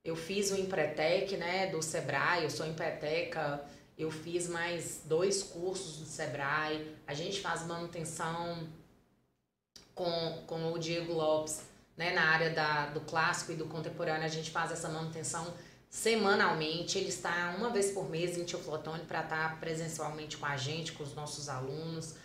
eu 0.05 0.15
fiz 0.15 0.51
o 0.51 0.57
Empretec, 0.57 1.35
né, 1.39 1.69
do 1.69 1.81
Sebrae, 1.81 2.45
eu 2.45 2.51
sou 2.51 2.67
empreteca, 2.67 3.65
eu 3.97 4.11
fiz 4.11 4.47
mais 4.47 5.01
dois 5.07 5.43
cursos 5.43 5.97
do 5.97 6.05
Sebrae, 6.05 6.95
a 7.07 7.15
gente 7.15 7.41
faz 7.41 7.67
manutenção 7.67 8.69
com, 9.95 10.43
com 10.47 10.73
o 10.73 10.79
Diego 10.79 11.15
Lopes, 11.15 11.63
né, 11.97 12.13
na 12.13 12.23
área 12.23 12.51
da, 12.51 12.87
do 12.87 13.01
clássico 13.01 13.53
e 13.53 13.55
do 13.55 13.67
contemporâneo, 13.67 14.25
a 14.25 14.29
gente 14.29 14.51
faz 14.51 14.73
essa 14.73 14.89
manutenção 14.89 15.53
semanalmente, 15.89 16.99
ele 16.99 17.09
está 17.09 17.55
uma 17.57 17.71
vez 17.71 17.93
por 17.93 18.11
mês 18.11 18.37
em 18.37 18.45
Tio 18.45 18.59
Flotone 18.59 19.05
para 19.05 19.21
estar 19.21 19.61
presencialmente 19.61 20.37
com 20.37 20.45
a 20.45 20.57
gente, 20.57 20.93
com 20.93 21.05
os 21.05 21.15
nossos 21.15 21.49
alunos. 21.49 22.17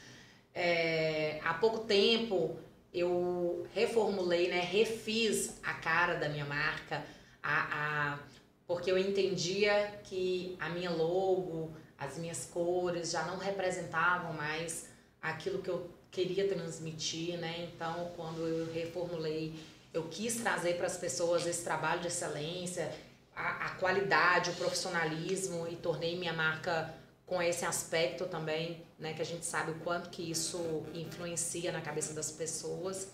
É, 0.55 1.39
há 1.43 1.53
pouco 1.53 1.85
tempo 1.85 2.57
eu 2.91 3.67
reformulei, 3.75 4.49
né, 4.49 4.59
refiz 4.59 5.59
a 5.63 5.75
cara 5.75 6.15
da 6.15 6.27
minha 6.27 6.45
marca, 6.45 7.05
a, 7.43 8.15
a, 8.15 8.19
porque 8.65 8.91
eu 8.91 8.97
entendia 8.97 9.99
que 10.03 10.57
a 10.59 10.69
minha 10.69 10.89
logo, 10.89 11.71
as 11.95 12.17
minhas 12.17 12.45
cores 12.45 13.11
já 13.11 13.23
não 13.25 13.37
representavam 13.37 14.33
mais 14.33 14.89
aquilo 15.21 15.61
que 15.61 15.69
eu 15.69 15.91
queria 16.11 16.47
transmitir, 16.47 17.37
né? 17.37 17.69
Então, 17.73 18.11
quando 18.15 18.47
eu 18.47 18.71
reformulei, 18.73 19.53
eu 19.93 20.03
quis 20.03 20.35
trazer 20.37 20.77
para 20.77 20.87
as 20.87 20.97
pessoas 20.97 21.45
esse 21.45 21.63
trabalho 21.63 22.01
de 22.01 22.07
excelência, 22.07 22.91
a, 23.35 23.67
a 23.67 23.69
qualidade, 23.75 24.51
o 24.51 24.55
profissionalismo 24.55 25.67
e 25.67 25.75
tornei 25.75 26.17
minha 26.17 26.33
marca 26.33 26.93
com 27.25 27.41
esse 27.41 27.63
aspecto 27.63 28.25
também, 28.25 28.83
né, 28.97 29.13
que 29.13 29.21
a 29.21 29.25
gente 29.25 29.45
sabe 29.45 29.71
o 29.71 29.75
quanto 29.75 30.09
que 30.09 30.31
isso 30.31 30.83
influencia 30.93 31.71
na 31.71 31.79
cabeça 31.79 32.13
das 32.13 32.31
pessoas. 32.31 33.09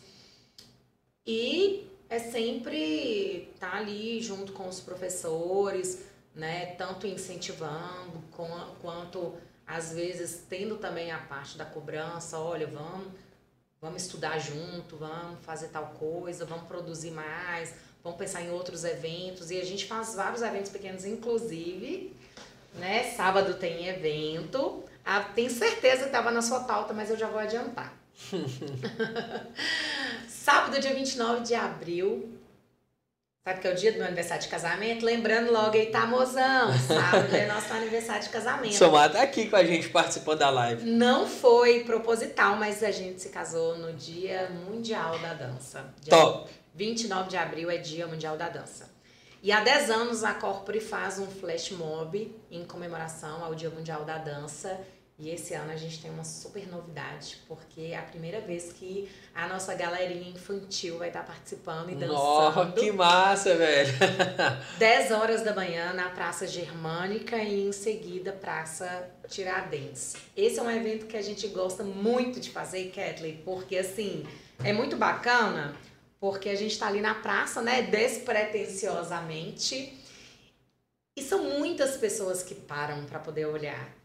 E 1.28 1.88
é 2.10 2.20
sempre 2.20 3.50
estar 3.54 3.72
tá 3.72 3.78
ali 3.78 4.22
junto 4.22 4.54
com 4.54 4.68
os 4.68 4.80
professores, 4.80 6.06
né? 6.34 6.68
Tanto 6.76 7.08
incentivando 7.08 8.22
com, 8.32 8.48
quanto 8.82 9.34
às 9.68 9.94
vezes 9.94 10.44
tendo 10.50 10.78
também 10.78 11.12
a 11.12 11.18
parte 11.18 11.58
da 11.58 11.66
cobrança, 11.66 12.38
olha, 12.38 12.68
vamos, 12.68 13.08
vamos 13.82 14.04
estudar 14.04 14.38
junto, 14.40 14.98
vamos 14.98 15.44
fazer 15.44 15.70
tal 15.70 15.88
coisa, 16.00 16.46
vamos 16.46 16.68
produzir 16.68 17.12
mais, 17.12 17.74
vamos 18.04 18.18
pensar 18.18 18.42
em 18.42 18.52
outros 18.52 18.84
eventos. 18.84 19.50
E 19.50 19.60
a 19.60 19.66
gente 19.66 19.86
faz 19.86 20.16
vários 20.16 20.42
eventos 20.42 20.72
pequenos, 20.72 21.06
inclusive, 21.06 22.16
né? 22.76 23.12
Sábado 23.16 23.56
tem 23.56 23.88
evento. 23.88 24.84
Ah, 25.04 25.22
tenho 25.22 25.50
certeza 25.50 26.02
que 26.02 26.06
estava 26.06 26.32
na 26.32 26.42
sua 26.42 26.62
pauta, 26.62 26.94
mas 26.94 27.10
eu 27.10 27.18
já 27.18 27.28
vou 27.28 27.40
adiantar. 27.40 27.94
Sábado, 30.30 30.80
dia 30.80 30.94
29 30.94 31.42
de 31.42 31.56
abril. 31.56 32.35
Sabe 33.48 33.62
que 33.62 33.68
é 33.68 33.72
o 33.72 33.76
dia 33.76 33.92
do 33.92 34.00
meu 34.00 34.08
aniversário 34.08 34.42
de 34.42 34.50
casamento? 34.50 35.06
Lembrando 35.06 35.52
logo 35.52 35.78
aí, 35.78 35.86
tá, 35.92 36.08
mozão? 36.08 36.74
Sábado 36.80 37.36
é 37.36 37.46
nosso 37.46 37.72
aniversário 37.74 38.24
de 38.24 38.30
casamento. 38.30 38.74
Somar 38.74 39.12
tá 39.12 39.22
aqui 39.22 39.48
com 39.48 39.56
a 39.56 39.64
gente 39.64 39.88
participando 39.90 40.40
da 40.40 40.50
live. 40.50 40.90
Não 40.90 41.28
foi 41.28 41.84
proposital, 41.84 42.56
mas 42.56 42.82
a 42.82 42.90
gente 42.90 43.22
se 43.22 43.30
casou 43.30 43.78
no 43.78 43.94
Dia 43.94 44.50
Mundial 44.50 45.20
da 45.20 45.36
Dança. 45.36 45.94
Dia 46.02 46.10
Top! 46.10 46.50
29 46.74 47.30
de 47.30 47.38
abril 47.38 47.70
é 47.70 47.78
Dia 47.78 48.08
Mundial 48.08 48.36
da 48.36 48.50
Dança. 48.50 48.90
E 49.44 49.52
há 49.52 49.60
10 49.60 49.92
anos 49.92 50.24
a 50.24 50.34
Corpore 50.34 50.82
faz 50.82 51.20
um 51.20 51.28
flash 51.28 51.70
mob 51.70 52.36
em 52.50 52.66
comemoração 52.66 53.46
ao 53.46 53.54
Dia 53.54 53.70
Mundial 53.70 54.04
da 54.06 54.18
Dança 54.18 54.76
e 55.18 55.30
esse 55.30 55.54
ano 55.54 55.72
a 55.72 55.78
gente 55.78 56.02
tem 56.02 56.12
uma 56.12 56.26
super 56.26 56.68
novidade, 56.68 57.38
porque 57.48 57.92
é 57.92 57.98
a 57.98 58.02
primeira 58.02 58.42
vez 58.42 58.74
que 58.74 59.10
a 59.34 59.48
nossa 59.48 59.74
galerinha 59.74 60.30
infantil 60.30 60.98
vai 60.98 61.08
estar 61.08 61.24
participando 61.24 61.90
e 61.90 61.96
dançando. 61.96 62.12
Nossa, 62.12 62.74
que 62.74 62.92
massa, 62.92 63.56
velho! 63.56 63.94
10 64.78 65.12
horas 65.12 65.42
da 65.42 65.56
manhã 65.56 65.94
na 65.94 66.10
Praça 66.10 66.46
Germânica 66.46 67.38
e 67.38 67.66
em 67.66 67.72
seguida 67.72 68.34
Praça 68.34 69.10
Tiradentes. 69.30 70.18
Esse 70.36 70.60
é 70.60 70.62
um 70.62 70.70
evento 70.70 71.06
que 71.06 71.16
a 71.16 71.22
gente 71.22 71.48
gosta 71.48 71.82
muito 71.82 72.42
de 72.42 72.50
fazer, 72.50 72.92
Kathleen, 72.94 73.42
porque 73.46 73.78
assim, 73.78 74.28
é 74.66 74.74
muito 74.74 74.98
bacana, 74.98 75.78
porque 76.20 76.50
a 76.50 76.56
gente 76.56 76.74
está 76.74 76.88
ali 76.88 77.00
na 77.00 77.16
praça, 77.16 77.62
né, 77.62 77.84
despretensiosamente, 77.84 79.98
e 81.18 81.22
são 81.22 81.42
muitas 81.58 81.96
pessoas 81.96 82.44
que 82.44 82.54
param 82.54 83.06
para 83.06 83.20
poder 83.20 83.46
olhar 83.46 83.96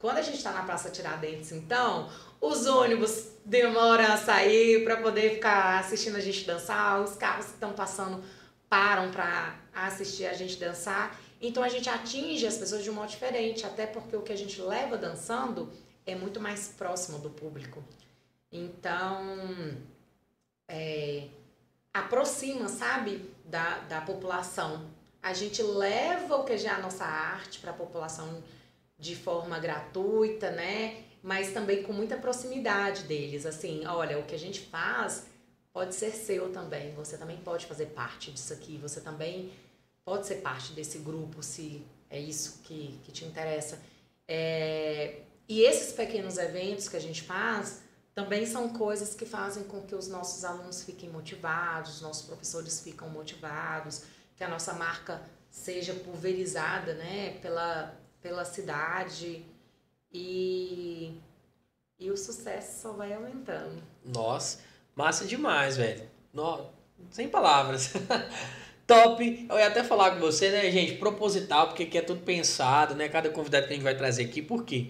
Quando 0.00 0.16
a 0.16 0.22
gente 0.22 0.38
está 0.38 0.50
na 0.50 0.62
Praça 0.62 0.88
Tiradentes, 0.88 1.52
então, 1.52 2.10
os 2.40 2.66
ônibus 2.66 3.28
demoram 3.44 4.06
a 4.06 4.16
sair 4.16 4.82
para 4.82 4.96
poder 4.96 5.34
ficar 5.34 5.78
assistindo 5.78 6.16
a 6.16 6.20
gente 6.20 6.46
dançar, 6.46 7.02
os 7.02 7.16
carros 7.16 7.46
que 7.46 7.52
estão 7.52 7.74
passando 7.74 8.24
param 8.66 9.10
para 9.10 9.60
assistir 9.74 10.24
a 10.24 10.32
gente 10.32 10.56
dançar. 10.56 11.20
Então 11.38 11.62
a 11.62 11.68
gente 11.68 11.88
atinge 11.90 12.46
as 12.46 12.56
pessoas 12.56 12.82
de 12.82 12.88
um 12.88 12.94
modo 12.94 13.10
diferente, 13.10 13.66
até 13.66 13.86
porque 13.86 14.16
o 14.16 14.22
que 14.22 14.32
a 14.32 14.36
gente 14.36 14.60
leva 14.62 14.96
dançando 14.96 15.70
é 16.06 16.14
muito 16.14 16.40
mais 16.40 16.68
próximo 16.68 17.18
do 17.18 17.28
público. 17.28 17.84
Então, 18.50 19.76
é, 20.66 21.28
aproxima, 21.92 22.68
sabe, 22.68 23.30
da, 23.44 23.80
da 23.80 24.00
população. 24.00 24.88
A 25.22 25.34
gente 25.34 25.62
leva 25.62 26.36
o 26.36 26.44
que 26.44 26.56
já 26.56 26.70
é 26.70 26.74
a 26.74 26.78
nossa 26.78 27.04
arte 27.04 27.58
para 27.58 27.70
a 27.70 27.74
população 27.74 28.42
de 29.00 29.16
forma 29.16 29.58
gratuita, 29.58 30.50
né? 30.50 31.04
Mas 31.22 31.52
também 31.52 31.82
com 31.82 31.92
muita 31.92 32.16
proximidade 32.16 33.04
deles. 33.04 33.46
Assim, 33.46 33.86
olha, 33.86 34.18
o 34.18 34.24
que 34.24 34.34
a 34.34 34.38
gente 34.38 34.60
faz 34.60 35.26
pode 35.72 35.94
ser 35.94 36.10
seu 36.12 36.52
também. 36.52 36.94
Você 36.94 37.16
também 37.16 37.38
pode 37.38 37.66
fazer 37.66 37.86
parte 37.86 38.30
disso 38.30 38.52
aqui. 38.52 38.76
Você 38.78 39.00
também 39.00 39.50
pode 40.04 40.26
ser 40.26 40.36
parte 40.36 40.72
desse 40.72 40.98
grupo, 40.98 41.42
se 41.42 41.84
é 42.08 42.18
isso 42.18 42.60
que, 42.64 42.98
que 43.04 43.12
te 43.12 43.24
interessa. 43.24 43.80
É, 44.26 45.20
e 45.48 45.62
esses 45.62 45.92
pequenos 45.92 46.38
eventos 46.38 46.88
que 46.88 46.96
a 46.96 47.00
gente 47.00 47.22
faz 47.22 47.82
também 48.14 48.44
são 48.44 48.68
coisas 48.70 49.14
que 49.14 49.24
fazem 49.24 49.64
com 49.64 49.82
que 49.82 49.94
os 49.94 50.08
nossos 50.08 50.44
alunos 50.44 50.82
fiquem 50.82 51.08
motivados, 51.08 51.96
os 51.96 52.00
nossos 52.02 52.26
professores 52.26 52.80
ficam 52.80 53.08
motivados, 53.08 54.02
que 54.36 54.44
a 54.44 54.48
nossa 54.48 54.72
marca 54.74 55.22
seja 55.50 55.94
pulverizada 55.94 56.94
né, 56.94 57.38
pela, 57.40 57.94
pela 58.22 58.44
cidade 58.44 59.44
e, 60.12 61.14
e 61.98 62.10
o 62.10 62.16
sucesso 62.16 62.82
só 62.82 62.92
vai 62.92 63.12
aumentando. 63.12 63.82
Nossa, 64.04 64.60
massa 64.94 65.24
demais, 65.24 65.76
velho. 65.76 66.08
No, 66.32 66.66
sem 67.10 67.28
palavras. 67.28 67.92
Top. 68.86 69.46
Eu 69.48 69.56
ia 69.56 69.68
até 69.68 69.84
falar 69.84 70.12
com 70.12 70.20
você, 70.20 70.50
né, 70.50 70.70
gente? 70.70 70.94
Proposital, 70.94 71.68
porque 71.68 71.84
aqui 71.84 71.98
é 71.98 72.02
tudo 72.02 72.22
pensado, 72.22 72.94
né? 72.94 73.08
Cada 73.08 73.30
convidado 73.30 73.66
que 73.66 73.72
a 73.72 73.76
gente 73.76 73.84
vai 73.84 73.96
trazer 73.96 74.24
aqui, 74.24 74.42
por 74.42 74.64
quê? 74.64 74.88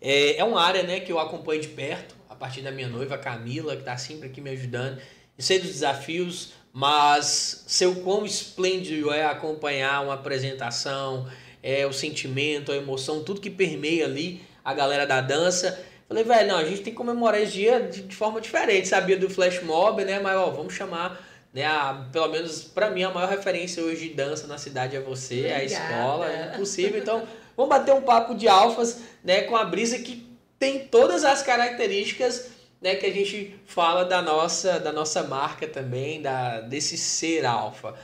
É, 0.00 0.36
é 0.36 0.44
uma 0.44 0.60
área 0.60 0.82
né, 0.82 1.00
que 1.00 1.12
eu 1.12 1.18
acompanho 1.18 1.60
de 1.60 1.68
perto, 1.68 2.16
a 2.28 2.34
partir 2.34 2.60
da 2.60 2.70
minha 2.70 2.88
noiva, 2.88 3.16
Camila, 3.16 3.74
que 3.74 3.82
está 3.82 3.96
sempre 3.96 4.28
aqui 4.28 4.40
me 4.40 4.50
ajudando. 4.50 4.98
Eu 5.38 5.44
sei 5.44 5.58
dos 5.58 5.70
desafios, 5.70 6.52
mas 6.72 7.64
sei 7.66 7.86
o 7.86 8.02
quão 8.02 8.26
esplêndido 8.26 9.12
é 9.12 9.24
acompanhar 9.24 10.02
uma 10.02 10.14
apresentação, 10.14 11.26
é, 11.62 11.86
o 11.86 11.92
sentimento, 11.92 12.72
a 12.72 12.76
emoção, 12.76 13.22
tudo 13.22 13.40
que 13.40 13.50
permeia 13.50 14.04
ali 14.04 14.42
a 14.64 14.74
galera 14.74 15.06
da 15.06 15.20
dança. 15.20 15.84
Falei, 16.08 16.22
velho, 16.24 16.48
não, 16.48 16.56
a 16.56 16.64
gente 16.64 16.82
tem 16.82 16.92
que 16.92 16.96
comemorar 16.96 17.40
esse 17.40 17.52
dia 17.52 17.80
de, 17.80 18.02
de 18.02 18.14
forma 18.14 18.40
diferente. 18.40 18.88
Sabia 18.88 19.16
do 19.16 19.28
flash 19.28 19.62
mob, 19.62 20.04
né? 20.04 20.20
Mas 20.20 20.36
ó, 20.36 20.50
vamos 20.50 20.74
chamar 20.74 21.20
né? 21.56 21.64
A, 21.64 22.06
pelo 22.12 22.28
menos 22.28 22.64
para 22.64 22.90
mim 22.90 23.02
a 23.02 23.10
maior 23.10 23.30
referência 23.30 23.82
hoje 23.82 24.10
de 24.10 24.14
dança 24.14 24.46
na 24.46 24.58
cidade 24.58 24.94
é 24.94 25.00
você, 25.00 25.36
Obrigada. 25.38 25.60
a 25.60 25.64
escola, 25.64 26.30
é 26.30 26.54
impossível. 26.54 27.00
Então, 27.00 27.26
vamos 27.56 27.70
bater 27.70 27.94
um 27.94 28.02
papo 28.02 28.34
de 28.34 28.46
alfas, 28.46 29.00
né, 29.24 29.40
com 29.44 29.56
a 29.56 29.64
brisa 29.64 29.98
que 29.98 30.28
tem 30.58 30.80
todas 30.80 31.24
as 31.24 31.42
características, 31.42 32.50
né, 32.78 32.94
que 32.96 33.06
a 33.06 33.10
gente 33.10 33.58
fala 33.64 34.04
da 34.04 34.20
nossa 34.20 34.78
da 34.78 34.92
nossa 34.92 35.22
marca 35.22 35.66
também, 35.66 36.20
da 36.20 36.60
desse 36.60 36.98
ser 36.98 37.46
alfa, 37.46 37.94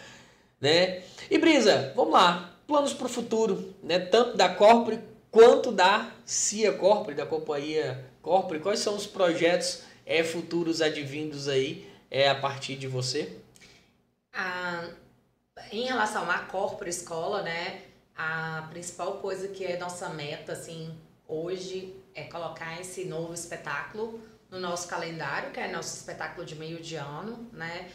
né? 0.59 1.03
E 1.31 1.37
brisa, 1.37 1.93
vamos 1.95 2.15
lá, 2.15 2.52
planos 2.67 2.93
para 2.93 3.07
o 3.07 3.11
futuro, 3.11 3.75
né, 3.83 3.99
tanto 3.99 4.37
da 4.37 4.49
Corpore 4.49 5.01
quanto 5.31 5.73
da 5.73 6.13
CIA 6.25 6.73
Corpore, 6.73 7.17
da 7.17 7.27
companhia 7.27 8.05
Corpore. 8.21 8.61
Quais 8.61 8.81
são 8.81 8.95
os 8.95 9.07
projetos 9.07 9.83
é, 10.05 10.23
futuros 10.23 10.83
advindos 10.83 11.49
aí 11.49 11.91
é 12.11 12.29
a 12.29 12.35
partir 12.35 12.77
de 12.77 12.87
você? 12.87 13.39
Ah, 14.33 14.89
em 15.71 15.85
relação 15.85 16.31
à 16.31 16.39
corpora 16.39 16.89
escola, 16.89 17.43
né, 17.43 17.83
a 18.17 18.67
principal 18.71 19.19
coisa 19.19 19.49
que 19.49 19.65
é 19.65 19.79
nossa 19.79 20.09
meta, 20.11 20.53
assim, 20.53 20.95
hoje 21.27 21.95
é 22.15 22.25
colocar 22.25 22.81
esse 22.81 23.05
novo 23.05 23.33
espetáculo 23.33 24.21
no 24.51 24.61
nosso 24.61 24.87
calendário, 24.87 25.51
que 25.51 25.61
é 25.61 25.73
nosso 25.73 25.97
espetáculo 25.97 26.47
de 26.47 26.55
meio 26.55 26.79
de 26.81 26.97
ano, 26.97 27.49
né? 27.53 27.91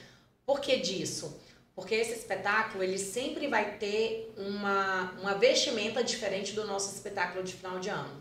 Por 0.46 0.60
que 0.60 0.78
disso? 0.78 1.40
Porque 1.78 1.94
esse 1.94 2.14
espetáculo, 2.14 2.84
ele 2.84 2.98
sempre 2.98 3.46
vai 3.48 3.78
ter 3.78 4.34
uma, 4.36 5.12
uma 5.22 5.36
vestimenta 5.36 6.04
diferente 6.04 6.54
do 6.54 6.66
nosso 6.66 6.92
espetáculo 6.96 7.44
de 7.44 7.54
final 7.54 7.78
de 7.78 7.88
ano. 7.88 8.20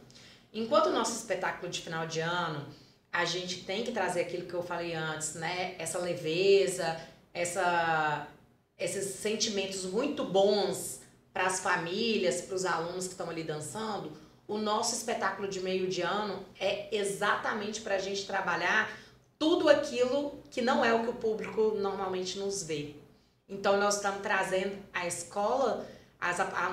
Enquanto 0.53 0.89
o 0.89 0.93
nosso 0.93 1.17
espetáculo 1.17 1.73
de 1.73 1.81
final 1.81 2.07
de 2.07 2.21
ano, 2.21 2.67
a 3.11 3.25
gente 3.25 3.65
tem 3.65 3.83
que 3.83 3.93
trazer 3.93 4.21
aquilo 4.21 4.47
que 4.47 4.53
eu 4.53 4.63
falei 4.63 4.93
antes, 4.93 5.37
né? 5.37 5.75
Essa 5.79 5.99
leveza, 5.99 7.01
essa, 7.33 8.29
esses 8.79 9.15
sentimentos 9.15 9.85
muito 9.85 10.23
bons 10.23 11.01
para 11.33 11.47
as 11.47 11.61
famílias, 11.61 12.43
para 12.43 12.57
os 12.57 12.67
alunos 12.67 13.07
que 13.07 13.13
estão 13.13 13.31
ali 13.31 13.43
dançando, 13.43 14.13
o 14.47 14.59
nosso 14.59 14.95
espetáculo 14.95 15.49
de 15.49 15.61
meio 15.61 15.89
de 15.89 16.03
ano 16.03 16.45
é 16.61 16.95
exatamente 16.95 17.81
para 17.81 17.95
a 17.95 17.99
gente 17.99 18.27
trabalhar 18.27 18.95
tudo 19.39 19.67
aquilo 19.71 20.43
que 20.51 20.61
não 20.61 20.85
é 20.85 20.93
o 20.93 21.05
que 21.05 21.09
o 21.09 21.15
público 21.15 21.75
normalmente 21.79 22.39
nos 22.39 22.63
vê. 22.63 23.06
Então, 23.49 23.79
nós 23.79 23.97
estamos 23.97 24.23
trazendo 24.23 24.77
a 24.93 25.07
escola, 25.07 25.87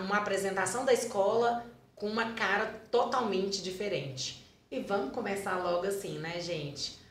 uma 0.04 0.18
apresentação 0.18 0.86
da 0.86 0.94
escola 0.94 1.66
com 1.96 2.08
uma 2.08 2.34
cara 2.34 2.66
totalmente 2.90 3.62
diferente. 3.62 4.44
E 4.72 4.80
vamos 4.80 5.14
começar 5.14 5.58
logo 5.58 5.86
assim, 5.86 6.18
né, 6.18 6.40
gente? 6.40 7.04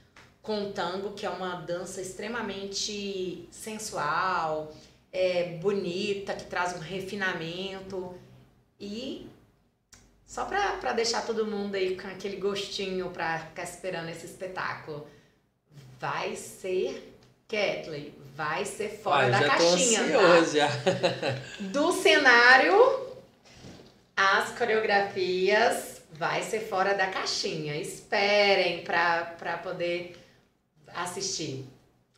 com 0.43 0.72
tango, 0.72 1.12
que 1.12 1.24
é 1.24 1.30
uma 1.30 1.55
dança 1.60 2.01
extremamente 2.01 3.48
sensual, 3.52 4.74
é, 5.12 5.56
bonita, 5.59 6.34
que 6.34 6.44
traz 6.44 6.74
um 6.74 6.80
refinamento. 6.80 8.18
E 8.78 9.28
só 10.26 10.44
para 10.44 10.93
deixar 10.93 11.24
todo 11.24 11.47
mundo 11.47 11.76
aí 11.76 11.97
com 11.97 12.09
aquele 12.09 12.36
gostinho 12.36 13.10
para 13.10 13.39
ficar 13.39 13.62
esperando 13.62 14.09
esse 14.09 14.26
espetáculo, 14.26 15.06
vai 16.01 16.34
ser, 16.34 17.16
Kathleen, 17.47 18.12
vai 18.34 18.64
ser 18.64 18.88
fora 18.88 19.30
da 19.30 19.44
caixinha, 19.44 20.00
tá? 20.00 20.18
Do 21.60 21.92
cenário, 21.92 22.74
as 24.16 24.50
coreografias, 24.56 26.02
vai 26.12 26.42
ser 26.42 26.60
fora 26.60 26.94
da 26.94 27.06
caixinha. 27.09 27.76
Esperem 27.76 28.84
para 28.84 29.59
poder 29.62 30.16
assistir. 30.94 31.66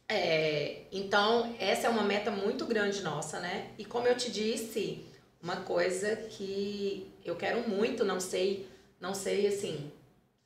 É, 0.08 0.82
então, 0.92 1.54
essa 1.58 1.86
é 1.86 1.90
uma 1.90 2.02
meta 2.02 2.30
muito 2.30 2.66
grande 2.66 3.02
nossa, 3.02 3.40
né? 3.40 3.68
E 3.78 3.84
como 3.84 4.06
eu 4.06 4.16
te 4.16 4.30
disse, 4.30 5.04
uma 5.42 5.56
coisa 5.56 6.14
que 6.16 7.10
eu 7.24 7.36
quero 7.36 7.68
muito, 7.68 8.04
não 8.04 8.20
sei, 8.20 8.68
não 9.00 9.14
sei 9.14 9.46
assim, 9.46 9.90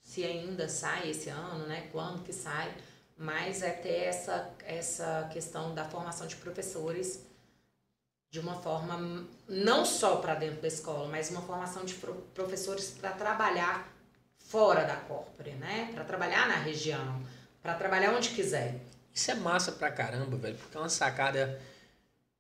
se 0.01 0.24
ainda 0.24 0.69
sai 0.69 1.11
esse 1.11 1.28
ano, 1.28 1.66
né? 1.66 1.89
Quando 1.93 2.23
que 2.23 2.32
sai, 2.32 2.73
mas 3.19 3.62
é 3.62 3.70
ter 3.70 4.05
essa, 4.05 4.51
essa 4.65 5.28
questão 5.32 5.74
da 5.74 5.85
formação 5.85 6.27
de 6.27 6.36
professores 6.36 7.27
de 8.31 8.39
uma 8.39 8.61
forma 8.61 9.27
não 9.49 9.85
só 9.85 10.16
para 10.16 10.35
dentro 10.35 10.61
da 10.61 10.69
escola, 10.69 11.09
mas 11.09 11.31
uma 11.31 11.43
formação 11.43 11.85
de 11.85 11.95
professores 12.35 12.90
para 12.90 13.11
trabalhar 13.12 13.90
fora 14.39 14.85
da 14.85 14.97
corpore, 14.97 15.53
né? 15.53 15.90
Para 15.95 16.05
trabalhar 16.05 16.47
na 16.47 16.57
região 16.57 17.23
para 17.62 17.74
trabalhar 17.74 18.15
onde 18.15 18.31
quiser. 18.31 18.77
Isso 19.12 19.31
é 19.31 19.35
massa 19.35 19.73
pra 19.73 19.90
caramba, 19.90 20.36
velho, 20.36 20.57
porque 20.57 20.77
é 20.77 20.81
uma 20.81 20.89
sacada 20.89 21.61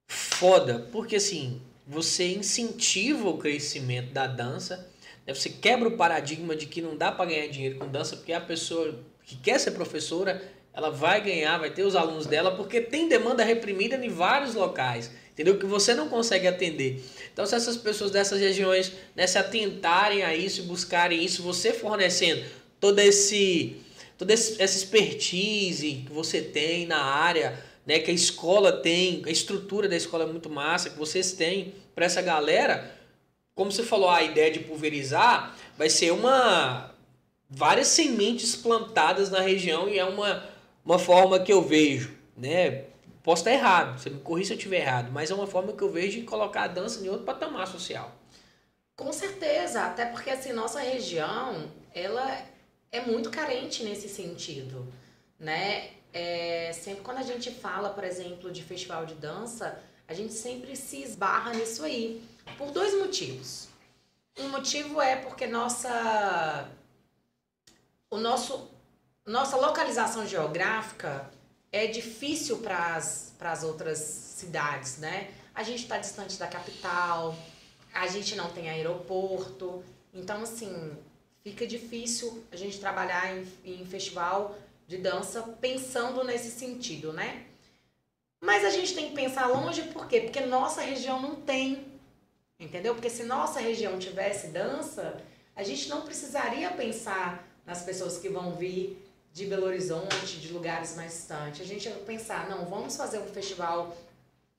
foda, 0.06 0.88
porque 0.92 1.16
assim, 1.16 1.60
você 1.86 2.34
incentiva 2.34 3.28
o 3.28 3.38
crescimento 3.38 4.12
da 4.12 4.26
dança, 4.26 4.88
né? 5.26 5.34
você 5.34 5.50
quebra 5.50 5.88
o 5.88 5.96
paradigma 5.96 6.54
de 6.54 6.66
que 6.66 6.80
não 6.80 6.96
dá 6.96 7.10
para 7.10 7.26
ganhar 7.26 7.48
dinheiro 7.48 7.78
com 7.78 7.88
dança, 7.88 8.16
porque 8.16 8.32
a 8.32 8.40
pessoa 8.40 8.98
que 9.24 9.36
quer 9.36 9.58
ser 9.58 9.72
professora, 9.72 10.42
ela 10.72 10.90
vai 10.90 11.20
ganhar, 11.20 11.58
vai 11.58 11.70
ter 11.70 11.82
os 11.82 11.96
alunos 11.96 12.26
dela, 12.26 12.54
porque 12.54 12.80
tem 12.80 13.08
demanda 13.08 13.42
reprimida 13.44 13.96
em 13.96 14.08
vários 14.08 14.54
locais, 14.54 15.10
entendeu? 15.32 15.58
Que 15.58 15.66
você 15.66 15.94
não 15.94 16.08
consegue 16.08 16.46
atender. 16.46 17.04
Então, 17.32 17.44
se 17.46 17.54
essas 17.54 17.76
pessoas 17.76 18.10
dessas 18.10 18.40
regiões 18.40 18.92
né, 19.14 19.26
se 19.26 19.38
atentarem 19.38 20.22
a 20.22 20.34
isso 20.34 20.60
e 20.60 20.64
buscarem 20.64 21.24
isso, 21.24 21.42
você 21.42 21.72
fornecendo 21.72 22.44
todo 22.80 22.98
esse 22.98 23.76
toda 24.16 24.32
essa 24.32 24.62
expertise 24.64 26.02
que 26.04 26.12
você 26.12 26.42
tem 26.42 26.86
na 26.86 27.00
área, 27.00 27.56
né, 27.86 28.00
que 28.00 28.10
a 28.10 28.14
escola 28.14 28.72
tem, 28.72 29.22
a 29.24 29.30
estrutura 29.30 29.88
da 29.88 29.96
escola 29.96 30.24
é 30.24 30.26
muito 30.26 30.50
massa, 30.50 30.90
que 30.90 30.98
vocês 30.98 31.32
têm 31.32 31.72
para 31.94 32.04
essa 32.04 32.20
galera, 32.20 32.92
como 33.54 33.70
você 33.70 33.84
falou, 33.84 34.10
a 34.10 34.22
ideia 34.22 34.50
de 34.50 34.58
pulverizar 34.58 35.56
vai 35.76 35.88
ser 35.88 36.12
uma 36.12 36.94
várias 37.48 37.88
sementes 37.88 38.54
plantadas 38.54 39.30
na 39.30 39.40
região 39.40 39.88
e 39.88 39.98
é 39.98 40.04
uma, 40.04 40.44
uma 40.88 40.98
forma 40.98 41.38
que 41.38 41.52
eu 41.52 41.60
vejo, 41.60 42.16
né? 42.34 42.86
Posso 43.22 43.42
estar 43.42 43.52
errado, 43.52 44.00
você 44.00 44.08
me 44.08 44.20
corrija 44.20 44.46
se 44.46 44.52
eu 44.54 44.56
estiver 44.56 44.80
errado, 44.80 45.12
mas 45.12 45.30
é 45.30 45.34
uma 45.34 45.46
forma 45.46 45.74
que 45.74 45.82
eu 45.82 45.92
vejo 45.92 46.20
de 46.20 46.24
colocar 46.24 46.62
a 46.62 46.66
dança 46.66 47.04
em 47.04 47.10
outro 47.10 47.26
patamar 47.26 47.66
social. 47.66 48.10
Com 48.96 49.12
certeza, 49.12 49.82
até 49.82 50.06
porque 50.06 50.30
assim, 50.30 50.50
nossa 50.50 50.80
região, 50.80 51.70
ela 51.94 52.42
é 52.90 53.02
muito 53.02 53.28
carente 53.28 53.84
nesse 53.84 54.08
sentido, 54.08 54.90
né? 55.38 55.90
É, 56.10 56.72
sempre 56.72 57.02
quando 57.02 57.18
a 57.18 57.22
gente 57.22 57.50
fala, 57.50 57.90
por 57.90 58.02
exemplo, 58.02 58.50
de 58.50 58.62
festival 58.62 59.04
de 59.04 59.14
dança, 59.14 59.78
a 60.08 60.14
gente 60.14 60.32
sempre 60.32 60.74
se 60.74 61.02
esbarra 61.02 61.52
nisso 61.52 61.84
aí, 61.84 62.24
por 62.56 62.70
dois 62.70 62.94
motivos. 62.94 63.68
Um 64.38 64.48
motivo 64.48 65.02
é 65.02 65.16
porque 65.16 65.46
nossa 65.46 66.66
o 68.10 68.16
nosso 68.16 68.77
nossa 69.28 69.58
localização 69.58 70.26
geográfica 70.26 71.30
é 71.70 71.86
difícil 71.86 72.58
para 72.58 72.96
as 72.96 73.62
outras 73.62 73.98
cidades, 73.98 74.96
né? 74.96 75.30
A 75.54 75.62
gente 75.62 75.82
está 75.82 75.98
distante 75.98 76.38
da 76.38 76.46
capital, 76.46 77.36
a 77.92 78.06
gente 78.06 78.34
não 78.34 78.50
tem 78.50 78.70
aeroporto, 78.70 79.84
então 80.14 80.42
assim 80.42 80.96
fica 81.44 81.66
difícil 81.66 82.42
a 82.50 82.56
gente 82.56 82.80
trabalhar 82.80 83.36
em, 83.36 83.46
em 83.64 83.84
festival 83.84 84.56
de 84.86 84.96
dança 84.96 85.42
pensando 85.60 86.24
nesse 86.24 86.50
sentido, 86.50 87.12
né? 87.12 87.44
Mas 88.40 88.64
a 88.64 88.70
gente 88.70 88.94
tem 88.94 89.08
que 89.10 89.14
pensar 89.14 89.46
longe 89.48 89.82
por 89.82 90.08
quê? 90.08 90.22
Porque 90.22 90.40
nossa 90.40 90.80
região 90.80 91.20
não 91.20 91.34
tem, 91.36 91.86
entendeu? 92.58 92.94
Porque 92.94 93.10
se 93.10 93.24
nossa 93.24 93.60
região 93.60 93.98
tivesse 93.98 94.48
dança, 94.48 95.22
a 95.54 95.62
gente 95.62 95.86
não 95.90 96.00
precisaria 96.00 96.70
pensar 96.70 97.46
nas 97.66 97.82
pessoas 97.82 98.16
que 98.16 98.30
vão 98.30 98.54
vir 98.54 99.07
de 99.38 99.46
Belo 99.46 99.66
Horizonte, 99.66 100.40
de 100.40 100.52
lugares 100.52 100.96
mais 100.96 101.12
distantes. 101.12 101.60
A 101.60 101.64
gente 101.64 101.88
ia 101.88 101.94
pensar, 101.94 102.48
não, 102.50 102.64
vamos 102.64 102.96
fazer 102.96 103.20
um 103.20 103.26
festival 103.28 103.96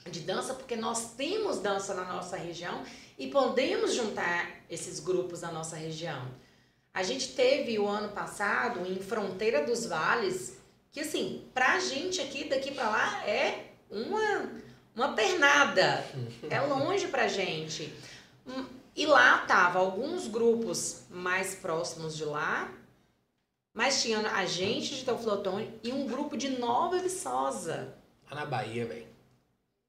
de 0.10 0.22
dança 0.22 0.54
porque 0.54 0.78
nós 0.78 1.12
temos 1.18 1.60
dança 1.60 1.94
na 1.94 2.06
nossa 2.06 2.38
região 2.38 2.82
e 3.18 3.28
podemos 3.28 3.94
juntar 3.94 4.50
esses 4.70 5.02
grupos 5.02 5.42
da 5.42 5.52
nossa 5.52 5.76
região. 5.76 6.26
A 6.94 7.04
gente 7.04 7.34
teve 7.34 7.78
o 7.78 7.90
ano 7.90 8.14
passado 8.14 8.90
em 8.90 8.96
Fronteira 8.96 9.66
dos 9.66 9.86
Vales, 9.86 10.58
que 10.94 11.02
assim, 11.02 11.44
pra 11.54 11.78
gente 11.82 12.22
aqui, 12.22 12.46
daqui 12.46 12.72
para 12.72 12.90
lá, 12.90 13.28
é 13.28 13.74
uma, 13.92 14.50
uma 14.96 15.14
pernada. 15.14 16.06
É 16.50 16.62
longe 16.62 17.10
pra 17.10 17.28
gente. 17.28 17.94
E 18.96 19.06
lá 19.06 19.40
tava 19.40 19.80
alguns 19.80 20.26
grupos 20.28 21.02
mais 21.10 21.54
próximos 21.54 22.16
de 22.16 22.24
lá, 22.24 22.72
mas 23.74 24.02
tinha 24.02 24.20
a 24.20 24.46
gente 24.46 24.96
de 24.96 25.06
Teoflotone 25.06 25.74
e 25.84 25.91
um 25.91 26.08
grupo 26.08 26.36
de 26.36 26.50
Nova 26.50 26.98
Viçosa. 27.00 27.94
Lá 28.30 28.41
na 28.41 28.46
Bahia, 28.46 28.86
velho. 28.86 29.08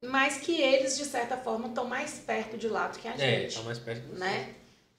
Mas 0.02 0.38
que 0.38 0.60
eles, 0.60 0.96
de 0.96 1.04
certa 1.04 1.36
forma, 1.36 1.68
estão 1.68 1.86
mais 1.86 2.18
perto 2.18 2.56
de 2.56 2.68
lá 2.68 2.88
do 2.88 2.98
que 2.98 3.06
a 3.06 3.12
é, 3.12 3.16
gente. 3.16 3.24
É, 3.24 3.46
estão 3.46 3.64
mais 3.64 3.78
perto 3.78 4.06
do 4.06 4.18
né? 4.18 4.54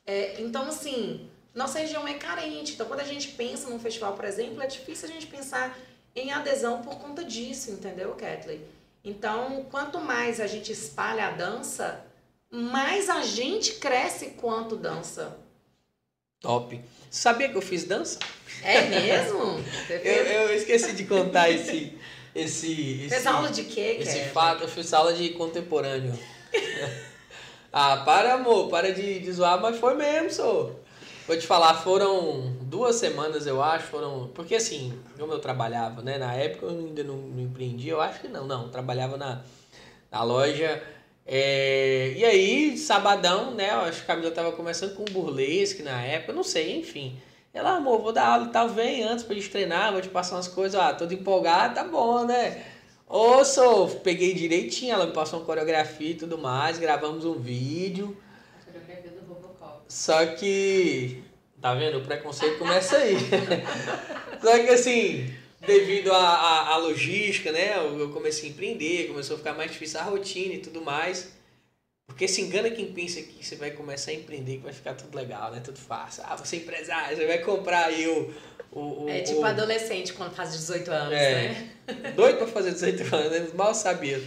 É, 0.05 0.41
então, 0.41 0.67
assim, 0.67 1.29
nossa 1.53 1.79
região 1.79 2.07
é 2.07 2.13
carente. 2.15 2.73
Então, 2.73 2.87
quando 2.87 2.99
a 2.99 3.05
gente 3.05 3.29
pensa 3.29 3.69
num 3.69 3.79
festival, 3.79 4.13
por 4.13 4.25
exemplo, 4.25 4.61
é 4.61 4.67
difícil 4.67 5.09
a 5.09 5.11
gente 5.11 5.27
pensar 5.27 5.77
em 6.15 6.31
adesão 6.31 6.81
por 6.81 6.99
conta 6.99 7.23
disso, 7.23 7.71
entendeu, 7.71 8.13
Kathleen? 8.13 8.61
Então, 9.03 9.65
quanto 9.71 9.99
mais 9.99 10.39
a 10.39 10.47
gente 10.47 10.71
espalha 10.71 11.27
a 11.27 11.31
dança, 11.31 12.05
mais 12.51 13.09
a 13.09 13.21
gente 13.21 13.75
cresce 13.75 14.31
quanto 14.31 14.75
dança. 14.75 15.37
Top. 16.41 16.81
Sabia 17.09 17.49
que 17.49 17.55
eu 17.55 17.61
fiz 17.61 17.83
dança? 17.83 18.17
É 18.63 18.81
mesmo? 18.81 19.63
eu, 19.89 20.23
eu 20.23 20.55
esqueci 20.55 20.93
de 20.93 21.05
contar 21.05 21.51
esse. 21.51 21.95
esse, 22.33 23.07
Fez 23.07 23.27
aula 23.27 23.49
de 23.49 23.63
quê, 23.63 23.97
Esse 23.99 24.25
fato, 24.29 24.63
eu 24.63 24.67
fiz 24.67 24.91
aula 24.91 25.13
de 25.13 25.29
contemporâneo. 25.29 26.17
ah, 27.71 27.97
para, 27.97 28.33
amor, 28.33 28.69
para 28.69 28.91
de, 28.91 29.19
de 29.19 29.31
zoar, 29.31 29.61
mas 29.61 29.77
foi 29.77 29.93
mesmo, 29.93 30.31
sou. 30.31 30.81
Vou 31.27 31.37
te 31.37 31.45
falar, 31.45 31.75
foram 31.75 32.57
duas 32.61 32.95
semanas, 32.95 33.45
eu 33.45 33.61
acho, 33.61 33.87
foram. 33.87 34.31
Porque 34.33 34.55
assim, 34.55 34.99
como 35.19 35.31
eu 35.31 35.39
trabalhava, 35.39 36.01
né? 36.01 36.17
Na 36.17 36.33
época 36.33 36.65
eu 36.65 36.71
ainda 36.71 37.03
não, 37.03 37.17
não 37.17 37.43
empreendi, 37.43 37.87
eu 37.87 38.01
acho 38.01 38.19
que 38.19 38.27
não, 38.27 38.47
não. 38.47 38.69
Trabalhava 38.69 39.15
na, 39.15 39.41
na 40.11 40.23
loja. 40.23 40.81
É, 41.33 42.11
e 42.17 42.25
aí, 42.25 42.77
sabadão, 42.77 43.51
né? 43.51 43.71
Acho 43.71 44.03
que 44.03 44.11
a 44.11 44.15
Camila 44.15 44.31
tava 44.31 44.51
começando 44.51 44.95
com 44.95 45.05
burlesque 45.05 45.81
na 45.81 46.03
época, 46.03 46.33
não 46.33 46.43
sei, 46.43 46.77
enfim. 46.77 47.17
Ela, 47.53 47.77
amor, 47.77 48.01
vou 48.01 48.11
dar 48.11 48.27
aula 48.27 48.47
e 48.47 48.51
tal, 48.51 48.67
vem 48.67 49.03
antes 49.03 49.23
pra 49.23 49.33
gente 49.33 49.49
treinar, 49.49 49.93
vou 49.93 50.01
te 50.01 50.09
passar 50.09 50.35
umas 50.35 50.49
coisas, 50.49 50.77
ah, 50.77 50.93
todo 50.93 51.13
empolgado, 51.13 51.75
tá 51.75 51.85
bom, 51.85 52.25
né? 52.25 52.65
Ô, 53.07 53.41
peguei 54.03 54.33
direitinho, 54.33 54.93
ela 54.93 55.05
me 55.05 55.13
passou 55.13 55.39
uma 55.39 55.45
coreografia 55.45 56.11
e 56.11 56.15
tudo 56.15 56.37
mais, 56.37 56.77
gravamos 56.77 57.23
um 57.23 57.39
vídeo. 57.39 58.17
Só 59.87 60.25
que. 60.25 61.23
Tá 61.61 61.73
vendo? 61.75 61.99
O 61.99 62.01
preconceito 62.01 62.57
começa 62.57 62.97
aí. 62.97 63.15
Só 64.41 64.59
que 64.59 64.69
assim, 64.69 65.33
devido 65.65 66.11
à 66.11 66.77
logística, 66.77 67.51
né? 67.51 67.77
Eu 67.77 68.09
comecei 68.09 68.49
a 68.49 68.51
empreender, 68.51 69.07
começou 69.07 69.35
a 69.35 69.37
ficar 69.37 69.53
mais 69.53 69.71
difícil 69.71 69.99
a 69.99 70.03
rotina 70.03 70.55
e 70.55 70.59
tudo 70.59 70.81
mais. 70.81 71.31
Porque 72.07 72.27
se 72.27 72.41
engana 72.41 72.69
quem 72.69 72.91
pensa 72.91 73.21
que 73.21 73.43
você 73.43 73.55
vai 73.55 73.71
começar 73.71 74.11
a 74.11 74.13
empreender, 74.13 74.57
que 74.57 74.63
vai 74.63 74.73
ficar 74.73 74.93
tudo 74.95 75.15
legal, 75.15 75.51
né? 75.51 75.61
Tudo 75.63 75.79
fácil. 75.79 76.23
Ah, 76.27 76.35
você 76.35 76.57
é 76.57 76.59
empresário, 76.59 77.17
você 77.17 77.25
vai 77.25 77.37
comprar 77.39 77.85
aí 77.85 78.07
o. 78.07 78.33
o, 78.71 79.05
o 79.05 79.09
é 79.09 79.21
tipo 79.21 79.39
o... 79.39 79.45
adolescente 79.45 80.13
quando 80.13 80.33
faz 80.33 80.51
18 80.51 80.91
anos, 80.91 81.13
é, 81.13 81.49
né? 81.87 82.11
Doido 82.15 82.37
pra 82.37 82.47
fazer 82.47 82.71
18 82.71 83.15
anos, 83.15 83.31
né? 83.31 83.47
mal 83.55 83.73
sabia. 83.73 84.21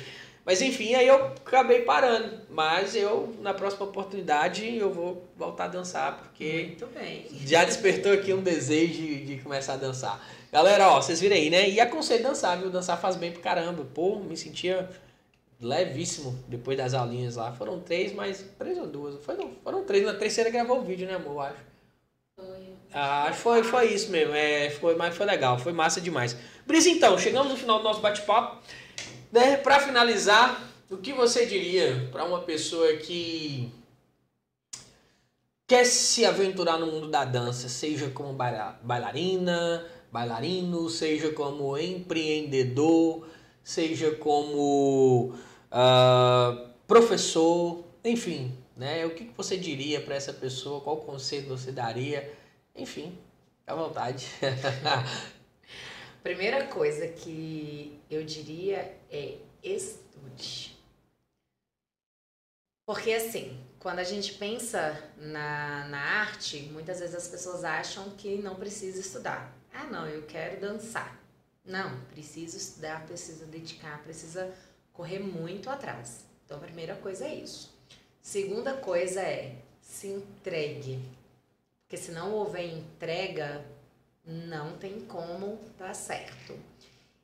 Mas 0.47 0.61
enfim, 0.61 0.95
aí 0.95 1.09
eu 1.09 1.27
acabei 1.27 1.83
parando. 1.83 2.41
Mas 2.51 2.95
eu, 2.95 3.35
na 3.41 3.55
próxima 3.55 3.87
oportunidade, 3.87 4.77
eu 4.77 4.93
vou 4.93 5.29
voltar 5.37 5.65
a 5.65 5.69
dançar, 5.69 6.19
porque. 6.19 6.67
Muito 6.69 6.87
bem. 6.87 7.27
Já 7.47 7.65
despertou 7.65 8.13
aqui 8.13 8.33
um 8.33 8.43
desejo 8.43 8.93
de, 8.93 9.25
de 9.25 9.37
começar 9.39 9.75
a 9.75 9.79
dançar. 9.79 10.23
Galera, 10.55 10.89
ó, 10.89 11.03
vocês 11.03 11.21
viram 11.21 11.35
aí, 11.35 11.51
né? 11.51 11.69
E 11.69 11.81
aconselho 11.81 12.23
dançar, 12.23 12.57
viu? 12.57 12.71
Dançar 12.71 12.97
faz 12.97 13.17
bem 13.17 13.33
pro 13.33 13.43
caramba. 13.43 13.85
Pô, 13.93 14.21
me 14.21 14.37
sentia 14.37 14.89
levíssimo 15.61 16.39
depois 16.47 16.79
das 16.79 16.95
aulinhas 16.95 17.35
lá. 17.35 17.53
Foram 17.53 17.81
três, 17.81 18.13
mas. 18.13 18.47
Três 18.57 18.79
ou 18.79 18.87
duas? 18.87 19.17
Foi, 19.25 19.35
não, 19.35 19.51
foram 19.65 19.83
três. 19.83 20.05
Na 20.05 20.15
terceira 20.15 20.51
gravou 20.51 20.79
o 20.79 20.85
vídeo, 20.85 21.09
né, 21.09 21.15
amor? 21.15 21.47
Acho. 21.47 21.57
Ah, 22.93 23.25
acho 23.25 23.39
que 23.39 23.43
foi, 23.43 23.65
foi 23.65 23.93
isso 23.93 24.13
mesmo. 24.13 24.33
É, 24.33 24.71
foi, 24.71 24.95
mas 24.95 25.17
foi 25.17 25.27
legal, 25.27 25.59
foi 25.59 25.73
massa 25.73 26.01
demais. 26.01 26.37
Isso 26.71 26.89
então, 26.89 27.19
chegamos 27.19 27.51
no 27.51 27.57
final 27.57 27.79
do 27.79 27.83
nosso 27.83 28.01
bate-papo. 28.01 28.63
Né? 29.33 29.57
Para 29.57 29.81
finalizar, 29.81 30.63
o 30.89 30.97
que 30.97 31.13
você 31.13 31.47
diria 31.47 32.09
para 32.13 32.25
uma 32.25 32.43
pessoa 32.43 32.93
que 32.99 33.73
quer 35.67 35.85
se 35.85 36.25
aventurar 36.25 36.79
no 36.79 36.87
mundo 36.87 37.09
da 37.09 37.25
dança, 37.25 37.69
seja 37.69 38.09
como 38.11 38.33
bailarina, 38.33 39.85
bailarino, 40.15 40.89
seja 40.89 41.33
como 41.33 41.77
empreendedor, 41.77 43.29
seja 43.65 44.15
como 44.15 45.35
uh, 45.73 46.69
professor, 46.87 47.85
enfim, 48.05 48.57
né? 48.77 49.05
O 49.05 49.11
que 49.11 49.25
você 49.37 49.57
diria 49.57 50.01
para 50.01 50.15
essa 50.15 50.33
pessoa? 50.33 50.81
Qual 50.81 50.99
conselho 50.99 51.49
você 51.49 51.73
daria? 51.73 52.33
Enfim, 52.77 53.19
à 53.67 53.75
vontade. 53.75 54.29
Primeira 56.23 56.65
coisa 56.69 57.09
que 57.09 57.99
eu 58.09 58.23
diria 58.23 58.97
é 59.11 59.35
estude. 59.65 60.79
Porque 62.87 63.13
assim, 63.13 63.59
quando 63.81 63.99
a 63.99 64.05
gente 64.05 64.35
pensa 64.35 64.97
na, 65.17 65.89
na 65.89 65.99
arte, 65.99 66.69
muitas 66.73 67.01
vezes 67.01 67.17
as 67.17 67.27
pessoas 67.27 67.65
acham 67.65 68.11
que 68.11 68.37
não 68.37 68.55
precisa 68.55 69.01
estudar. 69.01 69.64
Ah, 69.75 69.85
não, 69.85 70.07
eu 70.07 70.23
quero 70.23 70.61
dançar. 70.61 71.21
Não, 71.65 72.01
precisa 72.13 72.57
estudar, 72.57 73.05
precisa 73.05 73.45
dedicar, 73.45 74.01
precisa 74.05 74.55
correr 74.93 75.19
muito 75.19 75.69
atrás. 75.69 76.25
Então, 76.45 76.57
a 76.57 76.61
primeira 76.61 76.95
coisa 76.95 77.25
é 77.25 77.35
isso. 77.35 77.75
Segunda 78.23 78.75
coisa 78.75 79.21
é 79.21 79.57
se 79.81 80.07
entregue. 80.07 81.01
Porque 81.83 81.97
se 81.97 82.13
não 82.13 82.33
houver 82.33 82.65
entrega, 82.65 83.65
não 84.25 84.79
tem 84.79 85.01
como 85.01 85.59
dar 85.77 85.95
certo. 85.95 86.57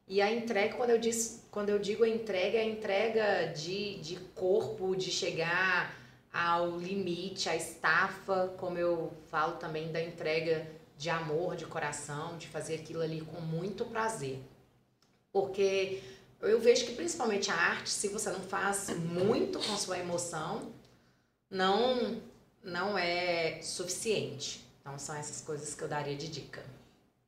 E 0.08 0.20
a 0.20 0.30
entrega, 0.32 0.74
quando 0.74 0.90
eu, 0.90 0.98
diz, 0.98 1.46
quando 1.52 1.68
eu 1.68 1.78
digo 1.78 2.04
entrega, 2.04 2.58
é 2.58 2.62
a 2.62 2.64
entrega 2.64 3.52
de, 3.54 4.00
de 4.00 4.16
corpo, 4.34 4.96
de 4.96 5.10
chegar 5.10 5.96
ao 6.32 6.78
limite, 6.78 7.48
a 7.48 7.54
estafa, 7.54 8.48
como 8.58 8.76
eu 8.76 9.12
falo 9.30 9.56
também 9.56 9.92
da 9.92 10.02
entrega 10.02 10.66
de 11.00 11.08
amor, 11.08 11.56
de 11.56 11.64
coração, 11.64 12.36
de 12.36 12.46
fazer 12.46 12.74
aquilo 12.74 13.00
ali 13.00 13.22
com 13.22 13.40
muito 13.40 13.86
prazer. 13.86 14.38
Porque 15.32 16.02
eu 16.42 16.60
vejo 16.60 16.84
que 16.84 16.92
principalmente 16.92 17.50
a 17.50 17.54
arte, 17.54 17.88
se 17.88 18.08
você 18.08 18.28
não 18.28 18.40
faz 18.40 18.90
muito 18.90 19.58
com 19.60 19.78
sua 19.78 19.98
emoção, 19.98 20.70
não 21.50 22.20
não 22.62 22.98
é 22.98 23.62
suficiente. 23.62 24.62
Então 24.78 24.98
são 24.98 25.16
essas 25.16 25.40
coisas 25.40 25.74
que 25.74 25.82
eu 25.82 25.88
daria 25.88 26.14
de 26.14 26.28
dica. 26.28 26.62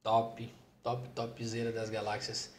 Top, 0.02 0.52
top, 0.82 1.08
topzera 1.14 1.72
das 1.72 1.88
galáxias. 1.88 2.52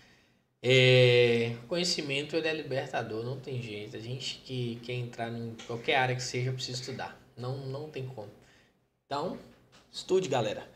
É, 0.64 1.56
conhecimento 1.68 2.36
ele 2.36 2.48
é 2.48 2.54
libertador, 2.56 3.24
não 3.24 3.40
tem 3.40 3.62
jeito. 3.62 3.96
A 3.96 4.00
gente 4.00 4.42
que 4.44 4.80
quer 4.84 4.94
entrar 4.94 5.32
em 5.32 5.56
qualquer 5.68 5.98
área 5.98 6.16
que 6.16 6.24
seja 6.24 6.52
precisa 6.52 6.80
estudar. 6.80 7.16
Não, 7.38 7.56
não 7.68 7.88
tem 7.88 8.08
como. 8.08 8.32
Então, 9.06 9.38
estude, 9.92 10.28
galera. 10.28 10.74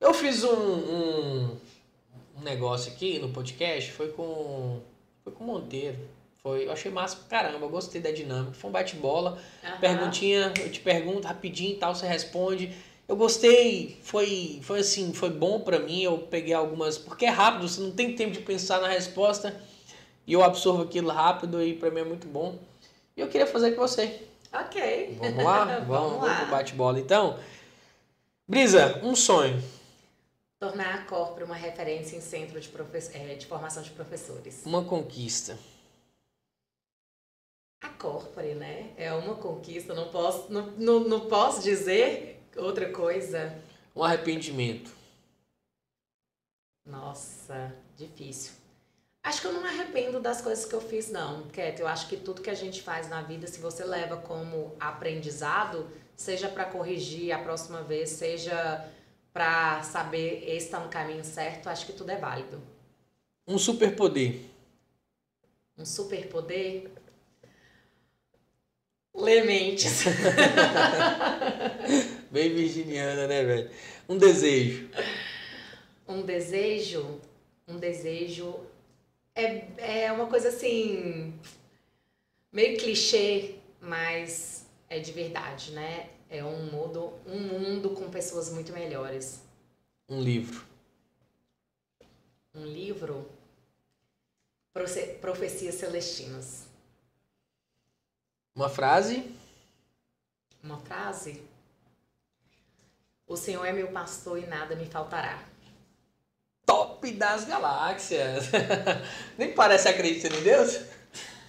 Eu 0.00 0.12
fiz 0.12 0.44
um, 0.44 0.50
um, 0.50 1.56
um 2.38 2.42
negócio 2.42 2.92
aqui 2.92 3.18
no 3.18 3.30
podcast, 3.30 3.92
foi 3.92 4.08
com, 4.08 4.80
foi 5.22 5.32
com 5.32 5.44
o 5.44 5.46
Monteiro. 5.46 5.98
Foi, 6.42 6.66
eu 6.66 6.72
achei 6.72 6.90
massa 6.90 7.16
pra 7.16 7.38
caramba, 7.38 7.64
eu 7.64 7.70
gostei 7.70 8.02
da 8.02 8.10
dinâmica. 8.10 8.52
Foi 8.52 8.68
um 8.68 8.72
bate-bola, 8.72 9.38
uhum. 9.62 9.80
perguntinha, 9.80 10.52
eu 10.60 10.70
te 10.70 10.80
pergunto 10.80 11.26
rapidinho 11.26 11.72
e 11.72 11.76
tal, 11.76 11.94
você 11.94 12.06
responde. 12.06 12.70
Eu 13.08 13.16
gostei, 13.16 13.98
foi, 14.02 14.60
foi 14.62 14.80
assim, 14.80 15.12
foi 15.14 15.30
bom 15.30 15.60
para 15.60 15.78
mim. 15.78 16.02
Eu 16.02 16.18
peguei 16.18 16.52
algumas, 16.52 16.98
porque 16.98 17.24
é 17.24 17.30
rápido, 17.30 17.66
você 17.66 17.80
não 17.80 17.92
tem 17.92 18.14
tempo 18.14 18.32
de 18.32 18.40
pensar 18.40 18.80
na 18.80 18.88
resposta 18.88 19.58
e 20.26 20.32
eu 20.32 20.42
absorvo 20.42 20.82
aquilo 20.82 21.10
rápido 21.10 21.62
e 21.62 21.74
para 21.74 21.90
mim 21.90 22.00
é 22.00 22.04
muito 22.04 22.26
bom. 22.26 22.58
E 23.16 23.20
eu 23.20 23.28
queria 23.28 23.46
fazer 23.46 23.72
com 23.72 23.80
você. 23.80 24.22
Ok. 24.52 25.18
Vamos 25.18 25.44
lá? 25.44 25.64
vamos, 25.80 25.86
vamos, 25.86 26.12
lá. 26.12 26.18
vamos 26.20 26.36
pro 26.40 26.50
bate-bola 26.50 27.00
então. 27.00 27.38
Brisa, 28.46 29.00
um 29.02 29.14
sonho. 29.14 29.62
Tornar 30.64 30.94
a 30.94 31.04
Corpre 31.04 31.44
uma 31.44 31.54
referência 31.54 32.16
em 32.16 32.22
centro 32.22 32.58
de, 32.58 32.72
é, 33.12 33.34
de 33.34 33.44
formação 33.44 33.82
de 33.82 33.90
professores. 33.90 34.64
Uma 34.64 34.82
conquista. 34.82 35.58
A 37.82 37.90
Corpore, 37.90 38.54
né? 38.54 38.94
É 38.96 39.12
uma 39.12 39.34
conquista, 39.34 39.92
não 39.92 40.08
posso, 40.08 40.50
não, 40.50 40.70
não, 40.70 41.00
não 41.00 41.28
posso 41.28 41.62
dizer 41.62 42.42
outra 42.56 42.90
coisa. 42.90 43.62
Um 43.94 44.02
arrependimento. 44.02 44.90
Nossa, 46.86 47.76
difícil. 47.94 48.54
Acho 49.22 49.42
que 49.42 49.46
eu 49.46 49.52
não 49.52 49.60
me 49.60 49.68
arrependo 49.68 50.18
das 50.18 50.40
coisas 50.40 50.64
que 50.64 50.74
eu 50.74 50.80
fiz, 50.80 51.10
não, 51.10 51.46
Cat. 51.48 51.78
Eu 51.78 51.86
acho 51.86 52.08
que 52.08 52.16
tudo 52.16 52.40
que 52.40 52.48
a 52.48 52.54
gente 52.54 52.80
faz 52.80 53.06
na 53.06 53.20
vida, 53.20 53.46
se 53.46 53.60
você 53.60 53.84
leva 53.84 54.16
como 54.16 54.74
aprendizado, 54.80 55.86
seja 56.16 56.48
para 56.48 56.64
corrigir 56.64 57.32
a 57.32 57.38
próxima 57.38 57.82
vez, 57.82 58.08
seja 58.08 58.82
para 59.34 59.82
saber 59.82 60.44
esse 60.44 60.66
está 60.66 60.78
no 60.78 60.88
caminho 60.88 61.24
certo, 61.24 61.68
acho 61.68 61.86
que 61.86 61.92
tudo 61.92 62.10
é 62.10 62.16
válido. 62.16 62.62
Um 63.46 63.58
superpoder. 63.58 64.36
Um 65.76 65.84
superpoder? 65.84 66.88
Lementes. 69.12 70.04
Bem 72.30 72.54
virginiana, 72.54 73.26
né, 73.26 73.42
velho? 73.42 73.70
Um 74.08 74.16
desejo. 74.16 74.88
Um 76.06 76.22
desejo? 76.22 77.20
Um 77.66 77.76
desejo 77.76 78.54
é, 79.34 80.04
é 80.04 80.12
uma 80.12 80.28
coisa 80.28 80.48
assim. 80.48 81.34
meio 82.52 82.78
clichê, 82.78 83.56
mas 83.80 84.64
é 84.88 85.00
de 85.00 85.10
verdade, 85.10 85.72
né? 85.72 86.10
É 86.30 86.44
um 86.44 86.70
mundo, 86.70 87.12
um 87.26 87.38
mundo 87.38 87.90
com 87.90 88.10
pessoas 88.10 88.50
muito 88.50 88.72
melhores. 88.72 89.40
Um 90.08 90.20
livro. 90.20 90.64
Um 92.54 92.64
livro? 92.64 93.28
Profe 94.72 95.14
Profecias 95.20 95.76
Celestinas. 95.76 96.64
Uma 98.54 98.68
frase? 98.68 99.34
Uma 100.62 100.78
frase? 100.78 101.42
O 103.26 103.36
Senhor 103.36 103.64
é 103.64 103.72
meu 103.72 103.88
pastor 103.88 104.38
e 104.38 104.46
nada 104.46 104.76
me 104.76 104.86
faltará. 104.86 105.42
Top 106.66 107.10
das 107.12 107.44
galáxias! 107.44 108.44
Nem 109.36 109.54
parece 109.54 109.88
acreditar 109.88 110.34
em 110.34 110.42
Deus? 110.42 110.78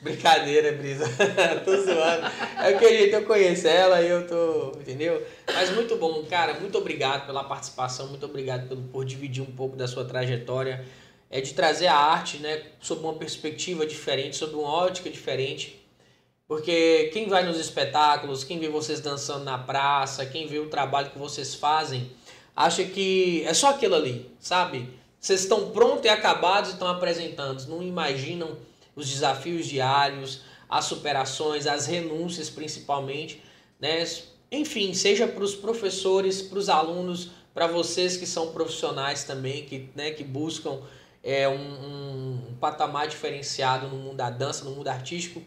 Brincadeira, 0.06 0.72
Brisa. 0.73 1.03
tô 1.65 1.72
zoando. 1.82 2.27
É 2.64 2.76
o 2.76 2.77
que 2.77 2.86
a 2.86 2.90
gente 2.90 3.11
eu 3.11 3.26
conheço 3.26 3.68
ela 3.68 3.99
e 4.03 4.07
eu 4.07 4.27
tô. 4.27 4.80
Entendeu? 4.80 5.26
Mas 5.52 5.72
muito 5.72 5.95
bom, 5.95 6.23
cara. 6.26 6.53
Muito 6.60 6.77
obrigado 6.77 7.26
pela 7.26 7.44
participação. 7.44 8.07
Muito 8.10 8.23
obrigado 8.23 8.68
por, 8.68 8.77
por 8.77 9.06
dividir 9.06 9.41
um 9.41 9.52
pouco 9.52 9.76
da 9.76 9.88
sua 9.88 10.06
trajetória. 10.06 10.86
É 11.27 11.41
de 11.41 11.56
trazer 11.56 11.88
a 11.88 11.95
arte, 11.95 12.38
né? 12.38 12.61
Sob 12.80 13.02
uma 13.02 13.15
perspectiva 13.15 13.84
diferente, 13.84 14.38
sob 14.38 14.53
uma 14.53 14.69
ótica 14.69 15.10
diferente. 15.10 15.84
Porque 16.48 17.10
quem 17.11 17.27
vai 17.27 17.44
nos 17.44 17.60
espetáculos, 17.60 18.44
quem 18.44 18.60
vê 18.60 18.69
vocês 18.69 19.02
dançando 19.02 19.44
na 19.44 19.57
praça, 19.57 20.23
quem 20.23 20.45
vê 20.45 20.60
o 20.60 20.69
trabalho 20.69 21.10
que 21.10 21.18
vocês 21.18 21.56
fazem, 21.56 22.11
acha 22.56 22.84
que 22.84 23.44
é 23.44 23.56
só 23.56 23.72
aquilo 23.72 23.95
ali, 23.95 24.30
sabe? 24.40 24.88
Vocês 25.19 25.41
estão 25.41 25.72
prontos 25.72 26.06
e 26.06 26.10
acabados 26.10 26.69
e 26.69 26.73
estão 26.73 26.88
apresentando, 26.88 27.65
não 27.68 27.82
imaginam 27.82 28.56
os 28.95 29.09
desafios 29.09 29.65
diários, 29.65 30.41
as 30.69 30.85
superações, 30.85 31.67
as 31.67 31.85
renúncias 31.85 32.49
principalmente, 32.49 33.41
né? 33.80 34.03
Enfim, 34.51 34.93
seja 34.93 35.27
para 35.27 35.43
os 35.43 35.55
professores, 35.55 36.41
para 36.41 36.59
os 36.59 36.69
alunos, 36.69 37.31
para 37.53 37.67
vocês 37.67 38.15
que 38.15 38.26
são 38.26 38.51
profissionais 38.51 39.23
também, 39.23 39.63
que, 39.65 39.89
né, 39.95 40.11
que 40.11 40.23
buscam 40.23 40.80
é, 41.23 41.47
um, 41.49 41.55
um, 41.55 42.55
patamar 42.59 43.07
diferenciado 43.07 43.88
no 43.88 43.97
mundo 43.97 44.17
da 44.17 44.30
dança, 44.30 44.63
no 44.63 44.72
mundo 44.72 44.88
artístico 44.88 45.41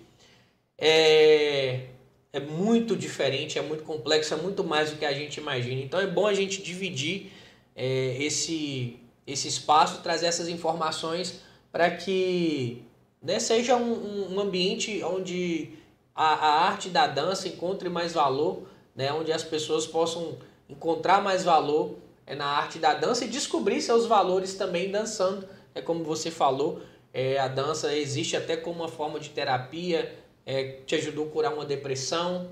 é, 0.78 1.86
é 2.32 2.40
muito 2.40 2.96
diferente, 2.96 3.58
é 3.58 3.62
muito 3.62 3.82
complexo, 3.82 4.32
é 4.32 4.36
muito 4.36 4.62
mais 4.62 4.90
do 4.90 4.96
que 4.96 5.04
a 5.04 5.12
gente 5.12 5.38
imagina. 5.38 5.82
Então 5.82 6.00
é 6.00 6.06
bom 6.06 6.26
a 6.26 6.34
gente 6.34 6.62
dividir 6.62 7.32
é, 7.74 8.16
esse, 8.22 8.98
esse 9.26 9.48
espaço, 9.48 10.02
trazer 10.02 10.26
essas 10.26 10.48
informações 10.48 11.40
para 11.72 11.90
que 11.90 12.84
né, 13.23 13.39
seja 13.39 13.77
um, 13.77 14.35
um 14.35 14.40
ambiente 14.40 15.03
onde 15.03 15.70
a, 16.15 16.35
a, 16.35 16.66
arte 16.66 16.89
da 16.89 17.07
dança 17.07 17.49
encontre 17.49 17.89
mais 17.89 18.12
valor, 18.12 18.62
né, 18.95 19.12
onde 19.12 19.32
as 19.32 19.43
pessoas 19.43 19.86
possam 19.86 20.36
encontrar 20.69 21.23
mais 21.23 21.45
valor 21.45 21.97
é, 22.27 22.35
na 22.35 22.47
arte 22.47 22.78
da 22.78 22.95
dança 22.95 23.24
e 23.24 23.28
descobrir 23.28 23.81
seus 23.81 24.07
valores 24.07 24.55
também 24.55 24.90
dançando. 24.90 25.49
É 25.74 25.81
como 25.81 26.05
você 26.05 26.31
falou, 26.31 26.82
é, 27.12 27.39
a 27.39 27.49
dança 27.49 27.95
existe 27.95 28.36
até 28.36 28.57
como 28.57 28.81
uma 28.81 28.89
forma 28.89 29.19
de 29.19 29.31
terapia, 29.31 30.15
é, 30.45 30.81
te 30.86 30.95
ajudou 30.95 31.27
a 31.27 31.31
curar 31.31 31.55
uma 31.55 31.65
depressão. 31.65 32.49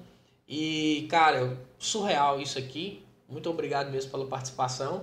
E, 0.49 1.07
cara, 1.11 1.59
surreal 1.79 2.41
isso 2.41 2.59
aqui. 2.59 3.05
Muito 3.29 3.51
obrigado 3.51 3.91
mesmo 3.91 4.11
pela 4.11 4.27
participação. 4.27 5.03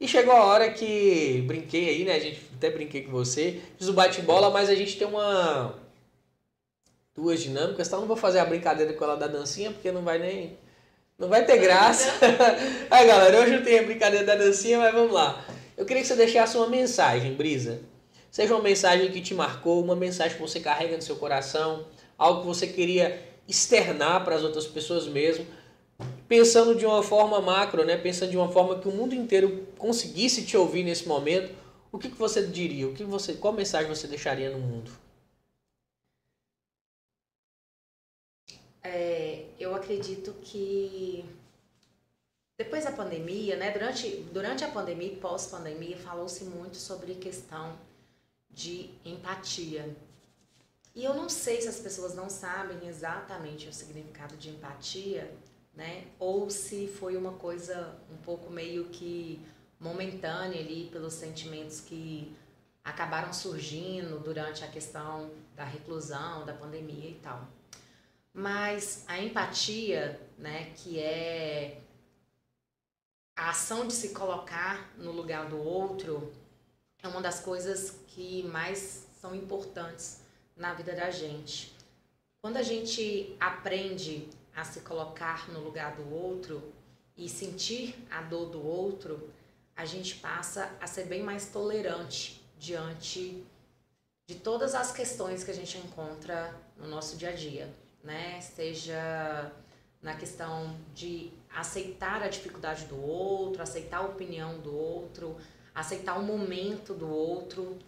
E 0.00 0.06
chegou 0.06 0.32
a 0.32 0.44
hora 0.44 0.70
que 0.70 1.42
brinquei 1.46 1.88
aí, 1.88 2.04
né? 2.04 2.14
A 2.14 2.20
gente 2.20 2.40
até 2.56 2.70
brinquei 2.70 3.02
com 3.02 3.10
você. 3.10 3.60
Fiz 3.76 3.88
o 3.88 3.92
bate-bola, 3.92 4.50
mas 4.50 4.68
a 4.68 4.74
gente 4.74 4.96
tem 4.96 5.06
uma. 5.06 5.74
Duas 7.14 7.40
dinâmicas, 7.42 7.88
então 7.88 8.00
não 8.00 8.06
vou 8.06 8.16
fazer 8.16 8.38
a 8.38 8.44
brincadeira 8.44 8.92
com 8.92 9.04
ela 9.04 9.16
da 9.16 9.26
dancinha, 9.26 9.72
porque 9.72 9.90
não 9.90 10.02
vai 10.02 10.18
nem. 10.18 10.56
Não 11.18 11.28
vai 11.28 11.44
ter 11.44 11.58
graça. 11.58 12.12
aí, 12.88 13.06
galera, 13.08 13.40
hoje 13.40 13.54
eu 13.54 13.64
tenho 13.64 13.82
a 13.82 13.86
brincadeira 13.86 14.24
da 14.24 14.36
dancinha, 14.36 14.78
mas 14.78 14.94
vamos 14.94 15.12
lá. 15.12 15.44
Eu 15.76 15.84
queria 15.84 16.02
que 16.02 16.08
você 16.08 16.14
deixasse 16.14 16.56
uma 16.56 16.68
mensagem, 16.68 17.34
Brisa. 17.34 17.80
Seja 18.30 18.54
uma 18.54 18.62
mensagem 18.62 19.10
que 19.10 19.20
te 19.20 19.34
marcou, 19.34 19.82
uma 19.82 19.96
mensagem 19.96 20.36
que 20.36 20.40
você 20.40 20.60
carrega 20.60 20.94
no 20.94 21.02
seu 21.02 21.16
coração 21.16 21.86
algo 22.18 22.40
que 22.40 22.46
você 22.48 22.66
queria 22.66 23.22
externar 23.46 24.24
para 24.24 24.34
as 24.34 24.42
outras 24.42 24.66
pessoas 24.66 25.06
mesmo, 25.06 25.46
pensando 26.28 26.74
de 26.74 26.84
uma 26.84 27.02
forma 27.02 27.40
macro, 27.40 27.84
né? 27.84 27.96
pensando 27.96 28.30
de 28.30 28.36
uma 28.36 28.52
forma 28.52 28.78
que 28.78 28.88
o 28.88 28.92
mundo 28.92 29.14
inteiro 29.14 29.66
conseguisse 29.78 30.44
te 30.44 30.56
ouvir 30.56 30.84
nesse 30.84 31.08
momento, 31.08 31.54
o 31.90 31.98
que, 31.98 32.10
que 32.10 32.18
você 32.18 32.46
diria? 32.46 32.86
O 32.86 32.94
que 32.94 33.02
você, 33.02 33.34
qual 33.34 33.52
mensagem 33.52 33.88
você 33.88 34.06
deixaria 34.06 34.50
no 34.50 34.58
mundo? 34.58 34.90
É, 38.82 39.44
eu 39.58 39.74
acredito 39.74 40.34
que 40.42 41.24
depois 42.58 42.84
da 42.84 42.92
pandemia, 42.92 43.56
né, 43.56 43.70
durante, 43.70 44.08
durante 44.32 44.64
a 44.64 44.68
pandemia 44.68 45.12
e 45.12 45.16
pós-pandemia, 45.16 45.96
falou-se 45.96 46.44
muito 46.44 46.76
sobre 46.76 47.14
questão 47.14 47.78
de 48.50 48.90
empatia. 49.04 49.96
E 50.94 51.04
eu 51.04 51.14
não 51.14 51.28
sei 51.28 51.60
se 51.60 51.68
as 51.68 51.78
pessoas 51.78 52.14
não 52.14 52.28
sabem 52.28 52.88
exatamente 52.88 53.68
o 53.68 53.72
significado 53.72 54.36
de 54.36 54.50
empatia, 54.50 55.32
né? 55.78 56.08
Ou 56.18 56.50
se 56.50 56.88
foi 56.88 57.16
uma 57.16 57.34
coisa 57.34 57.96
um 58.10 58.16
pouco 58.16 58.50
meio 58.50 58.86
que 58.86 59.40
momentânea 59.78 60.60
ali 60.60 60.88
pelos 60.90 61.14
sentimentos 61.14 61.80
que 61.80 62.36
acabaram 62.84 63.32
surgindo 63.32 64.18
durante 64.18 64.64
a 64.64 64.68
questão 64.68 65.30
da 65.54 65.62
reclusão, 65.62 66.44
da 66.44 66.52
pandemia 66.52 67.10
e 67.10 67.20
tal. 67.22 67.46
Mas 68.34 69.04
a 69.06 69.20
empatia, 69.20 70.20
né, 70.36 70.72
que 70.74 70.98
é 70.98 71.80
a 73.36 73.50
ação 73.50 73.86
de 73.86 73.92
se 73.92 74.08
colocar 74.08 74.92
no 74.98 75.12
lugar 75.12 75.48
do 75.48 75.58
outro, 75.58 76.32
é 77.00 77.06
uma 77.06 77.20
das 77.20 77.38
coisas 77.38 78.00
que 78.08 78.42
mais 78.48 79.06
são 79.20 79.32
importantes 79.32 80.22
na 80.56 80.74
vida 80.74 80.92
da 80.92 81.08
gente. 81.08 81.72
Quando 82.42 82.56
a 82.56 82.62
gente 82.62 83.36
aprende 83.38 84.28
a 84.58 84.64
se 84.64 84.80
colocar 84.80 85.48
no 85.50 85.60
lugar 85.60 85.94
do 85.94 86.12
outro 86.12 86.60
e 87.16 87.28
sentir 87.28 87.94
a 88.10 88.22
dor 88.22 88.46
do 88.46 88.64
outro, 88.64 89.30
a 89.76 89.84
gente 89.84 90.16
passa 90.16 90.76
a 90.80 90.86
ser 90.86 91.04
bem 91.04 91.22
mais 91.22 91.46
tolerante 91.46 92.42
diante 92.58 93.44
de 94.26 94.34
todas 94.34 94.74
as 94.74 94.90
questões 94.90 95.44
que 95.44 95.52
a 95.52 95.54
gente 95.54 95.78
encontra 95.78 96.52
no 96.76 96.88
nosso 96.88 97.16
dia 97.16 97.28
a 97.28 97.32
dia, 97.32 97.72
né? 98.02 98.40
Seja 98.40 99.52
na 100.02 100.14
questão 100.14 100.76
de 100.92 101.32
aceitar 101.54 102.22
a 102.22 102.28
dificuldade 102.28 102.86
do 102.86 103.00
outro, 103.00 103.62
aceitar 103.62 103.98
a 103.98 104.06
opinião 104.06 104.58
do 104.58 104.76
outro, 104.76 105.36
aceitar 105.72 106.18
o 106.18 106.24
momento 106.24 106.94
do 106.94 107.08
outro. 107.08 107.78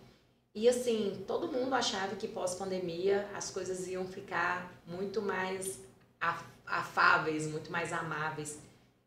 E 0.55 0.69
assim, 0.69 1.25
todo 1.27 1.51
mundo 1.51 1.75
achava 1.75 2.15
que 2.15 2.29
pós-pandemia 2.29 3.29
as 3.35 3.51
coisas 3.51 3.89
iam 3.89 4.07
ficar 4.07 4.73
muito 4.87 5.21
mais 5.21 5.81
afáveis, 6.71 7.47
muito 7.47 7.71
mais 7.71 7.93
amáveis. 7.93 8.59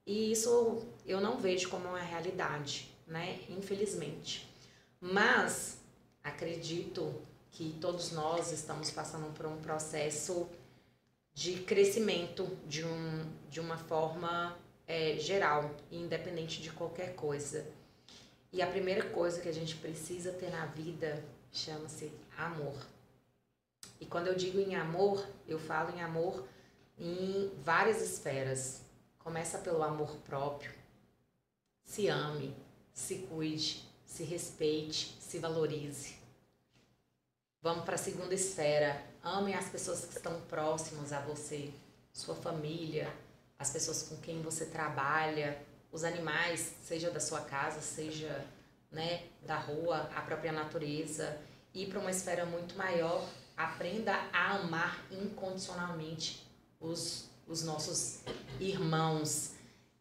E 0.05 0.31
isso 0.31 0.83
eu 1.05 1.21
não 1.21 1.37
vejo 1.37 1.69
como 1.69 1.87
uma 1.87 2.01
realidade, 2.01 2.93
né? 3.07 3.39
Infelizmente. 3.49 4.49
Mas 4.99 5.77
acredito 6.23 7.13
que 7.51 7.77
todos 7.79 8.11
nós 8.11 8.51
estamos 8.51 8.91
passando 8.91 9.31
por 9.33 9.45
um 9.45 9.57
processo 9.57 10.47
de 11.33 11.61
crescimento 11.61 12.45
de, 12.67 12.85
um, 12.85 13.25
de 13.49 13.59
uma 13.59 13.77
forma 13.77 14.57
é, 14.87 15.17
geral, 15.17 15.71
independente 15.91 16.61
de 16.61 16.71
qualquer 16.71 17.15
coisa. 17.15 17.65
E 18.51 18.61
a 18.61 18.67
primeira 18.67 19.09
coisa 19.09 19.41
que 19.41 19.49
a 19.49 19.53
gente 19.53 19.75
precisa 19.75 20.31
ter 20.31 20.51
na 20.51 20.65
vida 20.65 21.23
chama-se 21.51 22.11
amor. 22.37 22.75
E 23.99 24.05
quando 24.05 24.27
eu 24.27 24.35
digo 24.35 24.59
em 24.59 24.75
amor, 24.75 25.25
eu 25.47 25.57
falo 25.57 25.95
em 25.95 26.01
amor 26.01 26.47
em 27.03 27.51
várias 27.61 28.01
esferas. 28.01 28.81
Começa 29.19 29.57
pelo 29.57 29.83
amor 29.83 30.15
próprio. 30.25 30.71
Se 31.83 32.07
ame, 32.07 32.55
se 32.93 33.19
cuide, 33.29 33.83
se 34.05 34.23
respeite, 34.23 35.17
se 35.19 35.37
valorize. 35.37 36.15
Vamos 37.61 37.83
para 37.83 37.95
a 37.95 37.97
segunda 37.97 38.33
esfera. 38.33 39.03
Ame 39.21 39.53
as 39.53 39.67
pessoas 39.67 40.05
que 40.05 40.15
estão 40.15 40.39
próximas 40.41 41.11
a 41.11 41.19
você, 41.19 41.73
sua 42.13 42.35
família, 42.35 43.13
as 43.59 43.69
pessoas 43.69 44.03
com 44.03 44.15
quem 44.17 44.41
você 44.41 44.65
trabalha, 44.65 45.61
os 45.91 46.03
animais, 46.03 46.73
seja 46.83 47.11
da 47.11 47.19
sua 47.19 47.41
casa, 47.41 47.81
seja 47.81 48.45
né, 48.91 49.27
da 49.45 49.57
rua, 49.57 50.09
a 50.15 50.21
própria 50.21 50.51
natureza. 50.51 51.37
Ir 51.73 51.87
para 51.87 51.99
uma 51.99 52.11
esfera 52.11 52.45
muito 52.45 52.77
maior, 52.77 53.27
aprenda 53.57 54.13
a 54.31 54.55
amar 54.55 55.05
incondicionalmente 55.11 56.52
os, 56.83 57.29
os 57.47 57.63
nossos 57.63 58.19
irmãos. 58.59 59.51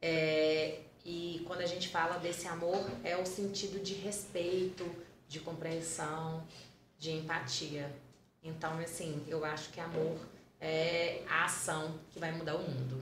É, 0.01 0.81
e 1.05 1.43
quando 1.47 1.61
a 1.61 1.67
gente 1.67 1.89
fala 1.89 2.19
desse 2.19 2.47
amor, 2.47 2.85
é 3.03 3.17
o 3.17 3.25
sentido 3.25 3.83
de 3.83 3.95
respeito, 3.95 4.85
de 5.29 5.41
compreensão, 5.41 6.45
de 6.99 7.13
empatia. 7.13 7.91
Então, 8.43 8.79
assim, 8.79 9.25
eu 9.29 9.45
acho 9.45 9.71
que 9.71 9.81
amor 9.81 10.19
é 10.61 11.23
a 11.29 11.45
ação 11.45 11.95
que 12.11 12.19
vai 12.19 12.33
mudar 12.33 12.57
o 12.57 12.63
mundo. 12.63 13.01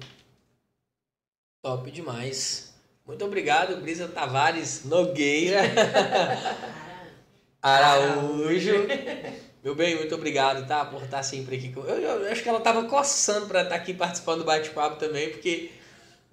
Top 1.62 1.90
demais. 1.90 2.72
Muito 3.06 3.24
obrigado, 3.24 3.80
Brisa 3.80 4.08
Tavares 4.08 4.84
Nogueira. 4.84 5.60
Araújo. 7.60 8.86
Meu 9.62 9.74
bem, 9.74 9.96
muito 9.96 10.14
obrigado, 10.14 10.66
tá? 10.66 10.84
Por 10.84 11.02
estar 11.02 11.22
sempre 11.22 11.56
aqui. 11.56 11.72
Eu, 11.76 11.82
eu 11.82 12.32
acho 12.32 12.42
que 12.42 12.48
ela 12.48 12.60
tava 12.60 12.84
coçando 12.84 13.46
para 13.46 13.62
estar 13.62 13.74
aqui 13.74 13.92
participando 13.92 14.38
do 14.38 14.44
bate-papo 14.44 14.96
também, 14.96 15.30
porque 15.30 15.70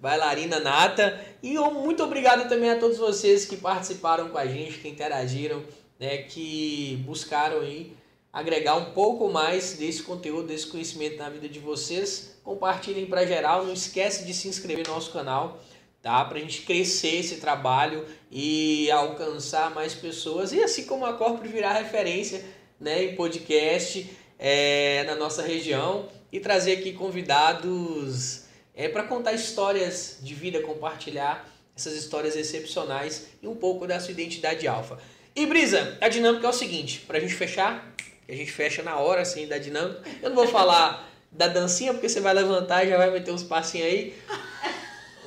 bailarina 0.00 0.58
nata. 0.58 1.20
E 1.42 1.54
eu, 1.54 1.70
muito 1.70 2.02
obrigado 2.02 2.48
também 2.48 2.70
a 2.70 2.78
todos 2.78 2.96
vocês 2.96 3.44
que 3.44 3.56
participaram 3.56 4.30
com 4.30 4.38
a 4.38 4.46
gente, 4.46 4.78
que 4.78 4.88
interagiram 4.88 5.62
né, 5.98 6.18
que 6.18 7.02
buscaram 7.04 7.60
aí 7.60 7.92
agregar 8.32 8.76
um 8.76 8.92
pouco 8.92 9.28
mais 9.28 9.74
desse 9.74 10.02
conteúdo, 10.02 10.48
desse 10.48 10.66
conhecimento 10.66 11.16
na 11.16 11.28
vida 11.28 11.48
de 11.48 11.58
vocês. 11.58 12.38
Compartilhem 12.44 13.06
para 13.06 13.26
geral, 13.26 13.64
não 13.64 13.72
esquece 13.72 14.24
de 14.24 14.32
se 14.32 14.48
inscrever 14.48 14.86
no 14.86 14.94
nosso 14.94 15.12
canal, 15.12 15.60
tá? 16.00 16.24
Para 16.24 16.38
a 16.38 16.40
gente 16.40 16.62
crescer 16.62 17.16
esse 17.16 17.36
trabalho 17.36 18.06
e 18.30 18.90
alcançar 18.90 19.74
mais 19.74 19.94
pessoas 19.94 20.52
e 20.52 20.62
assim 20.62 20.84
como 20.84 21.04
a 21.04 21.14
Corpore 21.14 21.48
virar 21.48 21.72
referência, 21.72 22.44
né, 22.80 23.04
em 23.04 23.16
podcast 23.16 24.10
é, 24.38 25.04
na 25.04 25.14
nossa 25.14 25.42
região 25.42 26.08
e 26.30 26.40
trazer 26.40 26.72
aqui 26.72 26.92
convidados 26.92 28.42
é, 28.74 28.88
para 28.88 29.02
contar 29.04 29.32
histórias 29.32 30.18
de 30.22 30.34
vida, 30.34 30.60
compartilhar 30.60 31.48
essas 31.76 31.94
histórias 31.94 32.36
excepcionais 32.36 33.28
e 33.42 33.46
um 33.46 33.54
pouco 33.54 33.86
da 33.86 33.98
sua 34.00 34.12
identidade 34.12 34.66
alfa. 34.66 34.98
E 35.34 35.46
Brisa, 35.46 35.96
a 36.00 36.08
dinâmica 36.08 36.46
é 36.46 36.50
o 36.50 36.52
seguinte, 36.52 37.04
pra 37.06 37.20
gente 37.20 37.34
fechar, 37.34 37.94
a 38.28 38.32
gente 38.32 38.50
fecha 38.50 38.82
na 38.82 38.96
hora 38.96 39.22
assim 39.22 39.46
da 39.46 39.58
dinâmica. 39.58 40.02
Eu 40.20 40.30
não 40.30 40.36
vou 40.36 40.48
falar 40.48 41.08
da 41.30 41.46
dancinha 41.46 41.92
porque 41.92 42.08
você 42.08 42.20
vai 42.20 42.34
levantar 42.34 42.84
e 42.84 42.88
já 42.88 42.96
vai 42.96 43.10
meter 43.10 43.32
uns 43.32 43.42
passinhos 43.42 43.86
aí. 43.86 44.14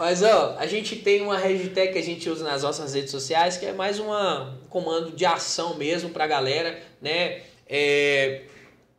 Mas 0.02 0.24
ó, 0.24 0.56
a 0.58 0.66
gente 0.66 0.96
tem 0.96 1.22
uma 1.22 1.38
hashtag 1.38 1.94
que 1.94 2.00
a 2.00 2.02
gente 2.02 2.28
usa 2.28 2.44
nas 2.44 2.64
nossas 2.64 2.96
redes 2.96 3.12
sociais, 3.12 3.56
que 3.56 3.68
é 3.68 3.72
mais 3.72 4.00
um 4.00 4.08
comando 4.68 5.12
de 5.12 5.24
ação 5.28 5.78
mesmo 5.78 6.10
pra 6.10 6.26
galera, 6.26 6.82
né? 7.00 7.44
É, 7.70 8.42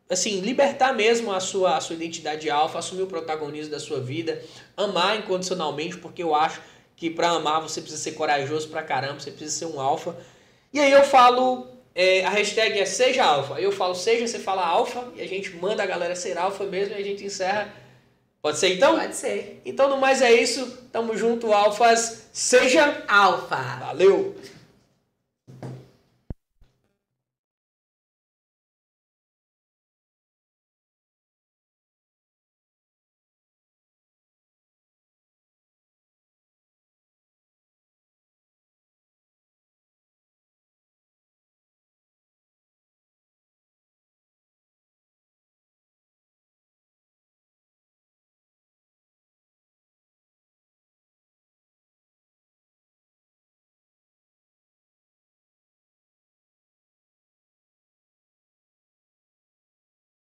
assim, 0.09 0.39
libertar 0.39 0.95
mesmo 0.95 1.33
a 1.33 1.41
sua, 1.41 1.77
a 1.77 1.81
sua 1.81 1.97
identidade 1.97 2.49
alfa, 2.49 2.79
assumir 2.79 3.03
o 3.03 3.09
protagonismo 3.09 3.73
da 3.73 3.81
sua 3.81 3.99
vida, 3.99 4.41
amar 4.77 5.19
incondicionalmente, 5.19 5.97
porque 5.97 6.23
eu 6.23 6.37
acho 6.37 6.61
que 6.95 7.11
para 7.11 7.31
amar 7.31 7.61
você 7.61 7.81
precisa 7.81 8.01
ser 8.01 8.13
corajoso 8.13 8.69
pra 8.69 8.85
caramba, 8.85 9.19
você 9.19 9.33
precisa 9.33 9.59
ser 9.59 9.75
um 9.75 9.81
alfa. 9.81 10.17
E 10.73 10.79
aí 10.79 10.93
eu 10.93 11.03
falo, 11.03 11.67
é, 11.97 12.25
a 12.25 12.31
hashtag 12.31 12.79
é 12.79 12.85
seja 12.85 13.25
alfa. 13.25 13.61
Eu 13.61 13.73
falo 13.73 13.97
seja, 13.97 14.25
você 14.25 14.39
fala 14.39 14.65
alfa, 14.65 15.09
e 15.17 15.21
a 15.21 15.27
gente 15.27 15.51
manda 15.57 15.83
a 15.83 15.87
galera 15.87 16.15
ser 16.15 16.39
alfa 16.39 16.63
mesmo 16.63 16.95
e 16.95 17.01
a 17.01 17.05
gente 17.05 17.25
encerra. 17.25 17.82
Pode 18.43 18.59
ser 18.59 18.75
então? 18.75 18.99
Pode 18.99 19.15
ser. 19.15 19.62
Então, 19.65 19.89
no 19.89 19.99
mais 19.99 20.21
é 20.21 20.33
isso. 20.33 20.67
Tamo 20.91 21.17
junto, 21.17 21.53
alfas. 21.53 22.23
Seja 22.33 23.05
alfa. 23.07 23.57
Valeu! 23.79 24.35